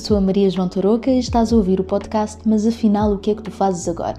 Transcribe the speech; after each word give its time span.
sou 0.00 0.16
a 0.16 0.20
Maria 0.20 0.48
João 0.48 0.66
Tarouca 0.66 1.10
e 1.10 1.18
estás 1.18 1.52
a 1.52 1.56
ouvir 1.56 1.78
o 1.78 1.84
podcast 1.84 2.40
Mas 2.46 2.66
afinal, 2.66 3.12
o 3.12 3.18
que 3.18 3.30
é 3.30 3.34
que 3.34 3.42
tu 3.42 3.50
fazes 3.50 3.86
agora? 3.86 4.18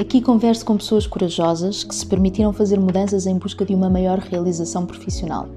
Aqui 0.00 0.20
converso 0.20 0.64
com 0.64 0.76
pessoas 0.76 1.06
corajosas 1.06 1.82
que 1.82 1.94
se 1.94 2.06
permitiram 2.06 2.52
fazer 2.52 2.78
mudanças 2.78 3.26
em 3.26 3.36
busca 3.36 3.64
de 3.64 3.74
uma 3.74 3.90
maior 3.90 4.18
realização 4.18 4.86
profissional. 4.86 5.48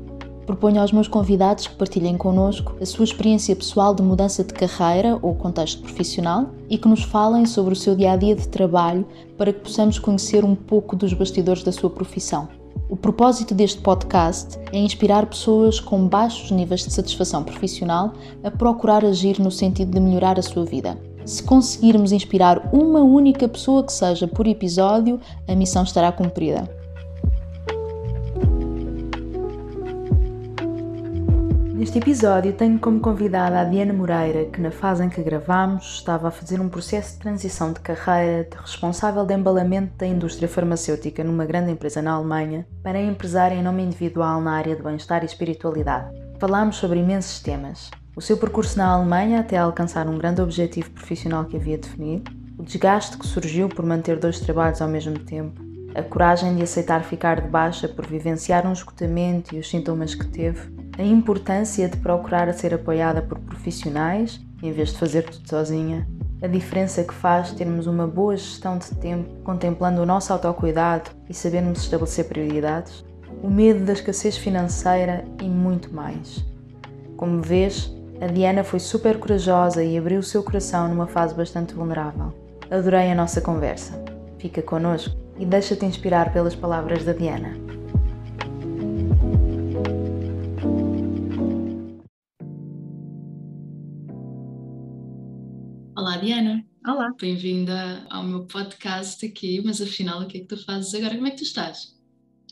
Proponho 0.46 0.82
aos 0.82 0.92
meus 0.92 1.08
convidados 1.08 1.68
que 1.68 1.76
partilhem 1.76 2.18
connosco 2.18 2.76
a 2.82 2.86
sua 2.86 3.06
experiência 3.06 3.56
pessoal 3.56 3.94
de 3.94 4.02
mudança 4.02 4.44
de 4.44 4.54
carreira 4.54 5.18
ou 5.22 5.36
contexto 5.36 5.82
profissional 5.82 6.50
e 6.70 6.78
que 6.78 6.88
nos 6.88 7.04
falem 7.04 7.46
sobre 7.46 7.74
o 7.74 7.78
seu 7.78 7.96
dia 7.96 8.12
a 8.12 8.18
dia 8.18 8.36
de 8.36 8.48
trabalho 8.48 9.06
para 9.38 9.54
que 9.54 9.60
possamos 9.60 10.00
conhecer 10.00 10.44
um 10.44 10.56
pouco 10.56 10.96
dos 10.96 11.14
bastidores 11.14 11.64
da 11.64 11.72
sua 11.72 11.92
profissão. 11.92 12.50
O 12.90 12.96
propósito 12.96 13.56
deste 13.56 13.82
podcast 13.82 14.60
é 14.72 14.78
inspirar 14.78 15.26
pessoas 15.26 15.80
com 15.80 16.08
baixos 16.08 16.52
níveis 16.52 16.82
de 16.82 16.92
satisfação 16.92 17.44
profissional 17.44 18.14
a 18.44 18.52
procurar 18.52 19.06
agir 19.06 19.40
no 19.40 19.50
sentido 19.50 19.92
de 19.92 20.00
melhorar 20.00 20.38
a 20.38 20.44
sua 20.44 20.66
vida. 20.66 20.98
Se 21.26 21.42
conseguirmos 21.42 22.12
inspirar 22.12 22.70
uma 22.74 23.02
única 23.02 23.48
pessoa 23.48 23.84
que 23.84 23.94
seja 23.94 24.28
por 24.28 24.46
episódio, 24.46 25.20
a 25.48 25.56
missão 25.56 25.84
estará 25.84 26.12
cumprida. 26.12 26.83
Neste 31.84 31.98
episódio 31.98 32.54
tenho 32.54 32.80
como 32.80 33.02
convidada 33.02 33.60
a 33.60 33.66
Diana 33.66 33.92
Moreira, 33.92 34.46
que 34.46 34.62
na 34.62 34.72
fase 34.72 35.04
em 35.04 35.10
que 35.10 35.22
gravamos 35.22 35.96
estava 35.96 36.30
a 36.30 36.32
fazer 36.32 36.62
um 36.62 36.70
processo 36.70 37.16
de 37.16 37.20
transição 37.20 37.74
de 37.74 37.82
carreira 37.82 38.48
de 38.50 38.56
responsável 38.56 39.26
de 39.26 39.34
embalamento 39.34 39.92
da 39.98 40.08
indústria 40.08 40.48
farmacêutica 40.48 41.26
numa 41.26 41.46
grande 41.46 41.72
empresa 41.72 42.02
na 42.02 42.14
Alemanha 42.14 42.66
para 42.82 43.02
empresária 43.02 43.56
em 43.56 43.62
nome 43.62 43.84
individual 43.84 44.40
na 44.40 44.54
área 44.54 44.78
de 44.78 44.82
bem-estar 44.82 45.24
e 45.24 45.26
espiritualidade. 45.26 46.10
Falámos 46.40 46.78
sobre 46.78 47.00
imensos 47.00 47.42
temas. 47.42 47.92
O 48.16 48.22
seu 48.22 48.38
percurso 48.38 48.78
na 48.78 48.88
Alemanha 48.88 49.42
até 49.42 49.58
alcançar 49.58 50.08
um 50.08 50.18
grande 50.18 50.42
objetivo 50.42 50.90
profissional 50.92 51.44
que 51.44 51.58
havia 51.58 51.78
definido, 51.78 52.32
o 52.58 52.64
desgaste 52.64 53.18
que 53.18 53.28
surgiu 53.28 53.68
por 53.68 53.86
manter 53.86 54.18
dois 54.18 54.40
trabalhos 54.40 54.82
ao 54.82 54.88
mesmo 54.88 55.20
tempo, 55.20 55.62
a 55.96 56.02
coragem 56.02 56.56
de 56.56 56.64
aceitar 56.64 57.04
ficar 57.04 57.42
de 57.42 57.48
baixa 57.48 57.88
por 57.88 58.06
vivenciar 58.06 58.66
um 58.66 58.74
esgotamento 58.74 59.56
e 59.56 59.60
os 59.60 59.70
sintomas 59.70 60.16
que 60.16 60.28
teve, 60.28 60.74
a 60.98 61.04
importância 61.04 61.88
de 61.88 61.98
procurar 61.98 62.52
ser 62.54 62.74
apoiada 62.74 63.22
por 63.22 63.40
profissionais 63.40 64.42
em 64.62 64.72
vez 64.72 64.90
de 64.90 64.98
fazer 64.98 65.24
tudo 65.24 65.48
sozinha, 65.48 66.08
a 66.42 66.48
diferença 66.48 67.04
que 67.04 67.14
faz 67.14 67.52
termos 67.52 67.88
uma 67.88 68.08
boa 68.08 68.36
gestão 68.36 68.78
de 68.78 68.90
tempo 68.96 69.30
contemplando 69.44 70.02
o 70.02 70.06
nosso 70.06 70.32
autocuidado 70.34 71.12
e 71.30 71.34
sabermos 71.34 71.80
estabelecer 71.80 72.26
prioridades, 72.26 73.06
o 73.42 73.50
medo 73.50 73.86
da 73.86 73.94
escassez 73.94 74.38
financeira 74.38 75.26
e 75.42 75.46
muito 75.46 75.94
mais. 75.94 76.46
Como 77.18 77.42
vês, 77.42 77.94
a 78.22 78.28
Diana 78.28 78.64
foi 78.64 78.80
super 78.80 79.20
corajosa 79.20 79.84
e 79.84 79.98
abriu 79.98 80.20
o 80.20 80.24
seu 80.24 80.44
coração 80.44 80.88
numa 80.88 81.08
fase 81.08 81.36
bastante 81.36 81.74
vulnerável. 81.74 82.34
Adorei 82.72 83.12
a 83.12 83.16
nossa 83.16 83.42
conversa. 83.42 84.02
Fica 84.38 84.62
connosco 84.62 85.23
e 85.38 85.46
deixa-te 85.46 85.86
inspirar 85.86 86.32
pelas 86.32 86.56
palavras 86.56 87.04
da 87.06 87.14
Diana. 87.14 87.54
Olá, 95.96 96.18
Diana. 96.18 96.66
Olá. 96.86 97.14
Bem-vinda 97.20 98.06
ao 98.10 98.24
meu 98.24 98.46
podcast 98.46 99.26
aqui, 99.26 99.62
mas 99.66 99.82
afinal, 99.82 100.22
o 100.22 100.28
que 100.28 100.38
é 100.38 100.42
que 100.42 100.48
tu 100.48 100.58
fazes 100.64 100.94
agora? 100.94 101.16
Como 101.16 101.28
é 101.28 101.32
que 101.32 101.38
tu 101.38 101.44
estás? 101.44 101.98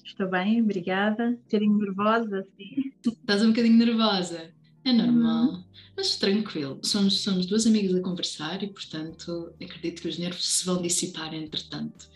Estou 0.03 0.29
bem, 0.29 0.61
obrigada. 0.61 1.29
Um 1.29 1.35
bocadinho 1.35 1.77
nervosa, 1.77 2.47
sim. 2.57 2.91
Estás 3.05 3.43
um 3.43 3.49
bocadinho 3.49 3.77
nervosa? 3.77 4.51
É 4.83 4.91
normal, 4.91 5.45
uhum. 5.45 5.63
mas 5.95 6.15
tranquilo. 6.15 6.79
Somos, 6.81 7.21
somos 7.21 7.45
duas 7.45 7.67
amigas 7.67 7.93
a 7.95 8.01
conversar 8.01 8.63
e, 8.63 8.67
portanto, 8.67 9.53
acredito 9.61 10.01
que 10.01 10.07
os 10.07 10.17
nervos 10.17 10.47
se 10.47 10.65
vão 10.65 10.81
dissipar 10.81 11.33
entretanto. 11.33 12.09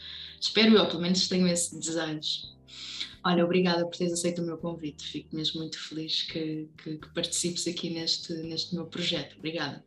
Espero 0.45 0.75
eu, 0.75 0.87
pelo 0.87 1.01
menos 1.01 1.27
tenho 1.27 1.47
esse 1.47 1.77
desejo. 1.79 2.53
Olha, 3.23 3.43
obrigada 3.43 3.83
por 3.83 3.97
teres 3.97 4.13
aceito 4.13 4.43
o 4.43 4.45
meu 4.45 4.59
convite. 4.59 5.03
Fico 5.03 5.35
mesmo 5.35 5.59
muito 5.59 5.79
feliz 5.79 6.21
que, 6.21 6.69
que, 6.77 6.97
que 6.99 7.13
participes 7.15 7.67
aqui 7.67 7.89
neste, 7.89 8.31
neste 8.33 8.75
meu 8.75 8.85
projeto. 8.85 9.37
Obrigada. 9.39 9.83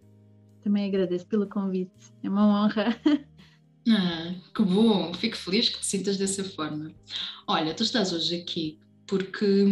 Também 0.60 0.88
agradeço 0.88 1.26
pelo 1.28 1.48
convite. 1.48 1.92
É 2.22 2.28
uma 2.28 2.64
honra. 2.64 3.00
Ah, 3.90 4.34
que 4.54 4.62
bom, 4.64 5.14
fico 5.14 5.34
feliz 5.34 5.70
que 5.70 5.80
te 5.80 5.86
sintas 5.86 6.18
dessa 6.18 6.44
forma. 6.44 6.92
Olha, 7.46 7.72
tu 7.72 7.82
estás 7.82 8.12
hoje 8.12 8.36
aqui 8.36 8.78
porque 9.06 9.64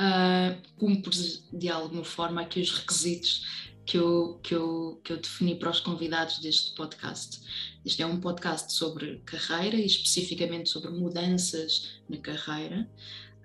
uh, 0.00 0.78
cumpres 0.78 1.46
de 1.52 1.68
alguma 1.68 2.02
forma 2.02 2.40
aqui 2.40 2.62
os 2.62 2.70
requisitos 2.70 3.69
que 3.90 3.98
eu, 3.98 4.38
que, 4.40 4.54
eu, 4.54 5.00
que 5.02 5.12
eu 5.12 5.16
defini 5.16 5.56
para 5.56 5.68
os 5.68 5.80
convidados 5.80 6.38
deste 6.38 6.76
podcast. 6.76 7.40
Este 7.84 8.00
é 8.00 8.06
um 8.06 8.20
podcast 8.20 8.72
sobre 8.72 9.20
carreira 9.24 9.74
e 9.74 9.84
especificamente 9.84 10.70
sobre 10.70 10.92
mudanças 10.92 12.00
na 12.08 12.16
carreira. 12.18 12.88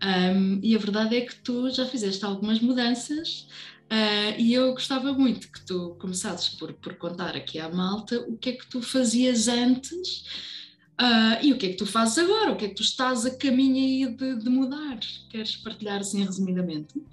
Um, 0.03 0.59
e 0.61 0.75
a 0.75 0.77
verdade 0.77 1.15
é 1.15 1.21
que 1.21 1.35
tu 1.37 1.67
já 1.71 1.83
fizeste 1.87 2.23
algumas 2.23 2.59
mudanças 2.59 3.47
uh, 3.91 4.37
e 4.39 4.53
eu 4.53 4.71
gostava 4.73 5.11
muito 5.13 5.51
que 5.51 5.65
tu 5.65 5.95
começasses 5.99 6.49
por, 6.49 6.73
por 6.73 6.93
contar 6.93 7.35
aqui 7.35 7.57
à 7.57 7.67
malta 7.67 8.19
o 8.27 8.37
que 8.37 8.49
é 8.49 8.53
que 8.53 8.67
tu 8.67 8.81
fazias 8.83 9.47
antes 9.47 10.63
Uh, 10.97 11.43
e 11.43 11.51
o 11.51 11.57
que 11.57 11.65
é 11.65 11.69
que 11.71 11.75
tu 11.75 11.85
fazes 11.85 12.17
agora? 12.17 12.53
O 12.53 12.55
que 12.55 12.63
é 12.63 12.69
que 12.69 12.75
tu 12.75 12.81
estás 12.81 13.25
a 13.25 13.35
caminho 13.35 13.75
aí 13.75 14.15
de, 14.15 14.37
de 14.41 14.49
mudar? 14.49 14.97
Queres 15.29 15.57
partilhar 15.57 15.99
assim 15.99 16.23
resumidamente? 16.23 17.03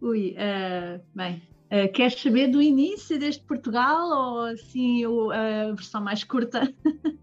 Ui, 0.00 0.34
uh, 0.34 1.00
bem, 1.14 1.40
uh, 1.70 1.92
queres 1.92 2.20
saber 2.20 2.48
do 2.48 2.60
início 2.60 3.18
deste 3.18 3.42
Portugal 3.44 4.08
ou 4.08 4.40
assim 4.46 5.04
a 5.04 5.72
versão 5.72 6.00
mais 6.00 6.24
curta? 6.24 6.72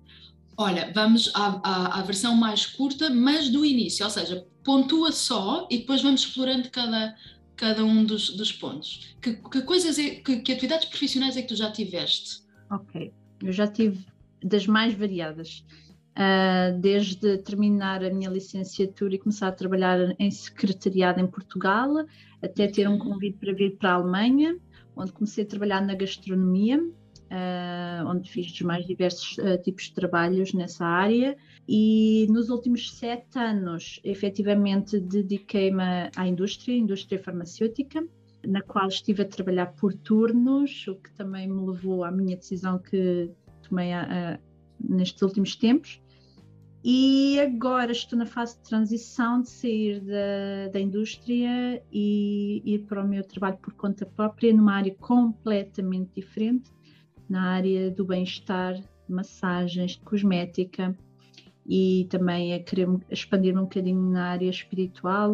Olha, 0.58 0.92
vamos 0.94 1.32
à, 1.36 1.60
à, 1.64 2.00
à, 2.00 2.02
versão 2.02 2.36
mais 2.36 2.66
curta, 2.66 3.10
mas 3.10 3.50
do 3.50 3.66
início, 3.66 4.06
ou 4.06 4.10
seja, 4.10 4.48
pontua 4.64 5.12
só 5.12 5.68
e 5.70 5.80
depois 5.80 6.02
vamos 6.02 6.22
explorando 6.22 6.70
cada, 6.70 7.14
cada 7.58 7.84
um 7.84 8.06
dos, 8.06 8.30
dos 8.38 8.54
pontos. 8.54 9.16
Que, 9.22 9.34
que 9.34 9.62
coisas, 9.64 10.00
é, 10.00 10.12
que, 10.12 10.38
que 10.38 10.54
atividades 10.54 10.88
profissionais 10.88 11.36
é 11.36 11.42
que 11.42 11.50
tu 11.50 11.56
já 11.58 11.70
tiveste? 11.72 12.44
Ok, 12.72 13.12
eu 13.44 13.52
já 13.52 13.68
tive 13.68 14.06
das 14.42 14.66
mais 14.66 14.94
variadas. 14.94 15.66
Uh, 16.18 16.80
desde 16.80 17.38
terminar 17.40 18.02
a 18.02 18.10
minha 18.10 18.30
licenciatura 18.30 19.16
e 19.16 19.20
começar 19.20 19.50
a 19.50 19.52
trabalhar 19.52 20.16
em 20.18 20.32
secretariado 20.32 21.20
em 21.20 21.28
Portugal, 21.28 22.06
até 22.42 22.68
ter 22.70 22.88
um 22.88 22.98
convite 22.98 23.38
para 23.38 23.52
vir 23.52 23.76
para 23.78 23.92
a 23.92 23.94
Alemanha, 23.96 24.58
onde 24.96 25.12
comecei 25.12 25.44
a 25.44 25.48
trabalhar 25.48 25.82
na 25.82 25.94
gastronomia, 25.94 26.82
uh, 26.82 28.08
onde 28.08 28.32
fiz 28.32 28.50
os 28.52 28.62
mais 28.62 28.86
diversos 28.86 29.38
uh, 29.40 29.62
tipos 29.62 29.86
de 29.86 29.94
trabalhos 29.94 30.54
nessa 30.54 30.86
área. 30.86 31.36
E 31.68 32.28
nos 32.30 32.50
últimos 32.50 32.94
sete 32.94 33.38
anos, 33.38 34.00
efetivamente, 34.04 35.00
dediquei-me 35.00 36.10
à 36.16 36.28
indústria, 36.28 36.78
indústria 36.78 37.22
farmacêutica, 37.22 38.08
na 38.48 38.62
qual 38.62 38.88
estive 38.88 39.24
a 39.24 39.26
trabalhar 39.26 39.68
por 39.74 39.94
turnos, 39.94 40.88
o 40.88 40.96
que 40.96 41.12
também 41.12 41.48
me 41.48 41.66
levou 41.66 42.04
à 42.04 42.12
minha 42.12 42.38
decisão 42.38 42.78
que 42.78 43.30
tomei 43.68 43.92
a, 43.92 44.04
a, 44.04 44.40
nestes 44.80 45.22
últimos 45.22 45.56
tempos. 45.56 46.00
E 46.88 47.40
agora 47.40 47.92
estou 47.92 48.20
na 48.20 48.28
fase 48.28 48.58
de 48.58 48.70
transição 48.70 49.42
de 49.42 49.50
sair 49.50 50.00
da, 50.02 50.68
da 50.72 50.80
indústria 50.80 51.82
e 51.92 52.62
ir 52.64 52.86
para 52.86 53.04
o 53.04 53.08
meu 53.08 53.24
trabalho 53.24 53.58
por 53.58 53.74
conta 53.74 54.06
própria, 54.06 54.54
numa 54.54 54.76
área 54.76 54.94
completamente 54.94 56.12
diferente, 56.16 56.70
na 57.28 57.42
área 57.54 57.90
do 57.90 58.06
bem-estar, 58.06 58.80
massagens, 59.10 59.94
de 59.94 60.02
cosmética 60.02 60.96
e 61.66 62.06
também 62.12 62.54
a 62.54 62.60
querer 62.60 62.88
expandir 63.10 63.58
um 63.58 63.64
bocadinho 63.64 64.12
na 64.12 64.26
área 64.26 64.52
espiritual, 64.52 65.34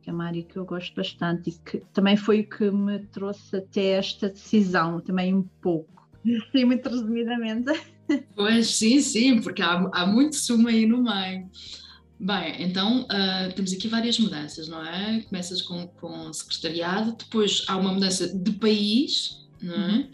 que 0.00 0.10
é 0.10 0.12
uma 0.12 0.26
área 0.26 0.44
que 0.44 0.56
eu 0.56 0.64
gosto 0.64 0.94
bastante 0.94 1.50
e 1.50 1.58
que 1.58 1.78
também 1.92 2.16
foi 2.16 2.42
o 2.42 2.48
que 2.48 2.70
me 2.70 3.00
trouxe 3.06 3.56
até 3.56 3.94
esta 3.94 4.28
decisão, 4.28 5.00
também 5.00 5.34
um 5.34 5.42
pouco. 5.60 6.08
Sim, 6.52 6.66
muito 6.66 6.88
resumidamente. 6.88 7.95
Pois, 8.34 8.68
sim, 8.76 9.00
sim, 9.00 9.40
porque 9.40 9.62
há, 9.62 9.88
há 9.92 10.06
muito 10.06 10.36
sumo 10.36 10.68
aí 10.68 10.86
no 10.86 11.02
meio. 11.02 11.50
Bem, 12.18 12.62
então 12.62 13.02
uh, 13.02 13.52
temos 13.54 13.72
aqui 13.72 13.88
várias 13.88 14.18
mudanças, 14.18 14.68
não 14.68 14.84
é? 14.84 15.20
Começas 15.28 15.60
com, 15.60 15.86
com 15.86 16.32
secretariado, 16.32 17.12
depois 17.12 17.64
há 17.68 17.76
uma 17.76 17.92
mudança 17.92 18.26
de 18.26 18.52
país, 18.52 19.46
não 19.60 19.74
é? 19.74 19.78
Uhum. 19.78 20.10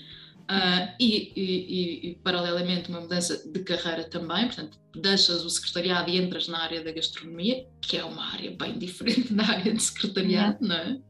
Uh, 0.53 0.93
e, 1.01 1.33
e, 1.35 2.11
e, 2.11 2.15
paralelamente, 2.17 2.91
uma 2.91 3.01
mudança 3.01 3.43
de 3.51 3.61
carreira 3.61 4.05
também, 4.05 4.45
portanto, 4.45 4.79
deixas 4.95 5.43
o 5.47 5.49
secretariado 5.49 6.11
e 6.11 6.19
entras 6.19 6.47
na 6.47 6.59
área 6.59 6.85
da 6.85 6.93
gastronomia, 6.93 7.67
que 7.81 7.97
é 7.97 8.05
uma 8.05 8.23
área 8.33 8.51
bem 8.51 8.79
diferente 8.79 9.33
da 9.33 9.45
área 9.45 9.73
de 9.73 9.83
secretariado, 9.83 10.59
não 10.61 10.77
é? 10.77 11.01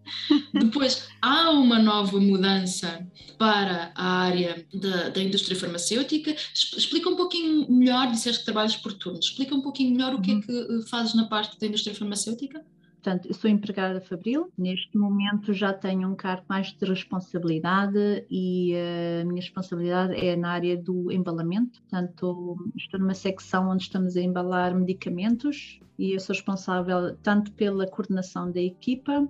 Depois, 0.54 1.08
há 1.20 1.50
uma 1.50 1.80
nova 1.80 2.20
mudança 2.20 3.04
para 3.36 3.90
a 3.96 4.06
área 4.20 4.64
da, 4.72 5.08
da 5.08 5.20
indústria 5.20 5.58
farmacêutica. 5.58 6.36
Explica 6.54 7.08
um 7.08 7.16
pouquinho 7.16 7.68
melhor, 7.68 8.12
disseste 8.12 8.40
que 8.40 8.44
trabalhas 8.44 8.76
por 8.76 8.92
turnos, 8.92 9.26
explica 9.26 9.56
um 9.56 9.62
pouquinho 9.62 9.90
melhor 9.96 10.14
o 10.14 10.20
que 10.20 10.30
é 10.30 10.34
uhum. 10.34 10.40
que 10.40 10.52
eh, 10.52 10.88
fazes 10.88 11.14
na 11.14 11.24
parte 11.24 11.58
da 11.58 11.66
indústria 11.66 11.96
farmacêutica? 11.96 12.64
Portanto, 13.02 13.26
eu 13.26 13.34
sou 13.34 13.50
empregada 13.50 14.00
Fabril, 14.00 14.52
neste 14.56 14.96
momento 14.96 15.52
já 15.52 15.72
tenho 15.72 16.08
um 16.08 16.14
cargo 16.14 16.44
mais 16.48 16.72
de 16.72 16.84
responsabilidade 16.84 18.24
e 18.30 18.74
uh, 18.74 19.22
a 19.22 19.24
minha 19.24 19.40
responsabilidade 19.40 20.14
é 20.14 20.36
na 20.36 20.50
área 20.50 20.76
do 20.76 21.10
embalamento, 21.10 21.80
portanto, 21.82 22.56
estou 22.76 23.00
numa 23.00 23.14
secção 23.14 23.68
onde 23.68 23.82
estamos 23.82 24.16
a 24.16 24.20
embalar 24.20 24.74
medicamentos 24.74 25.80
e 25.98 26.12
eu 26.12 26.20
sou 26.20 26.34
responsável 26.34 27.16
tanto 27.22 27.52
pela 27.52 27.86
coordenação 27.86 28.50
da 28.50 28.60
equipa 28.60 29.28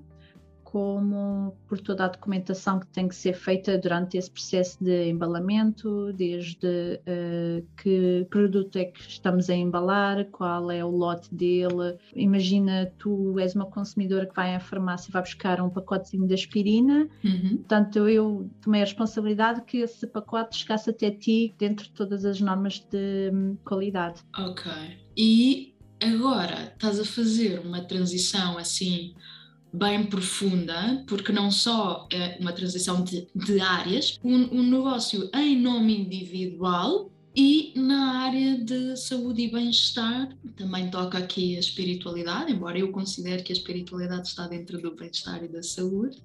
como 0.73 1.55
por 1.69 1.79
toda 1.79 2.07
a 2.07 2.09
documentação 2.09 2.81
que 2.81 2.87
tem 2.87 3.07
que 3.07 3.15
ser 3.15 3.35
feita 3.35 3.77
durante 3.77 4.17
esse 4.17 4.31
processo 4.31 4.83
de 4.83 5.11
embalamento, 5.11 6.15
desde 6.15 6.67
uh, 6.67 7.67
que 7.77 8.27
produto 8.31 8.77
é 8.77 8.87
que 8.87 9.03
estamos 9.03 9.51
a 9.51 9.55
embalar, 9.55 10.25
qual 10.31 10.71
é 10.71 10.83
o 10.83 10.89
lote 10.89 11.33
dele. 11.35 11.99
Imagina, 12.17 12.91
tu 12.99 13.39
és 13.39 13.55
uma 13.55 13.67
consumidora 13.67 14.25
que 14.25 14.35
vai 14.35 14.55
à 14.55 14.61
farmácia 14.61 15.11
e 15.11 15.13
vai 15.13 15.21
buscar 15.21 15.61
um 15.61 15.69
pacotezinho 15.69 16.27
de 16.27 16.33
aspirina, 16.33 17.07
uhum. 17.23 17.59
portanto 17.59 18.09
eu 18.09 18.51
tomei 18.63 18.81
a 18.81 18.85
responsabilidade 18.85 19.61
que 19.67 19.77
esse 19.77 20.07
pacote 20.07 20.57
chegasse 20.57 20.89
até 20.89 21.11
ti 21.11 21.55
dentro 21.59 21.85
de 21.85 21.93
todas 21.93 22.25
as 22.25 22.41
normas 22.41 22.79
de 22.91 23.31
um, 23.31 23.57
qualidade. 23.63 24.23
Ok. 24.39 24.73
E 25.19 25.75
agora 26.03 26.73
estás 26.73 26.99
a 26.99 27.05
fazer 27.05 27.61
uma 27.61 27.83
transição 27.83 28.57
assim 28.57 29.13
bem 29.73 30.05
profunda, 30.05 31.03
porque 31.07 31.33
não 31.33 31.51
só 31.51 32.07
é 32.13 32.37
uma 32.41 32.53
transição 32.53 33.03
de, 33.03 33.27
de 33.35 33.61
áreas, 33.61 34.19
um, 34.23 34.59
um 34.59 34.63
negócio 34.63 35.31
em 35.35 35.59
nome 35.61 35.97
individual 35.99 37.11
e 37.35 37.73
na 37.75 38.19
área 38.19 38.59
de 38.59 38.95
saúde 38.97 39.43
e 39.43 39.51
bem-estar 39.51 40.37
também 40.55 40.91
toca 40.91 41.17
aqui 41.17 41.57
a 41.57 41.61
espiritualidade, 41.61 42.53
embora 42.53 42.79
eu 42.79 42.93
considere 42.93 43.43
que 43.43 43.53
a 43.53 43.57
espiritualidade 43.57 44.29
está 44.29 44.47
dentro 44.47 44.81
do 44.81 44.95
bem-estar 44.95 45.43
e 45.43 45.49
da 45.49 45.63
saúde, 45.63 46.23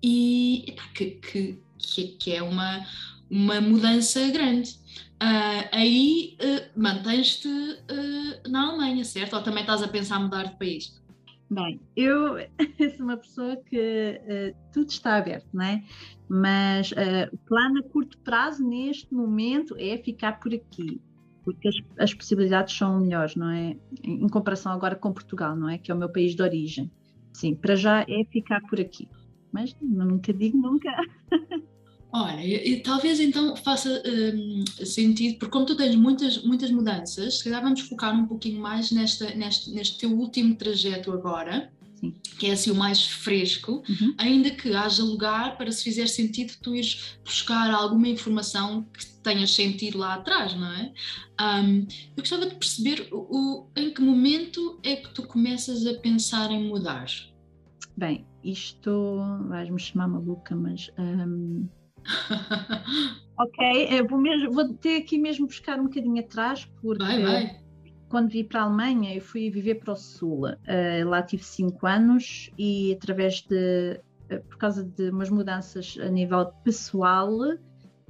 e 0.00 0.76
que, 0.94 1.58
que, 1.78 2.08
que 2.18 2.32
é 2.32 2.42
uma, 2.42 2.86
uma 3.28 3.60
mudança 3.60 4.28
grande. 4.28 4.78
Uh, 5.20 5.68
aí 5.72 6.36
uh, 6.40 6.80
mantens-te 6.80 7.48
uh, 7.48 8.48
na 8.48 8.68
Alemanha, 8.68 9.04
certo? 9.04 9.34
Ou 9.34 9.42
também 9.42 9.62
estás 9.62 9.82
a 9.82 9.88
pensar 9.88 10.20
mudar 10.20 10.44
de 10.44 10.56
país? 10.56 10.94
Bem, 11.48 11.80
eu 11.96 12.38
sou 12.96 13.06
uma 13.06 13.16
pessoa 13.16 13.56
que 13.56 14.20
uh, 14.20 14.56
tudo 14.72 14.90
está 14.90 15.16
aberto, 15.16 15.46
não 15.52 15.64
é? 15.64 15.84
Mas 16.28 16.90
uh, 16.92 17.32
o 17.32 17.38
plano 17.38 17.78
a 17.78 17.82
curto 17.84 18.18
prazo, 18.18 18.66
neste 18.66 19.14
momento, 19.14 19.76
é 19.78 19.96
ficar 19.98 20.40
por 20.40 20.52
aqui, 20.52 21.00
porque 21.44 21.68
as, 21.68 21.76
as, 21.98 22.14
possibilidades 22.14 22.76
são 22.76 22.98
melhores, 22.98 23.36
não 23.36 23.48
é? 23.50 23.76
Em 24.02 24.28
comparação 24.28 24.72
agora 24.72 24.96
com 24.96 25.12
Portugal, 25.12 25.54
não 25.54 25.68
é? 25.68 25.78
Que 25.78 25.92
é 25.92 25.94
o 25.94 25.98
meu 25.98 26.08
país 26.08 26.34
de 26.34 26.42
origem. 26.42 26.90
Sim, 27.32 27.54
para 27.54 27.76
já 27.76 28.02
é 28.02 28.24
ficar 28.24 28.60
por 28.62 28.80
aqui. 28.80 29.08
Mas 29.52 29.76
nunca 29.80 30.32
digo 30.32 30.58
nunca. 30.58 30.90
Olha, 32.12 32.42
e, 32.44 32.80
talvez 32.80 33.20
então 33.20 33.56
faça 33.56 34.02
um, 34.06 34.64
sentido, 34.84 35.38
porque 35.38 35.52
como 35.52 35.66
tu 35.66 35.76
tens 35.76 35.94
muitas, 35.94 36.42
muitas 36.42 36.70
mudanças, 36.70 37.38
se 37.38 37.44
calhar 37.44 37.62
vamos 37.62 37.80
focar 37.80 38.14
um 38.14 38.26
pouquinho 38.26 38.60
mais 38.60 38.90
nesta, 38.90 39.34
neste, 39.34 39.70
neste 39.70 39.98
teu 39.98 40.10
último 40.12 40.54
trajeto 40.54 41.12
agora, 41.12 41.70
Sim. 41.96 42.14
que 42.38 42.46
é 42.46 42.52
assim 42.52 42.70
o 42.70 42.74
mais 42.74 43.06
fresco, 43.06 43.82
uhum. 43.88 44.14
ainda 44.18 44.50
que 44.50 44.72
haja 44.72 45.02
lugar 45.02 45.56
para 45.56 45.70
se 45.72 45.82
fizer 45.82 46.06
sentido 46.06 46.54
tu 46.62 46.74
ires 46.74 47.18
buscar 47.24 47.70
alguma 47.70 48.08
informação 48.08 48.86
que 48.96 49.04
tenhas 49.22 49.52
sentido 49.52 49.98
lá 49.98 50.14
atrás, 50.14 50.54
não 50.54 50.72
é? 50.72 50.92
Um, 51.40 51.80
eu 52.16 52.22
gostava 52.22 52.46
de 52.46 52.54
perceber 52.54 53.08
o, 53.10 53.16
o, 53.16 53.70
em 53.76 53.92
que 53.92 54.00
momento 54.00 54.78
é 54.82 54.96
que 54.96 55.12
tu 55.12 55.22
começas 55.24 55.84
a 55.86 55.94
pensar 55.94 56.50
em 56.50 56.68
mudar. 56.68 57.06
Bem, 57.96 58.26
isto 58.44 59.18
vais-me 59.48 59.80
chamar 59.80 60.06
maluca, 60.06 60.54
mas 60.54 60.90
um, 60.98 61.66
ok, 63.38 63.88
eu 63.90 64.06
vou, 64.06 64.18
mesmo, 64.18 64.52
vou 64.52 64.74
ter 64.74 64.98
aqui 64.98 65.18
mesmo 65.18 65.46
buscar 65.46 65.78
um 65.78 65.84
bocadinho 65.84 66.20
atrás, 66.20 66.64
porque 66.80 67.02
vai, 67.02 67.22
vai. 67.22 67.60
quando 68.08 68.30
vim 68.30 68.44
para 68.44 68.60
a 68.60 68.64
Alemanha 68.64 69.14
eu 69.14 69.20
fui 69.20 69.50
viver 69.50 69.76
para 69.76 69.92
o 69.92 69.96
Sul. 69.96 70.46
Uh, 70.46 71.08
lá 71.08 71.22
tive 71.22 71.44
cinco 71.44 71.86
anos 71.86 72.50
e 72.58 72.92
através 72.94 73.42
de, 73.42 74.00
uh, 74.30 74.40
por 74.48 74.58
causa 74.58 74.84
de 74.84 75.10
umas 75.10 75.30
mudanças 75.30 75.96
a 76.00 76.08
nível 76.08 76.46
pessoal, 76.64 77.30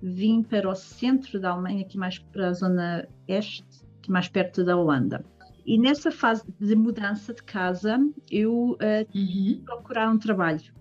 vim 0.03 0.43
para 0.43 0.69
o 0.69 0.75
centro 0.75 1.41
da 1.41 1.51
Alemanha, 1.51 1.85
aqui 1.85 1.99
mais 1.99 2.19
para 2.19 2.49
a 2.49 2.53
zona 2.53 3.09
este, 3.27 3.65
aqui 3.99 4.11
mais 4.11 4.29
perto 4.29 4.65
da 4.65 4.77
Holanda. 4.77 5.25
E 5.65 5.79
nessa 5.79 6.13
fase 6.13 6.45
de 6.61 6.77
mudança 6.77 7.35
de 7.35 7.43
casa, 7.43 7.99
eu 8.31 8.79
uh, 8.81 9.19
uhum. 9.19 9.63
procurar 9.65 10.09
um 10.09 10.17
trabalho 10.17 10.73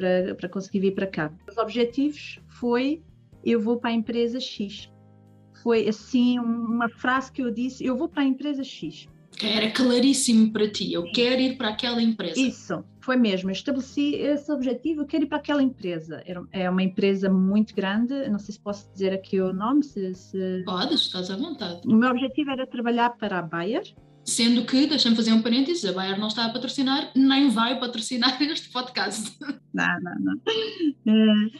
para, 0.00 0.34
para 0.34 0.48
conseguir 0.48 0.80
vir 0.80 0.94
para 0.94 1.06
cá. 1.06 1.32
Os 1.48 1.58
objetivos 1.58 2.40
foi 2.48 3.02
eu 3.44 3.60
vou 3.60 3.78
para 3.78 3.90
a 3.90 3.92
empresa 3.92 4.40
X. 4.40 4.90
Foi 5.62 5.86
assim 5.88 6.38
uma 6.38 6.88
frase 6.88 7.30
que 7.30 7.42
eu 7.42 7.50
disse, 7.50 7.84
eu 7.84 7.96
vou 7.96 8.08
para 8.08 8.22
a 8.22 8.26
empresa 8.26 8.64
X. 8.64 9.08
Era 9.42 9.70
claríssimo 9.70 10.52
para 10.52 10.68
ti, 10.68 10.92
eu 10.92 11.04
quero 11.12 11.40
ir 11.40 11.56
para 11.56 11.68
aquela 11.68 12.02
empresa. 12.02 12.38
Isso, 12.38 12.84
foi 13.00 13.16
mesmo. 13.16 13.48
Eu 13.48 13.52
estabeleci 13.52 14.14
esse 14.16 14.50
objetivo, 14.52 15.02
eu 15.02 15.06
quero 15.06 15.24
ir 15.24 15.26
para 15.28 15.38
aquela 15.38 15.62
empresa. 15.62 16.22
É 16.52 16.68
uma 16.68 16.82
empresa 16.82 17.30
muito 17.30 17.74
grande, 17.74 18.28
não 18.28 18.38
sei 18.38 18.54
se 18.54 18.60
posso 18.60 18.90
dizer 18.92 19.12
aqui 19.12 19.40
o 19.40 19.52
nome. 19.52 19.82
Se, 19.84 20.14
se... 20.14 20.62
Podes, 20.64 21.02
estás 21.02 21.30
à 21.30 21.36
vontade. 21.36 21.80
O 21.86 21.94
meu 21.94 22.10
objetivo 22.10 22.50
era 22.50 22.66
trabalhar 22.66 23.10
para 23.10 23.38
a 23.38 23.42
Bayer, 23.42 23.84
Sendo 24.24 24.64
que, 24.64 24.86
deixa-me 24.86 25.16
fazer 25.16 25.32
um 25.32 25.42
parênteses, 25.42 25.84
a 25.84 25.92
Bayer 25.92 26.18
não 26.18 26.28
está 26.28 26.44
a 26.46 26.52
patrocinar, 26.52 27.10
nem 27.16 27.48
vai 27.48 27.78
patrocinar 27.78 28.40
este 28.42 28.70
podcast. 28.70 29.36
Não, 29.72 30.00
não, 30.00 30.20
não. 30.20 30.34
Uh, 30.36 31.50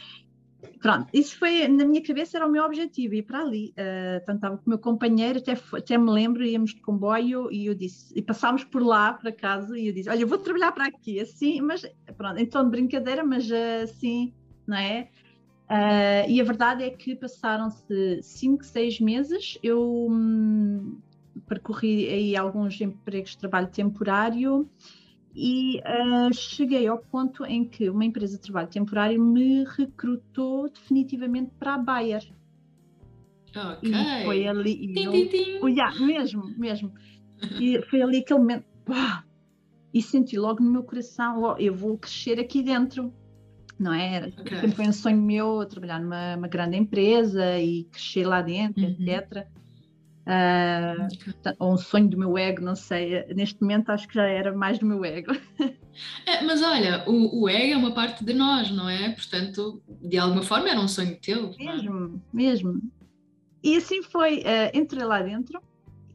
pronto, 0.79 1.07
isso 1.13 1.37
foi, 1.37 1.67
na 1.67 1.85
minha 1.85 2.03
cabeça 2.03 2.37
era 2.37 2.47
o 2.47 2.51
meu 2.51 2.63
objetivo, 2.63 3.15
ir 3.15 3.23
para 3.23 3.41
ali. 3.41 3.73
Uh, 3.77 4.31
estava 4.31 4.57
com 4.57 4.65
o 4.65 4.69
meu 4.69 4.79
companheiro, 4.79 5.39
até, 5.39 5.57
até 5.75 5.97
me 5.97 6.11
lembro, 6.11 6.45
íamos 6.45 6.73
de 6.73 6.81
comboio 6.81 7.51
e 7.51 7.65
eu 7.65 7.73
disse, 7.73 8.13
e 8.15 8.21
passámos 8.21 8.63
por 8.63 8.83
lá 8.83 9.13
para 9.13 9.31
casa 9.31 9.77
e 9.77 9.87
eu 9.87 9.93
disse, 9.93 10.09
olha, 10.09 10.21
eu 10.21 10.27
vou 10.27 10.37
trabalhar 10.37 10.71
para 10.71 10.85
aqui, 10.85 11.19
assim, 11.19 11.61
mas 11.61 11.85
pronto, 12.15 12.45
tom 12.47 12.65
de 12.65 12.69
brincadeira, 12.69 13.23
mas 13.23 13.51
assim, 13.83 14.33
não 14.67 14.77
é? 14.77 15.09
Uh, 15.71 16.29
e 16.29 16.41
a 16.41 16.43
verdade 16.43 16.83
é 16.83 16.89
que 16.89 17.15
passaram-se 17.15 18.21
5, 18.21 18.65
6 18.65 18.99
meses, 18.99 19.57
eu 19.63 20.07
hum, 20.11 20.97
percorri 21.47 22.07
aí 22.07 22.35
alguns 22.35 22.79
empregos 22.81 23.31
de 23.31 23.37
trabalho 23.37 23.67
temporário 23.67 24.69
e 25.33 25.79
uh, 25.79 26.33
cheguei 26.33 26.87
ao 26.87 26.97
ponto 26.97 27.45
em 27.45 27.63
que 27.63 27.89
uma 27.89 28.03
empresa 28.03 28.35
de 28.35 28.41
trabalho 28.41 28.67
temporário 28.67 29.21
me 29.21 29.63
recrutou 29.63 30.69
definitivamente 30.69 31.51
para 31.57 31.75
a 31.75 31.77
Bayer. 31.77 32.23
Ok. 33.55 33.89
E 33.89 34.25
foi 34.25 34.47
ali. 34.47 34.93
Tim, 34.93 35.03
eu, 35.03 35.11
tim, 35.11 35.27
tim. 35.27 35.59
Oh, 35.61 35.67
yeah, 35.67 35.97
mesmo, 35.99 36.43
mesmo. 36.57 36.93
E 37.59 37.81
foi 37.83 38.01
ali 38.01 38.19
aquele 38.19 38.39
momento. 38.39 38.65
e 39.93 40.01
senti 40.01 40.37
logo 40.37 40.63
no 40.63 40.71
meu 40.71 40.83
coração: 40.83 41.41
oh, 41.41 41.55
eu 41.57 41.73
vou 41.73 41.97
crescer 41.97 42.39
aqui 42.39 42.61
dentro. 42.61 43.13
Não 43.79 43.93
é? 43.93 44.27
Okay. 44.27 44.71
Foi 44.71 44.87
um 44.87 44.93
sonho 44.93 45.17
meu 45.17 45.65
trabalhar 45.65 45.99
numa 45.99 46.47
grande 46.47 46.77
empresa 46.77 47.57
e 47.57 47.85
crescer 47.85 48.27
lá 48.27 48.41
dentro, 48.41 48.83
uhum. 48.83 48.95
etc. 48.99 49.47
Uh, 50.21 51.43
ou 51.57 51.73
um 51.73 51.77
sonho 51.77 52.07
do 52.07 52.17
meu 52.17 52.37
ego, 52.37 52.61
não 52.61 52.75
sei. 52.75 53.25
Neste 53.33 53.61
momento 53.61 53.89
acho 53.89 54.07
que 54.07 54.15
já 54.15 54.25
era 54.25 54.53
mais 54.53 54.79
do 54.79 54.85
meu 54.85 55.03
ego. 55.03 55.31
É, 56.25 56.41
mas 56.41 56.63
olha, 56.63 57.03
o, 57.05 57.41
o, 57.41 57.49
ego 57.49 57.73
é 57.73 57.75
uma 57.75 57.93
parte 57.93 58.23
de 58.23 58.33
nós, 58.33 58.71
não 58.71 58.87
é? 58.87 59.11
Portanto, 59.11 59.83
de 60.01 60.17
alguma 60.17 60.41
forma 60.41 60.69
era 60.69 60.79
um 60.79 60.87
sonho 60.87 61.19
teu. 61.19 61.51
É? 61.59 61.65
Mesmo, 61.65 62.23
é? 62.33 62.35
mesmo. 62.35 62.81
E 63.61 63.75
assim 63.75 64.01
foi. 64.01 64.39
Uh, 64.39 64.71
entrei 64.73 65.03
lá 65.03 65.21
dentro 65.21 65.61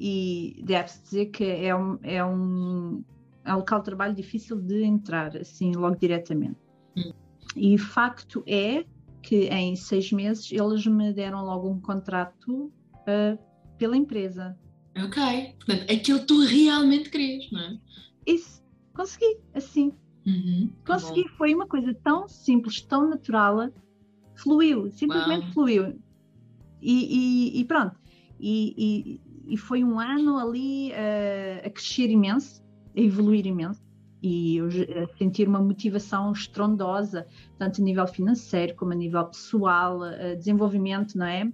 e 0.00 0.62
deve-se 0.64 1.02
dizer 1.02 1.26
que 1.26 1.44
é 1.44 1.76
um, 1.76 1.98
é, 2.02 2.24
um, 2.24 3.04
é 3.44 3.52
um 3.52 3.58
local 3.58 3.80
de 3.80 3.84
trabalho 3.84 4.14
difícil 4.14 4.56
de 4.56 4.82
entrar, 4.82 5.36
assim, 5.36 5.72
logo 5.72 5.96
diretamente. 5.96 6.58
Hum. 6.96 7.12
E 7.54 7.76
facto 7.76 8.42
é 8.46 8.84
que 9.22 9.48
em 9.48 9.74
seis 9.76 10.12
meses 10.12 10.50
eles 10.52 10.86
me 10.86 11.12
deram 11.12 11.44
logo 11.44 11.68
um 11.68 11.80
contrato 11.80 12.72
uh, 13.06 13.38
pela 13.78 13.96
empresa. 13.96 14.56
Ok. 14.96 15.54
Portanto, 15.58 15.90
aquilo 15.90 16.20
que 16.20 16.26
tu 16.26 16.44
realmente 16.44 17.10
querias, 17.10 17.50
não 17.50 17.60
é? 17.60 17.78
Isso. 18.26 18.64
Consegui, 18.94 19.38
assim. 19.54 19.92
Uhum, 20.26 20.70
Consegui. 20.84 21.22
Bom. 21.24 21.36
Foi 21.36 21.54
uma 21.54 21.66
coisa 21.66 21.94
tão 22.02 22.26
simples, 22.26 22.80
tão 22.80 23.08
natural. 23.08 23.70
Fluiu, 24.34 24.90
simplesmente 24.90 25.44
Uau. 25.44 25.52
fluiu. 25.52 25.98
E, 26.80 27.52
e, 27.56 27.60
e 27.60 27.64
pronto. 27.64 27.96
E, 28.38 29.20
e, 29.48 29.56
foi 29.56 29.82
um 29.82 29.98
ano 29.98 30.38
ali 30.38 30.90
uh, 30.90 31.66
a 31.66 31.70
crescer 31.70 32.10
imenso, 32.10 32.62
a 32.94 33.00
evoluir 33.00 33.46
imenso 33.46 33.86
e 34.22 34.56
eu 34.56 34.68
sentir 35.16 35.48
uma 35.48 35.60
motivação 35.60 36.32
estrondosa, 36.32 37.26
tanto 37.58 37.80
a 37.80 37.84
nível 37.84 38.06
financeiro 38.06 38.74
como 38.74 38.92
a 38.92 38.94
nível 38.94 39.24
pessoal, 39.26 40.00
uh, 40.00 40.36
desenvolvimento, 40.36 41.16
não 41.16 41.26
é? 41.26 41.50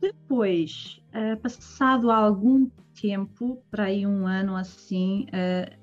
Depois, 0.00 0.97
uh, 1.14 1.36
passado 1.40 2.10
algum 2.10 2.68
tempo, 3.00 3.62
para 3.70 3.84
aí 3.84 4.06
um 4.06 4.26
ano 4.26 4.56
assim, 4.56 5.26
uh, 5.26 5.76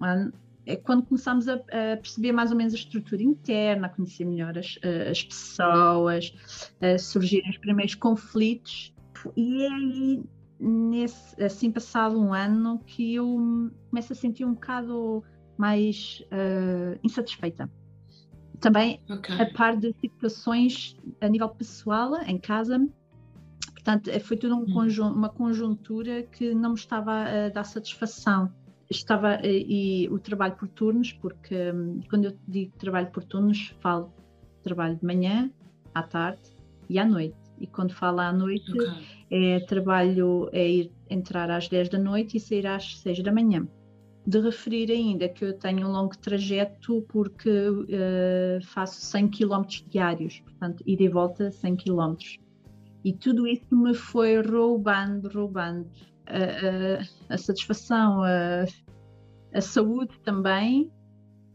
um 0.00 0.04
ano, 0.04 0.32
é 0.66 0.76
quando 0.76 1.02
começámos 1.04 1.48
a, 1.48 1.54
a, 1.54 1.96
perceber 1.96 2.32
mais 2.32 2.50
ou 2.50 2.56
menos 2.56 2.74
a 2.74 2.76
estrutura 2.76 3.22
interna, 3.22 3.86
a 3.86 3.90
conhecer 3.90 4.24
melhor 4.24 4.56
as, 4.56 4.78
as 5.10 5.22
pessoas, 5.24 6.32
a 6.80 6.98
surgirem 6.98 7.50
os 7.50 7.58
primeiros 7.58 7.94
conflitos. 7.94 8.94
E 9.36 9.64
é 9.64 9.68
aí, 9.68 10.22
nesse, 10.60 11.42
assim 11.42 11.72
passado 11.72 12.20
um 12.20 12.32
ano, 12.32 12.78
que 12.86 13.14
eu 13.14 13.70
começo 13.88 14.12
a 14.12 14.16
sentir 14.16 14.44
um 14.44 14.52
bocado 14.52 15.24
mais 15.56 16.22
uh, 16.26 16.98
insatisfeita. 17.02 17.70
Também 18.60 19.00
okay. 19.08 19.40
a 19.40 19.52
par 19.52 19.76
de 19.76 19.94
situações 20.00 20.96
a 21.20 21.28
nível 21.28 21.48
pessoal, 21.48 22.14
em 22.22 22.38
casa, 22.38 22.78
portanto, 23.82 24.10
foi 24.20 24.36
tudo 24.36 24.56
um 24.56 24.62
hum. 24.62 24.72
conjun 24.72 25.12
uma 25.12 25.28
conjuntura 25.28 26.22
que 26.22 26.54
não 26.54 26.70
me 26.70 26.76
estava 26.76 27.24
a 27.24 27.48
dar 27.48 27.64
satisfação 27.64 28.52
estava 28.90 29.40
e, 29.44 30.04
e 30.04 30.08
o 30.08 30.18
trabalho 30.18 30.56
por 30.56 30.68
turnos, 30.68 31.12
porque 31.12 31.70
um, 31.70 32.00
quando 32.10 32.26
eu 32.26 32.36
digo 32.46 32.72
trabalho 32.76 33.08
por 33.10 33.24
turnos, 33.24 33.74
falo 33.80 34.12
trabalho 34.62 34.96
de 34.96 35.04
manhã, 35.04 35.50
à 35.94 36.02
tarde 36.02 36.42
e 36.88 36.98
à 36.98 37.04
noite. 37.04 37.36
E 37.58 37.66
quando 37.66 37.92
falo 37.92 38.20
à 38.20 38.32
noite, 38.32 38.70
okay. 38.72 39.56
é 39.56 39.60
trabalho 39.60 40.48
é 40.52 40.68
ir 40.68 40.92
entrar 41.08 41.50
às 41.50 41.68
10 41.68 41.88
da 41.90 41.98
noite 41.98 42.36
e 42.36 42.40
sair 42.40 42.66
às 42.66 42.98
6 42.98 43.22
da 43.22 43.32
manhã. 43.32 43.66
De 44.26 44.40
referir 44.40 44.90
ainda 44.90 45.28
que 45.28 45.44
eu 45.44 45.58
tenho 45.58 45.88
um 45.88 45.92
longo 45.92 46.16
trajeto 46.16 47.04
porque 47.08 47.50
uh, 47.50 48.64
faço 48.64 49.00
100 49.00 49.28
km 49.28 49.62
diários, 49.88 50.40
portanto, 50.40 50.82
ida 50.86 51.02
e 51.02 51.08
volta 51.08 51.50
100 51.50 51.76
km. 51.76 52.16
E 53.04 53.12
tudo 53.12 53.46
isso 53.46 53.74
me 53.74 53.94
foi 53.94 54.40
roubando, 54.42 55.28
roubando 55.28 55.88
a, 56.26 57.34
a, 57.34 57.38
satisfação, 57.38 58.22
a, 58.22 58.64
a, 59.54 59.60
saúde 59.60 60.18
também, 60.20 60.90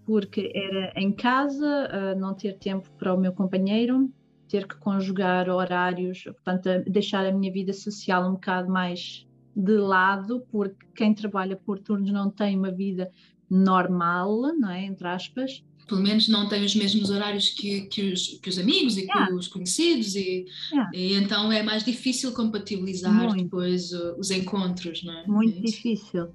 porque 0.05 0.51
era 0.55 0.91
em 0.95 1.11
casa, 1.11 2.15
não 2.17 2.33
ter 2.33 2.57
tempo 2.57 2.89
para 2.97 3.13
o 3.13 3.17
meu 3.17 3.33
companheiro, 3.33 4.11
ter 4.47 4.67
que 4.67 4.77
conjugar 4.77 5.49
horários, 5.49 6.23
portanto, 6.23 6.69
deixar 6.89 7.25
a 7.25 7.31
minha 7.31 7.51
vida 7.51 7.73
social 7.73 8.27
um 8.27 8.33
bocado 8.33 8.71
mais 8.71 9.27
de 9.55 9.77
lado, 9.77 10.45
porque 10.51 10.85
quem 10.95 11.13
trabalha 11.13 11.55
por 11.55 11.79
turnos 11.79 12.11
não 12.11 12.29
tem 12.29 12.57
uma 12.57 12.71
vida 12.71 13.11
normal, 13.49 14.41
não 14.59 14.69
é? 14.69 14.83
Entre 14.83 15.07
aspas 15.07 15.63
pelo 15.87 16.01
menos 16.01 16.27
não 16.27 16.47
tem 16.49 16.63
os 16.63 16.75
mesmos 16.75 17.09
horários 17.09 17.49
que, 17.49 17.81
que, 17.81 18.11
os, 18.11 18.39
que 18.41 18.49
os 18.49 18.57
amigos 18.57 18.97
e 18.97 19.05
que 19.05 19.33
os 19.33 19.47
conhecidos 19.47 20.15
e, 20.15 20.45
e, 20.93 21.13
então 21.13 21.51
é 21.51 21.61
mais 21.61 21.83
difícil 21.83 22.31
compatibilizar 22.33 23.13
Muito. 23.13 23.43
depois 23.43 23.91
uh, 23.91 24.15
os 24.17 24.31
encontros, 24.31 25.03
não 25.03 25.13
é? 25.13 25.27
Muito 25.27 25.59
é 25.59 25.61
difícil. 25.61 26.29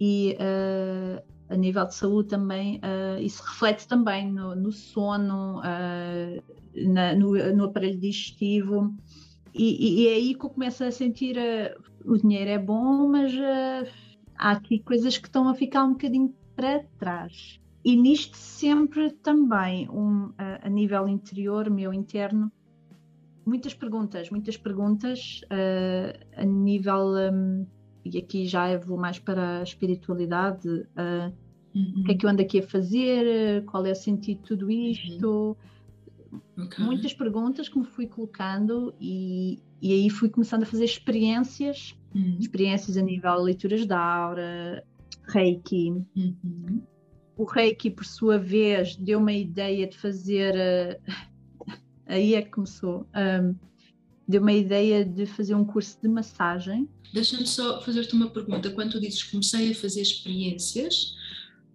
E 0.00 0.36
uh, 0.40 1.22
a 1.48 1.56
nível 1.56 1.86
de 1.86 1.94
saúde 1.94 2.28
também, 2.28 2.76
uh, 2.76 3.20
isso 3.20 3.42
reflete 3.42 3.86
também 3.86 4.32
no, 4.32 4.54
no 4.54 4.72
sono, 4.72 5.60
uh, 5.60 6.42
na, 6.74 7.14
no, 7.14 7.32
no, 7.54 7.64
aparelho 7.64 7.98
digestivo 7.98 8.94
e, 9.54 10.02
e, 10.02 10.08
é 10.08 10.14
aí 10.14 10.34
que 10.34 10.44
eu 10.44 10.50
começo 10.50 10.84
a 10.84 10.90
sentir 10.90 11.36
uh, 11.36 11.82
o 12.04 12.18
dinheiro 12.18 12.50
é 12.50 12.58
bom, 12.58 13.08
mas 13.08 13.32
há 14.36 14.52
aqui 14.52 14.80
coisas 14.80 15.16
que 15.18 15.26
estão 15.26 15.48
a 15.48 15.54
ficar 15.54 15.84
um 15.84 15.92
bocadinho 15.92 16.34
para 16.54 16.84
trás. 16.98 17.58
E 17.86 17.94
nisto 17.94 18.36
sempre 18.36 19.12
também, 19.12 19.88
um, 19.88 20.32
a, 20.36 20.66
a 20.66 20.68
nível 20.68 21.06
interior, 21.06 21.70
meu 21.70 21.94
interno, 21.94 22.50
muitas 23.46 23.74
perguntas, 23.74 24.28
muitas 24.28 24.56
perguntas 24.56 25.40
uh, 25.44 26.26
a 26.36 26.44
nível, 26.44 27.14
um, 27.32 27.64
e 28.04 28.18
aqui 28.18 28.44
já 28.44 28.76
vou 28.76 28.98
mais 28.98 29.20
para 29.20 29.60
a 29.60 29.62
espiritualidade, 29.62 30.68
uh, 30.68 31.32
uhum. 31.72 32.00
o 32.00 32.02
que 32.02 32.10
é 32.10 32.14
que 32.16 32.26
eu 32.26 32.30
ando 32.30 32.42
aqui 32.42 32.58
a 32.58 32.66
fazer, 32.66 33.64
qual 33.66 33.86
é 33.86 33.92
o 33.92 33.94
sentido 33.94 34.38
de 34.38 34.42
tudo 34.42 34.68
isto, 34.68 35.56
uhum. 36.32 36.64
okay. 36.64 36.84
muitas 36.84 37.14
perguntas 37.14 37.68
que 37.68 37.78
me 37.78 37.86
fui 37.86 38.08
colocando 38.08 38.92
e, 39.00 39.60
e 39.80 39.92
aí 39.92 40.10
fui 40.10 40.28
começando 40.28 40.64
a 40.64 40.66
fazer 40.66 40.86
experiências, 40.86 41.96
uhum. 42.12 42.36
experiências 42.40 42.96
a 42.96 43.00
nível 43.00 43.36
de 43.36 43.42
leituras 43.42 43.86
da 43.86 44.00
aura, 44.00 44.84
reiki, 45.28 45.92
uhum. 46.16 46.82
O 47.36 47.44
Reiki, 47.44 47.90
por 47.90 48.04
sua 48.04 48.38
vez, 48.38 48.96
deu 48.96 49.18
uma 49.18 49.32
ideia 49.32 49.86
de 49.86 49.96
fazer. 49.96 50.54
Uh, 50.54 51.12
aí 52.06 52.34
é 52.34 52.42
que 52.42 52.50
começou. 52.50 53.06
Um, 53.14 53.54
deu 54.26 54.40
uma 54.40 54.52
ideia 54.52 55.04
de 55.04 55.26
fazer 55.26 55.54
um 55.54 55.64
curso 55.64 55.98
de 56.02 56.08
massagem. 56.08 56.88
Deixa-me 57.12 57.46
só 57.46 57.80
fazer-te 57.82 58.14
uma 58.14 58.30
pergunta. 58.30 58.70
Quando 58.70 58.92
tu 58.92 59.00
dizes 59.00 59.22
comecei 59.22 59.70
a 59.70 59.74
fazer 59.74 60.00
experiências, 60.00 61.14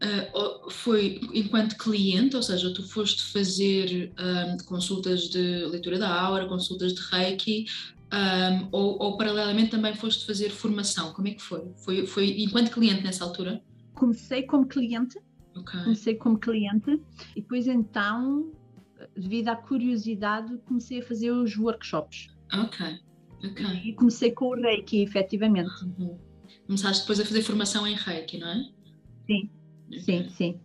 uh, 0.03 0.69
foi 0.69 1.21
enquanto 1.33 1.77
cliente, 1.77 2.35
ou 2.35 2.43
seja, 2.43 2.73
tu 2.73 2.83
foste 2.83 3.23
fazer 3.23 4.11
um, 4.19 4.57
consultas 4.65 5.29
de 5.29 5.65
leitura 5.65 5.99
da 5.99 6.13
aura, 6.13 6.47
consultas 6.47 6.93
de 6.93 7.01
Reiki, 7.01 7.65
um, 8.13 8.67
ou, 8.71 9.01
ou, 9.01 9.17
paralelamente 9.17 9.71
também 9.71 9.93
foste 9.93 10.25
fazer 10.25 10.49
formação? 10.49 11.13
Como 11.13 11.29
é 11.29 11.31
que 11.31 11.41
foi? 11.41 11.71
Foi, 11.77 12.05
foi 12.05 12.41
enquanto 12.41 12.69
cliente 12.71 13.03
nessa 13.03 13.23
altura? 13.23 13.61
Comecei 13.93 14.43
como 14.43 14.67
cliente 14.67 15.17
Okay. 15.55 15.83
Comecei 15.83 16.15
como 16.15 16.37
cliente 16.37 17.01
e 17.35 17.41
depois 17.41 17.67
então, 17.67 18.51
devido 19.15 19.49
à 19.49 19.55
curiosidade, 19.55 20.57
comecei 20.65 20.99
a 20.99 21.03
fazer 21.03 21.31
os 21.31 21.57
workshops. 21.57 22.29
Ok, 22.53 22.99
ok. 23.43 23.65
E 23.83 23.93
comecei 23.93 24.31
com 24.31 24.45
o 24.45 24.55
Reiki, 24.55 25.01
efetivamente. 25.01 25.71
Uhum. 25.83 26.17
Começaste 26.67 27.01
depois 27.01 27.19
a 27.19 27.25
fazer 27.25 27.41
formação 27.41 27.85
em 27.85 27.95
Reiki, 27.95 28.37
não 28.37 28.47
é? 28.47 28.65
Sim, 29.25 29.49
okay. 29.87 29.99
sim, 29.99 30.29
sim. 30.29 30.59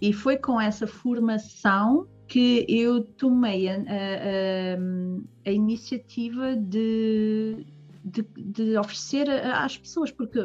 E 0.00 0.12
foi 0.12 0.36
com 0.36 0.60
essa 0.60 0.86
formação 0.86 2.06
que 2.28 2.66
eu 2.68 3.02
tomei 3.02 3.68
a, 3.68 3.76
a, 3.76 5.48
a 5.48 5.50
iniciativa 5.50 6.56
de, 6.56 7.64
de, 8.04 8.24
de 8.36 8.76
oferecer 8.76 9.30
às 9.30 9.78
pessoas, 9.78 10.10
porque 10.10 10.38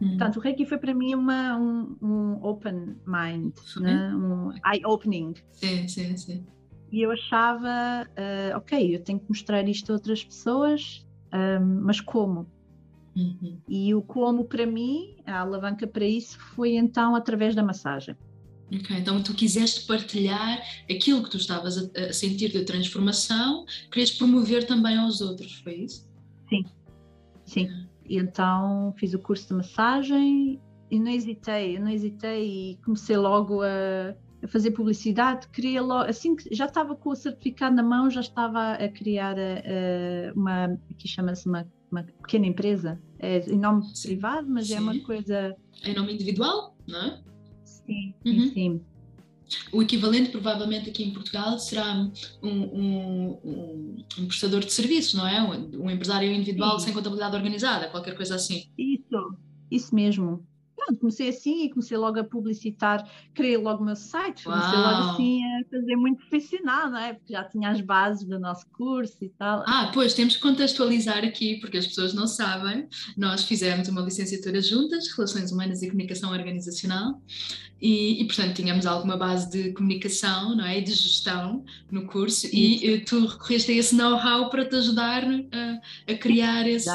Uhum. 0.00 0.10
Portanto, 0.10 0.36
o 0.36 0.40
Reiki 0.40 0.64
foi 0.64 0.78
para 0.78 0.94
mim 0.94 1.14
uma, 1.14 1.58
um, 1.58 1.96
um 2.00 2.44
open 2.44 2.96
mind, 3.06 3.52
né? 3.80 4.14
um 4.14 4.52
eye-opening. 4.64 5.34
Sim, 5.52 5.88
sim, 5.88 6.16
sim. 6.16 6.46
E 6.90 7.02
eu 7.02 7.10
achava, 7.10 8.08
uh, 8.08 8.56
ok, 8.56 8.94
eu 8.94 9.02
tenho 9.02 9.18
que 9.20 9.28
mostrar 9.28 9.68
isto 9.68 9.90
a 9.90 9.94
outras 9.94 10.24
pessoas, 10.24 11.04
um, 11.32 11.82
mas 11.82 12.00
como? 12.00 12.46
Uhum. 13.14 13.58
E 13.68 13.94
o 13.94 14.00
como 14.00 14.44
para 14.44 14.64
mim, 14.64 15.16
a 15.26 15.40
alavanca 15.40 15.86
para 15.86 16.06
isso 16.06 16.38
foi 16.38 16.76
então 16.76 17.14
através 17.14 17.54
da 17.54 17.62
massagem. 17.62 18.16
Ok, 18.72 18.96
então 18.96 19.22
tu 19.22 19.34
quiseste 19.34 19.86
partilhar 19.86 20.62
aquilo 20.90 21.22
que 21.22 21.30
tu 21.30 21.38
estavas 21.38 21.78
a, 21.78 22.00
a 22.08 22.12
sentir 22.12 22.50
de 22.50 22.64
transformação, 22.64 23.64
querias 23.90 24.10
promover 24.10 24.66
também 24.66 24.96
aos 24.96 25.20
outros, 25.20 25.54
foi 25.54 25.74
isso? 25.84 26.08
Sim, 26.48 26.64
sim. 27.44 27.87
E 28.08 28.18
então 28.18 28.94
fiz 28.96 29.12
o 29.14 29.18
curso 29.18 29.48
de 29.48 29.54
massagem 29.54 30.60
e 30.90 30.98
não 30.98 31.10
hesitei, 31.10 31.78
não 31.78 31.90
hesitei 31.90 32.72
e 32.72 32.76
comecei 32.84 33.16
logo 33.16 33.62
a, 33.62 34.14
a 34.42 34.48
fazer 34.48 34.70
publicidade. 34.70 35.46
Queria 35.48 35.82
logo, 35.82 36.08
assim 36.08 36.34
que 36.34 36.54
já 36.54 36.64
estava 36.64 36.96
com 36.96 37.10
o 37.10 37.14
certificado 37.14 37.76
na 37.76 37.82
mão, 37.82 38.10
já 38.10 38.20
estava 38.20 38.72
a 38.72 38.88
criar 38.88 39.36
a, 39.38 40.30
a 40.30 40.32
uma, 40.34 40.78
aqui 40.90 41.06
chama-se 41.06 41.46
uma, 41.46 41.66
uma, 41.90 42.02
pequena 42.02 42.46
empresa, 42.46 43.00
é 43.18 43.38
em 43.50 43.58
nome 43.58 43.84
sim. 43.94 44.08
privado, 44.08 44.48
mas 44.48 44.68
sim. 44.68 44.76
é 44.76 44.80
uma 44.80 44.98
coisa. 45.00 45.54
Em 45.84 45.94
nome 45.94 46.14
individual, 46.14 46.76
não 46.86 46.98
é? 46.98 47.22
Sim, 47.64 48.14
uhum. 48.24 48.48
sim. 48.48 48.80
O 49.72 49.82
equivalente, 49.82 50.30
provavelmente, 50.30 50.90
aqui 50.90 51.04
em 51.04 51.12
Portugal 51.12 51.58
será 51.58 51.94
um, 51.94 52.12
um, 52.42 53.40
um, 53.44 54.04
um 54.18 54.26
prestador 54.26 54.60
de 54.60 54.72
serviços, 54.72 55.14
não 55.14 55.26
é? 55.26 55.42
Um, 55.42 55.90
empresário 55.90 56.30
individual 56.30 56.78
Sim. 56.78 56.86
sem 56.86 56.94
contabilidade 56.94 57.36
organizada, 57.36 57.88
qualquer 57.88 58.14
coisa 58.16 58.34
assim. 58.34 58.68
Isso, 58.76 59.34
isso 59.70 59.94
mesmo 59.94 60.46
pronto, 60.88 61.00
comecei 61.00 61.28
assim 61.28 61.64
e 61.64 61.70
comecei 61.70 61.96
logo 61.96 62.18
a 62.18 62.24
publicitar, 62.24 63.08
criei 63.34 63.56
logo 63.56 63.82
o 63.82 63.86
meu 63.86 63.96
site, 63.96 64.44
comecei 64.44 64.78
Uau. 64.78 64.92
logo 64.92 65.12
assim 65.12 65.44
a 65.44 65.64
fazer 65.70 65.96
muito 65.96 66.18
profissional, 66.18 66.90
não 66.90 66.98
é? 66.98 67.12
Porque 67.14 67.32
já 67.32 67.44
tinha 67.44 67.70
as 67.70 67.80
bases 67.80 68.26
do 68.26 68.38
nosso 68.38 68.66
curso 68.70 69.16
e 69.22 69.28
tal. 69.30 69.64
Ah, 69.66 69.90
pois, 69.92 70.14
temos 70.14 70.36
que 70.36 70.42
contextualizar 70.42 71.24
aqui, 71.24 71.58
porque 71.60 71.78
as 71.78 71.86
pessoas 71.86 72.14
não 72.14 72.26
sabem, 72.26 72.88
nós 73.16 73.44
fizemos 73.44 73.88
uma 73.88 74.00
licenciatura 74.00 74.60
juntas, 74.60 75.08
Relações 75.14 75.52
Humanas 75.52 75.82
e 75.82 75.88
Comunicação 75.88 76.30
Organizacional, 76.30 77.20
e, 77.80 78.20
e, 78.20 78.24
portanto 78.24 78.54
tínhamos 78.54 78.86
alguma 78.86 79.16
base 79.16 79.50
de 79.50 79.72
comunicação 79.72 80.56
não 80.56 80.64
é? 80.64 80.78
e 80.78 80.82
de 80.82 80.92
gestão 80.92 81.64
no 81.90 82.06
curso 82.06 82.48
e, 82.52 82.84
e 82.84 83.00
tu 83.00 83.26
recorreste 83.26 83.70
a 83.72 83.74
esse 83.74 83.94
know-how 83.94 84.50
para 84.50 84.64
te 84.64 84.76
ajudar 84.76 85.24
uh, 85.24 85.80
a 86.06 86.14
criar 86.14 86.68
esse, 86.68 86.90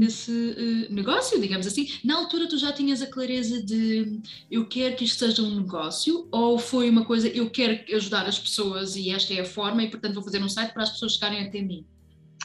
esse 0.00 0.30
uh, 0.30 0.94
negócio, 0.94 1.40
digamos 1.40 1.66
assim. 1.66 1.88
Na 2.04 2.16
altura 2.16 2.48
tu 2.48 2.56
já 2.56 2.72
tinhas 2.72 3.02
a 3.02 3.06
clareza 3.06 3.62
de 3.62 4.20
eu 4.50 4.66
quero 4.66 4.96
que 4.96 5.04
isto 5.04 5.18
seja 5.18 5.42
um 5.42 5.60
negócio 5.60 6.28
ou 6.30 6.58
foi 6.58 6.88
uma 6.88 7.04
coisa 7.04 7.28
eu 7.28 7.50
quero 7.50 7.80
ajudar 7.94 8.26
as 8.26 8.38
pessoas 8.38 8.96
e 8.96 9.10
esta 9.10 9.34
é 9.34 9.40
a 9.40 9.44
forma 9.44 9.82
e 9.82 9.90
portanto 9.90 10.14
vou 10.14 10.22
fazer 10.22 10.42
um 10.42 10.48
site 10.48 10.72
para 10.72 10.84
as 10.84 10.90
pessoas 10.90 11.14
chegarem 11.14 11.46
até 11.46 11.60
mim? 11.60 11.84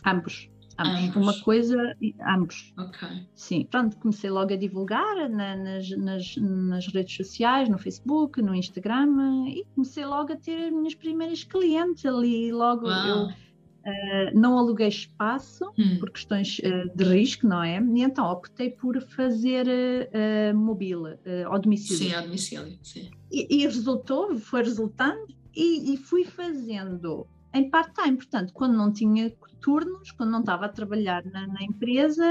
Ambos, 0.06 0.50
Ambos. 0.80 1.16
Uma 1.16 1.42
coisa, 1.42 1.98
ambos. 2.26 2.74
Ok. 2.78 3.08
Sim, 3.36 3.68
pronto, 3.70 3.98
comecei 3.98 4.30
logo 4.30 4.54
a 4.54 4.56
divulgar 4.56 5.30
na, 5.30 5.56
nas, 5.56 5.90
nas, 5.92 6.36
nas, 6.38 6.88
redes 6.88 7.18
sociais, 7.18 7.68
no 7.68 7.78
Facebook, 7.78 8.42
no 8.42 8.56
Instagram, 8.56 9.48
e 9.50 9.66
comecei 9.76 10.06
logo 10.06 10.32
a 10.32 10.38
ter 10.38 10.68
as 10.68 10.72
minhas 10.72 10.96
primeiras 10.96 11.44
clientes 11.44 12.06
ali. 12.06 12.52
Logo 12.52 12.88
Uau. 12.88 13.08
eu 13.08 13.26
uh, 13.26 14.40
não 14.40 14.58
aluguei 14.58 14.88
espaço 14.88 15.70
hum. 15.78 15.98
por 16.00 16.12
questões 16.12 16.60
uh, 16.60 16.96
de 16.96 17.04
risco, 17.04 17.46
não 17.46 17.62
é? 17.62 17.78
E 17.80 18.02
então 18.02 18.26
optei 18.32 18.70
por 18.70 19.02
fazer 19.02 19.68
uh, 19.68 20.58
mobile, 20.58 21.18
ao 21.46 21.60
domicílio. 21.60 22.10
Sim, 22.10 22.14
ao 22.14 22.24
domicílio, 22.24 22.80
sim. 22.82 23.12
E, 23.30 23.64
e 23.64 23.66
resultou, 23.66 24.34
foi 24.40 24.64
resultando, 24.64 25.28
e, 25.54 25.94
e 25.94 25.98
fui 25.98 26.24
fazendo 26.24 27.28
em 27.54 27.70
part-time, 27.70 28.18
portanto, 28.18 28.54
quando 28.54 28.76
não 28.76 28.92
tinha 28.92 29.32
turnos, 29.62 30.12
quando 30.12 30.32
não 30.32 30.40
estava 30.40 30.66
a 30.66 30.70
trabalhar 30.70 31.24
na, 31.26 31.48
na 31.48 31.64
empresa, 31.64 32.24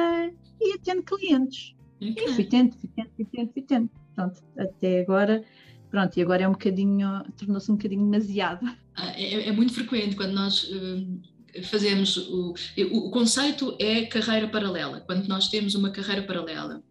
ia 0.61 0.79
tendo 0.83 1.03
clientes. 1.03 1.75
Okay. 1.97 2.25
E 2.27 2.33
fui 2.35 2.45
tendo, 2.45 2.75
fui 2.77 2.89
tendo, 2.95 3.11
fui 3.17 3.25
tendo, 3.25 3.53
fui 3.53 3.63
tendo. 3.63 3.91
Pronto, 4.15 4.43
até 4.59 5.01
agora, 5.01 5.45
pronto, 5.91 6.17
e 6.17 6.23
agora 6.23 6.43
é 6.43 6.49
um 6.49 6.53
bocadinho, 6.53 7.23
tornou-se 7.37 7.71
um 7.71 7.77
bocadinho 7.77 8.11
demasiado. 8.11 8.67
Ah, 8.95 9.11
é, 9.17 9.49
é, 9.49 9.53
muito 9.53 9.75
frequente 9.75 10.17
quando 10.17 10.33
nós 10.33 10.65
uh, 10.65 11.63
fazemos 11.65 12.17
o, 12.17 12.55
o 12.93 13.11
conceito 13.11 13.77
é 13.79 14.07
carreira 14.07 14.49
paralela, 14.49 15.01
quando 15.01 15.27
nós 15.29 15.49
temos 15.49 15.75
uma 15.75 15.91
carreira 15.91 16.23
paralela 16.23 16.83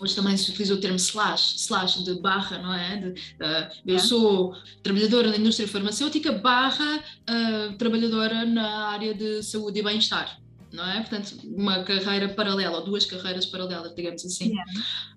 hoje 0.00 0.14
também 0.14 0.36
se 0.36 0.50
utiliza 0.50 0.74
o 0.74 0.80
termo 0.80 0.96
slash, 0.96 1.56
slash 1.56 2.02
de 2.04 2.14
barra, 2.20 2.58
não 2.58 2.72
é? 2.72 2.96
De, 2.96 3.08
uh, 3.08 3.68
eu 3.86 3.96
é. 3.96 3.98
sou 3.98 4.54
trabalhadora 4.82 5.30
na 5.30 5.36
indústria 5.36 5.68
farmacêutica 5.68 6.32
barra 6.32 6.98
uh, 6.98 7.76
trabalhadora 7.76 8.44
na 8.44 8.88
área 8.88 9.14
de 9.14 9.42
saúde 9.42 9.80
e 9.80 9.82
bem-estar, 9.82 10.40
não 10.72 10.88
é? 10.88 11.00
Portanto, 11.00 11.36
uma 11.44 11.82
carreira 11.82 12.28
paralela, 12.28 12.78
ou 12.78 12.84
duas 12.84 13.04
carreiras 13.04 13.46
paralelas, 13.46 13.94
digamos 13.94 14.24
assim. 14.24 14.50
Yeah. 14.50 14.72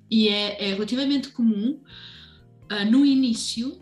E 0.10 0.28
é, 0.28 0.70
é, 0.70 0.74
relativamente 0.74 1.30
comum, 1.30 1.80
uh, 2.72 2.92
no 2.92 3.06
início, 3.06 3.80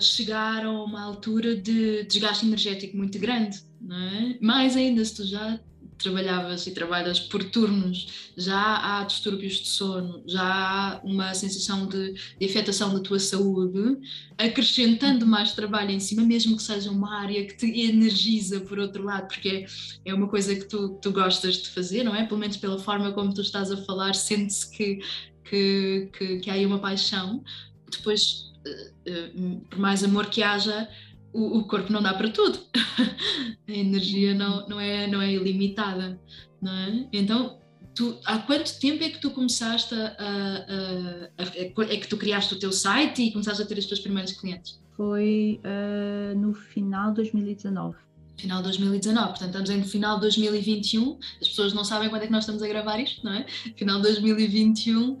chegar 0.00 0.64
a 0.64 0.70
uma 0.70 1.02
altura 1.02 1.56
de 1.56 2.04
desgaste 2.04 2.46
energético 2.46 2.96
muito 2.96 3.18
grande, 3.18 3.60
não 3.80 3.96
é? 3.96 4.38
Mais 4.40 4.76
ainda 4.76 5.04
se 5.04 5.16
tu 5.16 5.26
já 5.26 5.58
trabalhavas 5.98 6.66
e 6.66 6.70
trabalhas 6.70 7.18
por 7.18 7.42
turnos, 7.42 8.30
já 8.36 9.00
há 9.00 9.04
distúrbios 9.04 9.54
de 9.54 9.68
sono, 9.68 10.22
já 10.26 10.42
há 10.42 11.00
uma 11.02 11.34
sensação 11.34 11.86
de, 11.86 12.14
de 12.38 12.46
afetação 12.46 12.94
da 12.94 13.00
tua 13.00 13.18
saúde, 13.18 13.98
acrescentando 14.38 15.26
mais 15.26 15.52
trabalho 15.52 15.90
em 15.90 16.00
cima, 16.00 16.22
mesmo 16.22 16.56
que 16.56 16.62
seja 16.62 16.90
uma 16.90 17.18
área 17.18 17.44
que 17.44 17.56
te 17.56 17.80
energiza 17.80 18.60
por 18.60 18.78
outro 18.78 19.02
lado, 19.02 19.26
porque 19.26 19.66
é, 20.04 20.10
é 20.10 20.14
uma 20.14 20.28
coisa 20.28 20.54
que 20.54 20.64
tu, 20.64 20.90
tu 21.02 21.10
gostas 21.10 21.56
de 21.56 21.68
fazer, 21.70 22.04
não 22.04 22.14
é? 22.14 22.24
Pelo 22.24 22.38
menos 22.38 22.56
pela 22.56 22.78
forma 22.78 23.12
como 23.12 23.34
tu 23.34 23.40
estás 23.40 23.70
a 23.72 23.76
falar, 23.76 24.14
sente-se 24.14 24.70
que, 24.70 25.00
que, 25.44 26.08
que, 26.16 26.38
que 26.38 26.50
há 26.50 26.54
aí 26.54 26.64
uma 26.64 26.78
paixão. 26.78 27.42
Depois, 27.90 28.52
uh, 28.66 29.40
uh, 29.40 29.60
por 29.68 29.78
mais 29.78 30.04
amor 30.04 30.26
que 30.26 30.42
haja, 30.42 30.88
o, 31.32 31.58
o, 31.58 31.64
corpo 31.64 31.92
não 31.92 32.02
dá 32.02 32.14
para 32.14 32.30
tudo. 32.30 32.58
a 33.68 33.72
energia 33.72 34.34
não, 34.34 34.66
não, 34.68 34.80
é, 34.80 35.06
não 35.06 35.20
é 35.20 35.32
ilimitada. 35.32 36.20
Não 36.60 36.72
é? 36.72 37.08
Então, 37.12 37.58
tu, 37.94 38.18
há 38.24 38.38
quanto 38.38 38.78
tempo 38.78 39.02
é 39.04 39.10
que 39.10 39.20
tu 39.20 39.30
começaste 39.30 39.94
a, 39.94 40.16
a, 40.18 41.42
a, 41.42 41.82
a, 41.82 41.92
É 41.92 41.96
que 41.96 42.08
tu 42.08 42.16
criaste 42.16 42.54
o 42.54 42.58
teu 42.58 42.72
site 42.72 43.22
e 43.22 43.32
começaste 43.32 43.62
a 43.62 43.66
ter 43.66 43.78
as 43.78 43.86
tuas 43.86 44.00
primeiras 44.00 44.32
clientes? 44.32 44.80
Foi 44.96 45.60
uh, 45.64 46.38
no 46.38 46.54
final 46.54 47.10
de 47.10 47.16
2019 47.16 47.96
final 48.38 48.58
de 48.58 48.64
2019, 48.64 49.30
portanto 49.30 49.48
estamos 49.48 49.70
em 49.70 49.82
final 49.82 50.14
de 50.14 50.22
2021, 50.22 51.18
as 51.42 51.48
pessoas 51.48 51.72
não 51.72 51.84
sabem 51.84 52.08
quando 52.08 52.22
é 52.22 52.26
que 52.26 52.32
nós 52.32 52.44
estamos 52.44 52.62
a 52.62 52.68
gravar 52.68 53.00
isto, 53.00 53.24
não 53.24 53.32
é? 53.32 53.44
Final 53.76 53.96
de 53.96 54.02
2021, 54.04 55.12
uh, 55.12 55.18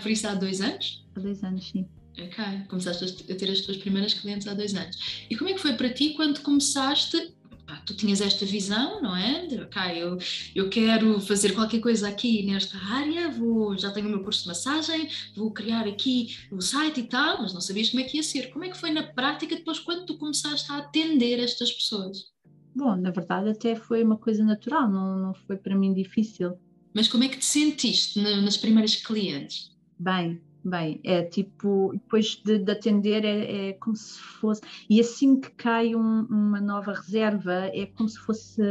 por 0.00 0.10
isso 0.10 0.28
há 0.28 0.34
dois 0.34 0.60
anos? 0.60 1.04
Há 1.16 1.20
dois 1.20 1.42
anos, 1.42 1.68
sim. 1.68 1.86
Ok, 2.18 2.44
começaste 2.68 3.32
a 3.32 3.34
ter 3.34 3.50
as 3.50 3.60
tuas 3.62 3.78
primeiras 3.78 4.14
clientes 4.14 4.46
há 4.46 4.54
dois 4.54 4.74
anos. 4.74 5.24
E 5.30 5.36
como 5.36 5.48
é 5.48 5.54
que 5.54 5.60
foi 5.60 5.74
para 5.74 5.92
ti 5.92 6.10
quando 6.10 6.40
começaste? 6.40 7.32
Pá, 7.66 7.76
tu 7.86 7.94
tinhas 7.94 8.20
esta 8.20 8.44
visão, 8.44 9.00
não 9.00 9.16
é? 9.16 9.46
De, 9.46 9.60
ok, 9.60 9.80
eu, 9.96 10.18
eu 10.54 10.68
quero 10.68 11.20
fazer 11.20 11.54
qualquer 11.54 11.80
coisa 11.80 12.08
aqui 12.08 12.44
nesta 12.44 12.76
área, 12.76 13.30
vou, 13.30 13.78
já 13.78 13.90
tenho 13.90 14.08
o 14.08 14.10
meu 14.10 14.22
curso 14.22 14.42
de 14.42 14.48
massagem, 14.48 15.08
vou 15.34 15.50
criar 15.50 15.86
aqui 15.86 16.36
o 16.50 16.60
site 16.60 17.00
e 17.00 17.04
tal, 17.04 17.40
mas 17.40 17.54
não 17.54 17.60
sabias 17.60 17.88
como 17.88 18.02
é 18.02 18.04
que 18.04 18.18
ia 18.18 18.22
ser. 18.22 18.50
Como 18.50 18.64
é 18.64 18.68
que 18.68 18.76
foi 18.76 18.90
na 18.90 19.04
prática 19.04 19.56
depois 19.56 19.78
quando 19.78 20.04
tu 20.04 20.18
começaste 20.18 20.70
a 20.70 20.78
atender 20.78 21.38
estas 21.38 21.72
pessoas? 21.72 22.32
Bom, 22.74 22.96
na 22.96 23.10
verdade 23.10 23.50
até 23.50 23.74
foi 23.74 24.02
uma 24.02 24.16
coisa 24.16 24.44
natural, 24.44 24.90
não, 24.90 25.18
não 25.18 25.34
foi 25.34 25.56
para 25.56 25.76
mim 25.76 25.94
difícil. 25.94 26.58
Mas 26.94 27.08
como 27.08 27.24
é 27.24 27.28
que 27.28 27.38
te 27.38 27.44
sentiste 27.44 28.20
nas 28.20 28.56
primeiras 28.56 28.96
clientes? 28.96 29.70
Bem, 29.98 30.42
Bem, 30.64 31.00
é 31.02 31.22
tipo, 31.22 31.90
depois 31.92 32.40
de, 32.44 32.58
de 32.58 32.70
atender 32.70 33.24
é, 33.24 33.70
é, 33.70 33.72
como 33.74 33.96
se 33.96 34.18
fosse, 34.20 34.60
e 34.88 35.00
assim 35.00 35.40
que 35.40 35.50
cai 35.50 35.94
um, 35.94 36.26
uma 36.30 36.60
nova 36.60 36.92
reserva, 36.92 37.52
é 37.72 37.86
como 37.86 38.08
se 38.08 38.18
fosse 38.18 38.62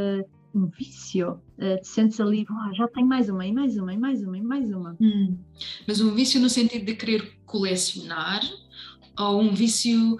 um 0.54 0.68
vício. 0.68 1.40
Uh, 1.58 1.82
te 1.82 1.88
sentes 1.88 2.20
ali, 2.20 2.46
oh, 2.50 2.74
já 2.74 2.88
tenho 2.88 3.08
mais 3.08 3.30
uma, 3.30 3.46
e 3.46 3.52
mais 3.52 3.78
uma, 3.78 3.94
e 3.94 3.98
mais 3.98 4.22
uma, 4.22 4.38
e 4.38 4.42
mais 4.42 4.72
uma. 4.72 4.98
Hum. 5.02 5.38
Mas 5.88 6.02
um 6.02 6.14
vício 6.14 6.40
no 6.40 6.50
sentido 6.50 6.86
de 6.86 6.96
querer 6.96 7.38
colecionar, 7.46 8.42
ou 9.20 9.42
um 9.42 9.54
vício 9.54 10.18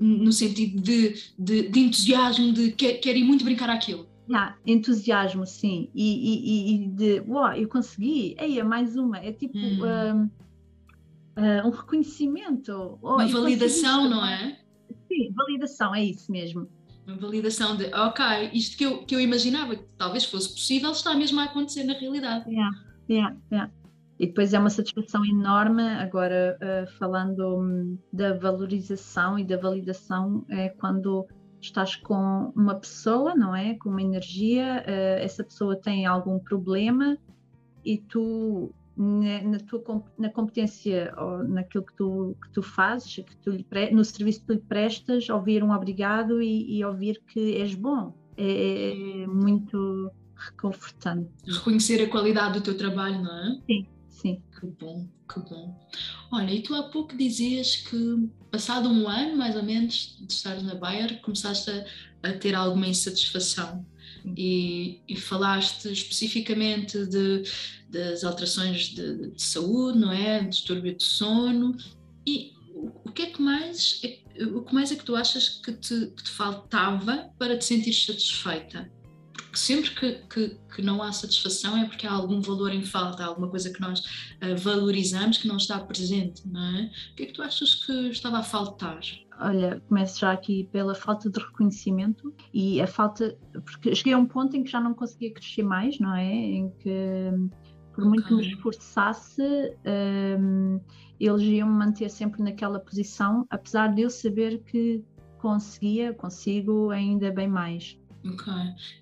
no 0.00 0.32
sentido 0.32 0.80
de, 0.80 1.14
de, 1.38 1.68
de 1.68 1.80
entusiasmo, 1.80 2.52
de 2.52 2.72
quer, 2.72 2.94
quer 2.94 3.16
ir 3.16 3.24
muito 3.24 3.44
brincar 3.44 3.70
aquilo? 3.70 4.08
Yeah, 4.28 4.56
entusiasmo, 4.66 5.46
sim, 5.46 5.90
e, 5.94 6.04
e, 6.04 6.74
e 6.74 6.88
de, 6.88 7.20
uau, 7.28 7.52
eu 7.52 7.68
consegui, 7.68 8.34
aí 8.38 8.58
é 8.58 8.64
mais 8.64 8.96
uma, 8.96 9.18
é 9.18 9.32
tipo. 9.32 9.56
Hum. 9.58 9.84
Um, 9.84 10.43
uh, 11.36 11.66
um 11.66 11.70
reconhecimento. 11.70 12.98
Uma 13.02 13.26
validação, 13.26 14.08
não 14.08 14.24
é? 14.24 14.58
Sim, 15.08 15.32
validação, 15.34 15.94
é 15.94 16.04
isso 16.04 16.30
mesmo. 16.30 16.68
Uma 17.06 17.16
validação 17.16 17.76
de, 17.76 17.92
ok, 17.94 18.50
isto 18.52 18.78
que 18.78 18.84
eu, 18.84 19.04
que 19.04 19.14
eu 19.14 19.20
imaginava 19.20 19.76
que 19.76 19.84
talvez 19.98 20.24
fosse 20.24 20.50
possível 20.50 20.90
está 20.90 21.14
mesmo 21.14 21.38
a 21.40 21.44
acontecer 21.44 21.84
na 21.84 21.92
realidade. 21.92 22.48
Yeah, 22.48 22.76
yeah, 23.10 23.36
yeah. 23.52 23.72
E 24.18 24.26
depois 24.26 24.54
é 24.54 24.58
uma 24.58 24.70
satisfação 24.70 25.24
enorme, 25.24 25.82
agora 25.82 26.56
uh, 26.62 26.98
falando 26.98 27.58
um, 27.58 27.98
da 28.12 28.32
valorização 28.38 29.38
e 29.38 29.44
da 29.44 29.56
validação, 29.56 30.46
é 30.48 30.68
quando 30.68 31.26
estás 31.60 31.96
com 31.96 32.52
uma 32.54 32.76
pessoa, 32.76 33.34
não 33.34 33.54
é? 33.54 33.74
Com 33.74 33.90
uma 33.90 34.02
energia, 34.02 34.84
uh, 34.86 35.22
essa 35.22 35.42
pessoa 35.42 35.76
tem 35.76 36.06
algum 36.06 36.38
problema 36.38 37.18
e 37.84 37.98
tu 37.98 38.72
na, 38.96 39.42
na, 39.42 39.58
tua 39.58 40.04
na 40.18 40.30
competência 40.30 41.12
ou 41.18 41.44
naquilo 41.44 41.84
que 41.84 41.94
tu, 41.94 42.36
que 42.42 42.50
tu 42.52 42.62
fazes, 42.62 43.16
que 43.16 43.36
tu 43.38 43.64
pre, 43.64 43.90
no 43.90 44.04
serviço 44.04 44.40
que 44.40 44.46
tu 44.46 44.52
lhe 44.54 44.60
prestas, 44.60 45.28
ouvir 45.28 45.62
um 45.62 45.72
obrigado 45.72 46.40
e, 46.40 46.78
e 46.78 46.84
ouvir 46.84 47.20
que 47.26 47.56
és 47.56 47.74
bom. 47.74 48.14
É, 48.36 48.44
é, 48.44 49.22
é, 49.22 49.26
muito 49.26 50.10
reconfortante. 50.36 51.30
Reconhecer 51.46 52.02
a 52.02 52.08
qualidade 52.08 52.54
do 52.54 52.64
teu 52.64 52.76
trabalho, 52.76 53.22
não 53.22 53.32
é? 53.32 53.60
Sim, 53.66 53.86
sim. 54.08 54.42
Que 54.58 54.66
bom, 54.66 55.08
que 55.32 55.40
bom. 55.40 55.88
Olha, 56.32 56.52
e 56.52 56.62
tu 56.62 56.74
há 56.74 56.84
pouco 56.84 57.16
dizias 57.16 57.76
que, 57.76 58.28
passado 58.50 58.88
um 58.88 59.08
ano 59.08 59.36
mais 59.36 59.54
ou 59.54 59.62
menos 59.62 60.16
de 60.20 60.32
estar 60.32 60.60
na 60.62 60.74
Bayer, 60.74 61.20
começaste 61.22 61.70
a, 61.70 62.28
a 62.28 62.32
ter 62.32 62.54
alguma 62.54 62.88
insatisfação 62.88 63.86
e, 64.36 65.00
e 65.06 65.16
falaste 65.16 65.92
especificamente 65.92 67.04
de, 67.06 67.42
das 67.88 68.24
alterações 68.24 68.88
de, 68.88 69.30
de, 69.30 69.42
saúde, 69.42 69.98
não 69.98 70.10
é? 70.10 70.42
Distúrbio 70.44 70.96
de 70.96 71.04
sono. 71.04 71.76
E 72.26 72.52
o, 72.74 73.10
que 73.12 73.22
é 73.22 73.26
que 73.26 73.42
mais 73.42 74.00
é, 74.02 74.44
o 74.44 74.62
que 74.62 74.74
mais 74.74 74.90
é 74.90 74.96
que 74.96 75.04
tu 75.04 75.14
achas 75.14 75.48
que 75.48 75.72
te, 75.72 76.06
que 76.06 76.22
te 76.22 76.30
faltava 76.30 77.30
para 77.38 77.56
te 77.56 77.64
sentir 77.64 77.92
satisfeita? 77.92 78.90
Porque 79.32 79.58
sempre 79.58 79.90
que, 79.90 80.12
que, 80.28 80.56
que, 80.74 80.82
não 80.82 81.02
há 81.02 81.12
satisfação 81.12 81.76
é 81.76 81.84
porque 81.84 82.06
há 82.06 82.12
algum 82.12 82.40
valor 82.40 82.72
em 82.72 82.82
falta, 82.82 83.24
alguma 83.24 83.48
coisa 83.48 83.72
que 83.72 83.80
nós 83.80 84.00
uh, 84.00 84.56
valorizamos 84.56 85.38
que 85.38 85.46
não 85.46 85.56
está 85.56 85.78
presente, 85.78 86.42
não 86.46 86.76
é? 86.76 86.90
O 87.12 87.14
que 87.14 87.22
é 87.24 87.26
que 87.26 87.32
tu 87.32 87.42
achas 87.42 87.74
que 87.74 87.92
estava 88.08 88.38
a 88.38 88.42
faltar? 88.42 89.00
Olha, 89.40 89.82
começo 89.88 90.20
já 90.20 90.32
aqui 90.32 90.68
pela 90.70 90.94
falta 90.94 91.28
de 91.28 91.40
reconhecimento 91.40 92.32
e 92.52 92.80
a 92.80 92.86
falta, 92.86 93.36
porque 93.64 93.94
cheguei 93.94 94.12
a 94.12 94.18
um 94.18 94.26
ponto 94.26 94.56
em 94.56 94.62
que 94.62 94.70
já 94.70 94.80
não 94.80 94.94
conseguia 94.94 95.32
crescer 95.32 95.62
mais, 95.62 95.98
não 95.98 96.14
é? 96.14 96.32
Em 96.32 96.70
que 96.78 97.30
por 97.94 98.04
muito 98.04 98.24
okay. 98.24 98.36
que 98.36 98.42
me 98.42 98.54
esforçasse, 98.54 99.42
um, 100.40 100.80
eles 101.18 101.42
iam 101.42 101.68
me 101.68 101.78
manter 101.78 102.10
sempre 102.10 102.42
naquela 102.42 102.78
posição, 102.80 103.46
apesar 103.50 103.94
de 103.94 104.02
eu 104.02 104.10
saber 104.10 104.62
que 104.64 105.02
conseguia, 105.38 106.12
consigo 106.12 106.90
ainda 106.90 107.30
bem 107.30 107.48
mais. 107.48 107.98
Ok, 108.26 108.52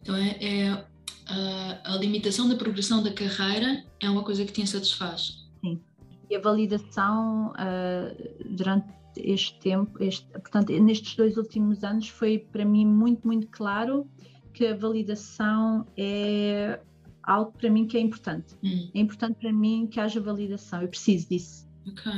então 0.03 0.15
é, 0.15 0.37
é 0.41 0.87
a, 1.27 1.95
a 1.95 1.97
limitação 1.97 2.49
da 2.49 2.57
progressão 2.57 3.03
da 3.03 3.13
carreira 3.13 3.85
é 4.01 4.11
uma 4.11 4.23
coisa 4.23 4.45
que 4.45 4.53
te 4.53 4.61
insatisfaz. 4.61 5.49
Sim, 5.61 5.81
e 6.29 6.37
a 6.37 6.41
validação 6.41 7.53
uh, 7.53 8.57
durante 8.57 9.02
este 9.17 9.59
tempo, 9.59 10.03
este, 10.03 10.27
portanto, 10.31 10.73
nestes 10.81 11.17
dois 11.17 11.37
últimos 11.37 11.85
anos 11.85 12.09
foi 12.09 12.39
para 12.39 12.65
mim 12.65 12.87
muito, 12.87 13.27
muito 13.27 13.47
claro 13.49 14.09
que 14.53 14.67
a 14.67 14.77
validação 14.77 15.87
é 15.97 16.81
algo 17.23 17.53
para 17.53 17.71
mim 17.71 17.87
que 17.87 17.97
é 17.97 18.01
importante. 18.01 18.55
Hum. 18.63 18.91
É 18.95 19.01
importante 19.01 19.37
para 19.37 19.53
mim 19.53 19.87
que 19.87 20.01
haja 20.01 20.21
validação, 20.21 20.83
eu 20.83 20.89
preciso 20.89 21.29
disso. 21.29 21.69
Ok. 21.87 22.13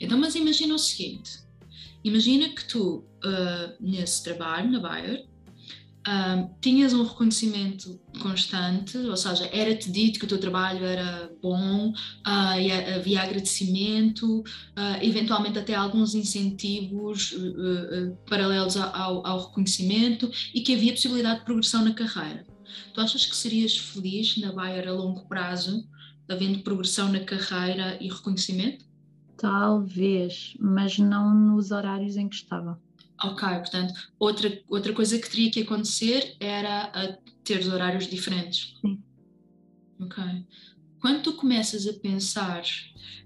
Então, 0.00 0.18
mas 0.18 0.34
imagina 0.34 0.74
o 0.74 0.78
seguinte: 0.78 1.40
imagina 2.02 2.48
que 2.48 2.66
tu, 2.66 3.04
uh, 3.24 3.74
nesse 3.80 4.24
trabalho, 4.24 4.70
na 4.70 4.80
Bayer, 4.80 5.26
um, 6.08 6.48
tinhas 6.60 6.94
um 6.94 7.02
reconhecimento 7.02 8.00
constante, 8.22 8.96
ou 8.96 9.16
seja, 9.16 9.48
era-te 9.52 9.90
dito 9.90 10.18
que 10.18 10.24
o 10.24 10.28
teu 10.28 10.38
trabalho 10.38 10.84
era 10.84 11.30
bom, 11.42 11.90
uh, 11.90 12.58
e 12.58 12.72
havia 12.72 13.22
agradecimento, 13.22 14.40
uh, 14.40 15.02
eventualmente 15.02 15.58
até 15.58 15.74
alguns 15.74 16.14
incentivos 16.14 17.32
uh, 17.32 18.16
paralelos 18.28 18.76
ao, 18.76 19.26
ao, 19.26 19.48
reconhecimento 19.48 20.30
e 20.54 20.62
que 20.62 20.74
havia 20.74 20.92
possibilidade 20.92 21.40
de 21.40 21.44
progressão 21.44 21.84
na 21.84 21.92
carreira. 21.92 22.46
Tu 22.94 23.00
achas 23.00 23.26
que 23.26 23.36
serias 23.36 23.76
feliz 23.76 24.38
na 24.38 24.52
Bayer 24.52 24.88
a 24.88 24.92
longo 24.92 25.26
prazo, 25.28 25.86
havendo 26.28 26.60
progressão 26.60 27.12
na 27.12 27.20
carreira 27.20 27.98
e 28.00 28.08
reconhecimento? 28.08 28.86
Talvez, 29.36 30.54
mas 30.58 30.98
não 30.98 31.34
nos 31.34 31.70
horários 31.70 32.16
em 32.16 32.28
que 32.28 32.36
estava. 32.36 32.80
Ok, 33.22 33.48
portanto, 33.48 33.94
outra, 34.18 34.60
outra 34.68 34.92
coisa 34.92 35.18
que 35.18 35.28
teria 35.28 35.50
que 35.50 35.62
acontecer 35.62 36.36
era 36.38 37.18
ter 37.42 37.66
horários 37.66 38.06
diferentes. 38.06 38.76
Sim. 38.80 39.02
Ok. 40.00 40.22
Quando 41.00 41.22
tu 41.22 41.32
começas 41.34 41.86
a 41.86 41.92
pensar, 41.94 42.62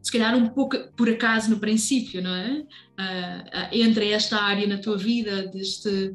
se 0.00 0.12
calhar 0.12 0.36
um 0.36 0.48
pouco 0.48 0.76
por 0.96 1.08
acaso 1.08 1.50
no 1.50 1.58
princípio, 1.58 2.22
não 2.22 2.34
é? 2.34 2.52
Uh, 2.52 2.62
uh, 2.62 3.68
entre 3.72 4.10
esta 4.10 4.40
área 4.40 4.66
na 4.66 4.78
tua 4.78 4.96
vida, 4.96 5.46
deste, 5.48 6.14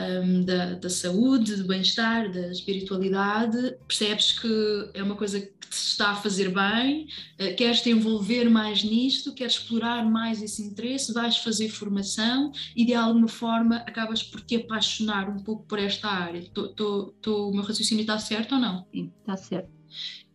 um, 0.00 0.44
da, 0.44 0.74
da, 0.74 0.90
saúde, 0.90 1.56
do 1.56 1.64
bem-estar, 1.64 2.30
da 2.32 2.48
espiritualidade, 2.50 3.76
percebes 3.86 4.38
que 4.38 4.90
é 4.94 5.02
uma 5.02 5.16
coisa 5.16 5.40
que 5.40 5.68
te 5.68 5.72
está 5.72 6.10
a 6.10 6.16
fazer 6.16 6.52
bem, 6.52 7.06
uh, 7.40 7.54
queres 7.56 7.80
te 7.80 7.90
envolver 7.90 8.48
mais 8.48 8.82
nisto, 8.82 9.34
queres 9.34 9.54
explorar 9.54 10.04
mais 10.04 10.42
esse 10.42 10.62
interesse, 10.62 11.12
vais 11.12 11.36
fazer 11.38 11.68
formação 11.68 12.50
e 12.74 12.84
de 12.84 12.94
alguma 12.94 13.28
forma 13.28 13.76
acabas 13.76 14.22
por 14.22 14.40
te 14.40 14.56
apaixonar 14.56 15.28
um 15.28 15.38
pouco 15.38 15.64
por 15.66 15.78
esta 15.78 16.08
área. 16.08 16.42
Tô, 16.52 16.68
tô, 16.68 17.14
tô, 17.20 17.50
o 17.50 17.54
meu 17.54 17.62
raciocínio 17.62 18.02
está 18.02 18.18
certo 18.18 18.54
ou 18.56 18.60
não? 18.60 18.86
Sim, 18.92 19.12
está 19.20 19.36
certo. 19.36 19.70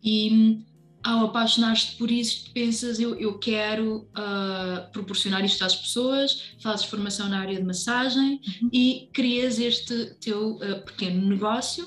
E 0.02 0.64
ao 1.06 1.26
apaixonar-te 1.26 1.94
por 1.96 2.10
isso, 2.10 2.50
pensas, 2.52 2.98
eu, 2.98 3.14
eu 3.14 3.38
quero 3.38 4.08
uh, 4.10 4.90
proporcionar 4.92 5.44
isto 5.44 5.64
às 5.64 5.76
pessoas, 5.76 6.54
fazes 6.60 6.84
formação 6.84 7.28
na 7.28 7.38
área 7.38 7.56
de 7.56 7.62
massagem 7.62 8.40
uhum. 8.60 8.68
e 8.72 9.08
crias 9.12 9.60
este 9.60 10.16
teu 10.20 10.56
uh, 10.56 10.84
pequeno 10.84 11.28
negócio 11.28 11.86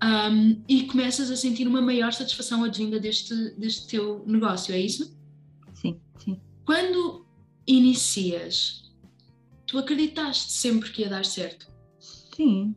um, 0.00 0.62
e 0.68 0.84
começas 0.84 1.32
a 1.32 1.36
sentir 1.36 1.66
uma 1.66 1.82
maior 1.82 2.12
satisfação 2.12 2.62
advinda 2.62 3.00
deste, 3.00 3.34
deste 3.58 3.88
teu 3.88 4.24
negócio, 4.24 4.72
é 4.72 4.78
isso? 4.78 5.18
Sim, 5.74 6.00
sim. 6.16 6.40
Quando 6.64 7.26
inicias, 7.66 8.88
tu 9.66 9.78
acreditaste 9.78 10.52
sempre 10.52 10.90
que 10.90 11.02
ia 11.02 11.08
dar 11.08 11.24
certo? 11.24 11.66
Sim, 12.36 12.72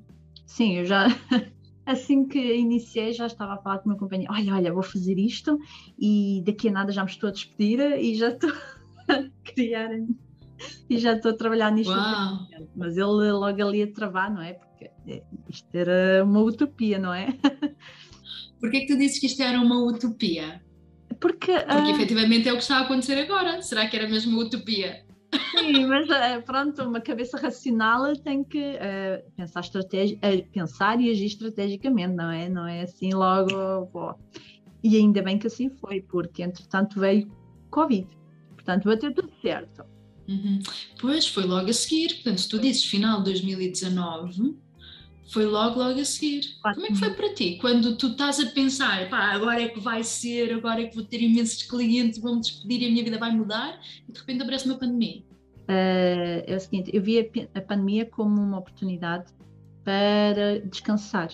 sim, 0.48 0.80
eu 0.80 0.86
já 0.86 1.08
assim 1.86 2.28
que 2.28 2.40
iniciei 2.40 3.14
já 3.14 3.28
estava 3.28 3.54
a 3.54 3.58
falar 3.58 3.80
com 3.80 3.86
o 3.86 3.90
meu 3.90 3.98
companheiro, 3.98 4.32
olha, 4.34 4.56
olha, 4.56 4.74
vou 4.74 4.84
fazer 4.84 5.18
isto 5.18 5.60
e 6.00 6.42
daqui 6.46 6.70
a 6.70 6.72
nada 6.72 6.92
já 6.92 7.04
me 7.04 7.10
estou 7.10 7.30
a 7.30 7.32
despedir 7.32 7.80
e 7.80 8.16
já 8.16 8.30
estou 8.30 8.52
a 9.10 9.24
criar 9.44 9.90
e 10.90 10.98
já 10.98 11.14
estou 11.14 11.32
a 11.32 11.38
trabalhar 11.38 11.72
nisto. 11.72 11.94
Mas 12.76 12.98
ele 12.98 13.32
logo 13.32 13.68
ali 13.68 13.84
a 13.84 13.92
travar, 13.92 14.34
não 14.34 14.42
é? 14.42 14.54
Porque 14.54 14.92
é, 15.08 15.24
isto 15.50 15.68
era 15.74 16.24
uma 16.24 16.42
utopia, 16.42 16.98
não 16.98 17.14
é? 17.14 17.28
Porquê 18.60 18.82
que 18.82 18.88
tu 18.88 18.98
disse 18.98 19.20
que 19.20 19.26
isto 19.26 19.42
era 19.42 19.60
uma 19.60 19.84
utopia? 19.84 20.64
Porque, 21.20 21.54
Porque 21.54 21.92
uh... 21.92 21.96
efetivamente 21.96 22.48
é 22.48 22.54
o 22.54 22.56
que 22.56 22.62
está 22.62 22.78
a 22.78 22.82
acontecer 22.82 23.18
agora. 23.20 23.62
Será 23.62 23.88
que 23.88 23.96
era 23.96 24.08
mesmo 24.08 24.32
uma 24.32 24.44
utopia? 24.44 25.03
Sim, 25.58 25.86
mas 25.88 26.10
eh, 26.10 26.40
pronto, 26.42 26.84
uma 26.84 27.02
cabeça 27.02 27.38
racional 27.38 28.16
tem 28.18 28.44
que 28.44 28.60
uh, 28.60 29.32
pensar, 29.36 29.62
estrategi 29.62 30.16
uh, 30.16 30.52
pensar 30.52 31.00
e 31.00 31.10
agir 31.10 31.26
estrategicamente, 31.26 32.16
não 32.16 32.32
é? 32.32 32.50
Não 32.50 32.68
é 32.68 32.82
assim 32.82 33.14
logo. 33.14 33.88
Pô. 33.88 34.16
E 34.84 34.98
ainda 34.98 35.22
bem 35.22 35.38
que 35.38 35.48
assim 35.48 35.70
foi, 35.70 36.02
porque 36.02 36.44
entretanto 36.44 37.00
veio 37.00 37.32
Covid. 37.70 38.08
Portanto, 38.56 38.86
bateu 38.86 39.14
tudo 39.14 39.32
certo. 39.42 39.84
Uhum. 40.28 40.60
Pois, 41.00 41.28
foi 41.28 41.44
logo 41.44 41.70
a 41.70 41.74
seguir. 41.74 42.16
Portanto, 42.16 42.42
se 42.42 42.50
tu 42.50 42.60
dizes 42.60 42.86
final 42.86 43.20
de 43.20 43.26
2019, 43.32 44.56
foi 45.34 45.46
logo, 45.46 45.80
logo 45.80 46.00
a 46.00 46.06
seguir. 46.06 46.42
Como 46.62 46.86
é 46.86 46.90
que 46.90 46.96
foi 46.96 47.10
para 47.10 47.34
ti? 47.34 47.58
Quando 47.60 47.98
tu 47.98 48.08
estás 48.08 48.40
a 48.40 48.46
pensar, 48.52 49.10
pá, 49.10 49.34
agora 49.34 49.64
é 49.64 49.68
que 49.68 49.80
vai 49.80 50.04
ser, 50.04 50.54
agora 50.54 50.82
é 50.82 50.86
que 50.86 50.96
vou 50.96 51.04
ter 51.04 51.22
imensos 51.22 51.64
clientes, 51.64 52.20
vão-me 52.20 52.40
despedir 52.40 52.84
e 52.84 52.86
a 52.86 52.92
minha 52.92 53.04
vida 53.04 53.18
vai 53.18 53.36
mudar, 53.36 53.80
e 54.08 54.12
de 54.12 54.20
repente 54.20 54.44
aparece 54.44 54.68
uma 54.68 54.78
pandemia. 54.78 55.24
Uh, 55.64 56.44
é 56.46 56.56
o 56.56 56.60
seguinte, 56.60 56.92
eu 56.94 57.02
vi 57.02 57.20
a, 57.20 57.58
a, 57.58 57.62
pandemia 57.62 58.06
como 58.06 58.40
uma 58.40 58.60
oportunidade 58.60 59.34
para 59.84 60.60
descansar, 60.60 61.32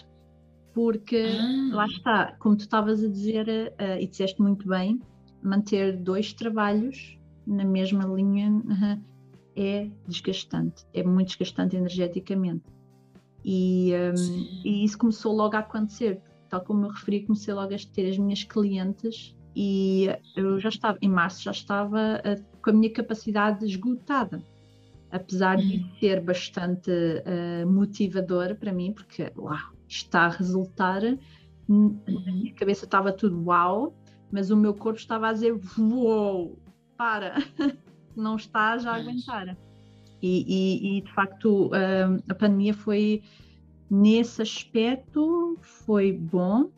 porque 0.73 1.25
ah. 1.37 1.75
lá 1.75 1.85
está, 1.85 2.35
como 2.39 2.55
tu 2.55 2.61
estavas 2.61 3.03
a 3.03 3.07
dizer 3.07 3.47
uh, 3.49 3.99
e 3.99 4.07
disseste 4.07 4.41
muito 4.41 4.65
bem, 4.67 5.01
manter 5.43 5.97
dois 5.97 6.31
trabalhos 6.31 7.17
na 7.45 7.65
mesma 7.65 8.05
linha 8.05 8.49
uh, 8.49 9.03
é 9.57 9.89
desgastante, 10.07 10.85
é 10.93 11.03
muito 11.03 11.29
desgastante 11.29 11.75
energeticamente. 11.75 12.63
E, 13.43 13.93
um, 13.93 14.65
e, 14.65 14.83
isso 14.83 14.97
começou 14.97 15.35
logo 15.35 15.55
a 15.55 15.59
acontecer, 15.59 16.21
tal 16.49 16.61
como 16.61 16.85
eu 16.85 16.89
referi, 16.89 17.25
comecei 17.25 17.53
logo 17.53 17.73
a 17.73 17.77
ter 17.93 18.09
as 18.09 18.17
minhas 18.17 18.43
clientes 18.43 19.35
e 19.55 20.07
eu 20.35 20.59
já 20.59 20.69
estava, 20.69 20.97
em 21.01 21.09
março 21.09 21.43
já 21.43 21.51
estava 21.51 22.21
com 22.61 22.69
a 22.69 22.73
minha 22.73 22.91
capacidade 22.91 23.65
esgotada, 23.65 24.43
apesar 25.11 25.57
de 25.57 25.77
uhum. 25.77 25.89
ser 25.99 26.21
bastante 26.21 26.91
uh, 26.91 27.67
motivador 27.69 28.55
para 28.55 28.71
mim, 28.71 28.93
porque 28.93 29.31
uau, 29.35 29.57
está 29.87 30.25
a 30.25 30.29
resultar, 30.29 31.01
na 31.01 31.17
uhum. 31.67 31.99
minha 32.07 32.53
cabeça 32.53 32.85
estava 32.85 33.11
tudo 33.11 33.43
uau, 33.45 33.93
mas 34.31 34.51
o 34.51 34.57
meu 34.57 34.73
corpo 34.73 34.99
estava 34.99 35.29
a 35.29 35.33
dizer 35.33 35.59
uau, 35.77 36.57
para, 36.97 37.35
não 38.15 38.35
está 38.35 38.77
já 38.77 38.91
a 38.91 38.95
aguentar. 38.95 39.57
E, 40.21 40.43
e, 40.47 40.97
e 40.97 41.01
de 41.01 41.13
facto 41.13 41.67
uh, 41.67 42.21
a 42.27 42.35
pandemia 42.35 42.73
foi 42.73 43.21
nesse 43.89 44.41
aspecto 44.41 45.57
foi 45.61 46.11
bom 46.11 46.69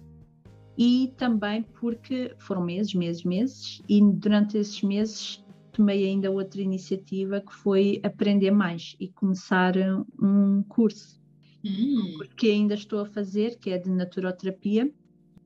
e 0.77 1.13
também 1.17 1.63
porque 1.63 2.33
foram 2.37 2.63
meses, 2.63 2.93
meses, 2.93 3.23
meses 3.23 3.81
e 3.89 4.01
durante 4.01 4.57
esses 4.57 4.81
meses 4.81 5.43
tomei 5.71 6.05
ainda 6.05 6.29
outra 6.29 6.61
iniciativa 6.61 7.41
que 7.41 7.53
foi 7.53 7.99
aprender 8.03 8.51
mais 8.51 8.95
e 8.99 9.07
começar 9.07 9.73
um 10.21 10.63
curso. 10.63 11.19
Hum. 11.63 12.19
Que 12.35 12.51
ainda 12.51 12.73
estou 12.73 12.99
a 12.99 13.05
fazer, 13.05 13.57
que 13.59 13.69
é 13.69 13.77
de 13.77 13.89
naturoterapia, 13.89 14.91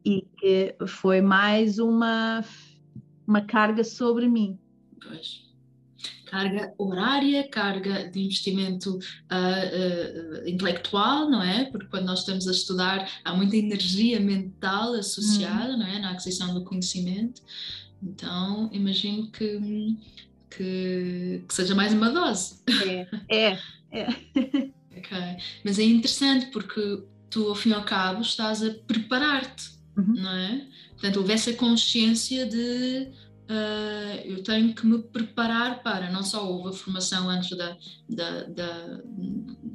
e 0.03 0.21
que 0.37 0.75
foi 0.87 1.21
mais 1.21 1.79
uma, 1.79 2.43
uma 3.27 3.41
carga 3.41 3.83
sobre 3.83 4.27
mim. 4.27 4.57
Pois. 5.01 5.44
Carga 6.25 6.73
horária, 6.77 7.47
carga 7.47 8.09
de 8.09 8.23
investimento 8.23 8.97
uh, 8.97 10.43
uh, 10.43 10.49
intelectual, 10.49 11.29
não 11.29 11.41
é? 11.41 11.65
Porque 11.65 11.87
quando 11.87 12.05
nós 12.05 12.19
estamos 12.19 12.47
a 12.47 12.51
estudar 12.51 13.09
há 13.23 13.33
muita 13.33 13.55
energia 13.55 14.19
mental 14.19 14.93
associada, 14.93 15.73
hum. 15.73 15.77
não 15.77 15.87
é? 15.87 15.99
Na 15.99 16.11
aquisição 16.11 16.53
do 16.53 16.63
conhecimento. 16.63 17.41
Então, 18.01 18.69
imagino 18.71 19.31
que, 19.31 19.97
que, 20.49 21.43
que, 21.47 21.53
seja 21.53 21.73
mais 21.73 21.93
uma 21.93 22.09
dose. 22.09 22.59
É, 22.85 23.07
é. 23.29 23.59
é. 23.91 24.07
ok. 24.97 25.17
Mas 25.63 25.79
é 25.79 25.83
interessante 25.83 26.47
porque 26.47 27.03
tu, 27.29 27.49
ao 27.49 27.55
fim 27.55 27.69
e 27.69 27.73
ao 27.73 27.83
cabo, 27.83 28.21
estás 28.21 28.63
a 28.63 28.69
preparar-te, 28.71 29.71
uhum. 29.97 30.13
não 30.15 30.31
é? 30.31 30.67
Portanto, 30.91 31.17
houve 31.17 31.33
essa 31.33 31.53
consciência 31.53 32.45
de 32.45 33.09
uh, 33.49 34.21
eu 34.23 34.43
tenho 34.43 34.73
que 34.73 34.85
me 34.85 34.99
preparar 34.99 35.81
para, 35.83 36.11
não 36.11 36.23
só 36.23 36.47
houve 36.47 36.69
a 36.69 36.73
formação 36.73 37.29
antes 37.29 37.55
da, 37.57 37.77
da, 38.09 38.43
da 38.43 39.01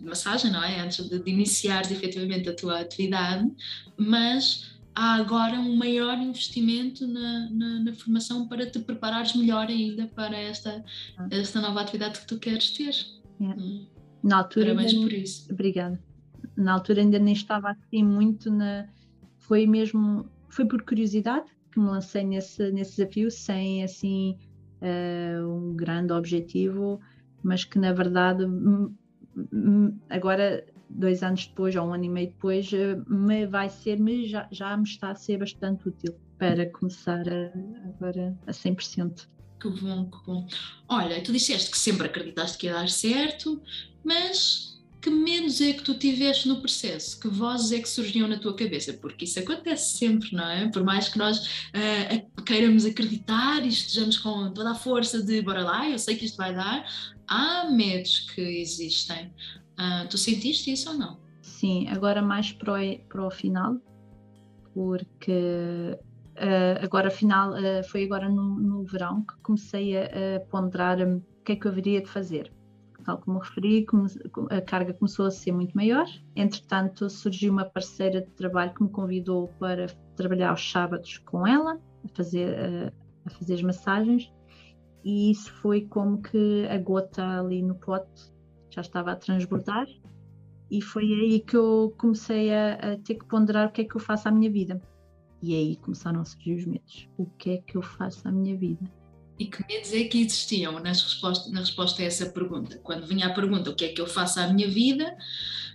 massagem, 0.02 0.50
não 0.50 0.62
é? 0.62 0.80
Antes 0.80 1.08
de, 1.08 1.18
de 1.18 1.30
iniciares 1.30 1.90
efetivamente 1.90 2.48
a 2.48 2.54
tua 2.54 2.80
atividade, 2.80 3.50
mas 3.96 4.78
há 4.94 5.14
agora 5.14 5.58
um 5.58 5.76
maior 5.76 6.18
investimento 6.18 7.06
na, 7.06 7.50
na, 7.50 7.80
na, 7.80 7.92
formação 7.94 8.48
para 8.48 8.68
te 8.68 8.78
preparares 8.80 9.34
melhor 9.34 9.68
ainda 9.68 10.06
para 10.08 10.36
esta, 10.36 10.84
ah. 11.16 11.28
esta 11.30 11.60
nova 11.60 11.80
atividade 11.80 12.20
que 12.20 12.26
tu 12.26 12.38
queres 12.38 12.70
ter. 12.70 12.94
Yeah. 13.40 13.60
Hum. 13.60 13.86
Na 14.22 14.38
altura, 14.38 14.66
Parabéns 14.66 14.92
ainda, 14.92 15.06
por 15.06 15.12
isso. 15.12 15.52
Obrigada. 15.52 16.02
Na 16.56 16.74
altura 16.74 17.00
ainda 17.00 17.18
nem 17.18 17.32
estava 17.32 17.70
assim 17.70 18.04
muito 18.04 18.50
na. 18.50 18.86
Foi 19.38 19.66
mesmo. 19.66 20.26
Foi 20.50 20.66
por 20.66 20.82
curiosidade 20.82 21.46
que 21.70 21.80
me 21.80 21.86
lancei 21.86 22.24
nesse, 22.24 22.70
nesse 22.72 22.96
desafio, 22.96 23.30
sem 23.30 23.84
assim 23.84 24.38
uh, 24.82 25.46
um 25.46 25.74
grande 25.74 26.12
objetivo, 26.12 27.00
mas 27.42 27.64
que 27.64 27.78
na 27.78 27.92
verdade 27.92 28.44
agora 30.08 30.64
dois 30.88 31.22
anos 31.22 31.46
depois 31.46 31.74
ou 31.76 31.86
um 31.86 31.94
ano 31.94 32.04
e 32.04 32.08
meio 32.08 32.28
depois, 32.28 32.70
uh, 32.72 33.04
me 33.08 33.46
vai 33.46 33.68
ser, 33.70 33.98
me 33.98 34.26
já, 34.28 34.48
já 34.50 34.76
me 34.76 34.84
está 34.84 35.10
a 35.10 35.14
ser 35.14 35.38
bastante 35.38 35.88
útil 35.88 36.14
para 36.38 36.68
começar 36.70 37.22
a, 37.28 37.88
agora 37.88 38.36
a 38.46 38.50
100%. 38.50 39.28
Que 39.60 39.68
bom, 39.68 40.10
que 40.10 40.26
bom. 40.26 40.46
Olha, 40.88 41.22
tu 41.22 41.32
disseste 41.32 41.70
que 41.70 41.78
sempre 41.78 42.06
acreditaste 42.06 42.56
que 42.56 42.66
ia 42.66 42.72
dar 42.72 42.88
certo, 42.88 43.62
mas 44.02 44.69
que 45.00 45.10
medos 45.10 45.60
é 45.60 45.72
que 45.72 45.82
tu 45.82 45.94
tiveste 45.94 46.46
no 46.46 46.60
processo? 46.60 47.18
Que 47.18 47.28
vozes 47.28 47.72
é 47.72 47.80
que 47.80 47.88
surgiam 47.88 48.28
na 48.28 48.38
tua 48.38 48.54
cabeça? 48.54 48.92
Porque 48.92 49.24
isso 49.24 49.38
acontece 49.38 49.96
sempre, 49.96 50.34
não 50.34 50.48
é? 50.48 50.68
Por 50.68 50.84
mais 50.84 51.08
que 51.08 51.18
nós 51.18 51.46
uh, 51.68 52.42
queiramos 52.44 52.84
acreditar 52.84 53.64
e 53.64 53.68
estejamos 53.68 54.18
com 54.18 54.52
toda 54.52 54.72
a 54.72 54.74
força 54.74 55.22
de 55.22 55.40
bora 55.40 55.64
lá, 55.64 55.88
eu 55.88 55.98
sei 55.98 56.16
que 56.16 56.26
isto 56.26 56.36
vai 56.36 56.54
dar, 56.54 56.84
há 57.26 57.70
medos 57.70 58.30
que 58.34 58.40
existem. 58.40 59.32
Uh, 59.78 60.06
tu 60.10 60.18
sentiste 60.18 60.70
isso 60.70 60.90
ou 60.90 60.96
não? 60.96 61.18
Sim, 61.40 61.88
agora 61.88 62.20
mais 62.20 62.52
para 62.52 63.26
o, 63.26 63.30
final, 63.30 63.76
porque 64.74 65.96
uh, 66.36 66.84
agora 66.84 67.10
final 67.10 67.54
foi 67.88 68.04
agora 68.04 68.28
no, 68.28 68.60
no, 68.60 68.84
verão 68.84 69.22
que 69.22 69.34
comecei 69.42 69.96
a, 69.96 70.36
a 70.36 70.40
ponderar 70.50 71.00
o 71.00 71.22
que 71.44 71.52
é 71.52 71.56
que 71.56 71.66
eu 71.66 71.70
haveria 71.70 72.02
de 72.02 72.08
fazer 72.08 72.52
tal 73.00 73.18
como 73.18 73.38
referi, 73.38 73.86
a 74.50 74.60
carga 74.60 74.94
começou 74.94 75.26
a 75.26 75.30
ser 75.30 75.52
muito 75.52 75.74
maior. 75.76 76.06
Entretanto, 76.36 77.08
surgiu 77.10 77.52
uma 77.52 77.64
parceira 77.64 78.20
de 78.20 78.30
trabalho 78.30 78.72
que 78.74 78.82
me 78.82 78.88
convidou 78.88 79.48
para 79.58 79.86
trabalhar 80.16 80.50
aos 80.50 80.70
sábados 80.70 81.18
com 81.18 81.46
ela, 81.46 81.80
a 82.04 82.08
fazer, 82.16 82.56
a, 82.58 82.92
a 83.26 83.30
fazer 83.30 83.54
as 83.54 83.62
massagens, 83.62 84.32
e 85.04 85.30
isso 85.30 85.52
foi 85.54 85.82
como 85.82 86.20
que 86.20 86.66
a 86.68 86.78
gota 86.78 87.40
ali 87.40 87.62
no 87.62 87.74
pote 87.74 88.32
já 88.70 88.80
estava 88.80 89.12
a 89.12 89.16
transbordar. 89.16 89.86
E 90.70 90.80
foi 90.80 91.04
aí 91.04 91.40
que 91.40 91.56
eu 91.56 91.92
comecei 91.98 92.54
a, 92.54 92.74
a 92.74 92.98
ter 92.98 93.16
que 93.16 93.24
ponderar 93.24 93.68
o 93.68 93.72
que 93.72 93.80
é 93.80 93.84
que 93.84 93.96
eu 93.96 94.00
faço 94.00 94.28
à 94.28 94.30
minha 94.30 94.50
vida. 94.50 94.80
E 95.42 95.54
aí 95.54 95.76
começaram 95.76 96.20
a 96.20 96.24
surgir 96.24 96.54
os 96.54 96.66
medos. 96.66 97.08
O 97.16 97.26
que 97.26 97.50
é 97.50 97.58
que 97.58 97.76
eu 97.76 97.82
faço 97.82 98.28
à 98.28 98.30
minha 98.30 98.56
vida? 98.56 98.99
E 99.40 99.46
que 99.46 99.66
medos 99.66 99.90
é 99.94 100.04
que 100.04 100.20
existiam 100.20 100.78
nas 100.80 101.00
resposta, 101.02 101.50
na 101.50 101.60
resposta 101.60 102.02
a 102.02 102.04
essa 102.04 102.26
pergunta? 102.26 102.78
Quando 102.82 103.06
vinha 103.06 103.26
a 103.26 103.32
pergunta 103.32 103.70
o 103.70 103.74
que 103.74 103.86
é 103.86 103.88
que 103.88 103.98
eu 103.98 104.06
faço 104.06 104.38
à 104.38 104.46
minha 104.52 104.68
vida, 104.68 105.16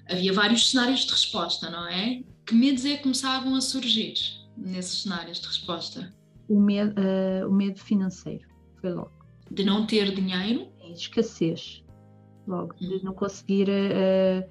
havia 0.08 0.32
vários 0.32 0.69
cenários 0.69 0.99
de 0.99 1.12
resposta, 1.12 1.67
não 1.71 1.88
é? 1.88 2.21
Que 2.45 2.54
medos 2.54 2.86
é 2.86 2.95
que 2.95 3.01
começavam 3.01 3.56
a 3.56 3.62
surgir 3.62 4.13
nesses 4.56 5.01
cenários 5.01 5.39
de 5.39 5.47
resposta? 5.47 6.13
O 6.47 6.62
medo, 6.62 6.93
uh, 7.01 7.49
o 7.49 7.51
medo 7.51 7.80
financeiro, 7.80 8.47
foi 8.80 8.91
logo. 8.91 9.12
De 9.49 9.63
não 9.63 9.88
ter 9.88 10.13
dinheiro? 10.13 10.67
Escassez, 10.93 11.84
logo, 12.47 12.75
hum. 12.80 12.99
de 12.99 13.04
não 13.04 13.15
conseguir. 13.15 13.67
Uh, 13.67 14.47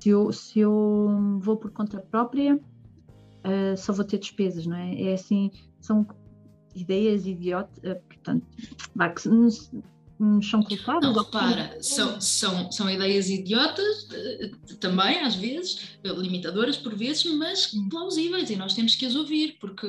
se, 0.00 0.08
eu, 0.08 0.32
se 0.32 0.58
eu 0.58 1.38
vou 1.38 1.56
por 1.56 1.70
conta 1.70 2.00
própria, 2.00 2.56
uh, 2.56 3.76
só 3.76 3.92
vou 3.92 4.04
ter 4.04 4.18
despesas, 4.18 4.66
não 4.66 4.76
é? 4.76 5.02
É 5.02 5.14
assim, 5.14 5.52
são 5.80 6.04
ideias 6.76 7.26
idiotas, 7.26 7.78
eh, 7.82 7.94
portanto, 7.94 8.46
que 9.14 9.28
nos, 9.28 9.70
nos 10.18 10.48
são 10.48 10.62
culpadas. 10.62 11.14
Não, 11.14 11.22
repara, 11.22 11.76
são, 11.80 12.20
são, 12.20 12.70
são 12.70 12.90
ideias 12.90 13.28
idiotas 13.28 14.08
eh, 14.12 14.50
também, 14.80 15.20
às 15.20 15.34
vezes, 15.34 15.98
limitadoras 16.04 16.76
por 16.76 16.94
vezes, 16.94 17.24
mas 17.24 17.72
plausíveis 17.90 18.50
e 18.50 18.56
nós 18.56 18.74
temos 18.74 18.94
que 18.94 19.06
as 19.06 19.14
ouvir, 19.14 19.56
porque 19.60 19.86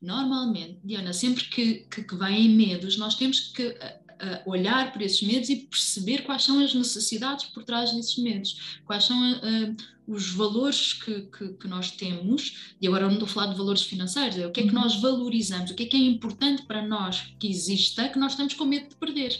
normalmente, 0.00 0.78
Diana, 0.84 1.12
sempre 1.12 1.44
que, 1.44 1.74
que, 1.90 2.02
que 2.02 2.14
vêm 2.16 2.50
medos, 2.50 2.96
nós 2.96 3.14
temos 3.14 3.52
que 3.52 3.76
olhar 4.46 4.92
para 4.92 5.04
esses 5.04 5.22
medos 5.22 5.48
e 5.48 5.56
perceber 5.56 6.22
quais 6.24 6.42
são 6.42 6.62
as 6.62 6.74
necessidades 6.74 7.46
por 7.46 7.64
trás 7.64 7.92
desses 7.92 8.16
medos, 8.16 8.78
quais 8.84 9.04
são 9.04 9.32
uh, 9.32 9.76
os 10.06 10.30
valores 10.30 10.92
que, 10.92 11.22
que, 11.22 11.48
que, 11.54 11.68
nós 11.68 11.90
temos, 11.90 12.74
e 12.80 12.86
agora 12.86 13.06
não 13.06 13.14
estou 13.14 13.26
a 13.26 13.30
falar 13.30 13.46
de 13.52 13.58
valores 13.58 13.82
financeiros, 13.82 14.38
é 14.38 14.46
o 14.46 14.52
que 14.52 14.60
é 14.60 14.62
que 14.62 14.74
uhum. 14.74 14.80
nós 14.80 14.96
valorizamos, 15.00 15.70
o 15.70 15.74
que 15.74 15.82
é 15.82 15.86
que 15.86 15.96
é 15.96 16.00
importante 16.00 16.62
para 16.62 16.86
nós 16.86 17.34
que 17.38 17.48
exista, 17.48 18.08
que 18.08 18.18
nós 18.18 18.32
estamos 18.32 18.54
com 18.54 18.64
medo 18.64 18.88
de 18.88 18.96
perder. 18.96 19.36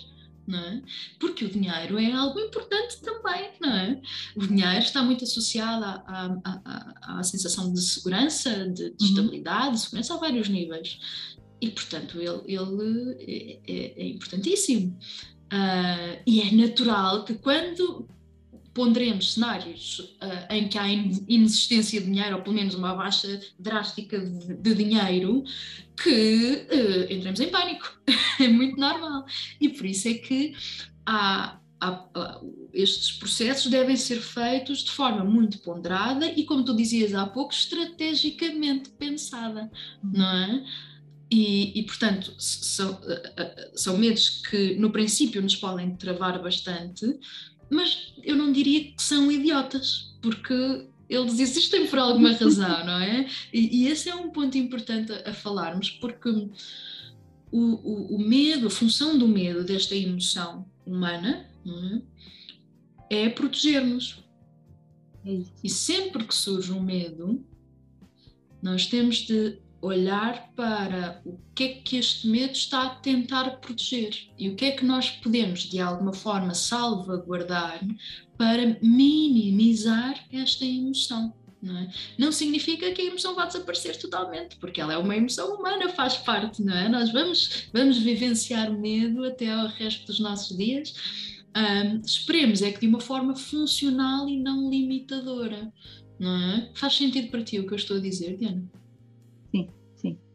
Não 0.46 0.60
é? 0.60 0.80
Porque 1.18 1.44
o 1.44 1.50
dinheiro 1.50 1.98
é 1.98 2.12
algo 2.12 2.38
importante 2.38 3.00
também, 3.00 3.50
não 3.60 3.68
é? 3.68 4.00
O 4.36 4.46
dinheiro 4.46 4.78
está 4.78 5.02
muito 5.02 5.24
associado 5.24 5.84
à, 5.84 6.04
à, 6.06 6.60
à, 6.64 7.18
à 7.18 7.22
sensação 7.24 7.72
de 7.72 7.82
segurança, 7.82 8.68
de, 8.68 8.74
de 8.74 8.82
uhum. 8.84 8.96
estabilidade, 9.00 9.72
de 9.72 9.80
segurança 9.80 10.14
a 10.14 10.18
vários 10.18 10.48
níveis. 10.48 11.00
E, 11.60 11.70
portanto, 11.70 12.18
ele, 12.20 12.42
ele 12.46 13.16
é, 13.20 13.72
é, 13.72 14.02
é 14.02 14.08
importantíssimo. 14.08 14.98
Uh, 15.46 16.20
e 16.26 16.40
é 16.40 16.50
natural 16.52 17.24
que 17.24 17.34
quando 17.34 18.08
ponderemos 18.76 19.32
cenários 19.32 20.00
uh, 20.20 20.52
em 20.52 20.68
que 20.68 20.76
há 20.76 20.86
inexistência 20.86 21.98
de 21.98 22.06
dinheiro, 22.06 22.36
ou 22.36 22.42
pelo 22.42 22.54
menos 22.54 22.74
uma 22.74 22.94
baixa 22.94 23.40
drástica 23.58 24.20
de, 24.20 24.54
de 24.54 24.74
dinheiro, 24.74 25.44
que 26.02 26.66
uh, 26.70 27.12
entremos 27.12 27.40
em 27.40 27.48
pânico. 27.48 27.98
é 28.38 28.48
muito 28.48 28.78
normal. 28.78 29.24
E 29.58 29.70
por 29.70 29.86
isso 29.86 30.08
é 30.08 30.14
que 30.14 30.54
há, 31.06 31.58
há, 31.80 31.88
há, 32.14 32.40
estes 32.74 33.12
processos 33.12 33.70
devem 33.70 33.96
ser 33.96 34.20
feitos 34.20 34.84
de 34.84 34.90
forma 34.90 35.24
muito 35.24 35.58
ponderada 35.60 36.30
e, 36.30 36.44
como 36.44 36.62
tu 36.62 36.76
dizias 36.76 37.14
há 37.14 37.26
pouco, 37.26 37.54
estrategicamente 37.54 38.90
pensada, 38.90 39.70
não 40.04 40.36
é? 40.36 40.64
E, 41.30 41.78
e, 41.78 41.82
portanto, 41.82 42.32
são, 42.38 43.00
eh, 43.04 43.32
eh, 43.36 43.72
são 43.74 43.98
medos 43.98 44.42
que 44.48 44.76
no 44.76 44.90
princípio 44.92 45.42
nos 45.42 45.56
podem 45.56 45.96
travar 45.96 46.40
bastante, 46.40 47.18
mas 47.68 48.14
eu 48.22 48.36
não 48.36 48.52
diria 48.52 48.92
que 48.92 49.02
são 49.02 49.30
idiotas, 49.30 50.14
porque 50.22 50.86
eles 51.08 51.40
existem 51.40 51.86
por 51.88 51.98
alguma 51.98 52.30
razão, 52.38 52.84
não 52.86 52.98
é? 53.00 53.28
E, 53.52 53.82
e, 53.82 53.88
esse 53.88 54.08
é 54.08 54.14
um 54.14 54.30
ponto 54.30 54.56
importante 54.56 55.12
a, 55.12 55.30
a 55.30 55.32
falarmos, 55.32 55.90
porque 55.90 56.28
o, 56.28 56.50
o, 57.50 58.16
o, 58.16 58.18
medo, 58.18 58.68
a 58.68 58.70
função 58.70 59.18
do 59.18 59.26
medo, 59.26 59.64
desta 59.64 59.96
emoção 59.96 60.64
humana, 60.84 61.50
é? 63.10 63.24
é 63.24 63.28
proteger-nos. 63.28 64.24
É 65.24 65.42
e 65.62 65.68
sempre 65.68 66.24
que 66.24 66.34
surge 66.34 66.72
um 66.72 66.80
medo, 66.80 67.44
nós 68.62 68.86
temos 68.86 69.18
de 69.26 69.58
olhar 69.86 70.50
para 70.54 71.20
o 71.24 71.38
que 71.54 71.64
é 71.64 71.68
que 71.74 71.96
este 71.96 72.26
medo 72.26 72.52
está 72.52 72.82
a 72.82 72.94
tentar 72.96 73.58
proteger 73.58 74.14
e 74.38 74.48
o 74.48 74.56
que 74.56 74.64
é 74.64 74.70
que 74.72 74.84
nós 74.84 75.10
podemos, 75.10 75.60
de 75.60 75.80
alguma 75.80 76.12
forma, 76.12 76.54
salvaguardar 76.54 77.80
para 78.36 78.78
minimizar 78.82 80.26
esta 80.32 80.64
emoção. 80.64 81.34
Não, 81.62 81.76
é? 81.76 81.90
não, 82.18 82.30
significa 82.30 82.92
que 82.92 83.02
a 83.02 83.06
emoção 83.06 83.34
vá 83.34 83.46
desaparecer 83.46 83.96
totalmente, 83.98 84.56
porque 84.56 84.80
ela 84.80 84.92
é 84.92 84.98
uma 84.98 85.16
emoção 85.16 85.54
humana, 85.54 85.88
faz 85.88 86.16
parte, 86.18 86.62
não 86.62 86.76
é? 86.76 86.88
Nós 86.88 87.10
vamos, 87.10 87.68
vamos 87.72 87.98
vivenciar 87.98 88.70
medo 88.70 89.24
até 89.24 89.50
ao 89.50 89.66
resto 89.68 90.06
dos 90.06 90.20
nossos 90.20 90.56
dias. 90.56 90.94
Um, 91.56 92.02
esperemos 92.02 92.60
é 92.60 92.70
que 92.70 92.80
de 92.80 92.86
uma 92.86 93.00
forma 93.00 93.34
funcional 93.34 94.28
e 94.28 94.38
não 94.38 94.68
limitadora, 94.68 95.72
não 96.20 96.36
é? 96.36 96.70
Faz 96.74 96.94
sentido 96.94 97.30
para 97.30 97.42
ti 97.42 97.58
o 97.58 97.66
que 97.66 97.72
eu 97.72 97.76
estou 97.76 97.96
a 97.96 98.00
dizer, 98.00 98.36
Diana? 98.36 98.62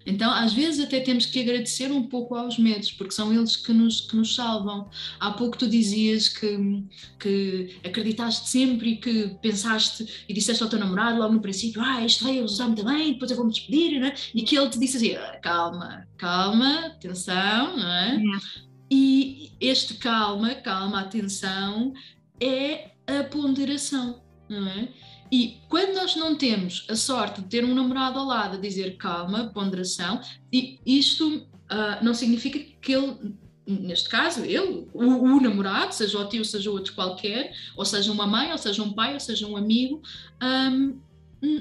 Então, 0.06 0.32
às 0.32 0.54
vezes, 0.54 0.84
até 0.84 1.00
temos 1.00 1.26
que 1.26 1.40
agradecer 1.40 1.92
um 1.92 2.04
pouco 2.04 2.36
aos 2.36 2.58
medos, 2.58 2.92
porque 2.92 3.14
são 3.14 3.32
eles 3.34 3.56
que 3.56 3.72
nos, 3.72 4.02
que 4.02 4.16
nos 4.16 4.36
salvam. 4.36 4.90
Há 5.20 5.32
pouco 5.32 5.58
tu 5.58 5.68
dizias 5.68 6.28
que, 6.28 6.84
que 7.20 7.80
acreditaste 7.86 8.50
sempre 8.50 8.92
e 8.92 8.98
que 8.98 9.36
pensaste 9.42 10.26
e 10.28 10.34
disseste 10.34 10.64
ao 10.64 10.70
teu 10.70 10.80
namorado 10.80 11.20
logo 11.20 11.34
no 11.34 11.42
princípio: 11.42 11.82
Ah, 11.82 12.04
isto 12.04 12.24
vai 12.24 12.42
usar 12.42 12.68
muito 12.68 12.84
bem, 12.84 13.14
depois 13.14 13.30
eu 13.30 13.38
vou 13.38 13.46
me 13.46 13.52
despedir, 13.52 14.00
né? 14.00 14.14
e 14.34 14.42
que 14.42 14.58
ele 14.58 14.70
te 14.70 14.80
disse 14.80 14.98
assim: 14.98 15.16
ah, 15.16 15.40
Calma, 15.42 16.08
calma, 16.18 16.88
atenção, 16.88 17.78
não 17.78 17.88
é? 17.88 18.16
é. 18.16 18.72
E 18.90 19.52
este 19.62 19.94
calma, 19.94 20.56
calma, 20.56 21.02
atenção, 21.02 21.94
é 22.40 22.92
a 23.08 23.24
ponderação, 23.24 24.22
não 24.50 24.68
é? 24.68 24.90
E 25.32 25.60
quando 25.70 25.96
nós 25.96 26.16
não 26.16 26.36
temos 26.36 26.86
a 26.90 26.96
sorte 26.96 27.42
de 27.42 27.48
ter 27.48 27.64
um 27.64 27.74
namorado 27.74 28.20
ao 28.20 28.26
lado 28.26 28.58
a 28.58 28.60
dizer 28.60 28.98
calma, 28.98 29.50
ponderação, 29.54 30.20
e 30.52 30.80
isto 30.86 31.38
uh, 31.72 32.04
não 32.04 32.14
significa 32.14 32.60
que 32.82 32.92
ele, 32.92 33.34
neste 33.66 34.10
caso, 34.10 34.44
ele, 34.44 34.88
o, 34.94 35.04
o, 35.04 35.40
namorado, 35.40 35.94
seja 35.94 36.20
o 36.20 36.28
tio, 36.28 36.44
seja 36.44 36.70
outro 36.70 36.94
qualquer, 36.94 37.54
ou 37.78 37.86
seja 37.86 38.12
uma 38.12 38.28
mãe, 38.28 38.52
ou 38.52 38.58
seja 38.58 38.84
um 38.84 38.92
pai, 38.92 39.14
ou 39.14 39.20
seja 39.22 39.48
um 39.48 39.56
amigo, 39.56 40.02
um, 40.44 41.00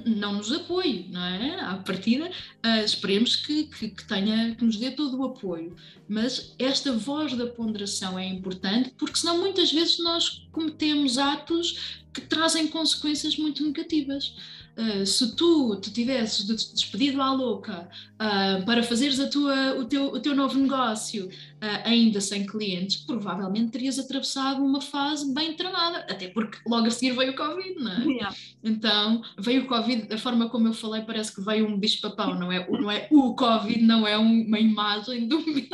não 0.04 0.34
nos 0.34 0.52
apoie, 0.52 1.06
não 1.10 1.24
é? 1.24 1.60
À 1.60 1.76
partida, 1.76 2.28
uh, 2.28 2.84
esperemos 2.84 3.36
que, 3.36 3.64
que, 3.64 3.88
que, 3.88 4.06
tenha, 4.06 4.54
que 4.54 4.64
nos 4.64 4.76
dê 4.76 4.90
todo 4.90 5.18
o 5.18 5.24
apoio. 5.24 5.74
Mas 6.08 6.54
esta 6.58 6.92
voz 6.92 7.34
da 7.34 7.46
ponderação 7.46 8.18
é 8.18 8.26
importante, 8.26 8.92
porque 8.98 9.18
senão 9.18 9.38
muitas 9.38 9.72
vezes 9.72 9.98
nós 10.00 10.46
cometemos 10.52 11.16
atos 11.16 11.99
que 12.12 12.20
trazem 12.22 12.66
consequências 12.68 13.36
muito 13.36 13.64
negativas. 13.64 14.34
uh, 14.76 15.06
se 15.06 15.34
tu 15.36 15.76
te 15.80 15.92
tivesses 15.92 16.44
despedido 16.46 17.20
à 17.20 17.32
louca 17.32 17.88
uh, 18.14 18.64
para 18.64 18.82
fazeres 18.82 19.20
a 19.20 19.28
tua, 19.28 19.74
o, 19.78 19.84
teu, 19.84 20.06
o 20.06 20.20
teu 20.20 20.34
novo 20.34 20.58
negócio 20.58 21.26
uh, 21.26 21.88
ainda 21.88 22.20
sem 22.20 22.46
clientes, 22.46 22.96
provavelmente 22.98 23.72
terias 23.72 23.98
atravessado 23.98 24.64
uma 24.64 24.80
fase 24.80 25.32
bem 25.34 25.54
tramada, 25.54 25.98
até 25.98 26.28
porque 26.28 26.58
logo 26.66 26.86
a 26.86 26.90
seguir 26.90 27.16
veio 27.16 27.32
o 27.32 27.36
Covid, 27.36 27.74
não 27.80 27.92
é? 27.92 28.04
Yeah. 28.04 28.36
Então, 28.62 29.22
veio 29.38 29.64
o 29.64 29.66
Covid, 29.66 30.08
da 30.08 30.18
forma 30.18 30.48
como 30.48 30.68
eu 30.68 30.72
falei, 30.72 31.02
parece 31.02 31.34
que 31.34 31.40
veio 31.40 31.66
um 31.66 31.78
bicho-papão, 31.78 32.34
não 32.34 32.50
é? 32.50 32.66
Não 32.68 32.90
é 32.90 33.08
o 33.10 33.34
Covid, 33.34 33.82
não 33.82 34.06
é 34.06 34.16
uma 34.16 34.58
imagem 34.58 35.26
do 35.26 35.40
bicho, 35.44 35.68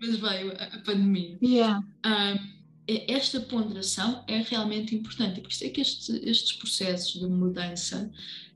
mas 0.00 0.16
veio 0.16 0.52
a, 0.52 0.64
a 0.64 0.78
pandemia. 0.80 1.38
Yeah. 1.42 1.82
Um, 2.04 2.61
esta 3.08 3.40
ponderação 3.40 4.24
é 4.26 4.38
realmente 4.38 4.94
importante. 4.94 5.40
Por 5.40 5.50
isso 5.50 5.64
é 5.64 5.68
que 5.68 5.80
este, 5.80 6.12
estes 6.28 6.52
processos 6.52 7.20
de 7.20 7.26
mudança 7.26 8.10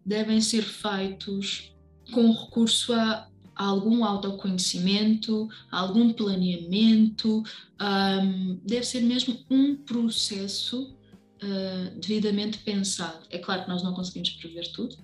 devem 0.04 0.40
ser 0.40 0.62
feitos 0.62 1.72
com 2.12 2.30
recurso 2.30 2.92
a, 2.92 3.28
algum 3.56 4.04
autoconhecimento, 4.04 5.48
algum 5.70 6.12
planeamento, 6.12 7.42
um, 7.80 8.60
deve 8.62 8.84
ser 8.84 9.00
mesmo 9.00 9.38
um 9.50 9.74
processo 9.74 10.94
uh, 11.42 11.98
devidamente 11.98 12.58
pensado. 12.58 13.26
É 13.30 13.38
claro 13.38 13.62
que 13.62 13.68
nós 13.68 13.82
não 13.82 13.94
conseguimos 13.94 14.30
prever 14.30 14.70
tudo, 14.72 14.96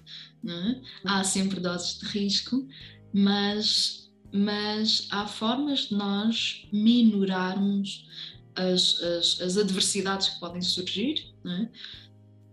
é? 0.47 0.81
há 1.05 1.25
sempre 1.25 1.61
doses 1.61 1.99
de 1.99 2.07
risco, 2.07 2.69
mas, 3.13 4.11
mas 4.33 5.09
há 5.11 5.27
formas 5.27 5.89
de 5.89 5.95
nós 5.95 6.69
minorarmos 6.71 8.07
as, 8.55 9.03
as, 9.03 9.41
as 9.41 9.57
adversidades 9.57 10.29
que 10.29 10.41
podem 10.41 10.61
surgir 10.61 11.33
é? 11.47 11.69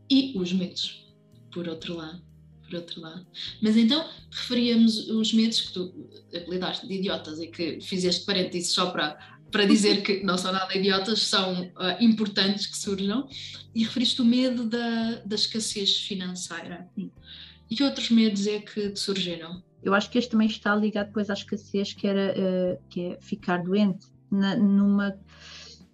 e 0.09 0.37
os 0.37 0.51
medos, 0.53 1.05
por 1.51 1.67
outro 1.67 1.95
lado. 1.95 2.21
Por 2.63 2.75
outro 2.75 3.01
lado. 3.01 3.25
Mas 3.61 3.75
então 3.75 4.07
referíamos 4.31 5.09
os 5.09 5.33
medos 5.33 5.59
que 5.59 5.73
tu 5.73 6.09
apelidaste 6.35 6.87
de 6.87 6.93
idiotas 6.93 7.39
e 7.39 7.47
que 7.47 7.81
fizeste 7.81 8.25
parênteses 8.25 8.71
só 8.71 8.91
para, 8.91 9.17
para 9.51 9.65
dizer 9.65 10.03
que 10.03 10.23
não 10.23 10.37
são 10.37 10.51
nada 10.51 10.75
idiotas, 10.75 11.23
são 11.23 11.63
uh, 11.63 11.97
importantes 11.99 12.67
que 12.67 12.77
surjam, 12.77 13.27
e 13.73 13.83
referiste 13.83 14.21
o 14.21 14.25
medo 14.25 14.65
da, 14.65 15.15
da 15.25 15.35
escassez 15.35 15.97
financeira. 15.97 16.87
E 16.95 17.75
que 17.75 17.83
outros 17.83 18.11
medos 18.11 18.45
é 18.45 18.59
que 18.59 18.89
te 18.89 18.99
surgiram? 18.99 19.63
Eu 19.81 19.95
acho 19.95 20.09
que 20.09 20.19
este 20.19 20.29
também 20.31 20.47
está 20.47 20.75
ligado 20.75 21.07
depois 21.07 21.29
à 21.29 21.33
escassez, 21.33 21.93
que, 21.93 22.05
era, 22.05 22.35
uh, 22.37 22.83
que 22.89 23.01
é 23.01 23.21
ficar 23.21 23.63
doente. 23.63 24.05
Na, 24.31 24.55
numa 24.55 25.17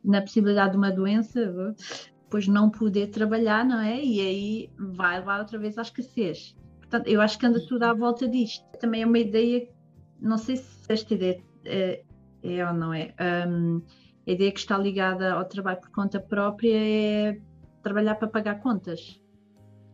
na 0.05 0.21
possibilidade 0.21 0.71
de 0.71 0.77
uma 0.77 0.91
doença, 0.91 1.75
depois 2.23 2.47
não 2.47 2.69
poder 2.69 3.07
trabalhar, 3.07 3.65
não 3.65 3.79
é? 3.79 4.03
E 4.03 4.21
aí 4.21 4.69
vai 4.77 5.19
levar 5.19 5.39
outra 5.39 5.57
vez 5.57 5.77
à 5.77 5.81
escassez. 5.81 6.55
Portanto, 6.79 7.07
eu 7.07 7.19
acho 7.21 7.37
que 7.37 7.45
anda 7.45 7.59
tudo 7.67 7.83
à 7.83 7.93
volta 7.93 8.27
disto. 8.27 8.63
Também 8.79 9.01
é 9.01 9.05
uma 9.05 9.19
ideia, 9.19 9.67
não 10.19 10.37
sei 10.37 10.57
se 10.57 10.85
esta 10.87 11.13
ideia 11.13 11.41
é, 11.65 12.03
é 12.43 12.67
ou 12.67 12.73
não 12.73 12.93
é. 12.93 13.13
Um, 13.47 13.81
a 14.27 14.31
ideia 14.31 14.51
que 14.51 14.59
está 14.59 14.77
ligada 14.77 15.33
ao 15.33 15.45
trabalho 15.45 15.79
por 15.79 15.91
conta 15.91 16.19
própria 16.19 16.75
é 16.75 17.39
trabalhar 17.81 18.15
para 18.15 18.27
pagar 18.27 18.59
contas. 18.61 19.21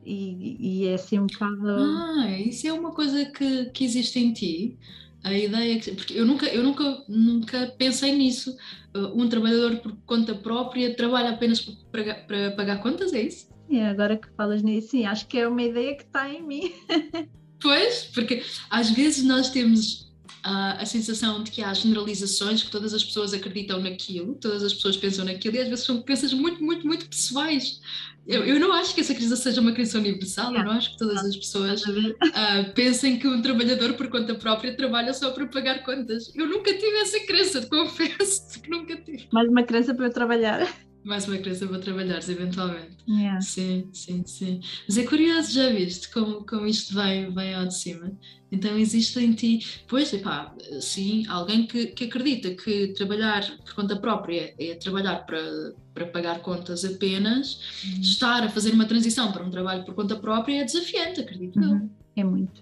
E, 0.04 0.58
e 0.84 0.88
é 0.88 0.96
assim 0.96 1.20
um 1.20 1.28
bocado. 1.28 1.70
Ah, 1.70 2.30
isso 2.40 2.68
é 2.68 2.74
uma 2.74 2.92
coisa 2.92 3.24
que, 3.26 3.66
que 3.66 3.86
existe 3.86 4.20
em 4.20 4.34
ti 4.34 4.80
a 5.24 5.34
ideia 5.34 5.80
que, 5.80 5.92
porque 5.92 6.14
eu 6.14 6.26
nunca 6.26 6.48
eu 6.48 6.64
nunca 6.64 7.04
nunca 7.08 7.74
pensei 7.78 8.16
nisso. 8.16 8.56
Uh, 8.96 9.22
um 9.22 9.30
trabalhador 9.30 9.78
por 9.78 9.96
conta 10.06 10.36
própria 10.36 10.96
trabalha 10.96 11.30
apenas 11.30 11.62
para, 11.62 12.14
para 12.16 12.52
pagar 12.52 12.82
contas 12.82 13.14
é 13.14 13.22
isso? 13.22 13.50
É 13.70 13.86
agora 13.88 14.18
que 14.18 14.28
falas 14.36 14.62
nisso 14.62 14.90
sim 14.90 15.06
acho 15.06 15.28
que 15.28 15.38
é 15.38 15.48
uma 15.48 15.62
ideia 15.62 15.96
que 15.96 16.04
está 16.04 16.30
em 16.30 16.42
mim. 16.44 16.74
Pois 17.64 18.06
porque 18.06 18.42
às 18.72 18.90
vezes 18.90 19.24
nós 19.24 19.52
temos 19.52 20.11
a 20.44 20.86
sensação 20.86 21.44
de 21.44 21.52
que 21.52 21.62
há 21.62 21.74
generalizações, 21.74 22.64
que 22.64 22.72
todas 22.72 22.94
as 22.94 23.04
pessoas 23.04 23.34
acreditam 23.34 23.80
naquilo, 23.80 24.36
todas 24.36 24.64
as 24.64 24.74
pessoas 24.74 24.98
pensam 24.98 25.26
naquilo, 25.26 25.56
e 25.56 25.60
às 25.60 25.68
vezes 25.68 25.86
são 25.86 26.02
crenças 26.02 26.34
muito, 26.34 26.64
muito, 26.64 26.86
muito 26.86 27.08
pessoais. 27.08 27.80
Eu, 28.26 28.44
eu 28.46 28.60
não 28.60 28.72
acho 28.72 28.94
que 28.94 29.02
essa 29.02 29.16
crença 29.16 29.36
seja 29.36 29.62
uma 29.62 29.72
crença 29.72 29.98
universal, 29.98 30.54
eu 30.56 30.64
não 30.64 30.72
acho 30.72 30.92
que 30.92 30.98
todas 30.98 31.26
as 31.26 31.36
pessoas 31.36 31.84
uh, 31.84 32.74
pensem 32.76 33.18
que 33.18 33.28
um 33.28 33.42
trabalhador 33.42 33.94
por 33.94 34.10
conta 34.10 34.36
própria 34.36 34.76
trabalha 34.76 35.14
só 35.14 35.32
para 35.32 35.48
pagar 35.48 35.84
contas. 35.84 36.32
Eu 36.36 36.48
nunca 36.48 36.72
tive 36.74 36.98
essa 36.98 37.20
crença, 37.26 37.66
confesso 37.66 38.62
que 38.62 38.70
nunca 38.70 38.96
tive. 38.98 39.28
Mais 39.32 39.50
uma 39.50 39.64
crença 39.64 39.94
para 39.94 40.06
eu 40.06 40.14
trabalhar. 40.14 40.72
Mais 41.04 41.28
uma 41.28 41.38
crença 41.38 41.66
para 41.66 41.80
trabalhares, 41.80 42.30
eventualmente. 42.30 42.98
Yeah. 43.10 43.42
Sim, 43.42 43.90
sim, 43.92 44.24
sim. 44.26 44.62
Mas 44.88 45.00
é 45.00 45.04
curioso, 45.04 45.52
já 45.52 45.70
viste 45.72 46.12
como, 46.12 46.46
como 46.46 46.68
isto 46.68 46.94
vem, 46.94 47.34
vem 47.34 47.56
ao 47.56 47.66
de 47.66 47.76
cima. 47.76 48.12
Então 48.52 48.78
existe 48.78 49.18
em 49.20 49.32
ti, 49.32 49.66
pois, 49.88 50.12
epá, 50.12 50.54
sim, 50.82 51.26
alguém 51.28 51.66
que, 51.66 51.88
que 51.88 52.04
acredita 52.04 52.54
que 52.54 52.90
trabalhar 52.90 53.50
por 53.64 53.74
conta 53.74 53.96
própria 53.96 54.54
é 54.60 54.76
trabalhar 54.76 55.26
para, 55.26 55.74
para 55.94 56.08
pagar 56.08 56.42
contas 56.42 56.84
apenas, 56.84 57.60
uhum. 57.86 58.02
estar 58.02 58.44
a 58.44 58.50
fazer 58.50 58.74
uma 58.74 58.86
transição 58.86 59.32
para 59.32 59.46
um 59.46 59.50
trabalho 59.50 59.86
por 59.86 59.96
conta 59.96 60.18
própria 60.18 60.62
é 60.62 60.66
desafiante, 60.66 61.22
acredito 61.22 61.60
uhum. 61.60 61.90
É 62.16 62.24
muito. 62.24 62.62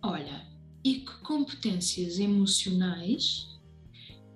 Olha, 0.00 0.46
e 0.84 0.96
que 1.00 1.12
competências 1.22 2.20
emocionais 2.20 3.48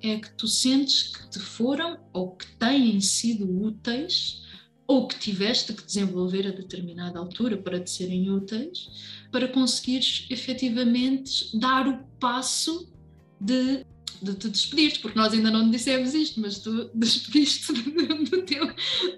é 0.02 0.16
que 0.16 0.30
tu 0.32 0.48
sentes 0.48 1.14
que 1.14 1.30
te 1.30 1.38
foram 1.38 1.98
ou 2.12 2.36
que 2.36 2.46
têm 2.56 3.00
sido 3.00 3.64
úteis 3.64 4.42
ou 4.86 5.06
que 5.06 5.18
tiveste 5.18 5.74
que 5.74 5.84
desenvolver 5.84 6.46
a 6.46 6.50
determinada 6.50 7.18
altura 7.18 7.58
para 7.58 7.78
te 7.78 7.90
serem 7.90 8.30
úteis, 8.30 8.88
para 9.30 9.48
conseguires 9.48 10.26
efetivamente 10.30 11.56
dar 11.58 11.86
o 11.86 11.98
passo 12.20 12.92
de, 13.40 13.84
de 14.22 14.34
te 14.34 14.48
despedir 14.48 15.00
porque 15.00 15.18
nós 15.18 15.32
ainda 15.32 15.50
não 15.50 15.70
dissemos 15.70 16.14
isto, 16.14 16.40
mas 16.40 16.58
tu 16.58 16.90
despediste 16.94 17.72
do, 17.72 18.42
teu, 18.42 18.66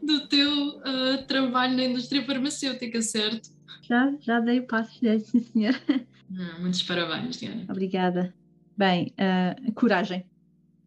do 0.03 0.27
teu 0.29 0.79
uh, 0.79 1.25
trabalho 1.27 1.77
na 1.77 1.85
indústria 1.85 2.25
farmacêutica, 2.25 3.01
certo? 3.03 3.51
Já, 3.83 4.13
já 4.21 4.41
dei 4.41 4.61
o 4.61 4.67
passo, 4.67 4.99
já, 5.03 5.19
sim 5.19 5.41
senhor. 5.41 5.81
Ah, 5.89 6.59
muitos 6.61 6.83
parabéns, 6.83 7.39
Diana. 7.39 7.67
Obrigada. 7.69 8.33
Bem, 8.77 9.13
uh, 9.19 9.73
coragem 9.73 10.25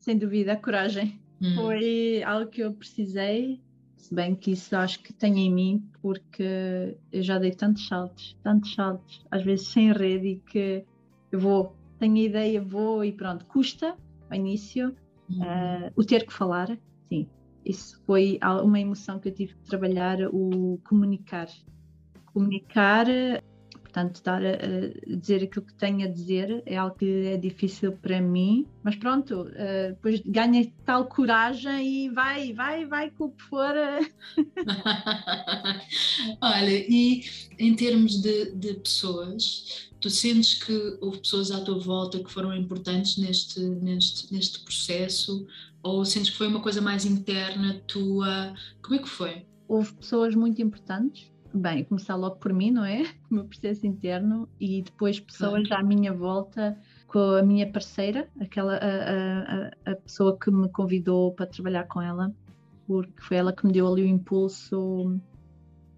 sem 0.03 0.17
dúvida, 0.17 0.57
coragem. 0.57 1.17
Hum. 1.41 1.55
Foi 1.55 2.21
algo 2.23 2.51
que 2.51 2.61
eu 2.61 2.73
precisei, 2.73 3.61
se 4.03 4.13
bem 4.13 4.35
que 4.35 4.51
isso 4.51 4.75
acho 4.75 5.01
que 5.01 5.13
tenho 5.13 5.37
em 5.37 5.51
mim, 5.51 5.89
porque 6.01 6.97
eu 7.09 7.23
já 7.23 7.39
dei 7.39 7.51
tantos 7.51 7.87
saltos, 7.87 8.37
tantos 8.43 8.73
saltos, 8.73 9.25
às 9.31 9.43
vezes 9.43 9.69
sem 9.69 9.93
rede, 9.93 10.27
e 10.27 10.35
que 10.39 10.85
eu 11.31 11.39
vou, 11.39 11.73
tenho 11.99 12.15
a 12.17 12.19
ideia, 12.19 12.61
vou 12.61 13.05
e 13.05 13.13
pronto. 13.13 13.45
Custa 13.45 13.95
ao 14.29 14.35
início 14.35 14.89
uh, 14.89 15.89
o 15.95 16.03
ter 16.03 16.25
que 16.25 16.33
falar, 16.33 16.77
sim. 17.07 17.29
Isso 17.65 18.01
foi 18.05 18.39
uma 18.61 18.77
emoção 18.77 19.19
que 19.19 19.29
eu 19.29 19.33
tive 19.33 19.53
que 19.55 19.63
trabalhar, 19.69 20.17
o 20.33 20.77
comunicar. 20.83 21.47
Comunicar 22.33 23.07
Portanto, 23.93 24.15
estar 24.15 24.43
a, 24.43 24.53
a, 24.53 25.17
dizer 25.17 25.43
aquilo 25.43 25.67
que 25.67 25.73
tenho 25.75 26.03
a 26.03 26.09
dizer 26.09 26.63
é 26.65 26.77
algo 26.77 26.95
que 26.95 27.27
é 27.27 27.37
difícil 27.37 27.91
para 27.91 28.19
mim, 28.19 28.65
mas 28.81 28.95
pronto, 28.95 29.41
uh, 29.41 29.89
depois 29.89 30.19
ganha 30.25 30.67
tal 30.83 31.05
coragem 31.05 32.05
e 32.05 32.09
vai, 32.09 32.51
vai, 32.53 32.87
vai 32.87 33.11
com 33.11 33.25
o 33.25 33.31
que 33.31 33.43
for. 33.43 33.71
Olha, 36.41 36.85
e 36.89 37.23
em 37.59 37.75
termos 37.75 38.19
de, 38.19 38.55
de 38.55 38.73
pessoas, 38.73 39.91
tu 40.01 40.09
sentes 40.09 40.55
que 40.55 40.97
houve 40.99 41.19
pessoas 41.19 41.51
à 41.51 41.61
tua 41.61 41.77
volta 41.77 42.17
que 42.17 42.31
foram 42.31 42.51
importantes 42.55 43.17
neste, 43.17 43.59
neste, 43.59 44.33
neste 44.33 44.59
processo? 44.61 45.45
Ou 45.83 46.03
sentes 46.03 46.31
que 46.31 46.37
foi 46.37 46.47
uma 46.47 46.61
coisa 46.61 46.81
mais 46.81 47.05
interna 47.05 47.79
tua? 47.85 48.55
Como 48.81 48.95
é 48.95 48.97
que 48.97 49.09
foi? 49.09 49.45
Houve 49.67 49.93
pessoas 49.93 50.33
muito 50.33 50.59
importantes 50.63 51.31
bem, 51.53 51.83
começar 51.83 52.15
logo 52.15 52.37
por 52.37 52.51
mim, 52.51 52.71
não 52.71 52.83
é? 52.83 53.03
O 53.29 53.35
meu 53.35 53.45
processo 53.45 53.85
interno 53.85 54.47
e 54.59 54.81
depois 54.81 55.19
pessoas 55.19 55.71
à 55.71 55.81
minha 55.81 56.13
volta 56.13 56.77
com 57.07 57.19
a 57.19 57.43
minha 57.43 57.71
parceira, 57.71 58.27
aquela 58.39 58.75
a, 58.75 59.67
a, 59.87 59.91
a, 59.91 59.95
pessoa 59.95 60.37
que 60.37 60.49
me 60.49 60.67
convidou 60.69 61.31
para 61.33 61.45
trabalhar 61.45 61.85
com 61.85 62.01
ela, 62.01 62.33
porque 62.87 63.21
foi 63.21 63.37
ela 63.37 63.53
que 63.53 63.65
me 63.65 63.71
deu 63.71 63.87
ali 63.87 64.03
o 64.03 64.07
impulso. 64.07 65.19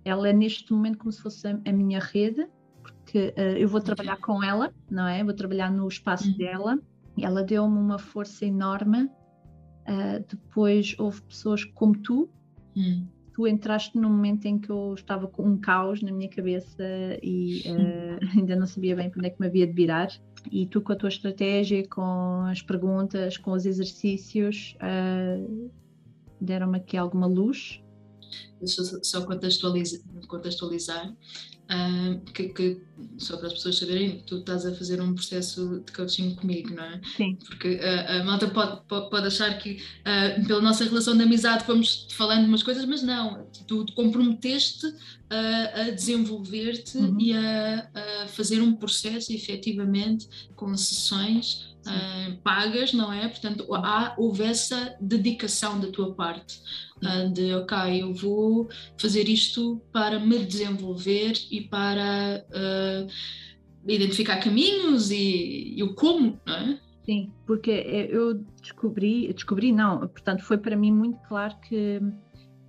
Ela 0.04 0.30
é 0.30 0.34
neste 0.34 0.72
momento 0.74 0.98
como 0.98 1.12
se 1.12 1.22
fosse 1.22 1.48
a, 1.48 1.72
minha 1.72 2.00
rede, 2.00 2.48
porque 2.82 3.34
uh, 3.38 3.58
eu 3.58 3.68
vou 3.68 3.82
trabalhar 3.82 4.18
com 4.18 4.44
ela, 4.44 4.74
não 4.90 5.08
é? 5.08 5.24
Vou 5.24 5.34
trabalhar 5.34 5.72
no 5.72 5.88
espaço 5.88 6.30
uhum. 6.30 6.38
dela 6.38 6.80
e 7.18 7.26
ela 7.26 7.44
deu-me 7.44 7.78
uma 7.78 7.98
força 7.98 8.46
enorme. 8.46 9.10
Uh, 9.88 10.24
depois 10.28 10.96
houve 10.98 11.22
pessoas 11.22 11.64
como 11.64 11.98
tu, 11.98 12.30
uhum 12.76 13.15
tu 13.36 13.46
entraste 13.46 13.98
num 13.98 14.10
momento 14.10 14.46
em 14.46 14.58
que 14.58 14.70
eu 14.70 14.94
estava 14.94 15.28
com 15.28 15.44
um 15.44 15.58
caos 15.58 16.02
na 16.02 16.10
minha 16.10 16.30
cabeça 16.30 16.86
e 17.22 17.64
uh, 17.66 18.18
ainda 18.40 18.56
não 18.56 18.66
sabia 18.66 18.96
bem 18.96 19.10
para 19.10 19.20
onde 19.20 19.28
é 19.28 19.30
que 19.30 19.42
me 19.42 19.48
havia 19.48 19.68
de 19.68 19.74
virar. 19.74 20.08
E 20.50 20.66
tu, 20.68 20.80
com 20.80 20.94
a 20.94 20.96
tua 20.96 21.10
estratégia, 21.10 21.86
com 21.86 22.46
as 22.50 22.62
perguntas, 22.62 23.36
com 23.36 23.52
os 23.52 23.66
exercícios, 23.66 24.78
uh, 24.78 25.70
deram-me 26.40 26.78
aqui 26.78 26.96
alguma 26.96 27.28
luz. 27.28 27.84
Deixa 28.60 28.84
só 29.04 29.26
contextualizar, 29.26 30.02
contextualizar 30.28 31.14
uh, 31.66 32.20
que, 32.32 32.50
que, 32.50 32.82
só 33.18 33.38
para 33.38 33.48
as 33.48 33.54
pessoas 33.54 33.78
saberem, 33.78 34.24
tu 34.26 34.38
estás 34.38 34.66
a 34.66 34.74
fazer 34.74 35.02
um 35.02 35.14
processo 35.14 35.84
de 35.86 35.92
coaching 35.92 36.36
comigo, 36.36 36.74
não 36.74 36.84
é? 36.84 37.02
Sim. 37.16 37.38
Porque 37.46 37.76
uh, 37.76 38.22
a 38.22 38.24
malta 38.24 38.48
pode, 38.48 38.82
pode, 38.88 39.10
pode 39.10 39.28
achar 39.28 39.58
que 39.58 39.82
uh, 40.02 40.48
pela 40.48 40.62
nossa 40.62 40.84
relação 40.84 41.16
de 41.16 41.24
amizade 41.24 41.64
vamos 41.68 42.08
falando 42.12 42.46
umas 42.46 42.64
coisas, 42.64 42.86
mas 42.86 43.02
não, 43.02 43.48
tu, 43.68 43.86
comprometeste 43.96 44.94
a 45.28 45.90
desenvolver-te 45.90 47.00
uhum. 47.00 47.20
e 47.20 47.34
a, 47.34 47.90
a, 48.24 48.28
fazer 48.28 48.62
um 48.62 48.74
processo 48.74 49.34
efetivamente 49.34 50.30
com 50.56 50.78
sessões 50.78 51.75
uh, 51.86 52.38
pagas, 52.44 52.94
não 52.94 53.12
é? 53.12 53.28
Portanto, 53.28 53.66
há, 53.74 54.14
houve 54.18 54.44
essa 54.44 54.96
dedicação 55.00 55.80
da 55.80 55.88
tua 55.88 56.14
parte 56.14 56.60
uh, 56.98 57.32
de, 57.32 57.54
ok, 57.54 58.02
eu 58.02 58.14
vou 58.14 58.70
fazer 58.98 59.28
isto 59.30 59.82
para 59.92 60.20
me 60.20 60.40
desenvolver 60.40 61.34
e 61.52 61.62
para 61.62 62.46
uh, 62.50 63.08
identificar 63.88 64.38
caminhos 64.38 65.12
e, 65.12 65.76
e, 65.78 65.84
o 65.84 65.94
como, 65.94 66.40
não 66.46 66.56
é? 66.56 66.80
Sim, 67.06 67.32
porque 67.46 67.70
eu 68.10 68.44
descobri, 68.60 69.32
descobri 69.32 69.72
não, 69.72 70.00
portanto, 70.00 70.42
foi 70.42 70.58
para 70.58 70.76
mim 70.76 70.92
muito 70.92 71.20
claro 71.28 71.56
que 71.60 72.02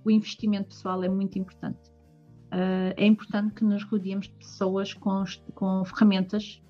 o 0.05 0.11
investimento 0.11 0.69
pessoal 0.69 1.03
é 1.03 1.09
muito 1.09 1.39
importante. 1.39 1.89
Uh, 2.47 2.93
é 2.95 3.05
importante 3.05 3.53
que 3.55 3.63
nos 3.63 3.83
rodeemos 3.83 4.27
de 4.27 4.33
pessoas 4.35 4.93
com, 4.93 5.23
com 5.53 5.83
ferramentas 5.83 6.61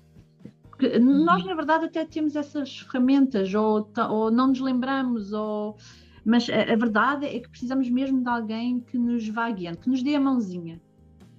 porque 0.78 0.96
nós, 1.00 1.44
na 1.44 1.54
verdade, 1.54 1.86
até 1.86 2.04
temos 2.04 2.36
essas 2.36 2.78
ferramentas, 2.78 3.52
ou, 3.52 3.90
ou 4.08 4.30
não 4.30 4.46
nos 4.46 4.60
lembramos, 4.60 5.32
ou... 5.32 5.76
mas 6.24 6.48
a, 6.48 6.72
a, 6.72 6.76
verdade 6.76 7.26
é 7.26 7.40
que 7.40 7.48
precisamos 7.48 7.90
mesmo 7.90 8.22
de 8.22 8.28
alguém 8.28 8.78
que 8.78 8.96
nos 8.96 9.28
vá 9.28 9.50
guiando, 9.50 9.78
que 9.78 9.90
nos 9.90 10.04
dê 10.04 10.14
a 10.14 10.20
mãozinha. 10.20 10.80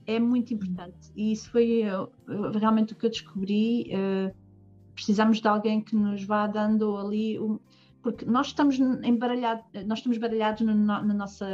É 0.05 0.19
muito 0.19 0.53
importante. 0.53 1.09
E 1.15 1.31
isso 1.31 1.49
foi 1.51 1.83
realmente 2.59 2.91
o 2.91 2.95
que 2.97 3.05
eu 3.05 3.09
descobri. 3.09 3.91
Uh, 3.93 4.35
precisamos 4.93 5.39
de 5.39 5.47
alguém 5.47 5.81
que 5.81 5.95
nos 5.95 6.21
vá 6.25 6.45
dando 6.45 6.97
ali. 6.97 7.39
Um, 7.39 7.59
porque 8.01 8.25
nós 8.25 8.47
estamos 8.47 8.77
embaralhados, 8.79 9.63
nós 9.85 9.99
estamos 9.99 10.17
baralhados 10.17 10.61
no, 10.61 10.73
na 10.73 11.01
nossa, 11.01 11.47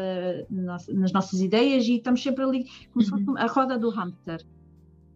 nas 0.50 1.12
nossas 1.12 1.40
ideias 1.42 1.86
e 1.86 1.98
estamos 1.98 2.24
sempre 2.24 2.44
ali 2.44 2.64
como 2.92 2.96
uhum. 2.96 3.02
se 3.02 3.10
fosse 3.10 3.40
a 3.40 3.48
roda 3.48 3.78
do 3.78 3.90
hamster. 3.90 4.44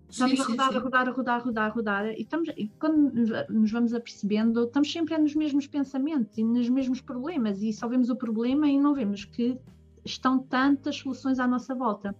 Estamos 0.09 0.39
a 0.39 0.43
rodar, 0.43 0.75
a 0.75 0.79
rodar, 0.79 1.07
a 1.07 1.11
rodar, 1.11 1.35
a 1.35 1.39
rodar, 1.39 1.65
a 1.65 1.69
rodar, 1.69 2.07
e, 2.07 2.21
estamos, 2.21 2.49
e 2.57 2.67
quando 2.79 3.11
nos 3.47 3.71
vamos 3.71 3.93
apercebendo, 3.93 4.63
estamos 4.63 4.91
sempre 4.91 5.15
nos 5.17 5.35
mesmos 5.35 5.67
pensamentos 5.67 6.35
e 6.37 6.43
nos 6.43 6.67
mesmos 6.67 6.99
problemas, 6.99 7.61
e 7.61 7.71
só 7.71 7.87
vemos 7.87 8.09
o 8.09 8.15
problema 8.15 8.67
e 8.67 8.79
não 8.79 8.95
vemos 8.95 9.23
que 9.23 9.55
estão 10.03 10.39
tantas 10.39 10.97
soluções 10.97 11.39
à 11.39 11.47
nossa 11.47 11.75
volta. 11.75 12.15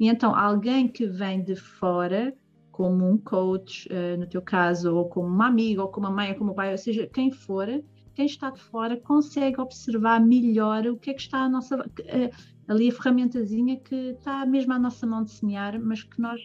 E 0.00 0.08
então, 0.08 0.34
alguém 0.34 0.88
que 0.88 1.06
vem 1.06 1.42
de 1.42 1.54
fora, 1.54 2.34
como 2.72 3.08
um 3.08 3.18
coach, 3.18 3.88
uh, 3.88 4.18
no 4.18 4.26
teu 4.26 4.40
caso, 4.40 4.94
ou 4.94 5.08
como 5.08 5.28
uma 5.28 5.46
amiga, 5.46 5.82
ou 5.82 5.88
como 5.88 6.06
uma 6.06 6.14
mãe, 6.14 6.30
ou 6.30 6.38
como 6.38 6.52
um 6.52 6.54
pai, 6.54 6.72
ou 6.72 6.78
seja, 6.78 7.06
quem 7.06 7.30
for, 7.30 7.68
quem 8.14 8.24
está 8.24 8.50
de 8.50 8.60
fora 8.60 8.96
consegue 8.96 9.60
observar 9.60 10.18
melhor 10.18 10.86
o 10.86 10.96
que 10.96 11.10
é 11.10 11.14
que 11.14 11.20
está 11.20 11.40
à 11.40 11.48
nossa. 11.48 11.76
Uh, 11.76 12.54
ali 12.66 12.88
a 12.88 12.92
ferramentazinha 12.92 13.76
que 13.78 13.94
está 13.94 14.46
mesmo 14.46 14.72
à 14.72 14.78
nossa 14.78 15.06
mão 15.06 15.22
de 15.22 15.30
semear, 15.30 15.78
mas 15.78 16.02
que 16.02 16.18
nós 16.18 16.40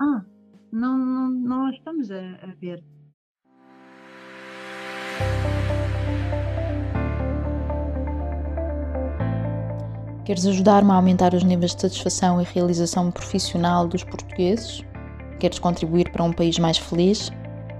ah, 0.00 0.24
não, 0.72 0.96
não, 0.96 1.30
não 1.30 1.70
estamos 1.70 2.10
a, 2.10 2.16
a 2.42 2.54
ver. 2.58 2.82
Queres 10.24 10.46
ajudar-me 10.46 10.90
a 10.90 10.94
aumentar 10.94 11.34
os 11.34 11.42
níveis 11.42 11.74
de 11.74 11.82
satisfação 11.82 12.40
e 12.40 12.44
realização 12.44 13.10
profissional 13.10 13.86
dos 13.86 14.04
portugueses? 14.04 14.82
Queres 15.38 15.58
contribuir 15.58 16.10
para 16.12 16.22
um 16.22 16.32
país 16.32 16.58
mais 16.58 16.78
feliz? 16.78 17.30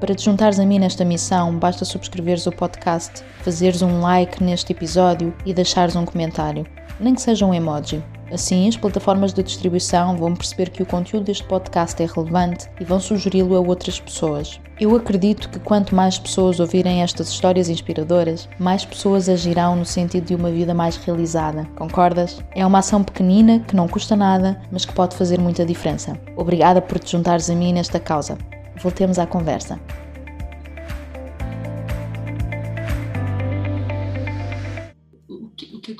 Para 0.00 0.14
te 0.14 0.24
juntares 0.24 0.58
a 0.58 0.66
mim 0.66 0.78
nesta 0.78 1.04
missão, 1.04 1.56
basta 1.58 1.84
subscreveres 1.84 2.46
o 2.46 2.52
podcast, 2.52 3.22
fazeres 3.42 3.82
um 3.82 4.00
like 4.00 4.42
neste 4.42 4.72
episódio 4.72 5.34
e 5.46 5.54
deixares 5.54 5.94
um 5.94 6.04
comentário, 6.04 6.66
nem 6.98 7.14
que 7.14 7.22
seja 7.22 7.46
um 7.46 7.54
emoji. 7.54 8.02
Assim, 8.32 8.68
as 8.68 8.76
plataformas 8.76 9.32
de 9.32 9.42
distribuição 9.42 10.16
vão 10.16 10.34
perceber 10.34 10.70
que 10.70 10.82
o 10.82 10.86
conteúdo 10.86 11.24
deste 11.24 11.44
podcast 11.44 12.00
é 12.02 12.06
relevante 12.06 12.68
e 12.80 12.84
vão 12.84 13.00
sugeri-lo 13.00 13.56
a 13.56 13.60
outras 13.60 13.98
pessoas. 13.98 14.60
Eu 14.80 14.94
acredito 14.96 15.50
que 15.50 15.58
quanto 15.58 15.94
mais 15.94 16.18
pessoas 16.18 16.60
ouvirem 16.60 17.02
estas 17.02 17.28
histórias 17.28 17.68
inspiradoras, 17.68 18.48
mais 18.58 18.84
pessoas 18.84 19.28
agirão 19.28 19.76
no 19.76 19.84
sentido 19.84 20.26
de 20.26 20.34
uma 20.34 20.50
vida 20.50 20.72
mais 20.72 20.96
realizada. 20.96 21.66
Concordas? 21.76 22.42
É 22.54 22.64
uma 22.64 22.78
ação 22.78 23.02
pequenina 23.02 23.60
que 23.60 23.76
não 23.76 23.88
custa 23.88 24.16
nada, 24.16 24.60
mas 24.70 24.84
que 24.84 24.94
pode 24.94 25.16
fazer 25.16 25.38
muita 25.38 25.66
diferença. 25.66 26.18
Obrigada 26.36 26.80
por 26.80 26.98
te 26.98 27.12
juntares 27.12 27.50
a 27.50 27.54
mim 27.54 27.72
nesta 27.72 28.00
causa. 28.00 28.38
Voltemos 28.82 29.18
à 29.18 29.26
conversa. 29.26 29.78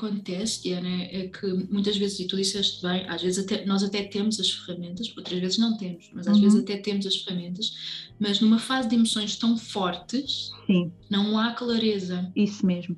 Acontece, 0.01 0.63
Diana, 0.63 1.03
é 1.03 1.27
que 1.27 1.47
muitas 1.69 1.95
vezes, 1.95 2.19
e 2.19 2.27
tu 2.27 2.35
disseste 2.35 2.81
bem, 2.81 3.07
às 3.07 3.21
vezes 3.21 3.45
até, 3.45 3.65
nós 3.65 3.83
até 3.83 4.03
temos 4.03 4.39
as 4.39 4.49
ferramentas, 4.49 5.13
outras 5.15 5.39
vezes 5.39 5.57
não 5.59 5.77
temos, 5.77 6.09
mas 6.13 6.27
às 6.27 6.35
uhum. 6.35 6.41
vezes 6.41 6.59
até 6.59 6.77
temos 6.77 7.05
as 7.05 7.15
ferramentas, 7.17 8.09
mas 8.19 8.39
numa 8.39 8.57
fase 8.57 8.89
de 8.89 8.95
emoções 8.95 9.35
tão 9.35 9.57
fortes, 9.57 10.51
Sim. 10.65 10.91
não 11.09 11.37
há 11.37 11.51
clareza. 11.51 12.31
Isso 12.35 12.65
mesmo. 12.65 12.95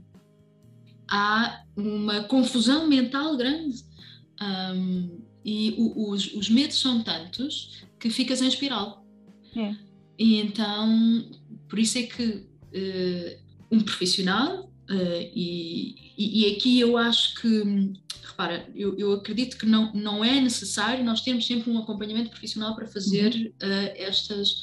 Há 1.10 1.64
uma 1.76 2.24
confusão 2.24 2.88
mental 2.88 3.36
grande. 3.36 3.84
Um, 4.42 5.22
e 5.46 5.76
o, 5.78 6.10
os, 6.12 6.34
os 6.34 6.50
medos 6.50 6.80
são 6.80 7.04
tantos 7.04 7.84
que 8.00 8.10
ficas 8.10 8.42
em 8.42 8.48
espiral. 8.48 9.06
É. 9.56 9.76
E 10.18 10.38
então, 10.38 11.30
por 11.68 11.78
isso 11.78 11.98
é 11.98 12.04
que 12.04 12.24
uh, 12.26 13.44
um 13.70 13.82
profissional 13.82 14.73
Uh, 14.94 15.32
e, 15.34 15.96
e, 16.18 16.54
aqui 16.56 16.80
eu 16.80 16.98
acho 16.98 17.34
que, 17.42 17.94
repara, 18.22 18.70
eu, 18.76 18.96
eu, 18.98 19.14
acredito 19.14 19.58
que 19.58 19.66
não, 19.66 19.92
não 19.94 20.24
é 20.24 20.40
necessário 20.40 21.04
nós 21.04 21.22
termos 21.22 21.48
sempre 21.48 21.72
um 21.72 21.80
acompanhamento 21.80 22.30
profissional 22.30 22.76
para 22.76 22.86
fazer 22.86 23.34
uhum. 23.34 23.70
uh, 23.70 23.94
estas, 23.96 24.62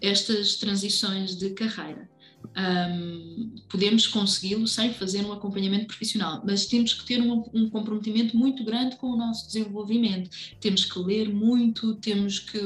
estas 0.00 0.56
transições 0.56 1.36
de 1.36 1.50
carreira. 1.50 2.08
Um, 2.56 3.54
podemos 3.68 4.06
consegui-lo 4.06 4.66
sem 4.66 4.92
fazer 4.92 5.24
um 5.24 5.32
acompanhamento 5.32 5.86
profissional, 5.86 6.42
mas 6.44 6.66
temos 6.66 6.92
que 6.92 7.04
ter 7.04 7.20
um, 7.20 7.44
um, 7.52 7.70
comprometimento 7.70 8.36
muito 8.36 8.64
grande 8.64 8.96
com 8.96 9.08
o 9.08 9.16
nosso 9.16 9.46
desenvolvimento. 9.46 10.30
Temos 10.60 10.84
que 10.84 10.98
ler 10.98 11.32
muito, 11.32 11.94
temos 11.96 12.40
que, 12.40 12.58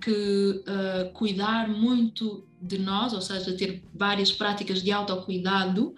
que 0.00 0.62
uh, 0.66 1.12
cuidar 1.12 1.68
muito 1.68 2.46
de 2.60 2.78
nós, 2.78 3.12
ou 3.12 3.20
seja, 3.20 3.52
ter 3.52 3.82
várias 3.94 4.32
práticas 4.32 4.82
de 4.82 4.90
autocuidado 4.90 5.94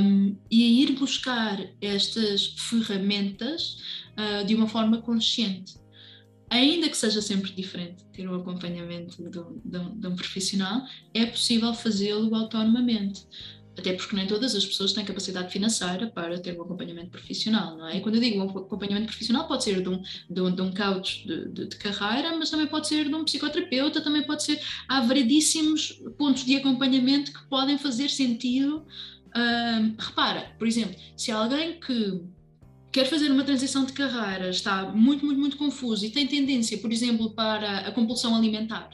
um, 0.00 0.36
e 0.50 0.82
ir 0.82 0.92
buscar 0.92 1.58
estas 1.80 2.54
ferramentas 2.56 3.78
uh, 4.18 4.44
de 4.44 4.54
uma 4.54 4.66
forma 4.66 5.00
consciente. 5.00 5.74
Ainda 6.50 6.88
que 6.88 6.96
seja 6.96 7.20
sempre 7.20 7.50
diferente 7.52 8.04
ter 8.12 8.28
um 8.28 8.34
acompanhamento 8.34 9.16
de 9.22 9.30
de 9.30 10.00
de 10.00 10.06
um 10.06 10.14
profissional, 10.14 10.86
é 11.12 11.26
possível 11.26 11.74
fazê-lo 11.74 12.34
autonomamente 12.34 13.26
até 13.76 13.92
porque 13.92 14.14
nem 14.14 14.26
todas 14.26 14.54
as 14.54 14.64
pessoas 14.64 14.92
têm 14.92 15.04
capacidade 15.04 15.52
financeira 15.52 16.06
para 16.06 16.38
ter 16.38 16.56
um 16.58 16.62
acompanhamento 16.62 17.10
profissional, 17.10 17.76
não 17.76 17.88
é? 17.88 17.96
E 17.96 18.00
quando 18.00 18.16
eu 18.16 18.20
digo 18.20 18.40
um 18.40 18.48
acompanhamento 18.48 19.06
profissional, 19.06 19.46
pode 19.46 19.64
ser 19.64 19.82
de 19.82 19.88
um, 19.88 20.02
de 20.30 20.40
um, 20.40 20.54
de 20.54 20.62
um 20.62 20.72
coach 20.72 21.26
de, 21.26 21.48
de, 21.48 21.66
de, 21.66 21.76
carreira, 21.76 22.36
mas 22.36 22.50
também 22.50 22.66
pode 22.66 22.86
ser 22.86 23.08
de 23.08 23.14
um 23.14 23.24
psicoterapeuta, 23.24 24.00
também 24.00 24.22
pode 24.22 24.42
ser. 24.42 24.60
Há 24.88 25.00
variedíssimos 25.00 26.00
pontos 26.16 26.44
de 26.44 26.56
acompanhamento 26.56 27.32
que 27.32 27.44
podem 27.46 27.76
fazer 27.76 28.08
sentido. 28.08 28.86
Uh, 29.36 29.94
repara, 29.98 30.54
por 30.58 30.66
exemplo, 30.66 30.94
se 31.16 31.32
alguém 31.32 31.80
que 31.80 32.22
quer 32.92 33.06
fazer 33.06 33.28
uma 33.28 33.42
transição 33.42 33.84
de 33.84 33.92
carreira, 33.92 34.50
está 34.50 34.84
muito, 34.92 35.26
muito, 35.26 35.40
muito 35.40 35.56
confuso 35.56 36.06
e 36.06 36.10
tem 36.10 36.28
tendência, 36.28 36.78
por 36.78 36.92
exemplo, 36.92 37.30
para 37.30 37.78
a 37.78 37.90
compulsão 37.90 38.36
alimentar 38.36 38.90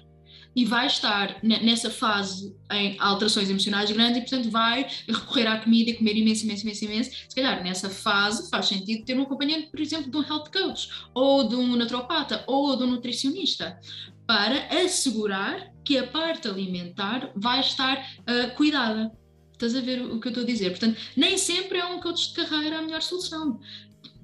e 0.55 0.65
vai 0.65 0.87
estar 0.87 1.39
nessa 1.43 1.91
fase 1.91 2.55
em 2.73 2.97
alterações 2.99 3.49
emocionais 3.49 3.91
grandes 3.91 4.19
e, 4.19 4.21
portanto, 4.21 4.51
vai 4.51 4.87
recorrer 5.07 5.47
à 5.47 5.61
comida 5.61 5.91
e 5.91 5.95
comer 5.95 6.17
imenso, 6.17 6.45
imenso, 6.45 6.65
imenso, 6.65 6.85
imenso. 6.85 7.11
Se 7.29 7.35
calhar 7.35 7.63
nessa 7.63 7.89
fase 7.89 8.51
faz 8.51 8.67
sentido 8.67 9.05
ter 9.05 9.17
um 9.17 9.23
acompanhamento, 9.23 9.71
por 9.71 9.81
exemplo, 9.81 10.11
de 10.11 10.17
um 10.17 10.23
health 10.23 10.51
coach, 10.53 10.91
ou 11.15 11.49
de 11.49 11.55
um 11.55 11.77
naturopata, 11.77 12.45
ou 12.47 12.77
de 12.77 12.83
um 12.83 12.89
nutricionista, 12.89 13.79
para 14.27 14.67
assegurar 14.85 15.73
que 15.85 15.99
a 15.99 16.07
parte 16.07 16.49
alimentar 16.49 17.31
vai 17.35 17.61
estar 17.61 17.99
uh, 17.99 18.55
cuidada. 18.57 19.13
Estás 19.53 19.75
a 19.75 19.81
ver 19.81 20.03
o 20.03 20.21
que 20.21 20.29
eu 20.29 20.31
estou 20.31 20.45
a 20.45 20.47
dizer? 20.47 20.71
Portanto, 20.71 20.99
nem 21.17 21.37
sempre 21.37 21.79
é 21.79 21.85
um 21.85 22.01
coach 22.01 22.29
de 22.29 22.35
carreira 22.35 22.79
a 22.79 22.83
melhor 22.83 23.03
solução. 23.03 23.61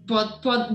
Pode, 0.06 0.40
pode, 0.40 0.74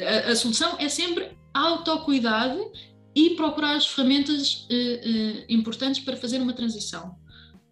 a, 0.00 0.30
a 0.30 0.36
solução 0.36 0.76
é 0.78 0.88
sempre 0.88 1.30
autocuidado 1.54 2.72
e 3.14 3.30
procurar 3.30 3.76
as 3.76 3.86
ferramentas 3.86 4.66
uh, 4.70 4.74
uh, 4.74 5.44
importantes 5.48 6.00
para 6.00 6.16
fazer 6.16 6.40
uma 6.40 6.52
transição, 6.52 7.16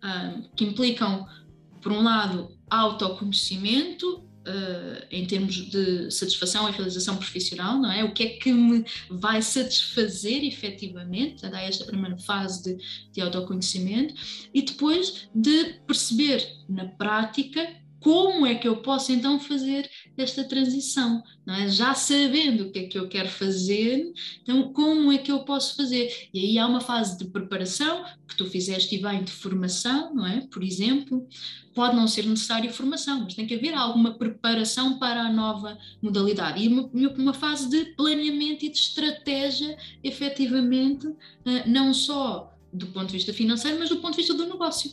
uh, 0.05 0.49
que 0.55 0.65
implicam, 0.65 1.27
por 1.81 1.93
um 1.93 2.03
lado, 2.03 2.57
autoconhecimento 2.69 4.31
uh, 4.41 5.07
em 5.11 5.27
termos 5.27 5.55
de 5.55 6.11
satisfação 6.11 6.69
e 6.69 6.73
realização 6.73 7.17
profissional, 7.17 7.79
não 7.79 7.91
é? 7.91 8.05
O 8.05 8.13
que 8.13 8.23
é 8.23 8.29
que 8.29 8.53
me 8.53 8.85
vai 9.11 9.43
satisfazer 9.43 10.45
efetivamente, 10.45 11.45
a 11.47 11.63
esta 11.63 11.85
primeira 11.85 12.19
fase 12.19 12.63
de, 12.63 12.85
de 13.13 13.21
autoconhecimento, 13.21 14.15
e 14.53 14.63
depois 14.63 15.29
de 15.35 15.81
perceber 15.87 16.47
na 16.69 16.87
prática 16.87 17.80
como 18.01 18.47
é 18.47 18.55
que 18.55 18.67
eu 18.67 18.77
posso 18.79 19.13
então 19.13 19.39
fazer 19.39 19.89
esta 20.17 20.43
transição, 20.45 21.23
é? 21.49 21.69
Já 21.69 21.95
sabendo 21.95 22.65
o 22.65 22.71
que 22.71 22.79
é 22.81 22.83
que 22.85 22.99
eu 22.99 23.09
quero 23.09 23.29
fazer, 23.29 24.13
então 24.43 24.73
como 24.73 25.13
é 25.13 25.19
que 25.19 25.31
eu 25.31 25.41
posso 25.41 25.77
fazer? 25.77 26.29
E 26.33 26.41
aí 26.41 26.59
há 26.59 26.67
uma 26.67 26.81
fase 26.81 27.19
de 27.19 27.27
preparação 27.27 28.05
que 28.27 28.37
tu 28.37 28.47
fizeste 28.47 28.95
e 28.95 29.03
bem 29.03 29.23
de 29.23 29.33
formação, 29.33 30.15
não 30.15 30.27
é? 30.27 30.47
Por 30.51 30.63
exemplo, 30.63 31.27
pode 31.75 31.95
não 31.95 32.07
ser 32.09 32.27
necessário 32.27 32.73
formação, 32.73 33.21
mas 33.21 33.35
tem 33.35 33.47
que 33.47 33.55
haver 33.55 33.75
alguma 33.75 34.15
preparação 34.15 34.99
para 34.99 35.23
a 35.23 35.33
nova 35.33 35.79
modalidade 36.03 36.63
e 36.63 36.69
uma, 36.69 36.91
uma 37.17 37.35
fase 37.35 37.69
de 37.69 37.95
planeamento 37.97 38.65
e 38.65 38.71
de 38.71 38.79
estratégia, 38.79 39.77
efetivamente, 40.03 41.07
eh, 41.45 41.69
não 41.69 41.93
só 41.93 42.55
do 42.73 42.87
ponto 42.89 43.07
de 43.07 43.15
vista 43.15 43.33
financeiro, 43.33 43.79
mas 43.79 43.89
do 43.89 43.97
ponto 43.97 44.13
de 44.13 44.19
vista 44.19 44.35
do 44.35 44.47
negócio 44.47 44.93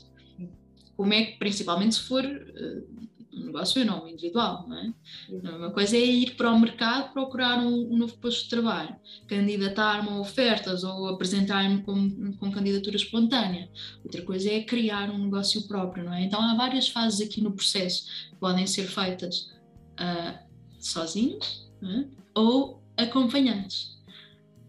como 0.97 1.13
é 1.13 1.23
que, 1.23 1.37
principalmente 1.37 1.95
se 1.95 2.01
for 2.01 2.25
uh, 2.25 2.97
um 3.37 3.45
negócio 3.45 3.85
não 3.85 4.07
individual, 4.07 4.65
não 4.67 4.77
é? 4.77 4.93
Uma 5.29 5.71
coisa 5.71 5.95
é 5.95 6.03
ir 6.03 6.35
para 6.35 6.51
o 6.51 6.59
mercado 6.59 7.13
procurar 7.13 7.59
um, 7.59 7.93
um 7.93 7.97
novo 7.97 8.17
posto 8.17 8.43
de 8.43 8.49
trabalho, 8.49 8.95
candidatar-me 9.27 10.09
a 10.09 10.19
ofertas 10.19 10.83
ou 10.83 11.07
apresentar-me 11.07 11.83
com, 11.83 12.33
com 12.33 12.51
candidatura 12.51 12.95
espontânea. 12.95 13.69
Outra 14.03 14.21
coisa 14.23 14.49
é 14.49 14.63
criar 14.63 15.09
um 15.11 15.19
negócio 15.19 15.67
próprio, 15.67 16.03
não 16.03 16.13
é? 16.13 16.23
Então 16.23 16.41
há 16.41 16.55
várias 16.55 16.89
fases 16.89 17.21
aqui 17.21 17.41
no 17.41 17.51
processo 17.51 18.07
que 18.29 18.35
podem 18.37 18.65
ser 18.65 18.87
feitas 18.87 19.51
uh, 19.99 20.37
sozinhos 20.79 21.69
é? 21.83 22.05
ou 22.33 22.81
acompanhantes. 22.97 23.95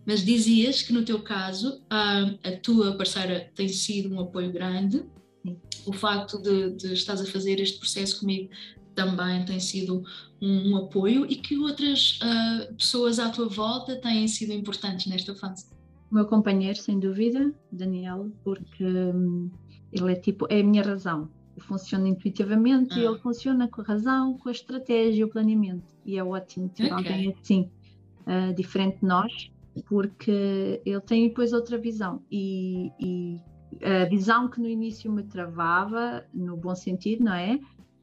Mas 0.05 0.24
dizias 0.24 0.83
que 0.83 0.93
no 0.93 1.05
teu 1.05 1.22
caso 1.22 1.83
uh, 1.85 2.39
a 2.43 2.53
tua 2.62 2.97
parceira 2.97 3.51
tem 3.55 3.68
sido 3.68 4.14
um 4.14 4.20
apoio 4.20 4.53
grande 4.53 5.05
o 5.87 5.93
facto 5.93 6.41
de, 6.41 6.71
de 6.73 6.93
estás 6.93 7.21
a 7.21 7.27
fazer 7.27 7.61
este 7.61 7.79
processo 7.79 8.21
comigo 8.21 8.51
também 8.95 9.45
tem 9.45 9.61
sido 9.61 10.03
um, 10.43 10.73
um 10.73 10.77
apoio 10.77 11.25
e 11.27 11.37
que 11.37 11.57
outras 11.57 12.19
uh, 12.21 12.75
pessoas 12.75 13.21
à 13.21 13.31
tua 13.31 13.49
volta 13.49 13.95
têm 13.97 14.27
sido 14.27 14.53
importantes 14.53 15.07
nesta 15.07 15.35
fase? 15.35 15.67
O 16.11 16.15
meu 16.15 16.27
companheiro, 16.27 16.77
sem 16.79 16.99
dúvida, 16.99 17.53
Daniel, 17.71 18.31
porque 18.43 18.85
hum, 18.85 19.51
ele 19.93 20.13
é 20.13 20.17
tipo, 20.17 20.47
é 20.51 20.61
a 20.61 20.65
minha 20.65 20.83
razão. 20.83 21.31
Eu 21.57 21.63
funciono 21.63 22.07
intuitivamente 22.07 22.95
ah. 22.95 22.99
e 22.99 23.05
ele 23.05 23.19
funciona 23.19 23.69
com 23.69 23.83
a 23.83 23.85
razão, 23.85 24.37
com 24.39 24.49
a 24.49 24.53
estratégia, 24.53 25.27
o 25.27 25.29
planeamento. 25.29 25.95
E 26.05 26.19
é 26.19 26.25
ótimo 26.25 26.69
ter 26.69 26.93
okay. 26.93 26.97
alguém 26.97 27.37
assim, 27.41 27.71
uh, 28.27 28.55
diferente 28.55 29.01
de 29.01 29.07
nós, 29.07 29.51
porque 29.87 30.81
ele 30.85 31.01
tem 31.01 31.29
depois 31.29 31.53
outra 31.53 31.79
visão. 31.79 32.23
E, 32.31 32.91
e 32.99 33.41
a 33.83 34.05
visão 34.07 34.49
que 34.49 34.61
no 34.61 34.69
início 34.69 35.11
me 35.12 35.23
travava, 35.23 36.25
no 36.33 36.57
bom 36.57 36.75
sentido, 36.75 37.25
não 37.25 37.35
é? 37.35 37.59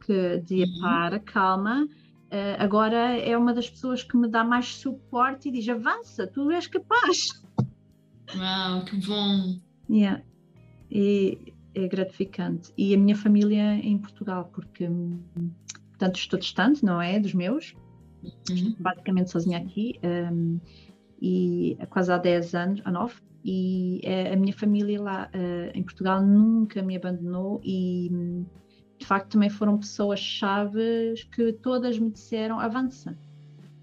Que 0.05 0.39
dizia 0.39 0.65
uhum. 0.65 0.81
para, 0.81 1.19
calma, 1.19 1.85
uh, 1.85 2.55
agora 2.59 3.17
é 3.17 3.37
uma 3.37 3.53
das 3.53 3.69
pessoas 3.69 4.03
que 4.03 4.15
me 4.15 4.27
dá 4.27 4.43
mais 4.43 4.75
suporte 4.75 5.49
e 5.49 5.51
diz: 5.51 5.67
avança, 5.67 6.27
tu 6.27 6.51
és 6.51 6.67
capaz. 6.67 7.43
Uau, 8.35 8.85
que 8.85 8.95
bom! 9.05 9.59
Yeah. 9.89 10.23
E 10.89 11.53
é 11.73 11.87
gratificante. 11.87 12.71
E 12.77 12.93
a 12.93 12.97
minha 12.97 13.15
família 13.15 13.75
em 13.75 13.97
Portugal, 13.97 14.49
porque, 14.53 14.89
portanto, 15.89 16.15
estou 16.15 16.39
distante, 16.39 16.83
não 16.83 17.01
é? 17.01 17.19
Dos 17.19 17.33
meus, 17.33 17.75
uhum. 18.49 18.75
basicamente 18.79 19.31
sozinha 19.31 19.59
aqui, 19.59 19.99
um, 20.03 20.59
e 21.21 21.77
quase 21.89 22.11
há 22.11 22.17
10 22.17 22.55
anos, 22.55 22.81
há 22.85 22.91
9 22.91 23.15
e 23.47 24.01
uh, 24.03 24.33
a 24.33 24.35
minha 24.35 24.53
família 24.53 24.99
lá 24.99 25.29
uh, 25.31 25.77
em 25.77 25.83
Portugal 25.83 26.25
nunca 26.25 26.81
me 26.81 26.95
abandonou 26.97 27.61
e 27.63 28.09
de 28.97 29.05
facto 29.05 29.33
também 29.33 29.51
foram 29.51 29.77
pessoas 29.77 30.19
chaves 30.19 31.23
que 31.25 31.53
todas 31.53 31.99
me 31.99 32.09
disseram 32.09 32.59
avança, 32.59 33.15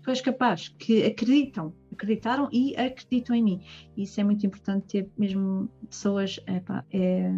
tu 0.03 0.11
és 0.11 0.21
capaz, 0.21 0.69
que 0.69 1.05
acreditam, 1.05 1.73
acreditaram 1.93 2.49
e 2.51 2.75
acreditam 2.77 3.37
em 3.37 3.43
mim. 3.43 3.61
Isso 3.97 4.21
é 4.21 4.25
muito 4.25 4.45
importante 4.45 4.87
ter 4.87 5.11
mesmo 5.17 5.71
pessoas, 5.89 6.41
é, 6.47 7.31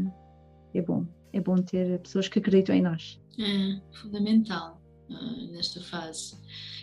é 0.72 0.81
bom, 0.81 1.07
é 1.31 1.41
bom 1.41 1.57
ter 1.57 1.99
pessoas 1.99 2.27
que 2.27 2.39
acreditam 2.39 2.75
em 2.75 2.81
nós. 2.81 3.20
É 3.39 3.81
fundamental 3.99 4.81
uh, 5.11 5.53
nesta 5.53 5.83
fase. 5.83 6.39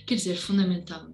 Quer 0.06 0.16
dizer, 0.16 0.36
fundamental 0.36 1.08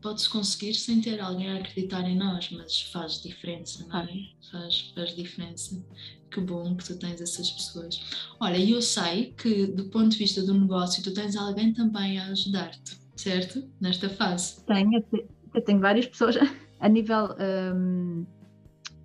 pode-se 0.00 0.28
conseguir 0.28 0.74
sem 0.74 1.00
ter 1.00 1.20
alguém 1.20 1.50
a 1.50 1.56
acreditar 1.56 2.08
em 2.08 2.16
nós, 2.16 2.50
mas 2.50 2.82
faz 2.82 3.22
diferença, 3.22 3.86
não 3.86 4.00
é? 4.00 4.08
Faz, 4.50 4.92
faz 4.94 5.14
diferença. 5.14 5.82
Que 6.30 6.40
bom 6.40 6.76
que 6.76 6.84
tu 6.84 6.98
tens 6.98 7.20
essas 7.20 7.50
pessoas. 7.50 8.00
Olha, 8.38 8.58
eu 8.58 8.80
sei 8.80 9.34
que 9.36 9.66
do 9.66 9.84
ponto 9.86 10.10
de 10.10 10.18
vista 10.18 10.42
do 10.42 10.54
negócio 10.54 11.02
tu 11.02 11.12
tens 11.12 11.36
alguém 11.36 11.72
também 11.72 12.18
a 12.18 12.26
ajudar-te, 12.26 12.98
certo? 13.16 13.68
Nesta 13.80 14.08
fase. 14.08 14.64
Tenho, 14.64 15.04
eu 15.54 15.62
tenho 15.62 15.80
várias 15.80 16.06
pessoas. 16.06 16.36
A 16.80 16.88
nível 16.88 17.36
um, 17.76 18.24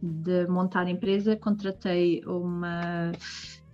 de 0.01 0.47
montar 0.47 0.87
empresa, 0.87 1.35
contratei 1.35 2.23
uma 2.25 3.11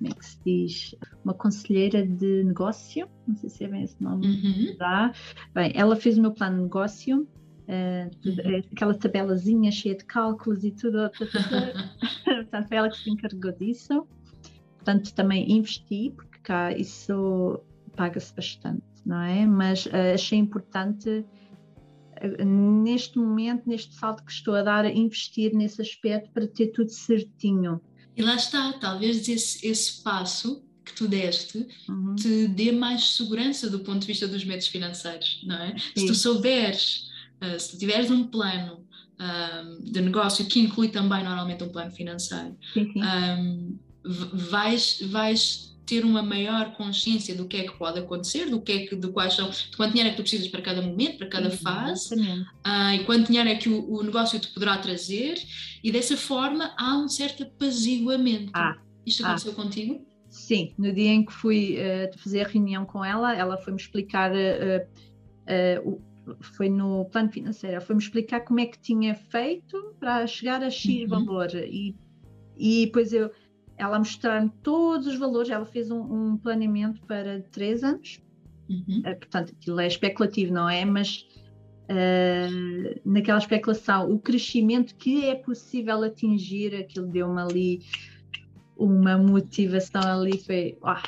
como 0.01 0.11
é 0.11 0.15
que 0.15 0.25
se 0.25 0.39
diz, 0.43 0.95
uma 1.23 1.33
conselheira 1.33 2.05
de 2.05 2.43
negócio, 2.43 3.07
não 3.27 3.35
sei 3.35 3.49
se 3.49 3.63
é 3.63 3.67
bem 3.67 3.83
esse 3.83 4.01
nome 4.01 4.25
uhum. 4.25 4.75
dá. 4.77 5.13
Bem, 5.53 5.71
ela 5.75 5.95
fez 5.95 6.17
o 6.17 6.21
meu 6.21 6.31
plano 6.31 6.57
de 6.57 6.63
negócio, 6.63 7.21
uh, 7.21 8.27
uhum. 8.27 8.61
aquela 8.73 8.95
tabelazinha 8.95 9.71
cheia 9.71 9.95
de 9.95 10.03
cálculos 10.05 10.63
e 10.63 10.71
tudo, 10.71 11.11
portanto 12.25 12.67
foi 12.67 12.77
ela 12.77 12.89
que 12.89 12.97
se 12.97 13.11
encarregou 13.11 13.51
disso. 13.51 14.07
Portanto, 14.77 15.13
também 15.13 15.51
investi, 15.51 16.11
porque 16.15 16.39
cá 16.41 16.71
isso 16.75 17.61
paga-se 17.95 18.35
bastante, 18.35 18.81
não 19.05 19.21
é? 19.21 19.45
Mas 19.45 19.85
uh, 19.85 20.15
achei 20.15 20.39
importante 20.39 21.23
neste 22.43 23.19
momento, 23.19 23.67
neste 23.67 23.93
salto 23.93 24.23
que 24.23 24.31
estou 24.31 24.55
a 24.55 24.63
dar, 24.63 24.85
investir 24.85 25.53
nesse 25.53 25.79
aspecto 25.79 26.31
para 26.31 26.47
ter 26.47 26.67
tudo 26.67 26.89
certinho. 26.89 27.79
E 28.15 28.21
lá 28.21 28.35
está, 28.35 28.73
talvez 28.73 29.27
esse, 29.27 29.65
esse 29.65 30.01
passo 30.01 30.63
que 30.83 30.93
tu 30.93 31.07
deste 31.07 31.67
uhum. 31.87 32.15
te 32.15 32.47
dê 32.47 32.71
mais 32.71 33.11
segurança 33.11 33.69
do 33.69 33.79
ponto 33.79 33.99
de 33.99 34.07
vista 34.07 34.27
dos 34.27 34.43
métodos 34.43 34.67
financeiros, 34.67 35.41
não 35.43 35.55
é? 35.55 35.77
Sim. 35.77 36.01
Se 36.01 36.05
tu 36.07 36.15
souberes, 36.15 37.09
uh, 37.41 37.59
se 37.59 37.71
tu 37.71 37.77
tiveres 37.77 38.09
um 38.11 38.25
plano 38.25 38.85
um, 39.19 39.83
de 39.83 40.01
negócio 40.01 40.45
que 40.45 40.59
inclui 40.59 40.89
também 40.89 41.23
normalmente 41.23 41.63
um 41.63 41.69
plano 41.69 41.91
financeiro, 41.91 42.57
um, 42.75 43.77
vais, 44.03 44.99
vais 45.03 45.70
ter 45.91 46.05
uma 46.05 46.23
maior 46.23 46.73
consciência 46.77 47.35
do 47.35 47.45
que 47.45 47.57
é 47.57 47.63
que 47.63 47.77
pode 47.77 47.99
acontecer, 47.99 48.49
do 48.49 48.61
que 48.61 48.71
é 48.71 48.85
que, 48.85 48.95
de 48.95 49.09
quais 49.09 49.33
são, 49.33 49.49
de 49.49 49.75
quanto 49.75 49.91
dinheiro 49.91 50.07
é 50.07 50.11
que 50.11 50.17
tu 50.17 50.23
precisas 50.23 50.47
para 50.47 50.61
cada 50.61 50.81
momento, 50.81 51.17
para 51.17 51.27
cada 51.27 51.51
fase, 51.51 52.15
uh, 52.15 52.93
e 52.95 53.03
quanto 53.03 53.27
dinheiro 53.27 53.49
é 53.49 53.55
que 53.55 53.67
o, 53.67 53.91
o, 53.91 54.01
negócio 54.01 54.39
te 54.39 54.47
poderá 54.53 54.77
trazer, 54.77 55.35
e 55.83 55.91
dessa 55.91 56.15
forma 56.15 56.73
há 56.77 56.95
um 56.97 57.09
certo 57.09 57.43
apaziguamento. 57.43 58.51
Ah, 58.55 58.77
Isto 59.05 59.25
aconteceu 59.25 59.51
ah. 59.51 59.55
contigo? 59.55 60.07
Sim, 60.29 60.73
no 60.77 60.93
dia 60.93 61.09
em 61.09 61.25
que 61.25 61.33
fui 61.33 61.75
uh, 61.75 62.17
fazer 62.17 62.45
a 62.45 62.47
reunião 62.47 62.85
com 62.85 63.03
ela, 63.03 63.35
ela 63.35 63.57
foi-me 63.57 63.77
explicar, 63.81 64.31
uh, 64.31 65.83
uh, 65.83 66.01
foi 66.39 66.69
no 66.69 67.03
plano 67.11 67.29
financeiro, 67.29 67.81
foi-me 67.81 68.01
explicar 68.01 68.39
como 68.45 68.61
é 68.61 68.65
que 68.65 68.79
tinha 68.79 69.13
feito 69.13 69.93
para 69.99 70.25
chegar 70.25 70.63
a 70.63 70.69
X 70.69 71.01
uhum. 71.01 71.25
valor 71.25 71.53
e, 71.53 71.93
e 72.57 72.85
depois 72.85 73.11
eu 73.11 73.29
ela 73.81 73.97
mostrar-me 73.97 74.49
todos 74.61 75.07
os 75.07 75.17
valores, 75.17 75.49
ela 75.49 75.65
fez 75.65 75.89
um, 75.89 76.01
um 76.01 76.37
planeamento 76.37 77.01
para 77.07 77.41
três 77.51 77.83
anos, 77.83 78.21
uhum. 78.69 78.99
uh, 78.99 79.17
portanto, 79.17 79.53
aquilo 79.59 79.79
é 79.79 79.87
especulativo, 79.87 80.53
não 80.53 80.69
é? 80.69 80.85
Mas 80.85 81.25
uh, 81.89 83.01
naquela 83.03 83.39
especulação, 83.39 84.11
o 84.11 84.19
crescimento 84.19 84.95
que 84.95 85.25
é 85.25 85.33
possível 85.33 86.03
atingir, 86.03 86.75
aquilo 86.75 87.07
deu-me 87.07 87.41
ali 87.41 87.81
uma 88.77 89.17
motivação 89.17 90.01
ali, 90.03 90.37
foi, 90.37 90.77
uau, 90.83 91.01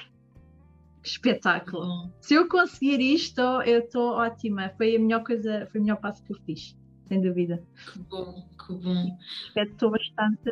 que 1.04 1.10
espetáculo! 1.10 1.84
Uhum. 1.84 2.12
Se 2.22 2.34
eu 2.34 2.48
conseguir 2.48 3.00
isto, 3.02 3.42
eu 3.42 3.82
estou 3.82 4.14
ótima. 4.14 4.70
Foi 4.78 4.96
a 4.96 5.00
melhor 5.00 5.24
coisa, 5.24 5.68
foi 5.72 5.80
o 5.80 5.84
melhor 5.84 5.98
passo 5.98 6.24
que 6.24 6.34
eu 6.34 6.38
fiz, 6.44 6.76
sem 7.08 7.22
dúvida. 7.22 7.64
Que 7.92 8.00
bom, 8.00 8.50
que 8.66 8.74
bom. 8.74 9.18
Estou 9.56 9.92
bastante 9.92 10.50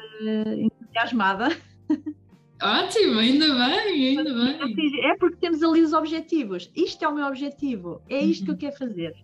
entusiasmada. 0.59 1.49
Ótimo, 2.61 3.17
ainda 3.17 3.47
bem, 3.47 4.17
ainda 4.17 4.33
bem. 4.33 4.75
É 5.03 5.17
porque 5.17 5.37
temos 5.37 5.63
ali 5.63 5.81
os 5.81 5.93
objetivos. 5.93 6.69
Isto 6.75 7.03
é 7.03 7.07
o 7.07 7.15
meu 7.15 7.25
objetivo, 7.25 8.01
é 8.07 8.23
isto 8.23 8.41
uhum. 8.41 8.45
que 8.45 8.65
eu 8.65 8.69
quero 8.69 8.77
fazer. 8.77 9.15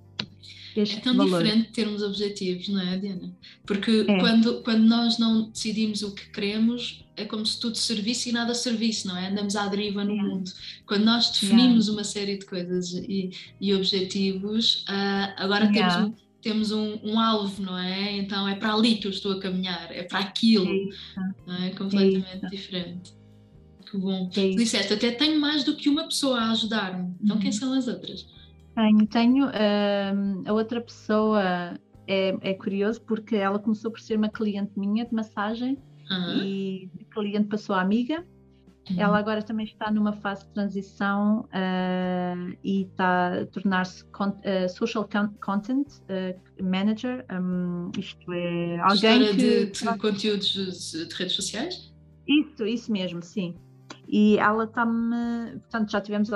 é 0.76 0.86
tão 1.02 1.16
valor. 1.16 1.44
diferente 1.44 1.72
termos 1.72 2.02
objetivos, 2.02 2.68
não 2.70 2.82
é, 2.82 2.98
Diana? 2.98 3.32
Porque 3.66 4.06
é. 4.08 4.20
Quando, 4.20 4.64
quando 4.64 4.84
nós 4.86 5.20
não 5.20 5.52
decidimos 5.52 6.02
o 6.02 6.16
que 6.16 6.32
queremos, 6.32 7.06
é 7.16 7.26
como 7.26 7.46
se 7.46 7.60
tudo 7.60 7.78
servisse 7.78 8.30
e 8.30 8.32
nada 8.32 8.56
servisse, 8.56 9.06
não 9.06 9.16
é? 9.16 9.30
Andamos 9.30 9.56
à 9.56 9.68
deriva 9.68 10.04
no 10.04 10.16
mundo. 10.16 10.52
Quando 10.88 11.06
nós 11.06 11.30
definimos 11.30 11.90
uma 11.90 12.04
série 12.04 12.38
de 12.38 12.46
coisas 12.46 12.92
e, 12.94 13.30
e 13.62 13.74
objetivos, 13.76 14.84
uh, 14.90 15.34
agora 15.38 15.72
temos, 15.72 16.14
temos 16.42 16.72
um, 16.72 17.00
um, 17.04 17.20
alvo, 17.20 17.62
não 17.62 17.78
é? 17.78 18.18
Então 18.18 18.48
é 18.48 18.56
para 18.56 18.74
ali 18.74 18.98
que 18.98 19.08
eu 19.08 19.12
estou 19.12 19.34
a 19.34 19.40
caminhar, 19.40 19.92
é 19.92 20.04
para 20.04 20.20
aquilo, 20.20 20.68
é, 21.48 21.68
é 21.68 21.70
completamente 21.72 22.46
é 22.46 22.50
diferente. 22.50 23.14
Que 23.90 23.98
bom. 23.98 24.30
É 24.36 24.50
disseste, 24.50 24.94
até 24.94 25.12
tenho 25.12 25.40
mais 25.40 25.64
do 25.64 25.76
que 25.76 25.90
uma 25.90 26.04
pessoa 26.04 26.40
a 26.40 26.52
ajudar-me. 26.52 27.16
Então, 27.22 27.38
quem 27.38 27.48
uhum. 27.48 27.54
são 27.54 27.74
as 27.74 27.88
outras? 27.88 28.28
Tenho, 28.76 29.08
tenho. 29.08 29.46
Uh, 29.48 30.44
a 30.46 30.54
outra 30.54 30.82
pessoa 30.82 31.80
é, 32.06 32.38
é 32.42 32.54
curioso 32.54 33.02
porque 33.02 33.36
ela 33.36 33.60
começou 33.60 33.90
por 33.90 34.00
ser 34.00 34.18
uma 34.18 34.30
cliente 34.30 34.72
minha 34.78 35.06
de 35.06 35.14
massagem 35.14 35.78
uhum. 36.10 36.44
e 36.44 36.90
cliente 37.12 37.48
passou 37.48 37.76
a 37.76 37.82
amiga. 37.82 38.26
Uhum. 38.90 39.02
Ela 39.02 39.20
agora 39.20 39.42
também 39.42 39.66
está 39.66 39.92
numa 39.92 40.14
fase 40.14 40.46
de 40.46 40.54
transição 40.54 41.42
uh, 41.42 42.58
e 42.64 42.84
está 42.84 43.42
a 43.42 43.46
tornar-se 43.48 44.04
uh, 44.04 44.70
social 44.70 45.08
content 45.42 45.88
uh, 46.04 46.64
manager. 46.64 47.26
Um, 47.32 47.92
isto 47.98 48.32
é 48.32 48.80
alguém 48.80 49.22
História 49.22 49.30
que... 49.32 49.66
de, 49.66 49.72
de 49.72 49.98
conteúdos 49.98 50.92
de 50.92 51.16
redes 51.16 51.36
sociais? 51.36 51.94
Isso, 52.28 52.66
isso 52.66 52.92
mesmo, 52.92 53.22
sim. 53.22 53.56
E 54.08 54.38
ela 54.38 54.64
está-me. 54.64 55.60
Portanto, 55.60 55.92
já 55.92 56.00
tivemos 56.00 56.30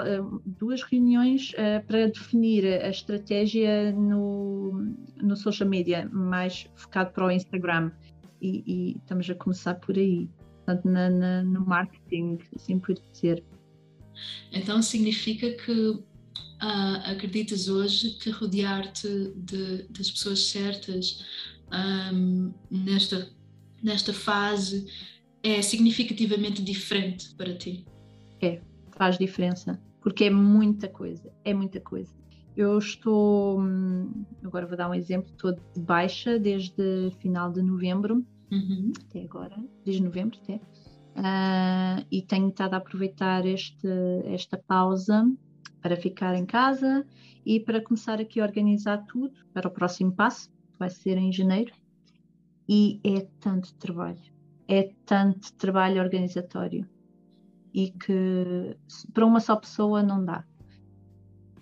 duas 0.45 0.83
reuniões 0.83 1.53
para 1.87 2.07
definir 2.07 2.65
a 2.65 2.89
estratégia 2.89 3.93
no, 3.93 4.93
no 5.21 5.37
social 5.37 5.69
media, 5.69 6.09
mais 6.11 6.69
focado 6.75 7.11
para 7.11 7.27
o 7.27 7.31
Instagram. 7.31 7.91
E, 8.41 8.63
e 8.65 8.97
estamos 8.97 9.29
a 9.29 9.35
começar 9.35 9.75
por 9.75 9.95
aí, 9.95 10.29
portanto, 10.71 10.85
na, 10.85 11.09
na, 11.09 11.43
no 11.43 11.65
marketing, 11.65 12.39
assim 12.55 12.79
por 12.79 12.95
dizer. 13.11 13.43
Então 14.51 14.81
significa 14.81 15.51
que 15.51 15.71
uh, 15.71 16.03
acreditas 17.05 17.67
hoje 17.67 18.11
que 18.11 18.29
rodear-te 18.29 19.33
de, 19.35 19.83
das 19.89 20.11
pessoas 20.11 20.47
certas 20.47 21.25
um, 22.13 22.53
nesta, 22.69 23.29
nesta 23.81 24.13
fase 24.13 24.85
é 25.43 25.61
significativamente 25.61 26.61
diferente 26.61 27.33
para 27.35 27.55
ti? 27.55 27.85
É, 28.41 28.61
faz 28.91 29.17
diferença, 29.17 29.81
porque 30.01 30.25
é 30.25 30.29
muita 30.29 30.87
coisa, 30.87 31.31
é 31.43 31.53
muita 31.53 31.79
coisa. 31.79 32.13
Eu 32.55 32.77
estou, 32.77 33.61
hum, 33.61 34.25
agora 34.43 34.67
vou 34.67 34.77
dar 34.77 34.89
um 34.89 34.93
exemplo, 34.93 35.31
estou 35.31 35.53
de 35.53 35.79
baixa 35.79 36.37
desde 36.37 37.11
final 37.19 37.49
de 37.49 37.61
novembro, 37.61 38.25
uhum. 38.51 38.91
até 39.07 39.23
agora, 39.23 39.55
desde 39.83 40.03
novembro 40.03 40.37
até, 40.43 40.55
uh, 40.55 42.05
e 42.11 42.21
tenho 42.21 42.49
estado 42.49 42.73
a 42.73 42.77
aproveitar 42.77 43.45
este, 43.45 43.87
esta 44.25 44.57
pausa 44.57 45.25
para 45.81 45.95
ficar 45.97 46.35
em 46.35 46.45
casa 46.45 47.05
e 47.45 47.59
para 47.59 47.81
começar 47.81 48.19
aqui 48.19 48.39
a 48.39 48.45
organizar 48.45 48.99
tudo 49.05 49.33
para 49.53 49.67
o 49.67 49.71
próximo 49.71 50.11
passo, 50.11 50.49
que 50.49 50.79
vai 50.79 50.89
ser 50.89 51.17
em 51.17 51.31
janeiro. 51.31 51.73
E 52.69 53.01
é 53.03 53.27
tanto 53.39 53.73
trabalho, 53.75 54.21
é 54.67 54.91
tanto 55.05 55.51
trabalho 55.53 56.01
organizatório 56.01 56.87
e 57.73 57.89
que 57.91 58.77
para 59.13 59.25
uma 59.25 59.39
só 59.39 59.55
pessoa 59.55 60.03
não 60.03 60.23
dá. 60.23 60.45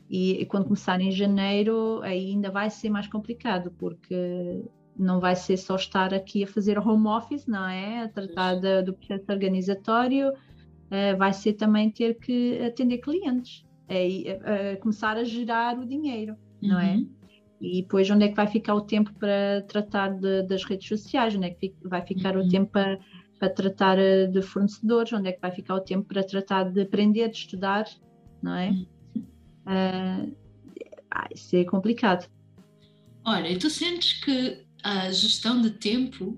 E, 0.09 0.41
e 0.41 0.45
quando 0.45 0.65
começar 0.65 0.99
em 0.99 1.11
janeiro 1.11 2.01
ainda 2.01 2.49
vai 2.49 2.69
ser 2.69 2.89
mais 2.89 3.07
complicado, 3.07 3.71
porque 3.77 4.65
não 4.99 5.21
vai 5.21 5.35
ser 5.35 5.55
só 5.55 5.77
estar 5.77 6.13
aqui 6.13 6.43
a 6.43 6.47
fazer 6.47 6.77
home 6.77 7.07
office, 7.07 7.47
não 7.47 7.65
é? 7.65 8.03
A 8.03 8.09
tratar 8.09 8.55
do 8.83 8.93
processo 8.93 9.31
organizatório, 9.31 10.29
uh, 10.29 11.17
vai 11.17 11.31
ser 11.31 11.53
também 11.53 11.89
ter 11.89 12.19
que 12.19 12.59
atender 12.59 12.97
clientes, 12.97 13.65
é, 13.87 14.75
começar 14.75 15.17
a 15.17 15.23
gerar 15.23 15.79
o 15.79 15.85
dinheiro, 15.85 16.35
uhum. 16.61 16.69
não 16.69 16.79
é? 16.79 16.95
Uhum. 16.95 17.09
E 17.61 17.81
depois 17.81 18.09
onde 18.09 18.25
é 18.25 18.27
que 18.27 18.35
vai 18.35 18.47
ficar 18.47 18.75
o 18.75 18.81
tempo 18.81 19.11
para 19.13 19.63
tratar 19.67 20.09
de, 20.09 20.43
das 20.43 20.63
redes 20.63 20.87
sociais? 20.87 21.35
Onde 21.35 21.47
é 21.47 21.49
que 21.49 21.73
vai 21.83 22.01
ficar 22.05 22.37
uhum. 22.37 22.45
o 22.45 22.49
tempo 22.49 22.71
para, 22.71 22.99
para 23.39 23.49
tratar 23.49 23.97
de 23.97 24.41
fornecedores? 24.41 25.11
Onde 25.11 25.29
é 25.29 25.31
que 25.31 25.41
vai 25.41 25.51
ficar 25.51 25.75
o 25.75 25.81
tempo 25.81 26.07
para 26.07 26.23
tratar 26.23 26.63
de 26.65 26.81
aprender, 26.81 27.29
de 27.29 27.37
estudar? 27.37 27.85
Não 28.41 28.53
é? 28.53 28.69
Uhum. 28.69 28.85
Uh, 29.65 30.35
isso 31.33 31.55
é 31.55 31.63
complicado. 31.63 32.29
Olha, 33.25 33.49
e 33.49 33.57
tu 33.57 33.69
sentes 33.69 34.23
que 34.23 34.68
a 34.83 35.11
gestão 35.11 35.61
de 35.61 35.71
tempo 35.71 36.37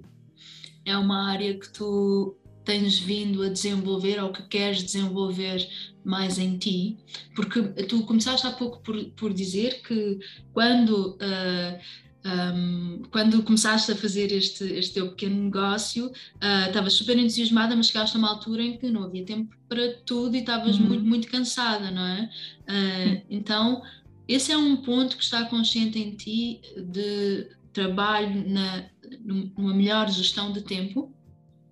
é 0.86 0.98
uma 0.98 1.30
área 1.30 1.58
que 1.58 1.70
tu 1.70 2.36
tens 2.64 3.00
vindo 3.00 3.42
a 3.44 3.50
desenvolver 3.50 4.22
ou 4.22 4.32
que 4.32 4.44
queres 4.44 4.84
desenvolver 4.84 5.68
mais 6.04 6.38
em 6.38 6.58
ti, 6.58 6.98
porque 7.36 7.62
tu 7.86 8.04
começaste 8.04 8.46
há 8.46 8.52
pouco 8.52 8.80
por, 8.82 9.04
por 9.12 9.34
dizer 9.34 9.82
que 9.82 10.20
quando 10.54 11.12
uh, 11.16 11.80
ah, 12.24 12.54
um, 12.56 13.02
quando 13.12 13.42
começaste 13.42 13.92
a 13.92 13.96
fazer 13.96 14.32
este, 14.32 14.64
este 14.64 14.94
teu 14.94 15.10
pequeno 15.10 15.44
negócio, 15.44 16.08
uh, 16.08 16.68
estavas 16.68 16.94
super 16.94 17.18
entusiasmada, 17.18 17.76
mas 17.76 17.88
chegaste 17.88 18.16
a 18.16 18.20
uma 18.20 18.30
altura 18.30 18.64
em 18.64 18.78
que 18.78 18.90
não 18.92 19.04
havia 19.04 19.26
tempo 19.26 19.56
para 19.68 19.94
tudo 20.06 20.36
e 20.36 20.40
estavas 20.40 20.78
uhum. 20.78 20.88
muito, 20.88 21.04
muito 21.04 21.28
cansada, 21.28 21.90
não 21.90 22.06
é? 22.06 22.30
Uh, 22.62 23.22
então, 23.30 23.82
esse 24.28 24.52
é 24.52 24.58
um 24.58 24.78
ponto 24.78 25.18
que 25.18 25.24
está 25.24 25.46
consciente 25.46 25.98
em 25.98 26.12
ti 26.12 26.62
de 26.78 27.48
trabalho 27.74 28.50
na, 28.50 28.86
numa 29.24 29.74
melhor 29.74 30.10
gestão 30.10 30.52
de 30.52 30.62
tempo? 30.62 31.14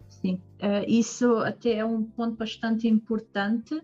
Sim, 0.10 0.41
uh, 0.62 0.84
isso 0.88 1.38
até 1.38 1.76
é 1.76 1.86
um 1.86 2.04
ponto 2.04 2.36
bastante 2.36 2.88
importante, 2.88 3.82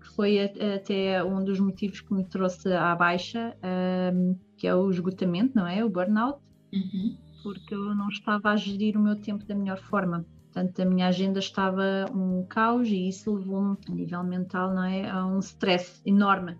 que 0.00 0.08
foi 0.14 0.40
até 0.40 1.22
um 1.22 1.44
dos 1.44 1.60
motivos 1.60 2.00
que 2.00 2.12
me 2.14 2.24
trouxe 2.24 2.72
à 2.72 2.94
baixa, 2.94 3.56
um, 3.62 3.66
ehm, 3.66 4.36
que 4.56 4.66
é 4.66 4.74
o 4.74 4.90
esgotamento, 4.90 5.54
não 5.54 5.66
é? 5.66 5.84
O 5.84 5.90
burnout, 5.90 6.40
uhum. 6.72 7.16
porque 7.42 7.74
eu 7.74 7.94
não 7.94 8.08
estava 8.08 8.50
a 8.50 8.56
gerir 8.56 8.96
o 8.96 9.00
meu 9.00 9.16
tempo 9.16 9.44
da 9.44 9.54
melhor 9.54 9.78
forma. 9.78 10.24
Portanto, 10.44 10.80
a 10.80 10.84
minha 10.84 11.08
agenda 11.08 11.38
estava 11.38 12.06
um 12.14 12.44
caos 12.46 12.88
e 12.88 13.08
isso 13.08 13.34
levou-me, 13.34 13.76
a 13.86 13.92
nível 13.92 14.24
mental, 14.24 14.74
não 14.74 14.84
é? 14.84 15.08
A 15.08 15.26
um 15.26 15.38
stress 15.40 16.00
enorme 16.06 16.56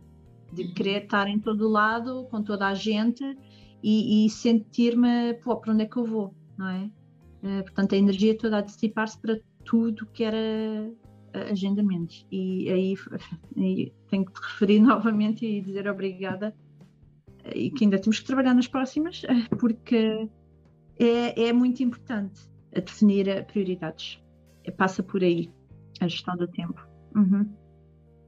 de 0.52 0.64
uhum. 0.64 0.74
querer 0.74 1.04
estar 1.04 1.26
em 1.28 1.38
todo 1.38 1.68
lado, 1.68 2.26
com 2.30 2.42
toda 2.42 2.66
a 2.66 2.74
gente 2.74 3.24
e, 3.82 4.26
e 4.26 4.30
sentir-me, 4.30 5.34
pô, 5.34 5.56
para 5.56 5.72
onde 5.72 5.84
é 5.84 5.86
que 5.86 5.96
eu 5.96 6.04
vou, 6.04 6.34
não 6.56 6.68
é? 6.68 6.90
Uh, 7.42 7.62
portanto, 7.62 7.94
a 7.94 7.98
energia 7.98 8.36
toda 8.36 8.58
a 8.58 8.60
dissipar-se 8.60 9.18
para 9.20 9.38
tudo 9.64 10.06
que 10.06 10.24
era 10.24 10.36
agendamentos. 11.50 12.26
E 12.30 12.68
aí, 13.56 13.92
tenho 14.08 14.24
que 14.24 14.32
te 14.32 14.40
referir 14.40 14.80
novamente 14.80 15.46
e 15.46 15.60
dizer 15.60 15.88
obrigada 15.88 16.54
e 17.54 17.70
que 17.70 17.84
ainda 17.84 17.98
temos 17.98 18.20
que 18.20 18.26
trabalhar 18.26 18.54
nas 18.54 18.66
próximas, 18.66 19.22
porque 19.58 20.28
é, 20.98 21.48
é 21.48 21.52
muito 21.52 21.82
importante 21.82 22.40
definir 22.72 23.46
prioridades. 23.46 24.20
Passa 24.76 25.02
por 25.02 25.22
aí 25.22 25.50
a 26.00 26.06
gestão 26.08 26.36
do 26.36 26.46
tempo. 26.46 26.86
Uhum. 27.16 27.50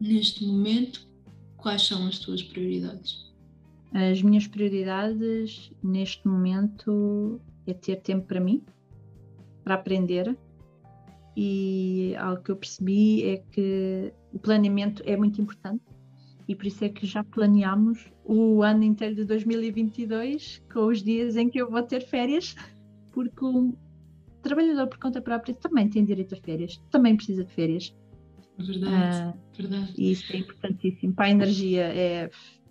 Neste 0.01 0.44
momento, 0.46 1.07
quais 1.59 1.86
são 1.86 2.07
as 2.07 2.18
tuas 2.18 2.42
prioridades? 2.42 3.30
As 3.93 4.22
minhas 4.22 4.47
prioridades 4.47 5.72
neste 5.82 6.26
momento 6.26 7.41
é 7.66 7.74
ter 7.74 7.97
tempo 7.97 8.26
para 8.26 8.41
mim, 8.41 8.62
para 9.64 9.74
aprender. 9.74 10.36
E 11.36 12.14
algo 12.18 12.43
que 12.43 12.51
eu 12.51 12.57
percebi 12.57 13.24
é 13.24 13.36
que 13.38 14.12
o 14.32 14.38
planeamento 14.38 15.03
é 15.07 15.16
muito 15.16 15.41
importante 15.41 15.82
e 16.51 16.55
por 16.57 16.66
isso 16.66 16.84
é 16.84 16.88
que 16.88 17.07
já 17.07 17.22
planeamos 17.22 18.12
o 18.24 18.64
ano 18.64 18.82
inteiro 18.82 19.14
de 19.14 19.24
2022 19.24 20.61
com 20.72 20.86
os 20.86 21.01
dias 21.01 21.36
em 21.36 21.49
que 21.49 21.59
eu 21.59 21.70
vou 21.70 21.80
ter 21.80 22.01
férias, 22.01 22.57
porque 23.12 23.45
o 23.45 23.72
trabalhador 24.43 24.88
por 24.88 24.99
conta 24.99 25.20
própria 25.20 25.55
também 25.55 25.88
tem 25.88 26.05
direito 26.05 26.34
a 26.34 26.38
férias, 26.38 26.82
também 26.91 27.14
precisa 27.14 27.45
de 27.45 27.53
férias. 27.53 27.95
Verdade, 28.59 29.28
uh, 29.28 29.41
verdade. 29.57 29.95
E 29.97 30.11
isso 30.11 30.32
é 30.32 30.38
importantíssimo 30.38 31.14
para 31.14 31.26
a 31.26 31.30
energia. 31.30 31.84
É, 31.84 32.30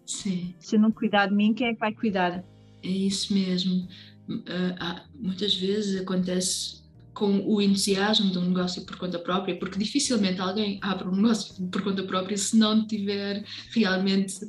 Sim. 0.09 0.55
Se 0.59 0.75
eu 0.75 0.79
não 0.79 0.91
cuidar 0.91 1.27
de 1.27 1.35
mim, 1.35 1.53
quem 1.53 1.67
é 1.67 1.73
que 1.73 1.79
vai 1.79 1.93
cuidar? 1.93 2.43
É 2.81 2.87
isso 2.87 3.31
mesmo. 3.31 3.87
Uh, 4.27 5.01
muitas 5.19 5.53
vezes 5.53 6.01
acontece 6.01 6.79
com 7.13 7.45
o 7.45 7.61
entusiasmo 7.61 8.31
de 8.31 8.39
um 8.39 8.45
negócio 8.45 8.83
por 8.85 8.95
conta 8.97 9.19
própria, 9.19 9.55
porque 9.55 9.77
dificilmente 9.77 10.41
alguém 10.41 10.79
abre 10.81 11.07
um 11.07 11.13
negócio 11.15 11.63
por 11.67 11.83
conta 11.83 12.01
própria 12.03 12.35
se 12.37 12.57
não 12.57 12.87
tiver 12.87 13.45
realmente 13.71 14.39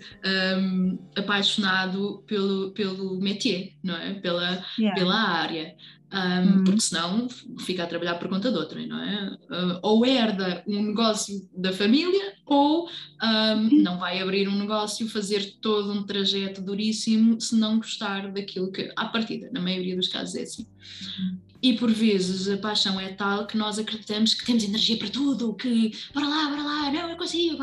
um, 0.57 0.99
apaixonado 1.15 2.25
pelo, 2.27 2.71
pelo 2.71 3.21
métier, 3.21 3.73
não 3.83 3.97
é? 3.97 4.15
Pela, 4.15 4.65
yeah. 4.79 4.99
pela 4.99 5.15
área. 5.15 5.77
Um, 6.13 6.59
uhum. 6.59 6.65
Porque 6.65 6.81
senão 6.81 7.29
fica 7.61 7.85
a 7.85 7.87
trabalhar 7.87 8.17
por 8.17 8.29
conta 8.29 8.51
de 8.51 8.59
outra, 8.59 8.85
não 8.85 9.01
é? 9.01 9.39
Uh, 9.49 9.79
ou 9.81 10.05
herda 10.05 10.65
um 10.67 10.83
negócio 10.83 11.49
da 11.57 11.73
família, 11.73 12.35
ou 12.45 12.89
um, 12.89 13.83
não 13.83 13.97
vai 13.99 14.21
abrir 14.21 14.49
um 14.49 14.59
negócio, 14.59 15.09
fazer 15.09 15.59
todo 15.61 15.93
um 15.93 16.03
trajeto 16.03 16.61
duríssimo 16.61 17.41
se 17.41 17.55
não 17.55 17.77
gostar 17.77 18.33
daquilo 18.33 18.73
que, 18.73 18.93
à 18.97 19.07
partida, 19.07 19.51
na 19.53 19.61
maioria 19.61 19.95
dos 19.95 20.09
casos 20.09 20.35
é 20.35 20.43
assim. 20.43 20.67
Uhum. 21.19 21.39
E 21.63 21.75
por 21.75 21.93
vezes 21.93 22.49
a 22.49 22.57
paixão 22.57 22.99
é 22.99 23.13
tal 23.13 23.47
que 23.47 23.57
nós 23.57 23.79
acreditamos 23.79 24.35
que 24.35 24.45
temos 24.45 24.65
energia 24.65 24.97
para 24.97 25.11
tudo, 25.11 25.55
que 25.55 25.93
bora 26.13 26.27
lá, 26.27 26.49
bora 26.49 26.63
lá, 26.63 26.91
não, 26.91 27.11
eu 27.11 27.17
consigo, 27.17 27.57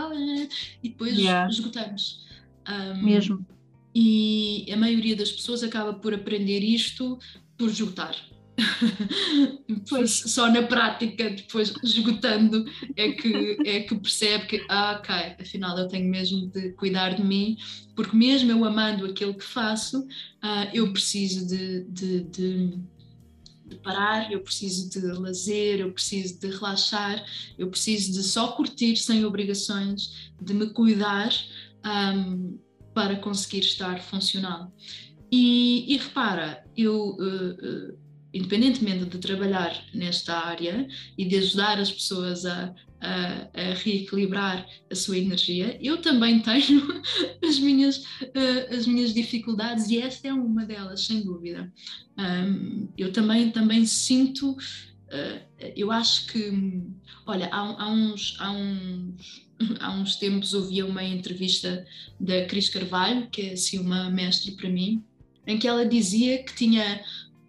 e 0.84 0.90
depois 0.90 1.18
yeah. 1.18 1.50
esgotamos. 1.50 2.26
Um, 2.70 3.04
Mesmo. 3.04 3.46
E 3.94 4.72
a 4.72 4.78
maioria 4.78 5.16
das 5.16 5.32
pessoas 5.32 5.64
acaba 5.64 5.94
por 5.94 6.14
aprender 6.14 6.60
isto 6.60 7.18
por 7.58 7.70
esgotar. 7.70 8.16
Só 10.08 10.50
na 10.50 10.64
prática, 10.64 11.30
depois 11.30 11.74
esgotando, 11.84 12.66
é 12.96 13.12
que, 13.12 13.58
é 13.66 13.82
que 13.82 13.96
percebe 13.96 14.48
que, 14.48 14.66
ah, 14.70 15.00
ok, 15.00 15.16
afinal 15.40 15.78
eu 15.78 15.88
tenho 15.88 16.10
mesmo 16.10 16.48
de 16.48 16.72
cuidar 16.72 17.16
de 17.16 17.24
mim, 17.24 17.58
porque 17.96 18.16
mesmo 18.16 18.52
eu 18.52 18.66
amando 18.66 19.06
aquilo 19.06 19.36
que 19.36 19.44
faço, 19.44 20.02
uh, 20.02 20.70
eu 20.74 20.92
preciso 20.92 21.48
de, 21.48 21.84
de, 21.86 22.24
de 22.24 22.80
de 23.68 23.76
parar, 23.76 24.32
eu 24.32 24.40
preciso 24.40 24.90
de 24.90 25.00
lazer, 25.00 25.82
eu 25.82 25.92
preciso 25.92 26.40
de 26.40 26.48
relaxar, 26.48 27.24
eu 27.58 27.70
preciso 27.70 28.14
de 28.14 28.24
só 28.24 28.54
curtir 28.54 28.96
sem 28.96 29.26
obrigações, 29.26 30.32
de 30.42 30.54
me 30.54 30.68
cuidar 30.70 31.30
um, 31.86 32.58
para 32.94 33.18
conseguir 33.18 33.60
estar 33.60 34.02
funcional. 34.02 34.74
E, 35.32 35.94
e 35.94 35.98
repara, 35.98 36.66
eu, 36.76 37.18
uh, 37.20 37.92
uh, 37.92 37.98
independentemente 38.38 39.06
de 39.06 39.18
trabalhar 39.18 39.84
nesta 39.94 40.38
área 40.38 40.88
e 41.18 41.26
de 41.26 41.38
ajudar 41.38 41.80
as 41.80 41.92
pessoas 41.92 42.46
a, 42.46 42.74
a, 43.02 43.50
a, 43.54 43.74
reequilibrar 43.74 44.68
a 44.92 44.96
sua 44.96 45.18
energia. 45.18 45.78
Eu 45.82 45.98
também 46.02 46.40
tenho 46.42 47.02
as 47.44 47.60
minhas, 47.60 47.98
uh, 47.98 48.76
as 48.76 48.86
minhas 48.86 49.14
dificuldades 49.14 49.90
e 49.90 50.00
esta 50.00 50.28
é 50.28 50.34
uma 50.34 50.66
delas, 50.66 51.06
sem 51.06 51.24
dúvida. 51.24 51.72
Eu 52.98 53.12
também, 53.12 53.52
também 53.52 53.86
sinto, 53.86 54.52
uh, 54.52 55.72
eu 55.76 55.92
acho 55.92 56.28
que, 56.28 56.82
olha, 57.26 57.48
há, 57.52 57.84
há, 57.84 57.90
uns, 57.90 58.36
há, 58.40 58.52
uns, 58.52 59.46
há 59.80 59.92
uns 59.92 60.16
tempos 60.16 60.54
ouvi 60.54 60.82
uma 60.84 61.04
entrevista 61.04 61.86
da 62.20 62.46
Cris 62.46 62.70
Carvalho, 62.70 63.30
que 63.30 63.42
é 63.42 63.54
assim 63.54 63.80
uma 63.80 64.10
mestre 64.10 64.52
para 64.54 64.70
mim, 64.70 65.04
em 65.46 65.58
que 65.58 65.68
ela 65.68 65.86
dizia 65.86 66.44
que 66.44 66.54
tinha 66.56 67.02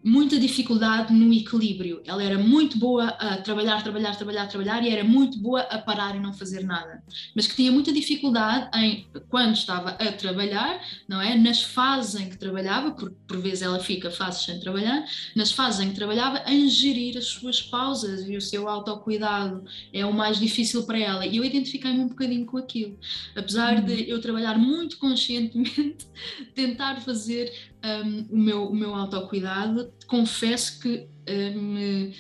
muita 0.03 0.39
dificuldade 0.39 1.13
no 1.13 1.33
equilíbrio. 1.33 2.01
Ela 2.05 2.23
era 2.23 2.39
muito 2.39 2.79
boa 2.79 3.09
a 3.09 3.37
trabalhar, 3.39 3.83
trabalhar, 3.83 4.17
trabalhar, 4.17 4.47
trabalhar 4.47 4.83
e 4.85 4.91
era 4.91 5.05
muito 5.05 5.39
boa 5.39 5.61
a 5.63 5.79
parar 5.79 6.15
e 6.15 6.21
não 6.21 6.33
fazer 6.33 6.65
nada. 6.65 7.03
Mas 7.35 7.47
que 7.47 7.57
tinha 7.57 7.73
muita 7.73 7.93
dificuldade 7.93 8.71
em, 8.79 9.07
quando 9.29 9.55
estava 9.55 9.91
a 9.91 10.13
trabalhar, 10.13 10.81
não 11.09 11.21
é? 11.21 11.37
Nas 11.37 11.63
fases 11.63 12.21
em 12.21 12.29
que 12.29 12.39
trabalhava, 12.39 12.93
porque 12.93 13.15
por 13.27 13.39
vezes 13.39 13.63
ela 13.63 13.81
fica 13.81 14.11
fases 14.11 14.45
sem 14.45 14.61
trabalhar, 14.61 15.05
nas 15.35 15.51
fases 15.51 15.81
em 15.81 15.91
que 15.91 15.97
trabalhava, 15.97 16.43
em 16.47 16.69
gerir 16.69 17.17
as 17.17 17.27
suas 17.27 17.61
pausas 17.61 18.29
e 18.29 18.37
o 18.37 18.41
seu 18.41 18.69
autocuidado 18.69 19.65
é 19.93 20.07
o 20.07 20.13
mais 20.13 20.39
difícil 20.39 20.85
para 20.85 20.99
ela. 20.99 21.27
E 21.27 21.37
eu 21.37 21.45
identifiquei-me 21.45 22.01
um 22.01 22.09
bocadinho 22.09 22.47
com 22.47 22.57
aquilo. 22.57 22.97
Apesar 23.35 23.83
de 23.83 23.93
uhum. 23.93 23.99
eu 24.09 24.21
trabalhar 24.21 24.59
muito 24.59 24.97
conscientemente, 24.99 26.07
tentar 26.55 27.01
fazer 27.01 27.53
um, 27.85 28.27
o, 28.31 28.39
meu, 28.39 28.69
o 28.69 28.75
meu 28.75 28.95
autocuidado, 28.95 29.93
confesso 30.07 30.81
que 30.81 31.09
um, 31.29 32.11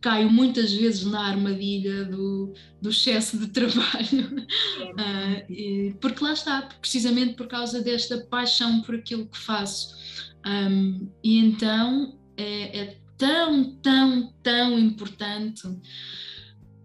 caio 0.00 0.30
muitas 0.30 0.72
vezes 0.72 1.04
na 1.04 1.28
armadilha 1.28 2.04
do, 2.04 2.52
do 2.80 2.90
excesso 2.90 3.38
de 3.38 3.48
trabalho, 3.48 4.46
uh, 4.94 5.52
e, 5.52 5.94
porque 6.00 6.22
lá 6.22 6.32
está, 6.32 6.62
precisamente 6.80 7.34
por 7.34 7.46
causa 7.46 7.82
desta 7.82 8.18
paixão 8.18 8.82
por 8.82 8.94
aquilo 8.94 9.26
que 9.26 9.38
faço. 9.38 9.96
Um, 10.46 11.10
e 11.22 11.38
então 11.38 12.16
é, 12.36 12.78
é, 12.78 12.98
tão, 13.16 13.72
tão, 13.82 14.32
tão 14.42 14.78
importante 14.78 15.62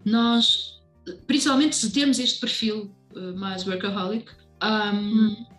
nós, 0.04 0.82
principalmente 1.26 1.76
se 1.76 1.92
temos 1.92 2.18
este 2.18 2.40
perfil 2.40 2.94
uh, 3.14 3.38
mais 3.38 3.66
workaholic, 3.66 4.30
um, 4.62 4.96
hum 4.96 5.53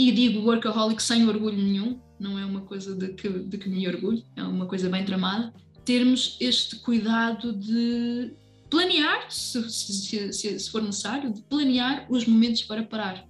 e 0.00 0.10
digo 0.12 0.40
workaholic 0.40 1.02
sem 1.02 1.28
orgulho 1.28 1.58
nenhum, 1.58 2.00
não 2.18 2.38
é 2.38 2.46
uma 2.46 2.62
coisa 2.62 2.94
de 2.94 3.08
que, 3.08 3.28
de 3.28 3.58
que 3.58 3.68
me 3.68 3.86
orgulho, 3.86 4.24
é 4.34 4.42
uma 4.42 4.64
coisa 4.64 4.88
bem 4.88 5.04
tramada, 5.04 5.52
termos 5.84 6.38
este 6.40 6.76
cuidado 6.76 7.52
de 7.52 8.32
planear, 8.70 9.30
se, 9.30 9.68
se, 9.70 10.32
se, 10.32 10.58
se 10.58 10.70
for 10.70 10.82
necessário, 10.82 11.30
de 11.30 11.42
planear 11.42 12.06
os 12.08 12.26
momentos 12.26 12.62
para 12.62 12.82
parar. 12.82 13.28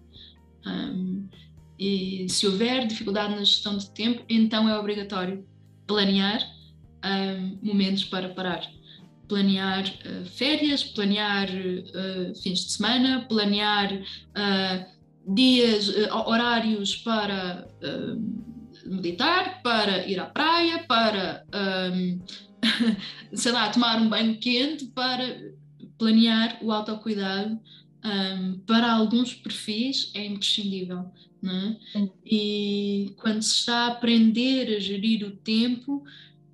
Um, 0.65 1.29
e 1.77 2.29
se 2.29 2.47
houver 2.47 2.87
dificuldade 2.87 3.35
na 3.35 3.43
gestão 3.43 3.77
de 3.77 3.91
tempo, 3.91 4.23
então 4.29 4.69
é 4.69 4.79
obrigatório 4.79 5.45
planear 5.89 6.41
um, 7.05 7.59
momentos 7.67 8.05
para 8.05 8.29
parar. 8.29 8.65
Planear 9.27 9.85
uh, 9.85 10.25
férias, 10.25 10.85
planear 10.85 11.49
uh, 11.49 12.41
fins 12.41 12.65
de 12.65 12.73
semana, 12.73 13.27
planear 13.29 13.93
uh, 13.93 15.00
dias, 15.27 15.89
uh, 15.89 16.15
horários 16.27 16.97
para 16.97 17.69
uh, 17.83 18.91
meditar, 18.91 19.63
para 19.63 20.07
ir 20.07 20.19
à 20.19 20.27
praia, 20.27 20.85
para, 20.87 21.45
um, 21.93 22.21
sei 23.35 23.53
lá, 23.53 23.71
tomar 23.71 24.01
um 24.01 24.09
banho 24.09 24.39
quente, 24.39 24.87
para 24.87 25.39
planear 25.99 26.59
o 26.63 26.73
autocuidado. 26.73 27.59
Um, 28.03 28.59
para 28.61 28.93
alguns 28.93 29.35
perfis 29.35 30.11
é 30.15 30.25
imprescindível. 30.25 31.11
É? 31.43 32.09
E 32.25 33.15
quando 33.17 33.43
se 33.43 33.55
está 33.55 33.85
a 33.85 33.87
aprender 33.89 34.77
a 34.77 34.81
gerir 34.81 35.27
o 35.27 35.31
tempo, 35.31 36.05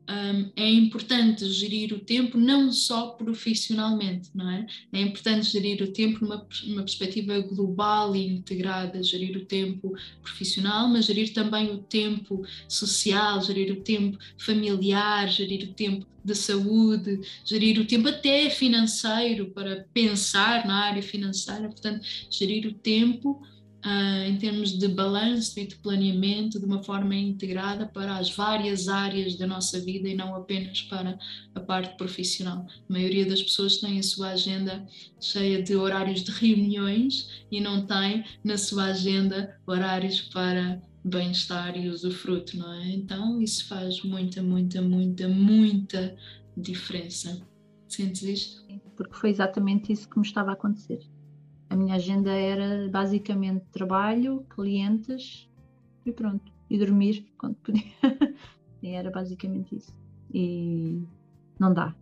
um, 0.09 0.50
é 0.54 0.70
importante 0.70 1.48
gerir 1.48 1.92
o 1.92 1.98
tempo 1.98 2.38
não 2.38 2.70
só 2.70 3.11
profissionalmente, 3.11 4.30
não 4.34 4.48
é? 4.50 4.66
É 4.92 5.00
importante 5.00 5.50
gerir 5.50 5.82
o 5.82 5.92
tempo 5.92 6.24
numa, 6.24 6.46
numa 6.64 6.82
perspectiva 6.82 7.38
global 7.40 8.14
e 8.14 8.26
integrada, 8.26 9.02
gerir 9.02 9.36
o 9.36 9.44
tempo 9.44 9.94
profissional, 10.22 10.88
mas 10.88 11.07
gerir 11.07 11.32
também 11.32 11.70
o 11.70 11.78
tempo 11.78 12.44
social, 12.68 13.42
gerir 13.42 13.72
o 13.72 13.82
tempo 13.82 14.18
familiar, 14.38 15.28
gerir 15.28 15.68
o 15.68 15.74
tempo 15.74 16.07
de 16.24 16.34
saúde, 16.34 17.20
gerir 17.44 17.80
o 17.80 17.84
tempo 17.84 18.09
até 18.09 18.50
financeiro 18.50 19.50
para 19.50 19.86
pensar 19.92 20.66
na 20.66 20.84
área 20.84 21.02
financeira, 21.02 21.68
portanto, 21.68 22.04
gerir 22.30 22.66
o 22.66 22.74
tempo 22.74 23.40
uh, 23.87 24.28
em 24.28 24.37
termos 24.37 24.76
de 24.76 24.89
balanço 24.89 25.59
e 25.61 25.66
de 25.66 25.76
planeamento 25.76 26.59
de 26.59 26.64
uma 26.64 26.82
forma 26.82 27.14
integrada 27.14 27.87
para 27.87 28.16
as 28.16 28.34
várias 28.34 28.89
áreas 28.89 29.37
da 29.37 29.47
nossa 29.47 29.80
vida 29.80 30.09
e 30.09 30.14
não 30.14 30.34
apenas 30.34 30.82
para 30.82 31.16
a 31.55 31.61
parte 31.61 31.97
profissional. 31.97 32.66
A 32.89 32.93
maioria 32.93 33.24
das 33.24 33.43
pessoas 33.43 33.78
tem 33.78 33.99
a 33.99 34.03
sua 34.03 34.30
agenda 34.30 34.84
cheia 35.20 35.62
de 35.62 35.76
horários 35.76 36.24
de 36.24 36.32
reuniões 36.32 37.45
e 37.51 37.61
não 37.61 37.87
tem 37.87 38.24
na 38.43 38.59
sua 38.59 38.87
agenda 38.87 39.57
horários 39.66 40.20
para 40.20 40.82
bem-estar 41.05 41.76
e 41.76 41.89
usufruto, 41.89 42.59
não 42.59 42.72
é? 42.72 42.89
Então 42.89 43.41
isso 43.41 43.68
faz 43.68 44.03
muita, 44.03 44.43
muita, 44.43 44.82
muita, 44.82 45.28
muita 45.28 46.16
diferença. 46.57 47.41
Sentes 47.87 48.22
isto? 48.22 48.66
Porque 48.97 49.14
foi 49.14 49.30
exatamente 49.30 49.93
isso 49.93 50.09
que 50.09 50.18
me 50.18 50.26
estava 50.26 50.51
a 50.51 50.55
acontecer. 50.55 50.99
A 51.69 51.77
minha 51.77 51.95
agenda 51.95 52.31
era 52.31 52.89
basicamente 52.89 53.64
trabalho, 53.73 54.47
clientes 54.51 55.49
e 56.05 56.12
pronto. 56.12 56.53
E 56.69 56.79
dormir 56.79 57.27
quando 57.39 57.55
podia. 57.57 57.83
e 58.83 58.89
era 58.89 59.11
basicamente 59.11 59.77
isso. 59.77 59.93
E 60.33 61.03
não 61.59 61.73
dá. 61.73 61.95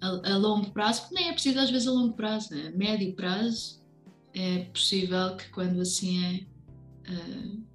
A, 0.00 0.32
a, 0.32 0.36
longo 0.36 0.70
prazo, 0.70 1.12
nem 1.12 1.28
é 1.28 1.32
preciso 1.32 1.58
às 1.58 1.70
vezes 1.70 1.86
a 1.86 1.92
longo 1.92 2.14
prazo, 2.14 2.54
né? 2.54 2.70
médio 2.74 3.12
prazo, 3.14 3.80
é 4.32 4.64
possível 4.64 5.36
que 5.36 5.48
quando 5.50 5.80
assim 5.80 6.24
é. 6.24 6.46
Uh, 7.10 7.70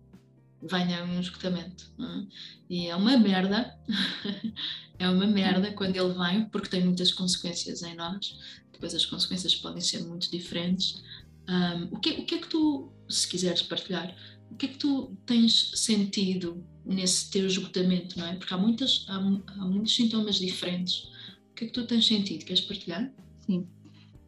venha 0.68 1.04
um 1.04 1.20
esgotamento. 1.20 1.92
É? 2.00 2.26
E 2.70 2.88
é 2.88 2.96
uma 2.96 3.18
merda, 3.18 3.78
é 4.98 5.10
uma 5.10 5.28
merda 5.28 5.72
quando 5.74 5.96
ele 5.96 6.14
vem, 6.14 6.46
porque 6.50 6.70
tem 6.70 6.84
muitas 6.84 7.12
consequências 7.12 7.84
em 7.84 7.96
nós. 7.96 8.38
Depois 8.72 8.94
as 8.94 9.06
consequências 9.06 9.56
podem 9.56 9.82
ser 9.82 10.04
muito 10.04 10.30
diferentes, 10.30 11.02
um, 11.50 11.96
o, 11.96 12.00
que, 12.00 12.12
o 12.12 12.26
que 12.26 12.36
é 12.36 12.38
que 12.39 12.48
tu, 12.48 12.91
se 13.10 13.28
quiseres 13.28 13.62
partilhar, 13.62 14.16
o 14.52 14.56
que 14.56 14.66
é 14.66 14.70
que 14.70 14.78
tu 14.78 15.16
tens 15.26 15.72
sentido 15.76 16.64
nesse 16.86 17.30
teu 17.32 17.46
esgotamento, 17.46 18.18
não 18.18 18.28
é? 18.28 18.36
Porque 18.36 18.54
há, 18.54 18.58
muitas, 18.58 19.06
há, 19.08 19.16
há 19.16 19.66
muitos 19.66 19.96
sintomas 19.96 20.36
diferentes 20.36 21.10
que 21.56 21.64
é 21.64 21.68
que 21.68 21.74
tu 21.74 21.88
tens 21.88 22.06
sentido? 22.06 22.46
Queres 22.46 22.62
partilhar? 22.62 23.10
Sim, 23.41 23.68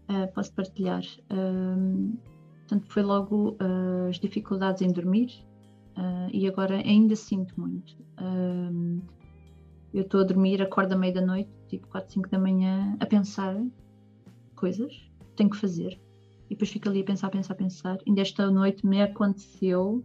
uh, 0.09 0.33
posso 0.33 0.51
partilhar. 0.53 1.03
Uh, 1.31 2.17
portanto, 2.59 2.85
foi 2.87 3.03
logo 3.03 3.51
uh, 3.51 4.07
as 4.09 4.19
dificuldades 4.19 4.81
em 4.81 4.91
dormir 4.91 5.29
uh, 5.97 6.29
e 6.31 6.47
agora 6.47 6.77
ainda 6.77 7.15
sinto 7.15 7.59
muito. 7.59 7.95
eu 9.93 10.01
estou 10.01 10.21
a 10.21 10.23
dormir, 10.23 10.61
acordo 10.61 10.93
à 10.93 10.97
meia 10.97 11.13
da 11.13 11.21
noite, 11.21 11.49
tipo 11.67 11.87
4, 11.87 12.13
5 12.13 12.29
da 12.29 12.39
manhã, 12.39 12.95
a 12.99 13.05
pensar 13.05 13.55
coisas 14.55 14.91
que 14.91 15.35
tenho 15.35 15.49
que 15.49 15.57
fazer. 15.57 15.99
E 16.47 16.49
depois 16.51 16.69
fico 16.69 16.89
ali 16.89 17.01
a 17.01 17.03
pensar, 17.03 17.29
pensar, 17.29 17.55
pensar. 17.55 17.97
Ainda 18.07 18.21
esta 18.21 18.49
noite 18.49 18.85
me 18.85 19.01
aconteceu 19.01 20.03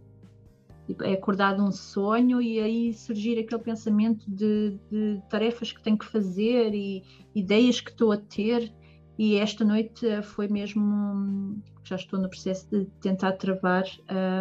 Tipo, 0.85 1.03
é 1.03 1.13
acordado 1.13 1.63
um 1.63 1.71
sonho 1.71 2.41
e 2.41 2.59
aí 2.59 2.93
surgir 2.93 3.39
aquele 3.39 3.61
pensamento 3.61 4.29
de, 4.29 4.77
de, 4.91 5.21
tarefas 5.29 5.71
que 5.71 5.81
tenho 5.81 5.97
que 5.97 6.05
fazer 6.05 6.73
e 6.73 7.03
ideias 7.33 7.79
que 7.79 7.89
estou 7.89 8.11
a 8.11 8.17
ter. 8.17 8.73
E 9.17 9.35
esta 9.35 9.63
noite 9.63 10.21
foi 10.23 10.47
mesmo, 10.47 11.61
já 11.83 11.95
estou 11.95 12.19
no 12.19 12.27
processo 12.27 12.67
de 12.69 12.85
tentar 12.99 13.33
travar, 13.33 13.85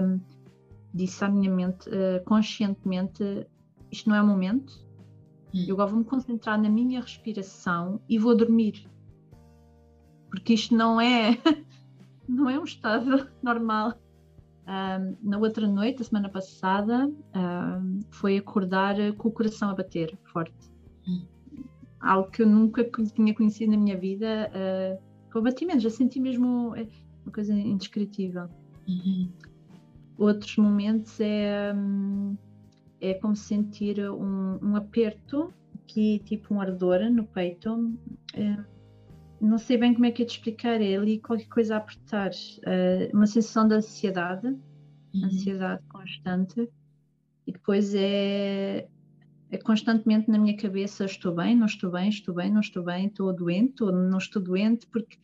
um, 0.02 0.18
disse 0.92 1.24
à 1.24 1.28
minha 1.28 1.50
mente 1.50 1.88
uh, 1.88 2.24
conscientemente: 2.24 3.46
isto 3.90 4.08
não 4.08 4.16
é 4.16 4.22
o 4.22 4.26
momento, 4.26 4.72
hum. 5.54 5.64
eu 5.68 5.74
agora 5.76 5.90
vou 5.90 6.00
me 6.00 6.04
concentrar 6.04 6.60
na 6.60 6.68
minha 6.68 7.00
respiração 7.00 8.00
e 8.08 8.18
vou 8.18 8.36
dormir. 8.36 8.90
Porque 10.28 10.54
isto 10.54 10.74
não 10.74 11.00
é, 11.00 11.38
não 12.32 12.48
é 12.50 12.58
um 12.58 12.64
estado 12.64 13.28
normal 13.42 13.98
um, 14.66 15.16
na 15.28 15.38
outra 15.38 15.66
noite, 15.66 16.02
a 16.02 16.04
semana 16.04 16.28
passada, 16.28 17.10
um, 17.34 18.00
foi 18.10 18.38
acordar 18.38 18.94
com 19.16 19.28
o 19.28 19.32
coração 19.32 19.70
a 19.70 19.74
bater 19.74 20.16
forte. 20.24 20.70
Algo 22.00 22.30
que 22.30 22.42
eu 22.42 22.46
nunca 22.46 22.84
tinha 23.14 23.34
conhecido 23.34 23.72
na 23.72 23.78
minha 23.78 23.96
vida, 23.96 24.50
uh, 24.50 25.02
com 25.32 25.40
batimento, 25.40 25.80
já 25.80 25.90
senti 25.90 26.20
mesmo 26.20 26.74
é, 26.76 26.86
uma 27.24 27.32
coisa 27.32 27.52
indescritível. 27.52 28.48
Uhum. 28.88 29.30
Outros 30.18 30.56
momentos 30.56 31.20
é, 31.20 31.72
é 33.00 33.14
como 33.14 33.36
sentir 33.36 34.00
um, 34.10 34.58
um 34.62 34.76
aperto, 34.76 35.52
aqui 35.74 36.20
tipo 36.24 36.54
um 36.54 36.60
ardor 36.60 37.10
no 37.10 37.24
peito. 37.24 37.92
Não 39.42 39.58
sei 39.58 39.76
bem 39.76 39.92
como 39.92 40.06
é 40.06 40.12
que 40.12 40.22
é 40.22 40.24
de 40.24 40.32
explicar, 40.32 40.80
é 40.80 40.96
ali 40.96 41.18
qualquer 41.18 41.48
coisa 41.48 41.74
a 41.74 41.78
apertar, 41.78 42.30
uh, 42.30 43.14
uma 43.16 43.26
sensação 43.26 43.66
de 43.66 43.74
ansiedade, 43.74 44.46
uhum. 44.46 45.24
ansiedade 45.24 45.82
constante, 45.88 46.68
e 47.44 47.52
depois 47.52 47.92
é, 47.92 48.86
é, 49.50 49.58
constantemente 49.58 50.30
na 50.30 50.38
minha 50.38 50.56
cabeça: 50.56 51.04
estou 51.04 51.34
bem, 51.34 51.56
não 51.56 51.66
estou 51.66 51.90
bem, 51.90 52.08
estou 52.08 52.32
bem, 52.32 52.52
não 52.52 52.60
estou 52.60 52.84
bem, 52.84 53.06
estou 53.06 53.32
doente 53.34 53.82
ou 53.82 53.90
não 53.90 54.18
estou 54.18 54.40
doente, 54.40 54.86
porque 54.86 55.18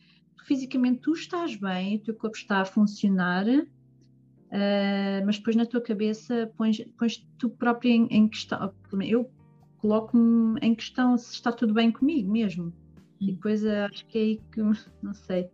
fisicamente 0.45 0.99
tu 0.99 1.13
estás 1.13 1.55
bem, 1.55 1.95
o 1.95 1.99
teu 1.99 2.13
corpo 2.13 2.35
está 2.35 2.59
a 2.59 2.65
funcionar, 2.65 3.47
uh, 3.47 5.25
mas 5.25 5.37
depois 5.37 5.55
na 5.55 5.65
tua 5.65 5.79
cabeça 5.79 6.51
pões, 6.57 6.83
pões 6.97 7.25
tu 7.37 7.49
próprio 7.49 7.91
em, 7.91 8.07
em 8.07 8.27
questão. 8.27 8.73
Eu 9.01 9.31
coloco-me 9.77 10.59
em 10.61 10.75
questão 10.75 11.17
se 11.17 11.35
está 11.35 11.53
tudo 11.53 11.73
bem 11.73 11.89
comigo 11.89 12.29
mesmo. 12.29 12.73
E 13.19 13.33
depois 13.33 13.63
eh, 13.63 13.85
acho 13.85 14.05
que 14.07 14.17
é 14.17 14.21
aí 14.21 14.41
que, 14.51 14.61
não 15.01 15.13
sei. 15.13 15.49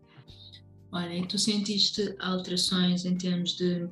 Olha, 0.91 1.18
e 1.18 1.28
tu 1.28 1.38
sentiste 1.38 2.16
alterações 2.20 3.05
em 3.05 3.18
termos 3.18 3.57
de, 3.57 3.88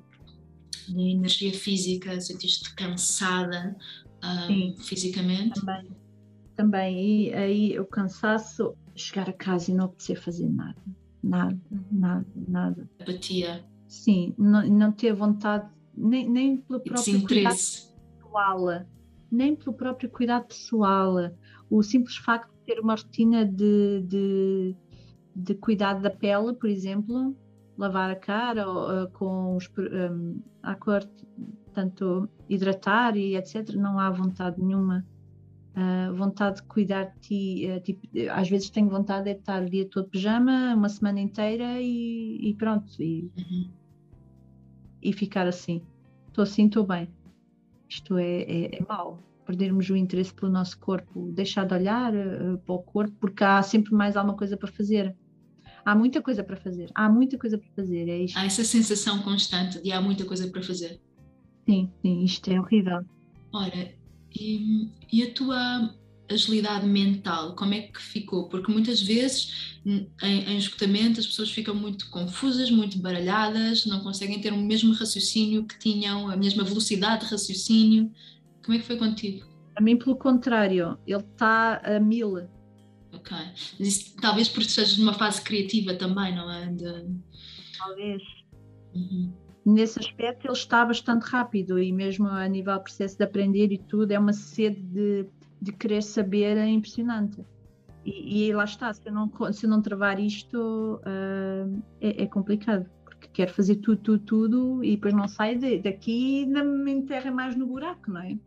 de 0.88 1.10
energia 1.12 1.54
física? 1.54 2.20
Sentiste 2.22 2.74
cansada 2.76 3.76
um, 4.24 4.76
fisicamente? 4.78 5.60
Também. 5.60 5.92
Também. 6.56 7.26
E 7.28 7.34
aí 7.34 7.80
o 7.80 7.86
cansaço, 7.86 8.76
chegar 8.96 9.30
a 9.30 9.34
casa 9.34 9.72
e 9.72 9.74
não 9.74 9.86
apetecer 9.86 10.22
fazer 10.22 10.50
nada. 10.50 10.82
Nada, 11.22 11.60
nada, 11.92 12.26
nada. 12.48 12.90
Apatia. 13.00 13.66
Sim, 13.88 14.34
não, 14.38 14.68
não 14.68 14.92
ter 14.92 15.14
vontade, 15.14 15.70
nem, 15.96 16.28
nem 16.30 16.58
pelo 16.58 16.80
próprio 16.80 17.26
cuidado 17.26 17.56
pessoal, 17.56 18.86
nem 19.32 19.56
pelo 19.56 19.74
próprio 19.74 20.10
cuidado 20.10 20.48
pessoal. 20.48 21.16
O 21.74 21.82
simples 21.82 22.18
facto 22.18 22.54
ter 22.68 22.80
uma 22.80 22.94
rotina 22.94 23.44
de, 23.44 24.04
de, 24.04 24.76
de 25.36 25.56
cuidado 25.56 26.04
da 26.04 26.12
pele, 26.12 26.54
por 26.54 26.70
exemplo, 26.70 27.36
lavar 27.76 28.12
a 28.12 28.16
cara 28.16 28.70
ou, 28.70 29.06
uh, 29.06 29.10
com 29.10 29.56
os 29.56 29.68
um, 29.80 30.40
a 30.62 30.76
cor, 30.76 31.04
tanto 31.74 32.30
hidratar 32.48 33.18
e 33.18 33.36
etc. 33.36 33.74
Não 33.74 33.98
há 33.98 34.12
vontade 34.12 34.62
nenhuma. 34.62 35.04
Uh, 35.76 36.14
vontade 36.14 36.58
de 36.58 36.68
cuidar 36.68 37.06
de 37.06 37.20
ti, 37.22 37.68
uh, 37.72 37.82
tipo, 37.82 38.08
às 38.32 38.48
vezes 38.48 38.70
tenho 38.70 38.88
vontade 38.88 39.24
de 39.34 39.40
estar 39.40 39.64
o 39.64 39.68
dia 39.68 39.90
todo 39.90 40.06
de 40.06 40.12
pijama, 40.12 40.76
uma 40.76 40.90
semana 40.90 41.22
inteira 41.22 41.82
e, 41.82 42.52
e 42.52 42.54
pronto, 42.54 43.02
e, 43.02 43.32
uhum. 43.36 43.72
e 45.02 45.12
ficar 45.12 45.48
assim. 45.48 45.82
Estou 46.28 46.44
assim, 46.44 46.68
estou 46.68 46.86
bem. 46.86 47.10
Isto 47.90 48.20
é, 48.20 48.42
é, 48.44 48.76
é 48.76 48.86
mau 48.88 49.18
perdermos 49.46 49.90
o 49.90 49.96
interesse 49.96 50.34
pelo 50.34 50.52
nosso 50.52 50.78
corpo, 50.80 51.32
deixar 51.32 51.66
de 51.66 51.74
olhar 51.74 52.14
uh, 52.14 52.58
para 52.60 52.76
o 52.76 52.80
corpo, 52.80 53.14
porque 53.20 53.44
há 53.44 53.62
sempre 53.62 53.94
mais 53.94 54.16
alguma 54.16 54.38
coisa 54.38 54.58
para 54.58 54.72
fazer. 54.72 55.16
Há 55.86 55.96
muita 55.96 56.22
coisa 56.22 56.44
para 56.44 56.56
fazer, 56.56 56.90
há 56.96 57.10
muita 57.10 57.38
coisa 57.38 57.58
para 57.58 57.70
fazer, 57.76 58.08
é 58.08 58.20
isto. 58.20 58.38
Há 58.38 58.46
essa 58.46 58.64
sensação 58.64 59.22
constante 59.22 59.82
de 59.82 59.92
há 59.92 60.02
muita 60.02 60.24
coisa 60.24 60.48
para 60.48 60.64
fazer. 60.64 61.00
Sim, 61.68 61.92
sim, 62.02 62.24
isto 62.24 62.50
é 62.52 62.60
horrível. 62.60 63.02
Ora, 63.54 63.94
e, 64.34 64.90
e 65.12 65.24
a 65.24 65.34
tua 65.34 65.94
agilidade 66.30 66.86
mental, 66.86 67.56
como 67.56 67.74
é 67.74 67.82
que 67.82 68.02
ficou? 68.02 68.48
Porque 68.48 68.72
muitas 68.72 69.02
vezes 69.02 69.80
em, 69.86 70.10
em, 70.22 70.58
esgotamento 70.58 71.20
as 71.20 71.28
pessoas 71.28 71.52
ficam 71.52 71.76
muito 71.76 72.10
confusas, 72.10 72.72
muito 72.72 72.98
baralhadas, 72.98 73.86
não 73.86 74.00
conseguem 74.00 74.40
ter 74.40 74.54
o 74.54 74.58
mesmo 74.58 74.94
raciocínio 74.94 75.66
que 75.66 75.78
tinham, 75.78 76.30
a 76.30 76.38
mesma 76.38 76.64
velocidade 76.64 77.26
de 77.26 77.32
raciocínio. 77.32 78.12
Como 78.64 78.78
é 78.78 78.80
que 78.80 78.86
foi 78.86 78.98
contigo? 78.98 79.46
A 79.76 79.82
mim, 79.82 79.98
pelo 79.98 80.16
contrário, 80.16 80.98
ele 81.06 81.22
está 81.22 81.82
a 81.84 82.00
mil. 82.00 82.48
Ok. 83.14 83.38
Isso, 83.80 84.16
talvez 84.18 84.48
porque 84.48 84.68
estejas 84.68 84.98
numa 84.98 85.14
fase 85.14 85.42
criativa 85.42 85.94
também, 85.96 86.36
não 86.36 86.52
é? 86.52 86.68
De... 86.68 87.06
Talvez. 87.78 88.22
Uhum. 88.96 89.34
Nesse 89.66 90.00
aspecto, 90.00 90.46
ele 90.46 90.54
está 90.54 90.86
bastante 90.86 91.24
rápido 91.24 91.80
e, 91.80 91.92
mesmo 91.92 92.28
a 92.28 92.48
nível 92.48 92.74
do 92.74 92.82
processo 92.82 93.18
de 93.18 93.24
aprender 93.24 93.72
e 93.72 93.78
tudo, 93.78 94.12
é 94.12 94.20
uma 94.20 94.34
sede 94.34 94.82
de, 94.82 95.26
de 95.62 95.72
querer 95.72 96.04
saber 96.04 96.58
é 96.58 96.68
impressionante. 96.68 97.44
E, 98.06 98.48
e 98.48 98.54
lá 98.54 98.66
está, 98.66 98.94
se 98.94 99.02
eu 99.06 99.14
não, 99.14 99.32
se 99.54 99.66
eu 99.66 99.70
não 99.70 99.82
travar 99.82 100.20
isto, 100.20 101.00
uh, 101.06 101.84
é, 102.02 102.24
é 102.24 102.28
complicado 102.28 102.90
quer 103.34 103.52
fazer 103.52 103.78
tudo, 103.78 103.98
tudo, 104.02 104.20
tudo 104.20 104.84
e 104.84 104.92
depois 104.92 105.14
não 105.14 105.28
sai 105.28 105.58
de, 105.58 105.80
daqui 105.80 106.42
e 106.42 106.46
me 106.46 106.92
enterra 106.92 107.32
mais 107.32 107.56
no 107.56 107.66
buraco, 107.66 108.12
não 108.12 108.22
é? 108.22 108.38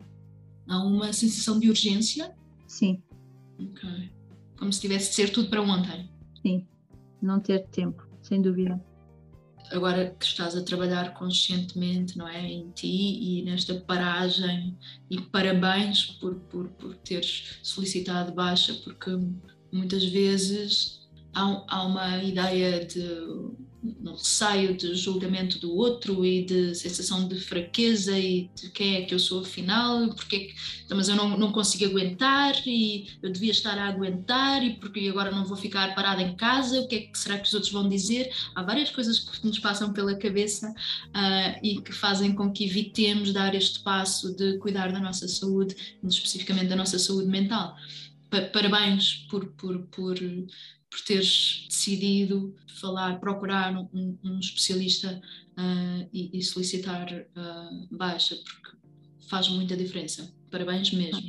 Há 0.68 0.82
uma 0.84 1.12
sensação 1.12 1.58
de 1.58 1.68
urgência? 1.68 2.34
Sim. 2.66 3.02
Ok. 3.58 4.10
Como 4.58 4.72
se 4.72 4.80
tivesse 4.80 5.10
de 5.10 5.16
ser 5.16 5.30
tudo 5.30 5.50
para 5.50 5.60
ontem? 5.60 6.08
Sim. 6.42 6.66
Não 7.20 7.40
ter 7.40 7.66
tempo, 7.68 8.06
sem 8.22 8.40
dúvida. 8.40 8.82
Agora 9.72 10.14
que 10.18 10.24
estás 10.24 10.56
a 10.56 10.62
trabalhar 10.62 11.14
conscientemente, 11.14 12.16
não 12.16 12.28
é? 12.28 12.40
Em 12.40 12.70
ti 12.70 13.40
e 13.40 13.42
nesta 13.42 13.74
paragem, 13.74 14.76
e 15.10 15.20
parabéns 15.20 16.06
por, 16.20 16.36
por, 16.36 16.68
por 16.68 16.96
teres 16.98 17.58
solicitado 17.62 18.32
baixa, 18.32 18.74
porque 18.84 19.10
muitas 19.72 20.04
vezes 20.04 21.08
há, 21.34 21.64
há 21.68 21.82
uma 21.84 22.22
ideia 22.22 22.84
de 22.84 23.02
no 23.82 24.12
receio 24.12 24.76
de 24.76 24.94
julgamento 24.94 25.58
do 25.58 25.74
outro 25.74 26.24
e 26.24 26.44
de 26.44 26.74
sensação 26.74 27.28
de 27.28 27.38
fraqueza 27.40 28.18
e 28.18 28.50
de 28.54 28.70
quem 28.70 28.96
é 28.96 29.02
que 29.02 29.14
eu 29.14 29.18
sou 29.18 29.40
afinal, 29.40 30.08
porque 30.14 30.36
é 30.36 30.40
que, 30.40 30.54
mas 30.94 31.08
eu 31.08 31.16
não, 31.16 31.36
não 31.36 31.52
consigo 31.52 31.84
aguentar 31.84 32.54
e 32.66 33.08
eu 33.22 33.30
devia 33.30 33.50
estar 33.50 33.78
a 33.78 33.88
aguentar 33.88 34.64
e 34.64 34.74
porque 34.74 35.08
agora 35.08 35.30
não 35.30 35.44
vou 35.44 35.56
ficar 35.56 35.94
parada 35.94 36.22
em 36.22 36.34
casa, 36.34 36.80
o 36.80 36.88
que 36.88 36.94
é 36.94 37.00
que 37.00 37.18
será 37.18 37.38
que 37.38 37.46
os 37.46 37.54
outros 37.54 37.72
vão 37.72 37.88
dizer? 37.88 38.32
Há 38.54 38.62
várias 38.62 38.90
coisas 38.90 39.18
que 39.18 39.46
nos 39.46 39.58
passam 39.58 39.92
pela 39.92 40.16
cabeça 40.16 40.70
uh, 40.70 41.60
e 41.62 41.80
que 41.80 41.92
fazem 41.92 42.34
com 42.34 42.50
que 42.52 42.64
evitemos 42.64 43.32
dar 43.32 43.54
este 43.54 43.80
passo 43.80 44.34
de 44.34 44.58
cuidar 44.58 44.90
da 44.92 45.00
nossa 45.00 45.28
saúde, 45.28 45.76
especificamente 46.02 46.68
da 46.68 46.76
nossa 46.76 46.98
saúde 46.98 47.28
mental. 47.28 47.76
Parabéns 48.52 49.26
por, 49.30 49.46
por, 49.52 49.78
por 49.86 50.18
por 50.96 51.00
teres 51.04 51.65
decidido 51.86 52.54
falar, 52.80 53.20
procurar 53.20 53.74
um, 53.76 54.18
um 54.24 54.40
especialista 54.40 55.20
uh, 55.56 56.08
e, 56.12 56.30
e, 56.36 56.42
solicitar 56.42 57.06
uh, 57.12 57.96
baixa, 57.96 58.36
porque 58.36 58.76
faz 59.28 59.48
muita 59.48 59.76
diferença. 59.76 60.32
Parabéns 60.50 60.90
mesmo. 60.92 61.22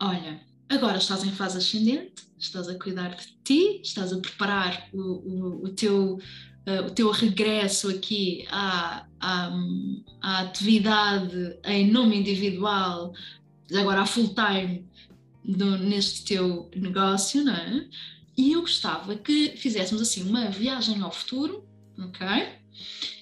Olha, 0.00 0.40
agora 0.68 0.98
estás 0.98 1.24
em 1.24 1.32
fase 1.32 1.58
ascendente, 1.58 2.22
estás 2.38 2.68
a 2.68 2.78
cuidar 2.78 3.16
de 3.16 3.26
ti, 3.42 3.80
estás 3.82 4.12
a 4.12 4.18
preparar 4.18 4.88
o, 4.92 5.00
o, 5.00 5.64
o 5.64 5.68
teu, 5.70 6.14
uh, 6.14 6.86
o 6.86 6.90
teu 6.90 7.10
regresso 7.10 7.90
aqui 7.90 8.46
à, 8.48 9.06
à, 9.18 9.52
à 10.22 10.40
atividade 10.40 11.58
em 11.64 11.90
nome 11.90 12.16
individual, 12.16 13.12
agora 13.74 14.02
a 14.02 14.06
full 14.06 14.34
time 14.34 14.88
do, 15.44 15.78
neste 15.78 16.24
teu 16.24 16.70
negócio, 16.76 17.44
não 17.44 17.54
é? 17.54 17.88
E 18.40 18.52
eu 18.52 18.62
gostava 18.62 19.14
que 19.16 19.50
fizéssemos 19.58 20.00
assim 20.00 20.26
uma 20.26 20.48
viagem 20.48 21.02
ao 21.02 21.12
futuro, 21.12 21.62
ok? 21.98 22.26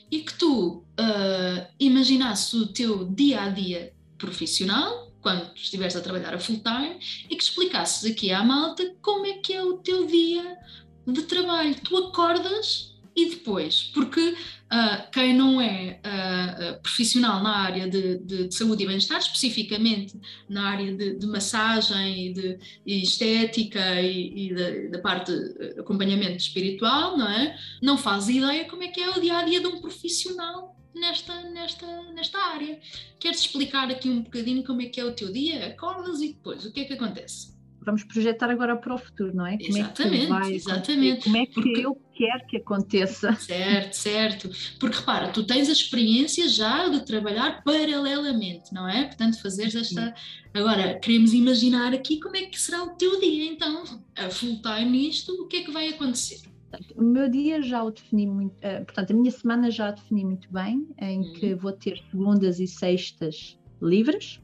E 0.08 0.20
que 0.20 0.32
tu 0.34 0.84
uh, 0.96 1.66
imaginasses 1.80 2.52
o 2.54 2.68
teu 2.68 3.04
dia 3.04 3.42
a 3.42 3.48
dia 3.48 3.92
profissional, 4.16 5.12
quando 5.20 5.52
estiveres 5.56 5.96
a 5.96 6.00
trabalhar 6.00 6.34
a 6.34 6.38
full 6.38 6.60
time, 6.60 7.00
e 7.28 7.34
que 7.34 7.42
explicasses 7.42 8.08
aqui 8.08 8.30
à 8.30 8.44
malta 8.44 8.94
como 9.02 9.26
é 9.26 9.38
que 9.38 9.52
é 9.52 9.60
o 9.60 9.78
teu 9.78 10.06
dia 10.06 10.56
de 11.04 11.22
trabalho. 11.22 11.74
Tu 11.82 11.96
acordas 11.96 12.87
e 13.18 13.30
depois, 13.30 13.90
porque 13.92 14.20
uh, 14.20 15.10
quem 15.10 15.34
não 15.34 15.60
é 15.60 16.00
uh, 16.04 16.80
profissional 16.80 17.42
na 17.42 17.56
área 17.56 17.90
de, 17.90 18.18
de, 18.18 18.46
de 18.46 18.54
saúde 18.54 18.84
e 18.84 18.86
bem-estar, 18.86 19.18
especificamente 19.18 20.16
na 20.48 20.68
área 20.68 20.94
de, 20.94 21.18
de 21.18 21.26
massagem 21.26 22.28
e 22.28 22.32
de 22.32 22.58
e 22.86 23.02
estética 23.02 24.00
e, 24.00 24.52
e 24.52 24.88
da 24.88 25.00
parte 25.00 25.32
de 25.32 25.80
acompanhamento 25.80 26.36
espiritual, 26.36 27.18
não 27.18 27.28
é? 27.28 27.58
Não 27.82 27.98
faz 27.98 28.28
ideia 28.28 28.64
como 28.66 28.84
é 28.84 28.88
que 28.88 29.00
é 29.00 29.10
o 29.10 29.20
dia 29.20 29.38
a 29.38 29.42
dia 29.42 29.60
de 29.60 29.66
um 29.66 29.80
profissional 29.80 30.76
nesta, 30.94 31.42
nesta, 31.50 31.86
nesta 32.12 32.38
área. 32.38 32.78
Queres 33.18 33.40
explicar 33.40 33.90
aqui 33.90 34.08
um 34.08 34.22
bocadinho 34.22 34.62
como 34.62 34.80
é 34.80 34.86
que 34.86 35.00
é 35.00 35.04
o 35.04 35.12
teu 35.12 35.32
dia? 35.32 35.66
Acordas 35.66 36.20
e 36.20 36.28
depois, 36.28 36.64
o 36.64 36.72
que 36.72 36.80
é 36.80 36.84
que 36.84 36.92
acontece? 36.92 37.57
Vamos 37.80 38.04
projetar 38.04 38.50
agora 38.50 38.76
para 38.76 38.94
o 38.94 38.98
futuro, 38.98 39.34
não 39.34 39.46
é? 39.46 39.56
Como 39.56 39.78
exatamente, 39.78 40.16
é 40.16 40.20
que 40.20 40.26
vai 40.26 40.52
exatamente. 40.52 41.24
Como 41.24 41.36
é 41.36 41.46
que 41.46 41.54
Porque... 41.54 41.86
eu 41.86 42.02
quero 42.14 42.46
que 42.46 42.56
aconteça? 42.56 43.32
Certo, 43.36 43.92
certo. 43.94 44.50
Porque 44.78 44.98
repara, 44.98 45.28
tu 45.28 45.44
tens 45.44 45.68
a 45.68 45.72
experiência 45.72 46.48
já 46.48 46.88
de 46.88 47.04
trabalhar 47.04 47.62
paralelamente, 47.62 48.72
não 48.72 48.88
é? 48.88 49.04
Portanto, 49.04 49.40
fazeres 49.40 49.74
esta. 49.74 50.14
Agora, 50.52 50.98
queremos 50.98 51.32
imaginar 51.32 51.94
aqui 51.94 52.18
como 52.20 52.36
é 52.36 52.42
que 52.42 52.60
será 52.60 52.82
o 52.82 52.90
teu 52.90 53.20
dia, 53.20 53.44
então, 53.44 53.84
a 54.16 54.30
full 54.30 54.60
time 54.60 54.90
nisto, 54.90 55.32
o 55.42 55.46
que 55.46 55.58
é 55.58 55.62
que 55.62 55.70
vai 55.70 55.88
acontecer? 55.88 56.48
o 56.96 57.02
meu 57.02 57.28
dia 57.30 57.62
já 57.62 57.82
o 57.82 57.90
defini 57.90 58.26
muito, 58.26 58.52
uh, 58.56 58.84
portanto, 58.84 59.12
a 59.12 59.14
minha 59.14 59.30
semana 59.30 59.70
já 59.70 59.88
a 59.88 59.90
defini 59.92 60.24
muito 60.24 60.52
bem, 60.52 60.86
em 61.00 61.20
uhum. 61.20 61.32
que 61.32 61.54
vou 61.54 61.72
ter 61.72 61.98
segundas 62.10 62.60
e 62.60 62.66
sextas 62.66 63.58
livres, 63.80 64.40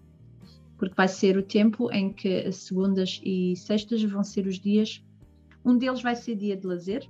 porque 0.78 0.94
vai 0.94 1.08
ser 1.08 1.36
o 1.36 1.42
tempo 1.42 1.90
em 1.92 2.12
que 2.12 2.50
segundas 2.52 3.20
e 3.24 3.54
sextas 3.56 4.02
vão 4.02 4.22
ser 4.22 4.46
os 4.46 4.58
dias. 4.58 5.02
Um 5.64 5.76
deles 5.76 6.02
vai 6.02 6.16
ser 6.16 6.34
dia 6.34 6.56
de 6.56 6.66
lazer 6.66 7.08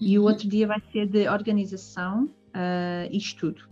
e 0.00 0.18
o 0.18 0.22
uhum. 0.22 0.28
outro 0.28 0.48
dia 0.48 0.66
vai 0.66 0.80
ser 0.92 1.06
de 1.06 1.28
organização 1.28 2.24
uh, 2.24 3.08
e 3.10 3.16
estudo. 3.16 3.68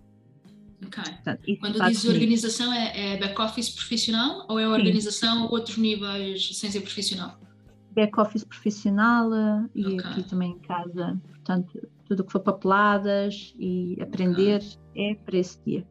Ok. 0.85 1.03
Portanto, 1.03 1.43
Quando 1.61 1.81
dizes 1.87 2.05
organização, 2.05 2.73
é, 2.73 3.15
é 3.15 3.17
back-office 3.19 3.71
profissional 3.71 4.47
ou 4.49 4.59
é 4.59 4.69
organização 4.69 5.45
a 5.45 5.51
outros 5.51 5.77
níveis 5.79 6.57
sem 6.57 6.71
ser 6.71 6.81
profissional? 6.81 7.39
Back-office 7.93 8.45
profissional 8.45 9.31
uh, 9.31 9.71
e 9.75 9.87
okay. 9.87 9.99
aqui 9.99 10.23
também 10.23 10.53
em 10.53 10.59
casa. 10.59 11.19
Portanto, 11.31 11.89
tudo 12.07 12.21
o 12.21 12.25
que 12.25 12.33
for 12.33 12.41
papeladas 12.41 13.55
e 13.59 13.97
aprender 14.01 14.63
okay. 14.63 15.13
é 15.13 15.15
para 15.15 15.39
esse 15.39 15.59
dia. 15.65 15.87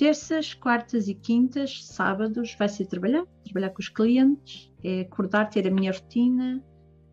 Terças, 0.00 0.54
quartas 0.54 1.08
e 1.08 1.14
quintas, 1.14 1.84
sábados, 1.84 2.56
vai 2.58 2.70
ser 2.70 2.86
trabalhar, 2.86 3.26
trabalhar 3.44 3.68
com 3.68 3.80
os 3.82 3.90
clientes, 3.90 4.72
é 4.82 5.02
acordar, 5.02 5.50
ter 5.50 5.68
a 5.68 5.70
minha 5.70 5.92
rotina, 5.92 6.64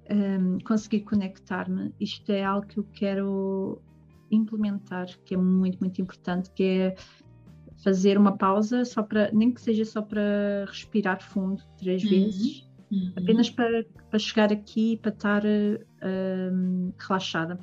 um, 0.10 0.58
conseguir 0.60 1.02
conectar-me. 1.02 1.94
Isto 2.00 2.32
é 2.32 2.46
algo 2.46 2.66
que 2.66 2.80
eu 2.80 2.86
quero 2.94 3.82
implementar, 4.32 5.08
que 5.26 5.34
é 5.34 5.38
muito, 5.38 5.78
muito 5.82 6.02
importante, 6.02 6.50
que 6.52 6.64
é 6.64 6.96
fazer 7.84 8.18
uma 8.18 8.38
pausa, 8.38 8.86
só 8.86 9.04
para, 9.04 9.34
nem 9.34 9.52
que 9.52 9.60
seja 9.60 9.84
só 9.84 10.02
para 10.02 10.64
respirar 10.66 11.22
fundo 11.22 11.62
três 11.78 12.02
uhum. 12.06 12.10
vezes, 12.10 12.70
uhum. 12.90 13.12
apenas 13.18 13.50
para, 13.50 13.84
para 14.10 14.18
chegar 14.18 14.54
aqui 14.54 14.94
e 14.94 14.98
para 14.98 15.12
estar 15.12 15.44
um, 15.46 16.94
relaxada. 16.98 17.60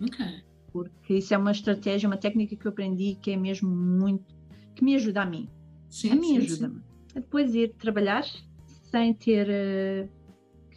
Okay. 0.00 0.44
Porque 0.72 1.14
isso 1.14 1.34
é 1.34 1.38
uma 1.38 1.50
estratégia, 1.50 2.08
uma 2.08 2.16
técnica 2.16 2.54
que 2.54 2.64
eu 2.64 2.70
aprendi 2.70 3.18
que 3.20 3.32
é 3.32 3.36
mesmo 3.36 3.68
muito 3.68 4.43
que 4.74 4.84
me 4.84 4.94
ajuda 4.94 5.22
a 5.22 5.26
mim. 5.26 5.48
Sim, 5.88 6.10
a 6.10 6.14
mim 6.16 6.36
ajuda-me. 6.38 6.82
A 7.14 7.20
depois 7.20 7.54
ir 7.54 7.74
trabalhar 7.74 8.24
sem 8.66 9.14
ter 9.14 9.48
uh, 9.48 10.08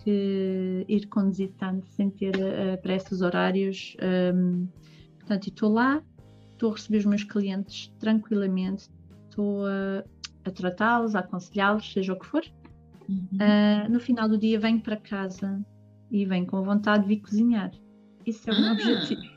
que 0.03 0.85
ir 0.87 1.07
conduzindo 1.07 1.53
tanto, 1.57 1.87
sem 1.87 2.09
ter 2.09 2.35
uh, 2.35 2.81
para 2.81 2.95
esses 2.95 3.21
horários. 3.21 3.95
Um, 4.01 4.05
ehm, 4.05 4.67
portanto, 5.19 5.47
estou 5.47 5.73
lá, 5.73 6.03
estou 6.53 6.71
a 6.71 6.73
receber 6.73 6.97
os 6.97 7.05
meus 7.05 7.23
clientes 7.23 7.93
tranquilamente, 7.99 8.89
estou 9.29 9.65
a, 9.65 10.03
a 10.45 10.51
tratá-los, 10.51 11.15
a 11.15 11.19
aconselhá-los, 11.19 11.91
seja 11.91 12.13
o 12.13 12.19
que 12.19 12.25
for. 12.25 12.43
Uhum. 13.09 13.27
Uh, 13.33 13.91
no 13.91 13.99
final 13.99 14.27
do 14.27 14.37
dia 14.37 14.59
venho 14.59 14.81
para 14.81 14.97
casa 14.97 15.63
e 16.11 16.25
venho 16.25 16.45
com 16.45 16.61
vontade 16.63 17.03
de 17.03 17.09
vir 17.09 17.21
cozinhar. 17.21 17.71
Isso 18.25 18.49
é 18.49 18.53
o 18.53 18.55
ah. 18.55 18.61
meu 18.61 18.71
objetivo. 18.73 19.36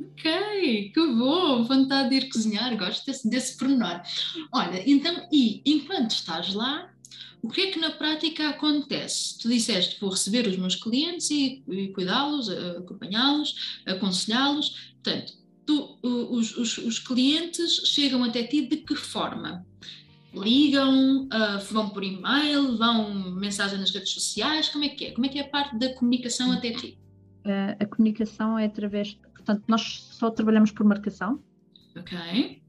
Ok, 0.00 0.92
que 0.94 1.06
bom, 1.14 1.62
vontade 1.64 2.08
de 2.10 2.16
ir 2.16 2.28
cozinhar, 2.30 2.74
gosto 2.76 3.04
desse, 3.04 3.28
desse 3.28 3.56
pormenor. 3.58 4.00
Olha, 4.52 4.82
então, 4.90 5.28
e 5.30 5.60
enquanto 5.66 6.12
estás 6.12 6.54
lá, 6.54 6.90
o 7.42 7.48
que 7.48 7.60
é 7.62 7.70
que 7.70 7.78
na 7.78 7.90
prática 7.90 8.48
acontece? 8.48 9.38
Tu 9.38 9.48
disseste, 9.48 10.00
vou 10.00 10.10
receber 10.10 10.46
os 10.46 10.56
meus 10.56 10.74
clientes 10.74 11.30
e, 11.30 11.62
e 11.68 11.88
cuidá-los, 11.88 12.48
acompanhá-los, 12.50 13.80
aconselhá-los. 13.86 14.92
Portanto, 15.02 15.34
tu, 15.66 15.98
os, 16.02 16.56
os, 16.56 16.78
os, 16.78 16.98
clientes 16.98 17.82
chegam 17.86 18.24
até 18.24 18.42
ti 18.42 18.66
de 18.66 18.78
que 18.78 18.94
forma? 18.94 19.66
Ligam, 20.34 21.24
uh, 21.24 21.58
vão 21.70 21.90
por 21.90 22.04
e-mail, 22.04 22.76
vão 22.76 23.34
mensagem 23.34 23.78
nas 23.78 23.90
redes 23.90 24.12
sociais, 24.12 24.68
como 24.68 24.84
é 24.84 24.88
que 24.88 25.06
é? 25.06 25.10
Como 25.12 25.26
é 25.26 25.28
que 25.28 25.38
é 25.38 25.42
a 25.42 25.48
parte 25.48 25.76
da 25.76 25.92
comunicação 25.94 26.52
até 26.52 26.72
ti? 26.72 26.96
Uh, 27.44 27.74
a 27.80 27.86
comunicação 27.86 28.58
é 28.58 28.66
através 28.66 29.16
Portanto, 29.44 29.64
nós 29.66 30.02
só 30.12 30.30
trabalhamos 30.30 30.70
por 30.70 30.84
marcação. 30.84 31.42
Ok. 31.96 32.62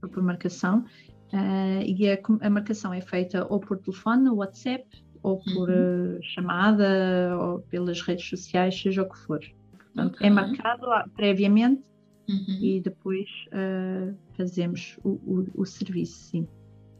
Por 0.00 0.22
marcação. 0.22 0.84
Uh, 1.32 1.82
e 1.84 2.10
a, 2.10 2.18
a, 2.40 2.50
marcação 2.50 2.92
é 2.94 3.00
feita 3.00 3.46
ou 3.50 3.60
por 3.60 3.78
telefone, 3.78 4.30
WhatsApp, 4.30 4.86
ou 5.22 5.38
por 5.38 5.68
uhum. 5.68 6.16
uh, 6.16 6.22
chamada, 6.22 7.36
ou 7.38 7.60
pelas 7.62 8.00
redes 8.00 8.28
sociais, 8.28 8.80
seja 8.80 9.02
o 9.02 9.08
que 9.08 9.18
for. 9.18 9.40
Portanto, 9.94 10.14
é 10.14 10.16
okay. 10.16 10.26
é 10.26 10.30
marcado 10.30 10.86
previamente 11.14 11.82
uhum. 12.28 12.58
e 12.60 12.80
depois 12.80 13.28
uh, 13.48 14.14
fazemos 14.36 14.98
o, 15.04 15.10
o, 15.10 15.46
o, 15.54 15.66
serviço, 15.66 16.30
sim. 16.30 16.48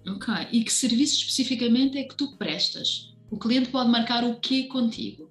Ok. 0.07 0.35
E 0.53 0.65
que 0.65 0.73
serviço 0.73 1.17
especificamente 1.17 1.97
é 1.97 2.05
que 2.05 2.17
tu 2.17 2.37
prestas? 2.37 3.17
O 3.31 3.39
cliente 3.39 3.71
pode 3.71 3.91
marcar 3.91 4.25
o 4.25 4.39
quê 4.41 4.65
contigo? 4.65 5.31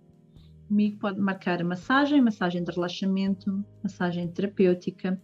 Comigo 0.68 1.00
pode 1.00 1.20
marcar 1.20 1.64
massagem, 1.64 2.22
massagem 2.22 2.64
de 2.64 2.72
relaxamento, 2.72 3.64
massagem 3.82 4.28
terapêutica, 4.28 5.20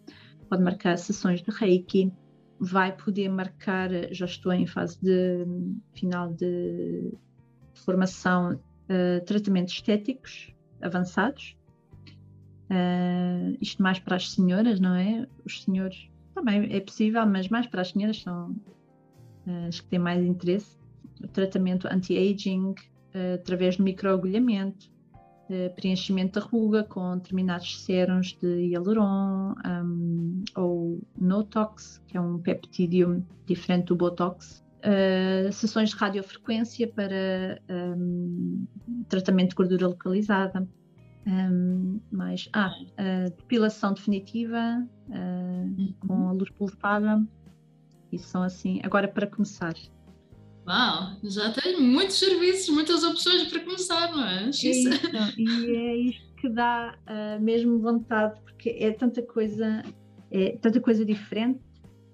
pode 0.50 0.64
marcar 0.64 0.98
sessões 0.98 1.42
de 1.42 1.52
reiki, 1.52 2.14
vai 2.60 2.96
poder 2.96 3.28
marcar, 3.28 3.90
já 4.12 4.26
estou 4.26 4.54
em 4.54 4.66
fase 4.66 4.98
de 5.02 5.46
final 5.94 6.34
de 6.34 7.12
formação, 7.74 8.54
uh, 8.54 9.26
tratamentos 9.26 9.74
estéticos 9.74 10.54
avançados. 10.82 11.58
Uh, 12.70 13.58
isto 13.60 13.84
mais 13.84 14.00
para 14.00 14.16
as 14.16 14.32
senhoras, 14.32 14.80
não 14.80 14.96
é? 14.96 15.28
Os 15.46 15.64
senhores 15.64 16.10
também 16.34 16.74
é 16.74 16.80
possível, 16.80 17.26
mas 17.26 17.50
mais 17.50 17.68
para 17.68 17.82
as 17.82 17.90
senhoras 17.90 18.22
são 18.22 18.52
uh, 18.52 19.68
as 19.68 19.82
que 19.82 19.88
têm 19.88 20.00
mais 20.00 20.24
interesse. 20.24 20.78
O 21.22 21.28
tratamento 21.28 21.88
anti-aging 21.88 22.76
através 23.36 23.78
do 23.78 23.84
microagulhamento, 23.84 24.92
preenchimento 25.76 26.40
da 26.40 26.46
ruga 26.46 26.84
com 26.84 27.18
determinados 27.18 27.84
sérums 27.84 28.34
de 28.42 28.68
hialuron 28.68 29.54
um, 29.66 30.44
ou 30.56 31.02
Notox, 31.20 32.02
que 32.08 32.18
é 32.18 32.22
um 32.22 32.40
peptídeo 32.40 33.26
diferente 33.46 33.86
do 33.88 33.96
Botox. 33.96 34.64
Uh, 34.80 35.52
sessões 35.52 35.92
de 35.92 35.96
radiofrequência 35.96 36.88
para 36.88 37.62
um, 37.70 38.66
tratamento 39.08 39.50
de 39.50 39.56
gordura 39.56 39.88
localizada. 39.88 40.68
Um, 41.26 42.02
mais, 42.12 42.50
ah, 42.52 42.74
depilação 43.38 43.94
definitiva 43.94 44.86
uh, 45.08 45.14
uhum. 45.14 45.94
com 46.06 46.28
a 46.28 46.32
luz 46.34 46.50
pulsada. 46.50 47.26
Isso 48.12 48.28
são 48.28 48.44
assim. 48.44 48.82
Agora, 48.84 49.08
para 49.08 49.26
começar, 49.26 49.74
Uau, 50.66 51.18
já 51.24 51.52
tens 51.52 51.80
muitos 51.80 52.18
serviços, 52.18 52.70
muitas 52.70 53.04
opções 53.04 53.44
para 53.50 53.60
começar, 53.60 54.12
não 54.12 54.26
é? 54.26 54.50
Isso, 54.50 54.90
e 55.38 55.76
é 55.76 55.96
isto 55.98 56.34
que 56.38 56.50
dá 56.50 56.98
uh, 57.08 57.42
mesmo 57.42 57.80
vontade, 57.80 58.40
porque 58.42 58.70
é 58.70 58.92
tanta 58.92 59.22
coisa, 59.22 59.84
é 60.32 60.58
tanta 60.62 60.80
coisa 60.80 61.06
diferente 61.06 61.60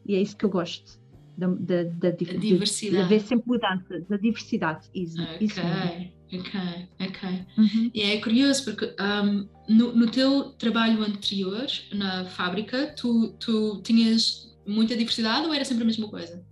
e 0.05 0.15
é 0.15 0.21
isso 0.21 0.35
que 0.35 0.45
eu 0.45 0.49
gosto. 0.49 0.99
Da, 1.37 1.47
da, 1.47 1.83
da, 1.83 2.09
da 2.09 2.11
diversidade. 2.11 2.97
De 2.97 3.01
haver 3.01 3.21
sempre 3.21 3.47
mudança, 3.47 4.05
da 4.09 4.17
diversidade. 4.17 4.89
Isso, 4.93 5.21
ok, 5.21 5.37
isso 5.39 5.61
ok, 6.33 6.59
ok. 6.99 7.45
Uhum. 7.57 7.91
E 7.93 8.01
é 8.01 8.19
curioso 8.19 8.65
porque 8.65 8.93
um, 9.01 9.47
no, 9.69 9.95
no 9.95 10.11
teu 10.11 10.49
trabalho 10.51 11.01
anterior 11.01 11.65
na 11.93 12.25
fábrica, 12.25 12.93
tu, 12.97 13.29
tu 13.39 13.81
tinhas 13.83 14.53
muita 14.67 14.97
diversidade 14.97 15.47
ou 15.47 15.53
era 15.53 15.63
sempre 15.63 15.83
a 15.83 15.87
mesma 15.87 16.09
coisa? 16.09 16.45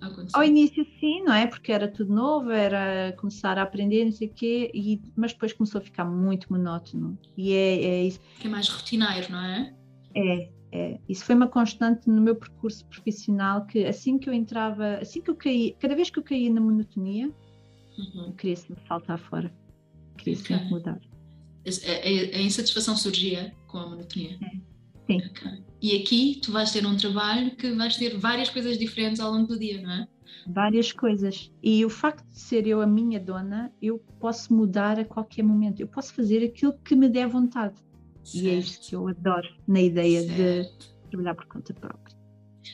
Acontecer? 0.00 0.36
Ao 0.36 0.44
início 0.44 0.84
sim, 0.98 1.22
não 1.22 1.32
é? 1.34 1.46
Porque 1.46 1.72
era 1.72 1.86
tudo 1.88 2.12
novo, 2.14 2.50
era 2.50 3.12
começar 3.18 3.58
a 3.58 3.62
aprender, 3.62 4.04
não 4.04 4.12
sei 4.12 4.28
o 4.28 4.32
quê, 4.34 4.70
e, 4.74 5.00
mas 5.16 5.32
depois 5.32 5.52
começou 5.52 5.80
a 5.80 5.84
ficar 5.84 6.04
muito 6.04 6.46
monótono. 6.52 7.18
E 7.36 7.52
é, 7.52 7.82
é 7.84 8.04
isso. 8.04 8.20
Que 8.40 8.46
é 8.46 8.50
mais 8.50 8.68
rotineiro, 8.68 9.30
não 9.32 9.40
é? 9.40 9.74
É, 10.14 10.50
é. 10.72 11.00
Isso 11.08 11.24
foi 11.24 11.34
uma 11.34 11.48
constante 11.48 12.08
no 12.08 12.20
meu 12.20 12.34
percurso 12.36 12.84
profissional 12.86 13.66
que 13.66 13.84
assim 13.84 14.18
que 14.18 14.28
eu 14.28 14.32
entrava, 14.32 14.94
assim 14.96 15.20
que 15.20 15.30
eu 15.30 15.36
caí, 15.36 15.76
cada 15.80 15.94
vez 15.94 16.10
que 16.10 16.18
eu 16.18 16.22
caía 16.22 16.50
na 16.50 16.60
monotonia, 16.60 17.30
Uhum. 17.98 18.32
queria 18.32 18.56
sempre 18.56 18.82
saltar 18.88 19.18
fora. 19.18 19.52
Queria 20.16 20.38
Ok. 20.38 20.46
sempre 20.56 20.70
mudar. 20.70 20.98
A, 21.66 21.68
a- 21.68 22.38
a 22.38 22.40
insatisfação 22.40 22.96
surgia 22.96 23.54
com 23.66 23.78
a 23.78 23.86
monotonia. 23.90 24.38
Sim. 25.10 25.60
E 25.82 25.96
aqui 25.96 26.40
tu 26.42 26.52
vais 26.52 26.70
ter 26.70 26.86
um 26.86 26.96
trabalho 26.96 27.56
que 27.56 27.72
vais 27.72 27.96
ter 27.96 28.16
várias 28.18 28.50
coisas 28.50 28.78
diferentes 28.78 29.20
ao 29.20 29.32
longo 29.32 29.46
do 29.46 29.58
dia, 29.58 29.80
não 29.80 29.90
é? 29.90 30.08
Várias 30.46 30.92
coisas. 30.92 31.50
E 31.62 31.84
o 31.84 31.90
facto 31.90 32.26
de 32.28 32.38
ser 32.38 32.66
eu 32.66 32.80
a 32.80 32.86
minha 32.86 33.18
dona, 33.18 33.72
eu 33.80 33.98
posso 34.18 34.52
mudar 34.54 34.98
a 34.98 35.04
qualquer 35.04 35.42
momento. 35.42 35.80
Eu 35.80 35.88
posso 35.88 36.12
fazer 36.14 36.44
aquilo 36.44 36.74
que 36.84 36.94
me 36.94 37.08
der 37.08 37.28
vontade. 37.28 37.74
E 38.34 38.48
é 38.48 38.54
isto 38.54 38.88
que 38.88 38.94
eu 38.94 39.08
adoro 39.08 39.48
na 39.66 39.80
ideia 39.80 40.22
de 40.22 40.36
Certo. 40.36 40.94
trabalhar 41.10 41.34
por 41.34 41.46
conta 41.46 41.74
própria. 41.74 42.09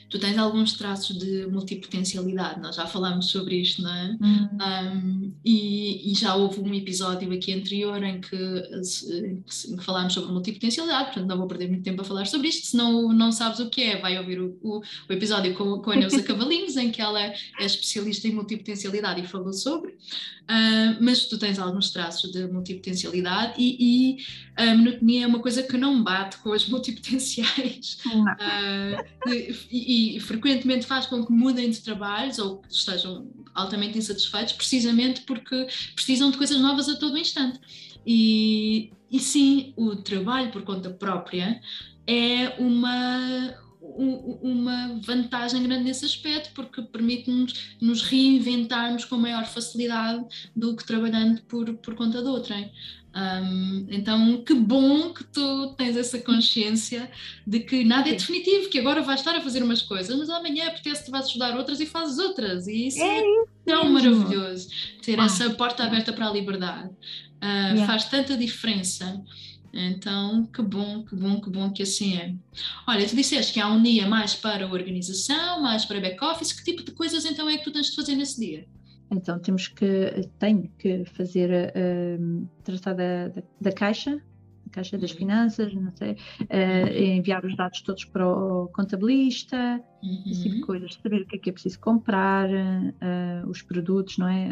Tu 0.09 0.19
tens 0.19 0.39
alguns 0.39 0.75
traços 0.75 1.19
de 1.19 1.47
multipotencialidade, 1.47 2.61
nós 2.61 2.77
já 2.77 2.87
falámos 2.87 3.27
sobre 3.31 3.57
isto, 3.57 3.83
não 3.83 3.93
é? 3.93 4.17
Um, 4.23 5.33
e, 5.45 6.11
e 6.13 6.15
já 6.15 6.35
houve 6.37 6.61
um 6.61 6.73
episódio 6.75 7.33
aqui 7.33 7.53
anterior 7.53 8.03
em 8.03 8.21
que, 8.21 8.37
em 8.37 9.43
que- 9.43 9.73
em 9.73 9.77
que 9.77 9.85
falámos 9.85 10.15
sobre 10.15 10.31
multipotencialidade, 10.33 11.07
portanto 11.07 11.27
não 11.29 11.39
vou 11.39 11.47
perder 11.49 11.69
muito 11.69 11.83
tempo 11.83 12.03
a 12.03 12.05
falar 12.05 12.27
sobre 12.27 12.49
isto, 12.49 12.67
se 12.67 12.77
não, 12.77 13.13
não 13.13 13.33
sabes 13.33 13.59
o 13.59 13.69
que 13.69 13.83
é, 13.83 14.01
vai 14.01 14.17
ouvir 14.19 14.41
o, 14.41 14.57
o- 14.63 14.81
o 15.09 15.13
episódio 15.13 15.55
com, 15.55 15.81
com 15.81 15.91
a 15.91 15.97
Neuza 15.97 16.23
Cavalinhos, 16.25 16.77
em 16.77 16.91
que 16.91 17.03
ela 17.03 17.21
é 17.21 17.35
especialista 17.61 18.29
em 18.29 18.33
multipotencialidade 18.33 19.21
e 19.21 19.27
falou 19.27 19.53
sobre, 19.53 19.95
Ah, 20.49 20.97
mas 21.01 21.27
tu 21.27 21.37
tens 21.39 21.59
alguns 21.59 21.91
traços 21.91 22.31
de 22.31 22.47
multipotencialidade 22.47 23.55
e, 23.59 24.17
e 24.17 24.17
a 24.57 24.75
monotonia 24.77 25.25
é 25.25 25.27
uma 25.27 25.41
coisa 25.41 25.63
que 25.65 25.77
não 25.77 26.03
bate 26.05 26.37
com 26.39 26.53
as 26.53 26.69
multipotenciais. 26.69 27.99
Não. 28.07 28.25
Ah, 28.29 29.05
e, 29.27 29.86
e 29.87 30.19
frequentemente 30.19 30.85
faz 30.85 31.07
com 31.07 31.25
que 31.25 31.31
mudem 31.31 31.71
de 31.71 31.81
trabalhos 31.81 32.41
ou 32.41 32.59
que 32.59 32.73
estejam 32.73 33.31
altamente 33.55 33.97
insatisfeitos, 33.97 34.53
precisamente 34.55 35.21
porque 35.21 35.69
precisam 35.95 36.33
de 36.33 36.37
coisas 36.37 36.61
novas 36.61 36.89
a 36.89 36.97
todo 36.97 37.17
instante. 37.17 37.61
E, 38.05 38.91
e 39.09 39.21
sim, 39.21 39.73
o 39.77 39.95
trabalho 39.95 40.51
por 40.51 40.63
conta 40.63 40.91
própria 40.91 41.61
é 42.05 42.55
uma, 42.59 43.55
uma 43.81 45.01
vantagem 45.05 45.63
grande 45.63 45.85
nesse 45.85 46.05
aspecto, 46.05 46.51
porque 46.53 46.83
permite-nos 46.83 47.77
nos 47.81 48.03
reinventarmos 48.03 49.05
com 49.05 49.17
maior 49.17 49.47
facilidade 49.47 50.25
do 50.55 50.75
que 50.75 50.85
trabalhando 50.85 51.43
por, 51.43 51.73
por 51.75 51.95
conta 51.95 52.21
de 52.21 52.29
outrem. 52.29 52.73
Um, 53.19 53.87
então, 53.89 54.43
que 54.45 54.53
bom 54.53 55.15
que 55.15 55.25
tu 55.25 55.75
tens 55.79 55.97
essa 55.97 56.19
consciência 56.19 57.11
de 57.47 57.61
que 57.61 57.83
nada 57.83 58.11
é 58.11 58.13
definitivo, 58.13 58.69
que 58.69 58.79
agora 58.79 59.01
vais 59.01 59.21
estar 59.21 59.35
a 59.35 59.41
fazer 59.41 59.63
umas 59.63 59.81
coisas, 59.81 60.15
mas 60.19 60.29
amanhã 60.29 60.67
apetece-te 60.67 61.11
vais 61.11 61.25
estudar 61.27 61.57
outras 61.57 61.81
e 61.81 61.87
fazes 61.87 62.19
outras. 62.19 62.67
E 62.67 62.89
isso 62.89 63.01
é, 63.03 63.21
É 63.21 63.23
tão 63.65 63.89
maravilhoso. 63.91 64.69
Ter 65.03 65.19
Ah, 65.19 65.25
essa 65.25 65.49
porta 65.51 65.85
aberta 65.85 66.13
para 66.13 66.29
a 66.29 66.33
liberdade 66.33 66.91
Ah, 67.41 67.69
Yeah. 67.71 67.87
faz 67.87 68.05
tanta 68.05 68.37
diferença. 68.37 69.23
Então, 69.73 70.47
que 70.47 70.63
bom, 70.63 71.03
que 71.05 71.15
bom, 71.17 71.41
que 71.41 71.51
bom 71.51 71.71
que 71.71 71.83
assim 71.83 72.17
é. 72.17 72.35
Olha, 72.87 73.07
tu 73.07 73.15
disseste 73.17 73.53
que 73.53 73.61
há 73.61 73.69
um 73.69 73.83
dia 73.83 74.07
mais 74.07 74.35
para 74.35 74.67
organização, 74.67 75.63
mais 75.63 75.85
para 75.85 76.01
back-office. 76.01 76.53
Que 76.53 76.65
tipo 76.65 76.83
de 76.83 76.93
coisas 76.93 77.25
então 77.25 77.49
é 77.49 77.57
que 77.59 77.65
tu 77.65 77.71
tens 77.73 77.87
de 77.91 77.97
fazer 77.97 78.15
nesse 78.15 78.41
dia? 78.41 78.67
Então 79.11 79.39
temos 79.41 79.69
que, 79.69 80.31
tenho 80.39 80.69
que 80.79 81.05
fazer, 81.07 81.73
hum, 82.21 82.49
tratar 82.65 82.95
da, 82.95 83.29
da, 83.29 83.43
da 83.61 83.73
caixa, 83.73 84.11
da 84.17 84.71
caixa 84.73 84.99
das 84.99 85.13
Uhum. 85.13 85.17
finanças, 85.19 85.73
não 85.75 85.93
sei, 85.97 86.17
eh, 86.49 87.05
enviar 87.17 87.45
os 87.45 87.57
dados 87.57 87.83
todos 87.83 88.05
para 88.07 88.27
o 88.29 88.69
contabilista, 88.75 89.81
esse 90.29 90.43
tipo 90.43 90.55
de 90.57 90.61
Uhum. 90.61 90.67
coisas, 90.67 90.95
saber 91.03 91.23
o 91.23 91.27
que 91.27 91.37
é 91.37 91.39
que 91.39 91.51
é 91.51 91.53
preciso 91.53 91.79
comprar, 91.81 92.49
eh, 92.51 93.43
os 93.47 93.63
produtos, 93.63 94.19
não 94.19 94.29
é? 94.29 94.51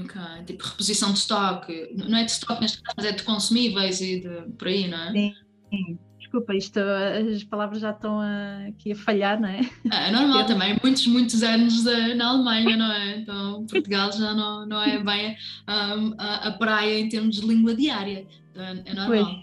Ok, 0.00 0.20
Tipo 0.46 0.64
reposição 0.64 1.12
de 1.12 1.18
estoque. 1.18 1.94
Não 1.96 2.16
é 2.18 2.24
de 2.24 2.30
estoque 2.30 2.62
neste 2.62 2.80
caso, 2.82 2.94
mas 2.96 3.06
é 3.06 3.12
de 3.12 3.22
consumíveis 3.22 4.00
e 4.00 4.20
de 4.20 4.52
por 4.58 4.68
aí, 4.68 4.88
não 4.88 4.98
é? 4.98 5.12
Sim. 5.12 5.32
sim. 5.70 5.98
Desculpa, 6.34 6.52
isto, 6.56 6.80
as 6.80 7.44
palavras 7.44 7.80
já 7.80 7.90
estão 7.92 8.18
a- 8.18 8.66
aqui 8.66 8.90
a 8.90 8.96
falhar, 8.96 9.40
não 9.40 9.48
é? 9.48 9.60
Ah, 9.88 10.08
É 10.08 10.10
normal 10.10 10.44
também, 10.46 10.76
muitos, 10.82 11.06
muitos 11.06 11.44
anos 11.44 11.86
eh, 11.86 12.14
na 12.14 12.30
Alemanha, 12.30 12.76
não 12.76 12.92
é? 12.92 13.18
Então 13.18 13.64
Portugal 13.66 14.10
já 14.10 14.34
não, 14.34 14.66
não 14.66 14.82
é 14.82 14.98
bem 14.98 15.36
a, 15.64 16.48
a 16.48 16.50
praia 16.52 16.98
em 16.98 17.08
termos 17.08 17.36
de 17.36 17.46
língua 17.46 17.72
diária, 17.72 18.26
então, 18.50 18.64
é 18.64 18.82
é 18.84 18.94
normal. 18.94 19.42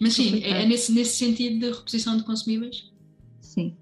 Mas 0.00 0.14
sim, 0.14 0.42
é, 0.42 0.62
é 0.62 0.66
nesse, 0.66 0.90
nesse 0.92 1.14
sentido 1.14 1.60
de 1.60 1.66
reposição 1.72 2.16
de 2.16 2.24
consumíveis. 2.24 2.90
Sim. 3.40 3.76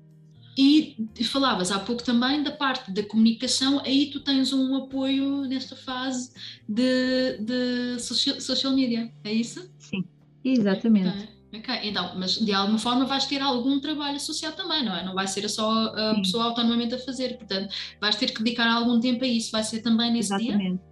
E 0.59 1.09
falavas 1.25 1.73
há 1.73 1.79
pouco 1.79 2.05
também 2.05 2.43
da 2.43 2.51
parte 2.51 2.91
da 2.93 3.03
comunicação, 3.03 3.81
aí 3.87 4.11
tu 4.11 4.21
tens 4.21 4.53
um 4.53 4.77
apoio 4.77 5.47
nesta 5.47 5.75
fase 5.75 6.31
de, 6.69 7.39
de 7.39 7.99
social, 8.01 8.39
social 8.39 8.75
media, 8.75 9.11
é 9.25 9.33
isso? 9.33 9.67
Sim, 9.79 10.05
exatamente. 10.45 11.09
Ok, 11.09 11.40
ok. 11.53 11.75
Então, 11.85 12.19
mas 12.19 12.33
de 12.39 12.53
alguma 12.53 12.79
forma 12.79 13.05
vais 13.05 13.27
ter 13.27 13.41
algum 13.41 13.81
trabalho 13.81 14.17
associado 14.17 14.57
também, 14.57 14.85
não 14.85 14.95
é? 14.95 15.05
Não 15.05 15.15
vai 15.15 15.27
ser 15.27 15.49
só 15.49 15.71
a 15.95 16.15
Sim. 16.15 16.23
pessoa 16.23 16.45
autonomamente 16.45 16.95
a 16.95 16.99
fazer, 16.99 17.37
portanto, 17.37 17.75
vais 18.01 18.17
ter 18.17 18.33
que 18.33 18.43
dedicar 18.43 18.71
algum 18.71 18.99
tempo 19.01 19.25
a 19.25 19.29
isso, 19.29 19.51
vai 19.51 19.63
ser 19.63 19.83
também 19.83 20.13
nesse 20.13 20.37
dia? 20.37 20.51
Exatamente. 20.51 20.83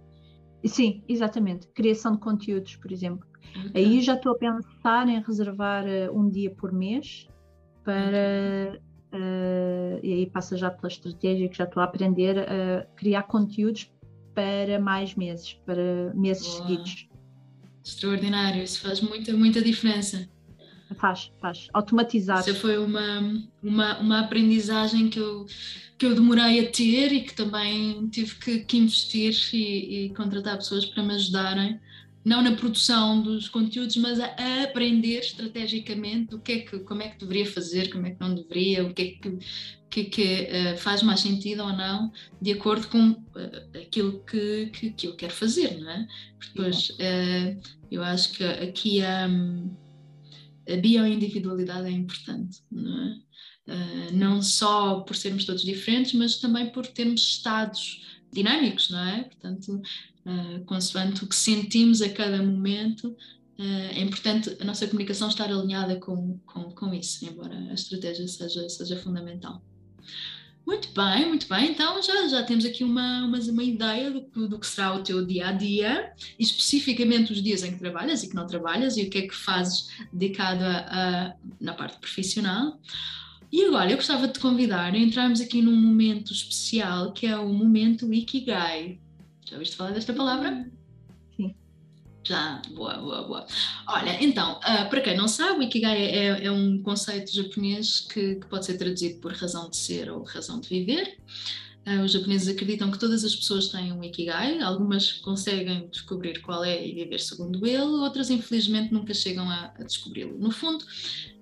Sim, 0.65 1.03
exatamente. 1.07 1.67
Criação 1.69 2.13
de 2.13 2.19
conteúdos, 2.19 2.75
por 2.75 2.91
exemplo. 2.91 3.25
Ok. 3.55 3.71
Aí 3.73 4.01
já 4.01 4.15
estou 4.15 4.33
a 4.33 4.37
pensar 4.37 5.07
em 5.07 5.21
reservar 5.21 5.87
eh, 5.87 6.09
um 6.11 6.29
dia 6.29 6.51
por 6.51 6.71
mês 6.73 7.27
para. 7.83 8.77
eh, 9.13 9.99
e 10.03 10.13
aí 10.13 10.29
passa 10.29 10.55
já 10.57 10.69
pela 10.69 10.87
estratégia 10.87 11.49
que 11.49 11.57
já 11.57 11.63
estou 11.63 11.81
a 11.81 11.85
aprender 11.85 12.37
a 12.39 12.85
criar 12.95 13.23
conteúdos 13.23 13.91
para 14.35 14.79
mais 14.79 15.15
meses, 15.15 15.53
para 15.65 16.13
meses 16.13 16.45
Boa. 16.45 16.67
seguidos. 16.67 17.09
Extraordinário, 17.83 18.61
isso 18.61 18.81
faz 18.81 19.01
muita, 19.01 19.33
muita 19.33 19.61
diferença. 19.61 20.29
Faz, 20.95 21.31
faz. 21.39 21.67
Automatizar. 21.73 22.39
Essa 22.39 22.53
foi 22.55 22.77
uma, 22.77 23.43
uma, 23.61 23.99
uma 23.99 24.19
aprendizagem 24.21 25.09
que 25.09 25.19
eu, 25.19 25.45
que 25.97 26.05
eu 26.05 26.15
demorei 26.15 26.65
a 26.65 26.71
ter 26.71 27.11
e 27.11 27.21
que 27.21 27.33
também 27.33 28.07
tive 28.09 28.35
que, 28.35 28.59
que 28.59 28.77
investir 28.77 29.37
e, 29.53 30.05
e 30.05 30.09
contratar 30.15 30.57
pessoas 30.57 30.85
para 30.85 31.03
me 31.03 31.13
ajudarem, 31.13 31.79
não 32.25 32.41
na 32.41 32.55
produção 32.55 33.21
dos 33.21 33.47
conteúdos, 33.47 33.95
mas 33.97 34.19
a, 34.19 34.25
a 34.25 34.63
aprender 34.63 35.19
estrategicamente 35.19 36.35
o 36.35 36.39
que 36.39 36.51
é 36.51 36.59
que, 36.59 36.79
como 36.79 37.01
é 37.01 37.09
que 37.09 37.19
deveria 37.19 37.45
fazer, 37.45 37.91
como 37.91 38.07
é 38.07 38.11
que 38.11 38.19
não 38.19 38.33
deveria, 38.33 38.85
o 38.85 38.93
que 38.93 39.01
é 39.01 39.05
que, 39.11 39.37
que, 39.89 40.03
que 40.05 40.23
eh, 40.23 40.75
faz 40.77 41.01
mais 41.01 41.21
sentido 41.21 41.63
ou 41.63 41.73
não, 41.73 42.11
de 42.41 42.51
acordo 42.51 42.87
com 42.87 43.15
eh, 43.35 43.81
aquilo 43.81 44.23
que, 44.25 44.67
que, 44.67 44.91
que 44.91 45.07
eu 45.07 45.15
quero 45.15 45.33
fazer, 45.33 45.79
não 45.79 45.89
é? 45.89 46.07
Porque 46.37 46.53
depois 46.53 46.95
eh, 46.99 47.57
eu 47.91 48.03
acho 48.03 48.33
que 48.33 48.43
aqui 48.43 49.01
há. 49.03 49.27
hum, 49.27 49.69
a 50.71 50.77
bioindividualidade 50.77 51.87
é 51.87 51.91
importante, 51.91 52.61
não 52.71 53.03
é? 53.03 53.29
Uh, 53.67 54.13
não 54.13 54.41
só 54.41 55.01
por 55.01 55.15
sermos 55.15 55.45
todos 55.45 55.61
diferentes, 55.61 56.13
mas 56.13 56.37
também 56.37 56.71
por 56.71 56.87
termos 56.87 57.21
estados 57.21 58.03
dinâmicos, 58.31 58.89
não 58.89 58.99
é? 58.99 59.23
Portanto, 59.23 59.81
uh, 60.25 60.65
consoante 60.65 61.23
o 61.23 61.27
que 61.27 61.35
sentimos 61.35 62.01
a 62.01 62.09
cada 62.09 62.41
momento, 62.41 63.09
uh, 63.59 63.91
é 63.91 64.01
importante 64.01 64.57
a 64.59 64.63
nossa 64.63 64.87
comunicação 64.87 65.27
estar 65.29 65.51
alinhada 65.51 65.97
com, 65.97 66.39
com, 66.45 66.71
com 66.71 66.93
isso, 66.93 67.23
embora 67.25 67.55
a 67.55 67.73
estratégia 67.73 68.27
seja, 68.27 68.67
seja 68.69 68.97
fundamental. 68.97 69.63
Muito 70.65 70.89
bem, 70.93 71.27
muito 71.27 71.47
bem. 71.47 71.71
Então 71.71 72.01
já, 72.01 72.27
já 72.27 72.43
temos 72.43 72.63
aqui 72.63 72.83
uma, 72.83 73.25
uma, 73.25 73.39
uma 73.39 73.63
ideia 73.63 74.11
do, 74.11 74.47
do 74.47 74.59
que 74.59 74.67
será 74.67 74.93
o 74.93 75.03
teu 75.03 75.25
dia 75.25 75.47
a 75.49 75.51
dia, 75.51 76.13
especificamente 76.37 77.31
os 77.33 77.41
dias 77.41 77.63
em 77.63 77.71
que 77.73 77.79
trabalhas 77.79 78.23
e 78.23 78.29
que 78.29 78.35
não 78.35 78.45
trabalhas, 78.45 78.95
e 78.95 79.03
o 79.03 79.09
que 79.09 79.17
é 79.17 79.21
que 79.27 79.33
fazes 79.35 79.87
dedicado 80.13 80.63
a, 80.63 80.77
a- 81.29 81.33
na 81.59 81.73
parte 81.73 81.97
profissional. 81.99 82.79
E 83.51 83.65
agora 83.65 83.89
eu 83.89 83.95
gostava 83.97 84.27
de 84.27 84.33
te 84.33 84.39
convidar 84.39 84.93
a 84.93 84.97
entrarmos 84.97 85.41
aqui 85.41 85.59
num 85.61 85.75
momento 85.75 86.31
especial 86.31 87.13
que 87.13 87.25
é 87.25 87.35
o 87.35 87.49
momento 87.51 88.13
Ikigai. 88.13 88.99
Já 89.45 89.55
ouviste 89.55 89.75
falar 89.75 89.91
desta 89.91 90.13
palavra? 90.13 90.69
Já, 92.23 92.61
boa, 92.71 92.97
boa, 92.97 93.23
boa. 93.23 93.45
Olha, 93.87 94.23
então, 94.23 94.59
ah, 94.63 94.85
para 94.85 95.01
quem 95.01 95.17
não 95.17 95.27
sabe, 95.27 95.59
o 95.59 95.63
Ikigai 95.63 95.97
é, 95.97 96.45
é 96.45 96.51
um 96.51 96.81
conceito 96.83 97.33
japonês 97.33 98.01
que, 98.01 98.35
que 98.35 98.47
pode 98.47 98.65
ser 98.65 98.77
traduzido 98.77 99.19
por 99.19 99.33
razão 99.33 99.69
de 99.69 99.77
ser 99.77 100.11
ou 100.11 100.23
razão 100.23 100.59
de 100.59 100.67
viver. 100.69 101.17
Ah, 101.85 102.03
os 102.03 102.11
japoneses 102.11 102.47
acreditam 102.47 102.91
que 102.91 102.99
todas 102.99 103.23
as 103.23 103.35
pessoas 103.35 103.69
têm 103.69 103.91
um 103.93 104.03
Ikigai, 104.03 104.59
algumas 104.61 105.13
conseguem 105.13 105.87
descobrir 105.89 106.41
qual 106.41 106.63
é 106.63 106.85
e 106.85 106.93
viver 106.93 107.19
segundo 107.19 107.65
ele, 107.65 107.79
outras 107.79 108.29
infelizmente 108.29 108.93
nunca 108.93 109.13
chegam 109.13 109.49
a, 109.49 109.73
a 109.75 109.83
descobri-lo. 109.83 110.37
No 110.37 110.51
fundo, 110.51 110.85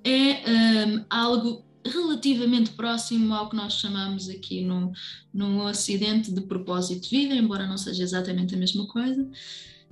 é 0.04 0.44
ahm, 0.50 1.06
algo 1.10 1.66
relativamente 1.86 2.72
próximo 2.72 3.34
ao 3.34 3.50
que 3.50 3.56
nós 3.56 3.74
chamamos 3.74 4.30
aqui 4.30 4.62
no, 4.62 4.92
no 5.34 5.66
Ocidente 5.66 6.32
de 6.32 6.42
propósito 6.42 7.10
de 7.10 7.10
vida, 7.10 7.36
embora 7.36 7.66
não 7.66 7.78
seja 7.78 8.04
exatamente 8.04 8.56
a 8.56 8.58
mesma 8.58 8.86
coisa. 8.88 9.30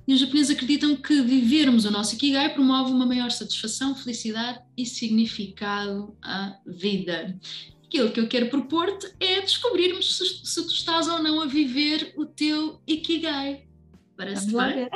E 0.06 0.14
os 0.14 0.20
japoneses 0.20 0.54
acreditam 0.54 0.94
que 0.94 1.20
vivermos 1.20 1.84
o 1.84 1.90
nosso 1.90 2.14
Ikigai 2.14 2.54
promove 2.54 2.92
uma 2.92 3.04
maior 3.04 3.30
satisfação, 3.30 3.94
felicidade 3.94 4.60
e 4.76 4.86
significado 4.86 6.16
à 6.22 6.56
vida. 6.64 7.36
Aquilo 7.84 8.12
que 8.12 8.20
eu 8.20 8.28
quero 8.28 8.48
propor-te 8.48 9.12
é 9.18 9.40
descobrirmos 9.40 10.16
se, 10.16 10.46
se, 10.46 10.62
tu 10.62 10.72
estás 10.72 11.08
ou 11.08 11.22
não 11.22 11.40
a 11.40 11.46
viver 11.46 12.12
o 12.16 12.24
teu 12.24 12.80
Ikigai. 12.86 13.66
Parece 14.16 14.46
bem? 14.46 14.88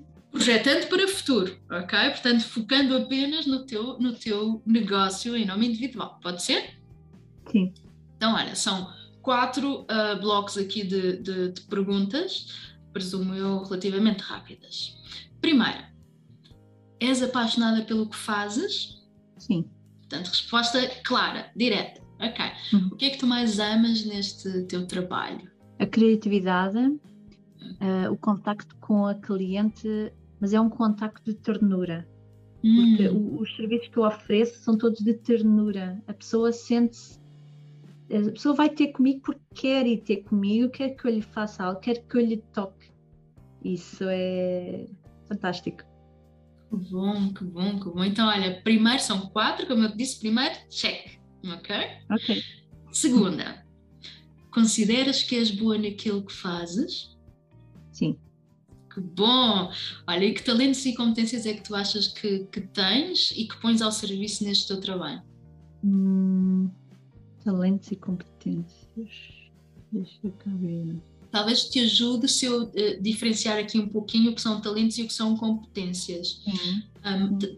Projetando 0.30 0.86
para 0.88 1.04
o 1.04 1.08
futuro, 1.08 1.58
ok? 1.70 1.98
Portanto, 2.10 2.44
focando 2.44 2.96
apenas 2.96 3.46
no 3.46 3.64
teu, 3.64 3.98
no 3.98 4.12
teu 4.12 4.62
negócio 4.64 5.36
em 5.36 5.44
nome 5.44 5.66
individual. 5.66 6.20
Pode 6.22 6.42
ser? 6.42 6.78
Sim. 7.50 7.72
Então, 8.16 8.34
olha, 8.34 8.54
são 8.54 8.92
quatro 9.22 9.82
uh, 9.82 10.20
blocos 10.20 10.56
aqui 10.58 10.84
de, 10.84 11.16
de, 11.16 11.52
de 11.52 11.60
perguntas 11.62 12.67
presumo 12.92 13.34
eu, 13.34 13.62
relativamente 13.62 14.20
rápidas. 14.22 14.96
Primeira, 15.40 15.92
és 17.00 17.22
apaixonada 17.22 17.82
pelo 17.82 18.08
que 18.08 18.16
fazes? 18.16 19.02
Sim. 19.38 19.64
Portanto, 20.00 20.28
resposta 20.28 20.88
clara, 21.04 21.50
direta. 21.54 22.00
Ok. 22.20 22.44
Uhum. 22.72 22.88
O 22.92 22.96
que 22.96 23.04
é 23.06 23.10
que 23.10 23.18
tu 23.18 23.26
mais 23.26 23.58
amas 23.60 24.04
neste 24.04 24.62
teu 24.62 24.86
trabalho? 24.86 25.48
A 25.78 25.86
criatividade, 25.86 26.78
uh, 26.78 28.10
o 28.10 28.16
contacto 28.16 28.74
com 28.76 29.06
a 29.06 29.14
cliente, 29.14 30.12
mas 30.40 30.52
é 30.52 30.60
um 30.60 30.68
contacto 30.68 31.30
de 31.30 31.36
ternura. 31.36 32.08
Porque 32.60 33.08
hum. 33.08 33.38
os 33.40 33.54
serviços 33.54 33.86
que 33.86 33.96
eu 33.96 34.02
ofereço 34.02 34.58
são 34.58 34.76
todos 34.76 34.98
de 34.98 35.14
ternura. 35.14 36.02
A 36.08 36.12
pessoa 36.12 36.50
sente-se 36.50 37.20
a 38.10 38.30
pessoa 38.32 38.54
vai 38.54 38.70
ter 38.70 38.88
comigo 38.88 39.20
porque 39.20 39.40
quer 39.54 39.86
ir 39.86 39.98
ter 39.98 40.22
comigo, 40.22 40.70
quer 40.70 40.90
que 40.90 41.06
eu 41.06 41.10
lhe 41.10 41.22
faça 41.22 41.64
algo, 41.64 41.80
quer 41.80 41.98
que 41.98 42.16
eu 42.16 42.20
lhe 42.20 42.38
toque. 42.54 42.77
Isso 43.64 44.04
é 44.04 44.86
fantástico. 45.28 45.82
Que 46.70 46.76
bom, 46.76 47.32
que 47.32 47.44
bom, 47.44 47.80
que 47.80 47.90
bom. 47.90 48.04
Então, 48.04 48.28
olha, 48.28 48.60
primeiro 48.62 49.00
são 49.00 49.20
quatro, 49.28 49.66
como 49.66 49.84
eu 49.84 49.96
disse, 49.96 50.20
primeiro, 50.20 50.54
check, 50.68 51.18
ok? 51.44 51.76
Ok. 52.10 52.42
Segunda, 52.92 53.66
consideras 54.50 55.22
que 55.22 55.36
és 55.36 55.50
boa 55.50 55.78
naquilo 55.78 56.24
que 56.24 56.32
fazes? 56.32 57.16
Sim. 57.92 58.18
Que 58.92 59.00
bom! 59.00 59.70
Olha, 60.06 60.24
e 60.24 60.34
que 60.34 60.42
talentos 60.42 60.84
e 60.84 60.94
competências 60.94 61.46
é 61.46 61.54
que 61.54 61.62
tu 61.62 61.74
achas 61.74 62.08
que, 62.08 62.44
que 62.46 62.60
tens 62.60 63.30
e 63.32 63.46
que 63.46 63.60
pões 63.60 63.80
ao 63.80 63.92
serviço 63.92 64.44
neste 64.44 64.68
teu 64.68 64.80
trabalho? 64.80 65.22
Hum, 65.84 66.70
talentos 67.44 67.90
e 67.92 67.96
competências. 67.96 69.40
Deixa 69.92 70.18
eu 70.22 70.32
ver 70.58 71.00
talvez 71.30 71.64
te 71.64 71.80
ajude 71.80 72.28
se 72.28 72.46
eu 72.46 72.64
uh, 72.64 73.02
diferenciar 73.02 73.58
aqui 73.58 73.78
um 73.78 73.88
pouquinho 73.88 74.30
o 74.30 74.34
que 74.34 74.40
são 74.40 74.60
talentos 74.60 74.98
e 74.98 75.02
o 75.02 75.06
que 75.06 75.12
são 75.12 75.36
competências. 75.36 76.40
Uhum. 76.46 76.82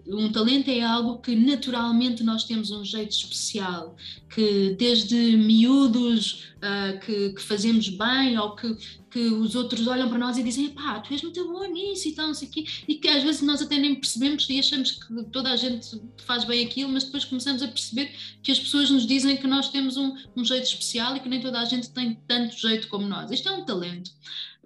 Um, 0.07 0.31
talento 0.31 0.69
é 0.69 0.83
algo 0.83 1.19
que 1.19 1.35
naturalmente 1.35 2.23
nós 2.23 2.45
temos 2.45 2.71
um 2.71 2.85
jeito 2.85 3.13
especial, 3.13 3.97
que 4.35 4.77
desde 4.79 5.37
miúdos 5.37 6.53
uh, 6.57 7.01
que, 7.01 7.31
que, 7.31 7.41
fazemos 7.41 7.89
bem 7.89 8.39
ou 8.39 8.55
que, 8.55 8.77
que 9.11 9.19
os 9.19 9.55
outros 9.55 9.87
olham 9.87 10.09
para 10.09 10.19
nós 10.19 10.37
e 10.37 10.43
dizem 10.43 10.69
pá, 10.69 11.01
tu 11.01 11.13
és 11.13 11.23
muito 11.23 11.45
bom 11.51 11.65
nisso 11.65 12.09
e 12.09 12.13
tal, 12.13 12.29
não 12.29 12.35
sei 12.35 12.49
o 12.49 12.51
quê, 12.51 12.65
e 12.87 12.95
que 12.97 13.09
às 13.09 13.23
vezes 13.23 13.43
nós 13.43 13.63
até 13.63 13.77
nem 13.79 13.95
percebemos 13.95 14.49
e 14.49 14.59
achamos 14.59 14.93
que 14.93 15.23
toda 15.33 15.51
a 15.51 15.57
gente 15.57 16.01
faz 16.19 16.45
bem 16.45 16.65
aquilo, 16.65 16.93
mas 16.93 17.05
depois 17.05 17.25
começamos 17.25 17.63
a 17.63 17.69
perceber 17.69 18.13
que 18.43 18.53
as 18.53 18.59
pessoas 18.59 18.91
nos 18.91 19.07
dizem 19.07 19.37
que 19.37 19.47
nós 19.47 19.71
temos 19.71 19.97
um, 19.97 20.15
um 20.37 20.45
jeito 20.45 20.65
especial 20.65 21.17
e 21.17 21.21
que 21.21 21.29
nem 21.29 21.41
toda 21.41 21.61
a 21.61 21.65
gente 21.65 21.91
tem 21.91 22.19
tanto 22.29 22.57
jeito 22.57 22.89
como 22.89 23.07
nós. 23.07 23.31
Isto 23.31 23.49
é 23.49 23.53
um 23.53 23.65
talento. 23.65 24.11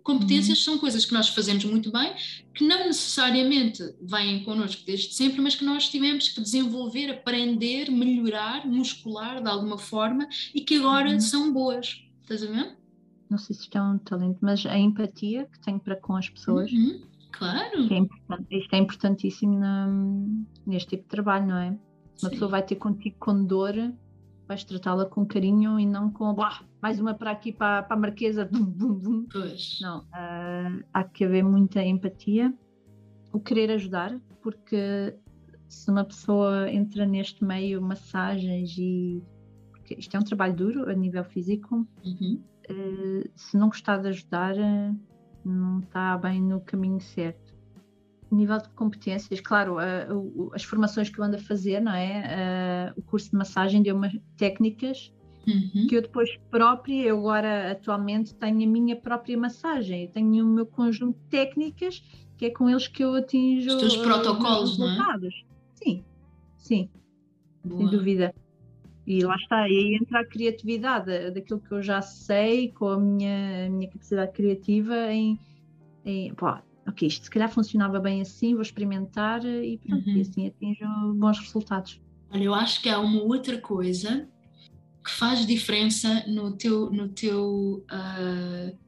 Competências 0.04 0.58
uhum. 0.58 0.64
são 0.64 0.78
coisas 0.78 1.06
que 1.06 1.14
nós 1.14 1.30
fazemos 1.30 1.64
muito 1.64 1.90
bem, 1.90 2.12
que 2.54 2.62
não 2.62 2.86
necessariamente 2.86 3.82
vêm 4.02 4.44
connosco 4.44 4.82
desde 4.84 5.14
sempre, 5.14 5.40
mas 5.40 5.54
que 5.54 5.64
nós 5.64 5.88
tivemos 5.88 6.28
que 6.28 6.42
desenvolver, 6.42 7.10
aprender, 7.10 7.90
melhorar, 7.90 8.66
muscular 8.66 9.42
de 9.42 9.48
alguma 9.48 9.78
forma 9.78 10.28
e 10.54 10.60
que 10.60 10.76
agora 10.76 11.10
uhum. 11.10 11.20
são 11.20 11.50
boas. 11.50 12.04
Estás 12.20 12.42
a 12.42 12.46
ver? 12.46 12.76
Não 13.30 13.38
sei 13.38 13.56
se 13.56 13.62
isto 13.62 13.78
é 13.78 13.82
um 13.82 13.96
talento, 13.96 14.38
mas 14.42 14.66
a 14.66 14.78
empatia 14.78 15.48
que 15.50 15.58
tenho 15.60 15.80
para 15.80 15.96
com 15.96 16.14
as 16.14 16.28
pessoas. 16.28 16.70
Uhum. 16.70 17.00
Claro. 17.32 17.88
É 17.90 18.56
isto 18.56 18.74
é 18.74 18.78
importantíssimo 18.78 19.58
na, 19.58 19.88
neste 20.66 20.90
tipo 20.90 21.04
de 21.04 21.08
trabalho, 21.08 21.46
não 21.46 21.56
é? 21.56 21.68
Uma 21.70 21.78
Sim. 22.16 22.30
pessoa 22.30 22.50
vai 22.50 22.62
ter 22.62 22.76
contigo 22.76 23.16
com 23.18 23.42
dor, 23.42 23.74
vais 24.46 24.64
tratá-la 24.64 25.06
com 25.06 25.24
carinho 25.26 25.78
e 25.78 25.86
não 25.86 26.10
com 26.10 26.34
mais 26.80 27.00
uma 27.00 27.14
para 27.14 27.30
aqui 27.30 27.52
para, 27.52 27.82
para 27.82 27.96
a 27.96 27.98
Marquesa. 27.98 28.44
Dum, 28.44 28.64
dum, 28.64 28.98
dum. 28.98 29.26
Pois. 29.30 29.78
Não, 29.80 30.00
uh, 30.00 30.84
há 30.92 31.04
que 31.04 31.24
haver 31.24 31.42
muita 31.42 31.82
empatia, 31.82 32.52
o 33.32 33.40
querer 33.40 33.70
ajudar, 33.70 34.18
porque 34.42 35.16
se 35.68 35.90
uma 35.90 36.04
pessoa 36.04 36.70
entra 36.70 37.06
neste 37.06 37.44
meio, 37.44 37.80
massagens 37.80 38.76
e. 38.78 39.22
Porque 39.70 39.94
isto 39.98 40.16
é 40.16 40.20
um 40.20 40.24
trabalho 40.24 40.54
duro 40.54 40.90
a 40.90 40.94
nível 40.94 41.24
físico, 41.24 41.86
uhum. 42.04 42.42
uh, 42.70 43.30
se 43.34 43.56
não 43.56 43.68
gostar 43.68 43.98
de 43.98 44.08
ajudar, 44.08 44.54
não 45.44 45.80
está 45.80 46.16
bem 46.16 46.40
no 46.40 46.60
caminho 46.60 47.00
certo. 47.00 47.43
Nível 48.30 48.58
de 48.58 48.68
competências, 48.70 49.40
claro, 49.40 49.76
as 50.52 50.64
formações 50.64 51.08
que 51.08 51.18
eu 51.20 51.24
ando 51.24 51.36
a 51.36 51.40
fazer, 51.40 51.80
não 51.80 51.92
é? 51.92 52.92
o 52.96 53.02
curso 53.02 53.30
de 53.30 53.36
massagem 53.36 53.82
deu-me 53.82 54.20
técnicas 54.36 55.12
Uhum. 55.46 55.86
que 55.86 55.96
eu 55.96 56.02
depois 56.02 56.30
própria, 56.50 57.08
eu 57.08 57.18
agora 57.18 57.72
atualmente 57.72 58.34
tenho 58.34 58.66
a 58.66 58.66
minha 58.66 58.96
própria 58.96 59.36
massagem, 59.36 60.04
eu 60.04 60.10
tenho 60.10 60.44
o 60.44 60.48
meu 60.48 60.66
conjunto 60.66 61.18
de 61.18 61.26
técnicas 61.26 62.02
que 62.36 62.46
é 62.46 62.50
com 62.50 62.68
eles 62.68 62.88
que 62.88 63.04
eu 63.04 63.14
atinjo 63.14 63.70
os 63.70 63.76
teus 63.76 63.96
protocolos, 63.96 64.72
os 64.72 64.78
não 64.78 64.90
é? 64.90 65.18
Sim, 65.74 66.04
sim, 66.56 66.88
Boa. 67.64 67.78
sem 67.78 67.90
dúvida. 67.90 68.34
E 69.06 69.22
lá 69.22 69.36
está, 69.36 69.68
e 69.68 69.76
aí 69.76 69.98
entra 70.00 70.20
a 70.20 70.24
criatividade 70.24 71.30
daquilo 71.30 71.60
que 71.60 71.72
eu 71.72 71.82
já 71.82 72.00
sei, 72.00 72.72
com 72.72 72.88
a 72.88 72.98
minha, 72.98 73.66
a 73.66 73.70
minha 73.70 73.90
capacidade 73.90 74.32
criativa 74.32 75.12
em, 75.12 75.38
em 76.06 76.32
pô, 76.34 76.46
ok, 76.86 77.08
isto 77.08 77.24
se 77.24 77.30
calhar 77.30 77.50
funcionava 77.50 77.98
bem 77.98 78.20
assim, 78.20 78.52
vou 78.52 78.62
experimentar 78.62 79.44
e 79.44 79.78
pronto, 79.78 80.08
uhum. 80.08 80.16
e 80.16 80.20
assim 80.20 80.46
atinjo 80.46 81.14
bons 81.14 81.38
resultados. 81.38 82.00
Olha, 82.30 82.44
eu 82.44 82.54
acho 82.54 82.82
que 82.82 82.88
há 82.88 82.98
uma 82.98 83.22
outra 83.22 83.58
coisa 83.58 84.28
que 85.04 85.10
faz 85.10 85.46
diferença 85.46 86.24
no 86.26 86.56
teu, 86.56 86.90
no 86.90 87.08
teu 87.08 87.84
uh, 87.90 88.78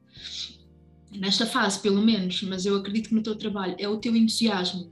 nesta 1.11 1.45
fase 1.45 1.79
pelo 1.79 2.01
menos, 2.01 2.41
mas 2.43 2.65
eu 2.65 2.75
acredito 2.75 3.09
que 3.09 3.15
no 3.15 3.23
teu 3.23 3.35
trabalho 3.35 3.75
é 3.77 3.87
o 3.87 3.97
teu 3.97 4.15
entusiasmo. 4.15 4.91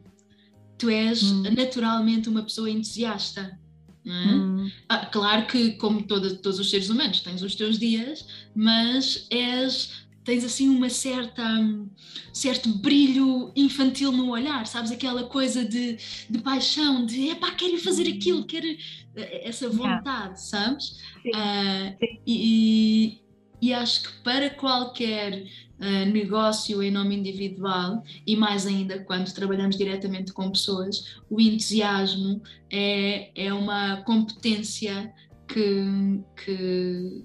Tu 0.77 0.90
és 0.90 1.23
hum. 1.23 1.44
naturalmente 1.56 2.30
uma 2.30 2.44
pessoa 2.44 2.69
entusiasta. 2.69 3.60
É? 4.06 4.10
Hum. 4.10 4.69
Ah, 4.88 5.06
claro 5.07 5.48
que, 5.48 5.72
como 5.73 6.03
todo, 6.03 6.38
todos 6.38 6.60
os 6.60 6.69
seres 6.69 6.90
humanos, 6.90 7.22
tens 7.22 7.41
os 7.41 7.56
teus 7.56 7.80
dias, 7.80 8.27
mas 8.53 9.26
és 9.32 10.05
tens 10.26 10.43
assim 10.43 10.68
uma 10.68 10.89
certa 10.89 11.43
um 11.43 11.88
certo 12.34 12.68
brilho 12.68 13.52
infantil 13.56 14.11
no 14.11 14.31
olhar, 14.31 14.65
sabes? 14.65 14.91
Aquela 14.91 15.23
coisa 15.26 15.64
de, 15.64 15.97
de 16.30 16.39
paixão, 16.39 17.06
de 17.06 17.30
epá, 17.30 17.52
quero 17.52 17.77
fazer 17.77 18.10
aquilo, 18.10 18.45
quero 18.45 18.68
eh, 19.15 19.47
essa 19.47 19.69
vontade, 19.69 20.41
sabes? 20.41 20.97
Sim. 21.22 21.30
Uh, 21.30 21.97
Sim. 21.99 22.19
E, 22.26 23.19
e 23.61 23.73
acho 23.73 24.03
que 24.03 24.23
para 24.23 24.49
qualquer 24.49 25.43
uh, 25.80 26.11
negócio 26.11 26.81
em 26.84 26.91
nome 26.91 27.15
individual, 27.15 28.03
e 28.26 28.35
mais 28.35 28.65
ainda 28.65 28.99
quando 28.99 29.31
trabalhamos 29.34 29.77
diretamente 29.77 30.34
com 30.34 30.52
pessoas, 30.52 31.19
o 31.30 31.39
entusiasmo 31.39 32.41
é, 32.72 33.30
é 33.35 33.53
uma 33.53 33.97
competência 34.02 35.14
que, 35.47 36.22
que 36.43 37.23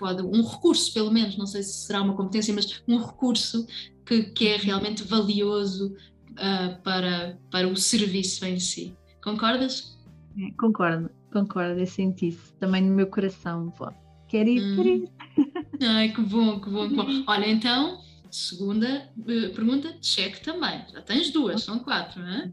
pode, 0.00 0.22
um 0.22 0.42
recurso, 0.42 0.92
pelo 0.94 1.12
menos, 1.12 1.36
não 1.36 1.46
sei 1.46 1.62
se 1.62 1.86
será 1.86 2.00
uma 2.00 2.16
competência, 2.16 2.54
mas 2.54 2.82
um 2.88 2.96
recurso 2.96 3.66
que, 4.06 4.22
que 4.22 4.48
é 4.48 4.56
realmente 4.56 5.04
valioso 5.04 5.94
uh, 6.30 6.82
para, 6.82 7.38
para 7.50 7.68
o 7.68 7.76
serviço 7.76 8.44
em 8.46 8.58
si. 8.58 8.96
Concordas? 9.22 9.96
É, 10.38 10.50
concordo, 10.58 11.10
concordo, 11.30 11.78
eu 11.78 11.86
senti 11.86 12.28
isso 12.28 12.54
também 12.58 12.82
no 12.82 12.94
meu 12.94 13.06
coração. 13.06 13.70
Pô. 13.70 13.92
Quer 14.26 14.48
ir, 14.48 14.62
hum. 14.62 14.76
quer 14.76 14.86
ir. 14.86 15.10
Ai, 15.86 16.08
que 16.08 16.22
bom, 16.22 16.58
que 16.60 16.70
bom, 16.70 16.88
que 16.88 16.94
bom. 16.94 17.24
Olha, 17.26 17.46
então, 17.46 18.00
segunda 18.30 19.10
uh, 19.18 19.54
pergunta, 19.54 19.92
check 20.00 20.40
também. 20.42 20.82
Já 20.90 21.02
tens 21.02 21.30
duas, 21.30 21.62
são 21.62 21.78
quatro, 21.80 22.22
não 22.22 22.28
é? 22.28 22.52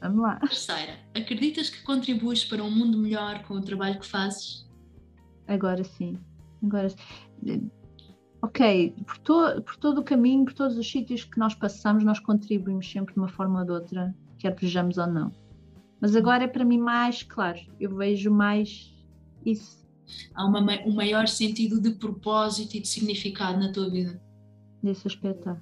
Vamos 0.00 0.22
lá. 0.22 0.36
Terceira, 0.36 0.98
acreditas 1.14 1.68
que 1.68 1.82
contribuis 1.82 2.44
para 2.44 2.62
um 2.62 2.70
mundo 2.70 2.96
melhor 2.96 3.42
com 3.42 3.54
o 3.54 3.60
trabalho 3.60 3.98
que 4.00 4.06
fazes? 4.06 4.66
Agora 5.46 5.82
sim. 5.82 6.18
Agora, 6.62 6.88
ok, 8.42 8.94
por, 9.06 9.18
to, 9.18 9.62
por 9.62 9.76
todo 9.76 9.98
o 9.98 10.04
caminho, 10.04 10.44
por 10.44 10.54
todos 10.54 10.76
os 10.76 10.90
sítios 10.90 11.24
que 11.24 11.38
nós 11.38 11.54
passamos, 11.54 12.04
nós 12.04 12.18
contribuímos 12.18 12.90
sempre 12.90 13.14
de 13.14 13.20
uma 13.20 13.28
forma 13.28 13.60
ou 13.60 13.64
de 13.64 13.72
outra, 13.72 14.14
quer 14.38 14.54
vejamos 14.54 14.98
ou 14.98 15.06
não. 15.06 15.32
Mas 16.00 16.14
agora 16.14 16.44
é 16.44 16.48
para 16.48 16.64
mim 16.64 16.78
mais 16.78 17.22
claro, 17.22 17.58
eu 17.80 17.94
vejo 17.96 18.30
mais 18.30 18.94
Isso. 19.44 19.78
Há 20.34 20.46
uma, 20.46 20.60
um 20.86 20.94
maior 20.94 21.28
sentido 21.28 21.80
de 21.80 21.90
propósito 21.90 22.76
e 22.76 22.80
de 22.80 22.88
significado 22.88 23.58
na 23.58 23.72
tua 23.72 23.90
vida. 23.90 24.20
Nesse 24.82 25.06
aspecto. 25.06 25.60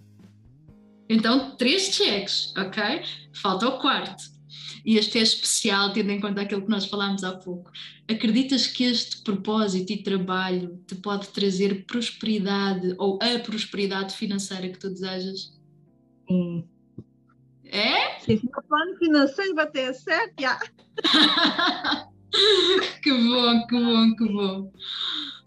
Então, 1.08 1.56
três 1.56 1.82
cheques, 1.94 2.54
ok? 2.56 3.02
Falta 3.32 3.68
o 3.68 3.78
quarto 3.78 4.35
e 4.86 4.96
este 4.96 5.18
é 5.18 5.22
especial, 5.22 5.92
tendo 5.92 6.12
em 6.12 6.20
conta 6.20 6.42
aquilo 6.42 6.62
que 6.62 6.70
nós 6.70 6.86
falámos 6.86 7.24
há 7.24 7.34
pouco. 7.36 7.72
Acreditas 8.08 8.68
que 8.68 8.84
este 8.84 9.20
propósito 9.22 9.92
e 9.92 10.00
trabalho 10.00 10.80
te 10.86 10.94
pode 10.94 11.26
trazer 11.30 11.84
prosperidade 11.86 12.94
ou 12.96 13.18
a 13.20 13.40
prosperidade 13.40 14.14
financeira 14.14 14.68
que 14.68 14.78
tu 14.78 14.88
desejas? 14.88 15.52
Sim. 16.28 16.68
É? 17.64 18.20
Se 18.20 18.34
o 18.34 18.62
plano 18.62 18.96
financeiro 18.96 19.56
bater 19.56 19.92
certo, 19.92 20.34
já. 20.40 20.56
que 23.02 23.12
bom, 23.12 23.66
que 23.66 23.80
bom, 23.80 24.14
que 24.14 24.24
bom. 24.32 24.72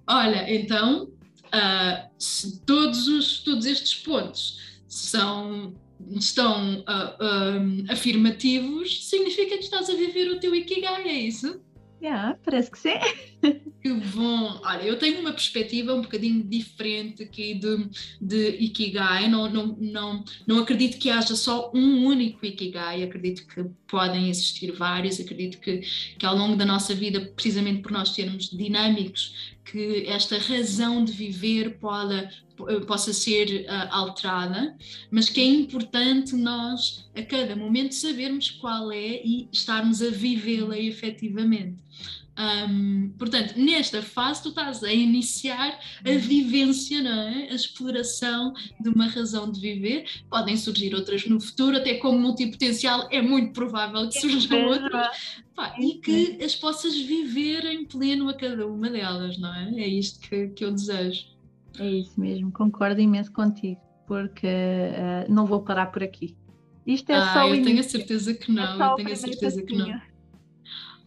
Olha, 0.06 0.54
então, 0.54 1.06
uh, 1.06 2.10
todos, 2.66 3.08
os, 3.08 3.40
todos 3.40 3.66
estes 3.66 3.96
pontos 3.96 4.82
são 4.86 5.74
estão 6.16 6.80
uh, 6.82 7.92
afirmativos, 7.92 9.08
significa 9.08 9.58
que 9.58 9.64
estás 9.64 9.90
a 9.90 9.96
viver 9.96 10.32
o 10.32 10.40
teu 10.40 10.56
Ikigai, 10.56 11.08
é 11.08 11.14
isso? 11.14 11.62
Yeah, 12.02 12.38
parece 12.46 12.72
que 12.72 12.80
sim. 12.80 12.96
Que 13.82 13.94
bom! 13.94 14.60
Olha, 14.64 14.84
eu 14.84 15.00
tenho 15.00 15.22
uma 15.22 15.32
perspectiva 15.32 15.94
um 15.94 16.02
bocadinho 16.02 16.44
diferente 16.44 17.24
aqui 17.24 17.54
de, 17.54 17.90
de 18.22 18.50
Ikigai. 18.66 19.30
Não, 19.30 19.50
não, 19.50 19.68
não, 19.80 20.24
não 20.46 20.60
acredito 20.60 20.98
que 20.98 21.10
haja 21.10 21.34
só 21.34 21.72
um 21.74 22.06
único 22.06 22.46
Ikigai, 22.46 23.04
acredito 23.04 23.48
que 23.48 23.64
podem 23.88 24.30
existir 24.30 24.74
vários. 24.74 25.20
Acredito 25.20 25.60
que, 25.60 25.82
que 26.18 26.26
ao 26.26 26.36
longo 26.36 26.58
da 26.58 26.66
nossa 26.66 26.94
vida, 26.94 27.22
precisamente 27.22 27.82
por 27.82 27.92
nós 27.92 28.10
sermos 28.10 28.50
dinâmicos, 28.50 29.56
que 29.64 30.06
esta 30.08 30.38
razão 30.38 31.06
de 31.06 31.14
viver 31.14 31.78
pode, 31.80 32.30
possa 32.86 33.14
ser 33.14 33.66
uh, 33.66 33.88
alterada, 33.90 34.76
mas 35.12 35.30
que 35.30 35.40
é 35.40 35.46
importante 35.46 36.36
nós, 36.36 37.10
a 37.16 37.22
cada 37.22 37.56
momento, 37.56 37.96
sabermos 37.96 38.50
qual 38.52 38.92
é 38.92 39.22
e 39.24 39.48
estarmos 39.52 40.02
a 40.02 40.10
vivê-la 40.10 40.78
efetivamente. 40.78 41.78
Um, 42.40 43.10
portanto, 43.18 43.56
nesta 43.58 44.02
fase, 44.02 44.44
tu 44.44 44.50
estás 44.50 44.82
a 44.82 44.94
iniciar 44.94 45.78
a 46.06 46.12
vivência, 46.12 47.02
não 47.04 47.12
é? 47.12 47.50
a 47.52 47.54
exploração 47.54 48.54
de 48.80 48.88
uma 48.88 49.08
razão 49.08 49.52
de 49.52 49.60
viver. 49.60 50.06
Podem 50.30 50.56
surgir 50.56 50.96
outras 50.96 51.26
no 51.26 51.42
futuro, 51.42 51.76
até 51.76 51.96
como 51.96 52.18
multipotencial, 52.18 53.10
é 53.12 53.22
muito 53.22 53.52
provável 53.52 54.08
que 54.08 54.22
surjam 54.22 54.68
outras 54.68 55.44
pá, 55.54 55.76
e 55.82 55.96
que 55.96 56.42
as 56.42 56.56
possas 56.56 56.96
viver 56.96 57.66
em 57.66 57.84
pleno 57.84 58.30
a 58.30 58.34
cada 58.34 58.66
uma 58.66 58.90
delas, 58.90 59.38
não 59.38 59.54
é? 59.54 59.74
É 59.76 59.88
isto 59.88 60.22
que, 60.22 60.48
que 60.48 60.64
eu 60.64 60.72
desejo. 60.72 61.26
É 61.80 61.90
isso 61.90 62.20
mesmo, 62.20 62.52
concordo 62.52 63.00
imenso 63.00 63.32
contigo, 63.32 63.80
porque 64.06 64.48
uh, 64.48 65.32
não 65.32 65.46
vou 65.46 65.62
parar 65.62 65.88
por 65.88 66.04
aqui. 66.04 66.36
Isto 66.86 67.12
é 67.12 67.16
ah, 67.16 67.34
só 67.34 67.48
eu 67.48 67.56
início. 67.56 67.66
tenho 67.66 67.80
a 67.80 67.84
certeza 67.84 68.34
que 68.34 68.52
não, 68.52 68.84
é 68.84 68.92
eu 68.92 68.96
tenho 68.96 69.12
a 69.12 69.16
certeza 69.16 69.62
que 69.62 69.76
não. 69.76 70.02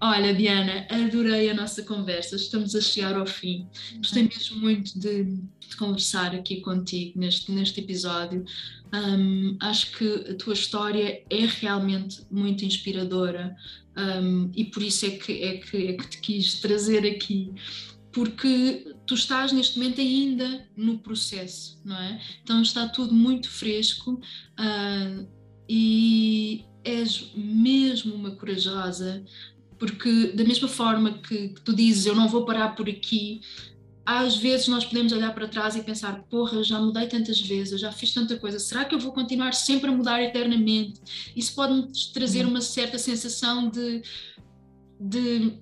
Olha, 0.04 0.34
Diana, 0.34 0.84
adorei 0.90 1.48
a 1.48 1.54
nossa 1.54 1.80
conversa, 1.84 2.34
estamos 2.34 2.74
a 2.74 2.80
chegar 2.80 3.16
ao 3.16 3.24
fim. 3.24 3.68
Gostei 3.98 4.24
mesmo 4.24 4.60
muito 4.60 4.98
de, 4.98 5.24
de 5.24 5.76
conversar 5.76 6.34
aqui 6.34 6.60
contigo 6.60 7.20
neste, 7.20 7.52
neste 7.52 7.80
episódio. 7.80 8.44
Um, 8.92 9.56
acho 9.60 9.96
que 9.96 10.32
a 10.32 10.34
tua 10.34 10.54
história 10.54 11.22
é 11.30 11.46
realmente 11.46 12.20
muito 12.30 12.64
inspiradora 12.64 13.56
um, 13.96 14.50
e 14.56 14.64
por 14.64 14.82
isso 14.82 15.06
é 15.06 15.10
que, 15.10 15.42
é, 15.42 15.56
que, 15.58 15.86
é 15.88 15.92
que 15.92 16.08
te 16.08 16.18
quis 16.18 16.60
trazer 16.60 17.06
aqui, 17.06 17.52
porque 18.12 18.94
tu 19.06 19.14
estás 19.14 19.52
neste 19.52 19.78
momento 19.78 20.00
ainda 20.00 20.66
no 20.76 20.98
processo, 20.98 21.80
não 21.84 21.96
é? 21.96 22.20
Então 22.42 22.60
está 22.62 22.88
tudo 22.88 23.14
muito 23.14 23.50
fresco 23.50 24.20
uh, 24.58 25.28
e 25.68 26.64
és 26.84 27.32
mesmo 27.34 28.14
uma 28.14 28.32
corajosa 28.32 29.24
porque 29.78 30.28
da 30.28 30.44
mesma 30.44 30.68
forma 30.68 31.18
que, 31.18 31.48
que, 31.48 31.60
tu 31.60 31.74
dizes 31.74 32.06
eu 32.06 32.14
não 32.14 32.28
vou 32.28 32.44
parar 32.44 32.76
por 32.76 32.88
aqui, 32.88 33.40
às 34.06 34.36
vezes 34.36 34.68
nós 34.68 34.84
podemos 34.84 35.12
olhar 35.12 35.34
para 35.34 35.48
trás 35.48 35.74
e 35.74 35.82
pensar, 35.82 36.22
porra, 36.30 36.62
já 36.62 36.78
mudei 36.78 37.08
tantas 37.08 37.40
vezes, 37.40 37.72
eu 37.72 37.78
já 37.78 37.90
fiz 37.90 38.12
tanta 38.12 38.36
coisa, 38.36 38.60
será 38.60 38.84
que 38.84 38.94
eu 38.94 38.98
vou 39.00 39.12
continuar 39.12 39.54
sempre 39.54 39.90
a 39.90 39.92
mudar 39.92 40.22
eternamente? 40.22 41.00
Isso 41.34 41.54
pode-nos 41.54 42.06
trazer 42.06 42.46
uma 42.46 42.60
certa 42.60 42.96
sensação 42.96 43.68
de, 43.68 44.02
de 45.00 45.58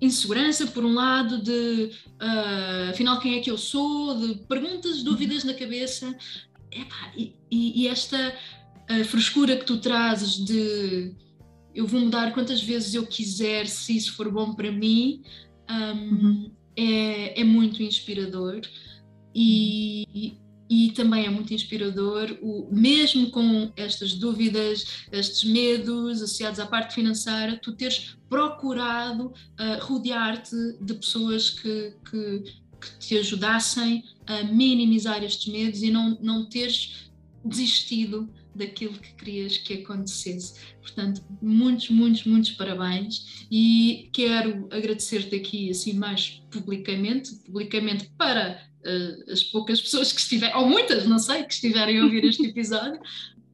insegurança, 0.00 0.66
por 0.66 0.84
um 0.84 0.94
lado, 0.94 1.42
de 1.42 1.90
uh, 2.20 2.90
afinal 2.90 3.18
quem 3.20 3.38
é 3.38 3.40
que 3.40 3.50
eu 3.50 3.58
sou, 3.58 4.18
de 4.18 4.34
perguntas, 4.46 5.02
dúvidas 5.02 5.44
na 5.44 5.54
cabeça, 5.54 6.14
Epá, 6.70 7.12
e, 7.16 7.34
e, 7.50 7.88
esta 7.88 8.34
uh, 8.90 9.04
frescura 9.04 9.56
que 9.56 9.64
tu 9.64 9.78
trazes 9.78 10.44
de 10.44 11.14
eu 11.74 11.86
vou 11.86 12.00
mudar 12.00 12.32
quantas 12.32 12.62
vezes 12.62 12.94
eu 12.94 13.06
quiser, 13.06 13.66
se 13.66 13.96
isso 13.96 14.14
for 14.14 14.30
bom 14.30 14.54
para 14.54 14.72
mim, 14.72 15.22
um, 15.70 15.74
uhum. 15.74 16.50
é, 16.74 17.40
é 17.40 17.44
muito 17.44 17.82
inspirador 17.82 18.62
e, 19.34 20.38
e 20.68 20.90
também 20.92 21.26
é 21.26 21.30
muito 21.30 21.54
inspirador, 21.54 22.36
o, 22.42 22.68
mesmo 22.72 23.30
com 23.30 23.72
estas 23.76 24.14
dúvidas, 24.14 25.06
estes 25.12 25.44
medos 25.44 26.22
associados 26.22 26.58
à 26.58 26.66
parte 26.66 26.94
financeira, 26.94 27.58
tu 27.62 27.72
teres 27.72 28.16
procurado 28.28 29.26
uh, 29.26 29.82
rodear-te 29.82 30.56
de 30.80 30.94
pessoas 30.94 31.50
que, 31.50 31.94
que, 32.10 32.42
que, 32.80 32.98
te 32.98 33.18
ajudassem 33.18 34.04
a 34.26 34.42
minimizar 34.44 35.22
estes 35.24 35.52
medos 35.52 35.82
e 35.82 35.90
não, 35.90 36.18
não 36.20 36.48
teres 36.48 37.10
desistido 37.44 38.28
daquilo 38.56 38.94
que 38.94 39.14
querias 39.14 39.58
que 39.58 39.74
acontecesse. 39.74 40.54
Portanto, 40.80 41.22
muitos, 41.40 41.90
muitos, 41.90 42.24
muitos 42.24 42.50
parabéns 42.52 43.46
e 43.50 44.08
quero 44.12 44.66
agradecer-te 44.70 45.36
aqui 45.36 45.70
assim 45.70 45.92
mais 45.92 46.42
publicamente, 46.50 47.34
publicamente 47.44 48.10
para 48.16 48.60
as 49.30 49.42
poucas 49.44 49.80
pessoas 49.80 50.12
que 50.12 50.20
estiverem, 50.20 50.56
ou 50.56 50.68
muitas, 50.68 51.06
não 51.06 51.18
sei, 51.18 51.44
que 51.44 51.52
estiverem 51.52 51.98
a 51.98 52.04
ouvir 52.04 52.24
este 52.24 52.44
episódio. 52.46 53.00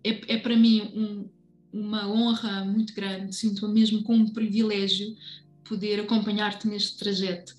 É, 0.04 0.34
é 0.34 0.38
para 0.38 0.56
mim 0.56 0.82
um, 0.94 1.28
uma 1.72 2.08
honra 2.08 2.64
muito 2.64 2.94
grande, 2.94 3.34
sinto-me 3.34 3.72
mesmo 3.72 4.02
como 4.02 4.24
um 4.24 4.28
privilégio 4.28 5.16
poder 5.64 6.00
acompanhar-te 6.00 6.68
neste 6.68 6.98
trajeto. 6.98 7.54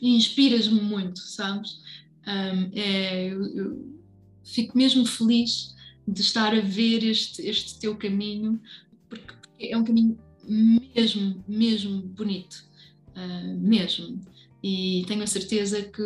Inspiras-me 0.00 0.80
muito, 0.80 1.20
sabes? 1.20 1.80
Um, 2.26 2.70
é, 2.72 3.28
eu, 3.28 3.46
eu 3.56 4.00
fico 4.44 4.76
mesmo 4.76 5.04
feliz 5.04 5.74
de 6.06 6.20
estar 6.20 6.54
a 6.54 6.60
ver 6.60 7.04
este, 7.04 7.42
este 7.42 7.78
teu 7.78 7.96
caminho, 7.96 8.60
porque 9.08 9.34
é 9.60 9.76
um 9.76 9.84
caminho 9.84 10.18
mesmo, 10.46 11.44
mesmo 11.46 12.00
bonito, 12.02 12.64
uh, 13.10 13.60
mesmo. 13.60 14.20
E 14.62 15.04
tenho 15.08 15.22
a 15.22 15.26
certeza 15.26 15.82
que 15.82 16.02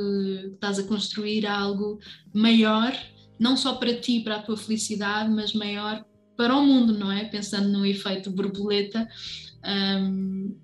estás 0.54 0.78
a 0.78 0.84
construir 0.84 1.46
algo 1.46 1.98
maior, 2.32 2.92
não 3.38 3.56
só 3.56 3.74
para 3.74 3.94
ti, 3.94 4.20
para 4.20 4.36
a 4.36 4.42
tua 4.42 4.56
felicidade, 4.56 5.30
mas 5.30 5.52
maior 5.52 6.04
para 6.36 6.56
o 6.56 6.64
mundo, 6.64 6.92
não 6.92 7.10
é? 7.10 7.24
Pensando 7.24 7.68
no 7.68 7.84
efeito 7.84 8.30
borboleta, 8.30 9.08
um, 9.64 10.54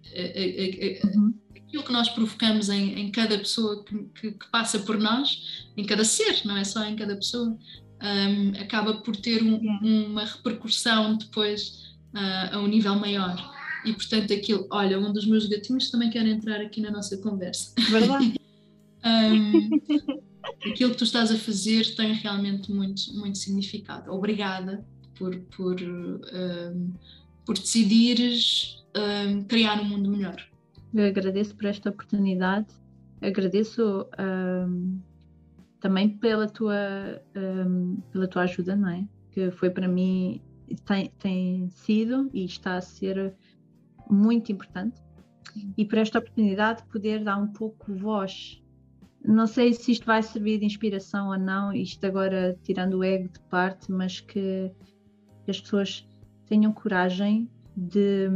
uhum. 1.05 1.35
aquilo 1.57 1.83
que 1.83 1.93
nós 1.93 2.09
provocamos 2.09 2.69
em, 2.69 3.01
em 3.01 3.11
cada 3.11 3.39
pessoa 3.39 3.85
que, 3.85 3.99
que, 4.15 4.33
que, 4.33 4.51
passa 4.51 4.79
por 4.81 4.99
nós, 4.99 5.67
em 5.77 5.85
cada 5.85 6.05
ser, 6.05 6.43
não 6.45 6.57
é 6.57 6.65
só 6.65 6.85
em 6.85 6.95
cada 6.95 7.17
pessoa, 7.17 7.57
um, 8.03 8.61
acaba 8.61 8.95
por 8.95 9.17
ter 9.17 9.43
um, 9.43 9.57
uma 9.57 10.25
repercussão 10.25 11.17
depois 11.17 11.95
uh, 12.15 12.55
a 12.55 12.59
um 12.59 12.67
nível 12.67 12.95
maior. 12.97 13.52
E 13.85 13.93
portanto, 13.93 14.33
aquilo, 14.33 14.67
olha, 14.71 14.99
um 14.99 15.13
dos 15.13 15.27
meus 15.27 15.47
gatinhos 15.47 15.91
também 15.91 16.11
quer 16.11 16.25
entrar 16.27 16.61
aqui 16.61 16.81
na 16.81 16.91
nossa 16.91 17.17
conversa. 17.19 17.75
Verdade. 17.91 18.35
um, 19.05 19.71
aquilo 20.71 20.91
que 20.91 20.97
tu 20.97 21.05
estás 21.05 21.31
a 21.31 21.37
fazer 21.37 21.95
tem 21.97 22.15
realmente 22.15 22.73
muito, 22.73 23.13
muito 23.15 23.39
significado. 23.39 24.13
Obrigada 24.13 24.85
por, 25.19 25.37
por, 25.57 25.81
um, 25.81 26.93
por 27.45 27.59
decidires 27.59 28.83
um, 28.97 29.43
criar 29.45 29.81
um 29.81 29.85
mundo 29.85 30.11
melhor. 30.11 30.37
Eu 30.95 31.07
agradeço 31.07 31.55
por 31.55 31.65
esta 31.67 31.91
oportunidade, 31.91 32.67
agradeço 33.21 34.07
também 35.81 36.09
pela 36.09 36.47
tua, 36.47 37.23
pela 38.13 38.29
tua 38.29 38.43
ajuda, 38.43 38.77
não 38.77 38.91
é? 38.91 39.05
Que 39.31 39.51
foi 39.51 39.71
para 39.71 39.89
mim, 39.89 40.43
tem, 40.85 41.11
tem 41.19 41.71
sido 41.71 42.31
e 42.35 42.45
está 42.45 42.77
a 42.77 42.81
ser 42.83 43.35
muito 44.11 44.53
importante. 44.53 45.01
E 45.77 45.85
por 45.85 45.99
esta 45.99 46.19
oportunidade 46.19 46.83
poder 46.85 47.23
dar 47.23 47.37
um 47.37 47.49
pouco 47.49 47.95
voz. 47.95 48.63
Não 49.25 49.47
sei 49.47 49.73
se 49.73 49.93
isto 49.93 50.07
vai 50.07 50.23
servir 50.23 50.59
de 50.59 50.65
inspiração 50.65 51.29
ou 51.29 51.39
não, 51.39 51.73
isto 51.73 52.05
agora 52.05 52.59
tirando 52.63 52.95
o 52.95 53.05
ego 53.05 53.29
de 53.29 53.41
parte, 53.41 53.93
mas 53.93 54.21
que 54.21 54.73
as 55.47 55.61
pessoas 55.61 56.09
tenham 56.47 56.73
coragem 56.73 57.49
de, 57.77 58.29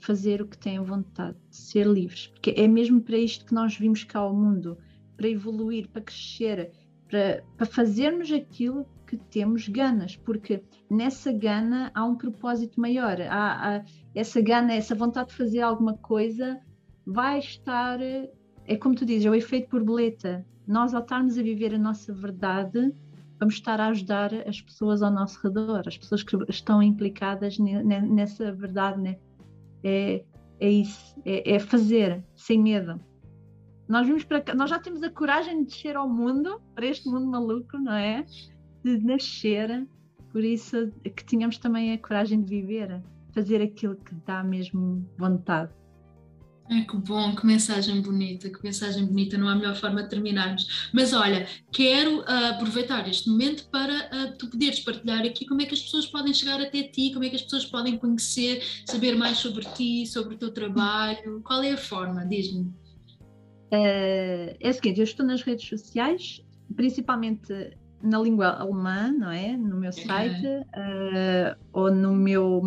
fazer 0.00 0.40
o 0.40 0.46
que 0.46 0.58
têm 0.58 0.80
vontade, 0.80 1.36
ser 1.50 1.86
livres, 1.86 2.26
porque 2.28 2.50
é 2.56 2.66
mesmo 2.66 3.00
para 3.00 3.16
isto 3.16 3.44
que 3.44 3.54
nós 3.54 3.76
vimos 3.76 4.02
cá 4.02 4.20
ao 4.20 4.34
mundo, 4.34 4.76
para 5.16 5.28
evoluir, 5.28 5.88
para 5.88 6.02
crescer, 6.02 6.72
para, 7.10 7.42
fazermos 7.66 8.30
aquilo 8.32 8.86
que 9.06 9.16
temos 9.16 9.68
ganas, 9.68 10.16
porque 10.16 10.62
nessa 10.88 11.32
gana 11.32 11.90
há 11.94 12.04
um 12.04 12.16
propósito 12.16 12.80
maior, 12.80 13.20
há, 13.22 13.76
há 13.76 13.84
essa 14.14 14.40
gana, 14.40 14.72
essa 14.72 14.94
vontade 14.94 15.30
de 15.30 15.36
fazer 15.36 15.60
alguma 15.60 15.94
coisa 15.94 16.60
vai 17.04 17.40
estar, 17.40 17.98
é 18.00 18.76
como 18.80 18.94
tu 18.94 19.04
dizes, 19.04 19.26
é 19.26 19.30
o 19.30 19.34
efeito 19.34 19.70
borboleta. 19.70 20.46
Nós, 20.66 20.94
ao 20.94 21.02
estarmos 21.02 21.36
a 21.36 21.42
viver 21.42 21.74
a 21.74 21.78
nossa 21.78 22.12
verdade, 22.12 22.94
vamos 23.40 23.54
estar 23.54 23.80
a 23.80 23.88
ajudar 23.88 24.32
as 24.46 24.60
pessoas 24.60 25.02
ao 25.02 25.10
nosso 25.10 25.40
redor, 25.42 25.82
as 25.86 25.98
pessoas 25.98 26.22
que 26.22 26.36
estão 26.48 26.80
implicadas 26.80 27.58
nessa 27.58 28.52
verdade, 28.52 29.00
né? 29.00 29.16
é, 29.82 30.22
é 30.58 30.70
isso, 30.70 31.14
é, 31.24 31.54
é, 31.54 31.58
fazer 31.58 32.22
sem 32.34 32.60
medo. 32.60 33.00
Nós 33.90 34.06
vimos 34.06 34.22
para 34.22 34.54
nós 34.54 34.70
já 34.70 34.78
temos 34.78 35.02
a 35.02 35.10
coragem 35.10 35.64
de 35.64 35.70
descer 35.70 35.96
ao 35.96 36.08
mundo, 36.08 36.62
para 36.76 36.86
este 36.86 37.08
mundo 37.08 37.26
maluco, 37.26 37.76
não 37.76 37.92
é? 37.92 38.24
De 38.84 38.98
nascer, 38.98 39.84
por 40.30 40.44
isso 40.44 40.92
que 41.02 41.24
tínhamos 41.24 41.58
também 41.58 41.92
a 41.92 41.98
coragem 41.98 42.40
de 42.40 42.48
viver, 42.48 43.02
fazer 43.34 43.60
aquilo 43.60 43.96
que 43.96 44.14
dá 44.24 44.44
mesmo 44.44 45.04
vontade. 45.18 45.72
É 46.70 46.82
que 46.82 46.96
bom, 46.98 47.34
que 47.34 47.44
mensagem 47.44 48.00
bonita, 48.00 48.48
que 48.48 48.62
mensagem 48.62 49.04
bonita, 49.04 49.36
não 49.36 49.48
há 49.48 49.56
melhor 49.56 49.74
forma 49.74 50.04
de 50.04 50.08
terminarmos. 50.08 50.88
Mas 50.94 51.12
olha, 51.12 51.48
quero 51.72 52.20
uh, 52.20 52.50
aproveitar 52.54 53.08
este 53.08 53.28
momento 53.28 53.68
para 53.72 53.92
uh, 53.92 54.38
tu 54.38 54.46
poderes 54.46 54.78
partilhar 54.78 55.26
aqui 55.26 55.44
como 55.44 55.62
é 55.62 55.66
que 55.66 55.74
as 55.74 55.82
pessoas 55.82 56.06
podem 56.06 56.32
chegar 56.32 56.60
até 56.60 56.84
ti, 56.84 57.10
como 57.12 57.24
é 57.24 57.28
que 57.28 57.34
as 57.34 57.42
pessoas 57.42 57.66
podem 57.66 57.98
conhecer, 57.98 58.62
saber 58.86 59.16
mais 59.16 59.38
sobre 59.38 59.64
ti, 59.74 60.06
sobre 60.06 60.36
o 60.36 60.38
teu 60.38 60.52
trabalho. 60.52 61.42
Qual 61.42 61.60
é 61.60 61.72
a 61.72 61.76
forma? 61.76 62.24
Diz-me. 62.24 62.72
Uh, 63.72 64.56
é 64.58 64.68
o 64.68 64.72
seguinte, 64.72 64.98
eu 64.98 65.04
estou 65.04 65.24
nas 65.24 65.42
redes 65.42 65.68
sociais, 65.68 66.44
principalmente 66.74 67.52
na 68.02 68.18
língua 68.18 68.48
alemã, 68.48 69.12
não 69.12 69.30
é? 69.30 69.56
No 69.56 69.76
meu 69.76 69.92
site 69.92 70.46
uh, 70.46 71.58
ou, 71.72 71.90
no 71.90 72.14
meu, 72.14 72.62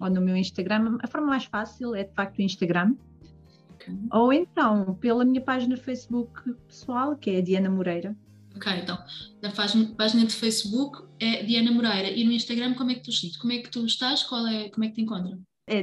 ou 0.00 0.10
no 0.10 0.20
meu 0.20 0.36
Instagram. 0.36 0.98
A 1.02 1.06
forma 1.06 1.28
mais 1.28 1.44
fácil 1.44 1.94
é 1.94 2.04
de 2.04 2.12
facto 2.14 2.38
o 2.38 2.42
Instagram. 2.42 2.94
Okay. 3.74 3.94
Ou 4.12 4.32
então 4.32 4.94
pela 4.94 5.24
minha 5.24 5.40
página 5.40 5.76
Facebook 5.76 6.32
pessoal, 6.66 7.16
que 7.16 7.30
é 7.30 7.40
Diana 7.40 7.70
Moreira. 7.70 8.16
Ok, 8.56 8.72
então, 8.82 8.98
na 9.40 9.52
página 9.52 10.26
de 10.26 10.34
Facebook 10.34 11.04
é 11.20 11.44
Diana 11.44 11.70
Moreira 11.70 12.10
e 12.10 12.24
no 12.24 12.32
Instagram 12.32 12.74
como 12.74 12.90
é 12.90 12.94
que 12.94 13.02
tu, 13.02 13.10
como 13.38 13.52
é 13.52 13.58
que 13.58 13.70
tu 13.70 13.86
estás? 13.86 14.24
Qual 14.24 14.46
é, 14.46 14.68
como 14.70 14.84
é 14.84 14.88
que 14.88 14.94
te 14.94 15.02
encontram? 15.02 15.40
É 15.66 15.82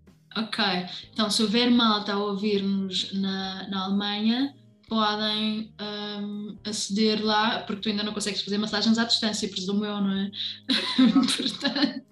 Ok, 0.35 0.63
então 1.11 1.29
se 1.29 1.43
houver 1.43 1.69
malta 1.69 2.13
a 2.13 2.19
ouvir-nos 2.19 3.11
na, 3.13 3.67
na 3.67 3.85
Alemanha, 3.85 4.55
podem 4.91 5.73
um, 5.79 6.57
aceder 6.65 7.23
lá, 7.23 7.59
porque 7.59 7.81
tu 7.81 7.89
ainda 7.89 8.03
não 8.03 8.13
consegues 8.13 8.41
fazer 8.41 8.57
massagens 8.57 8.97
à 8.97 9.05
distância, 9.05 9.47
presumo 9.47 9.85
eu, 9.85 10.01
não 10.01 10.11
é? 10.11 10.31
Portanto, 11.37 12.03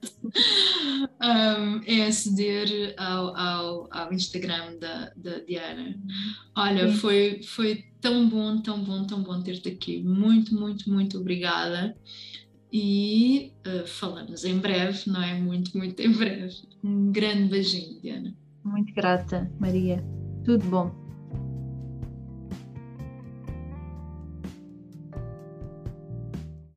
um, 1.21 1.81
é 1.85 2.05
aceder 2.07 2.93
ao, 2.97 3.35
ao, 3.37 3.87
ao 3.91 4.13
Instagram 4.13 4.77
da, 4.77 5.11
da 5.13 5.39
Diana. 5.39 5.93
Olha, 6.55 6.89
foi, 6.93 7.41
foi 7.43 7.83
tão 7.99 8.29
bom, 8.29 8.61
tão 8.61 8.81
bom, 8.81 9.05
tão 9.05 9.21
bom 9.23 9.41
ter-te 9.41 9.67
aqui. 9.67 10.01
Muito, 10.01 10.55
muito, 10.55 10.89
muito 10.89 11.17
obrigada. 11.17 11.97
E 12.71 13.53
uh, 13.65 13.87
falamos 13.87 14.45
em 14.45 14.59
breve, 14.59 15.09
não 15.09 15.23
é? 15.23 15.33
Muito, 15.39 15.75
muito 15.77 15.99
em 15.99 16.11
breve. 16.11 16.55
Um 16.83 17.11
grande 17.11 17.49
beijinho, 17.49 17.99
Diana. 17.99 18.35
Muito 18.63 18.93
grata, 18.93 19.51
Maria. 19.59 20.03
Tudo 20.43 20.65
bom. 20.65 20.98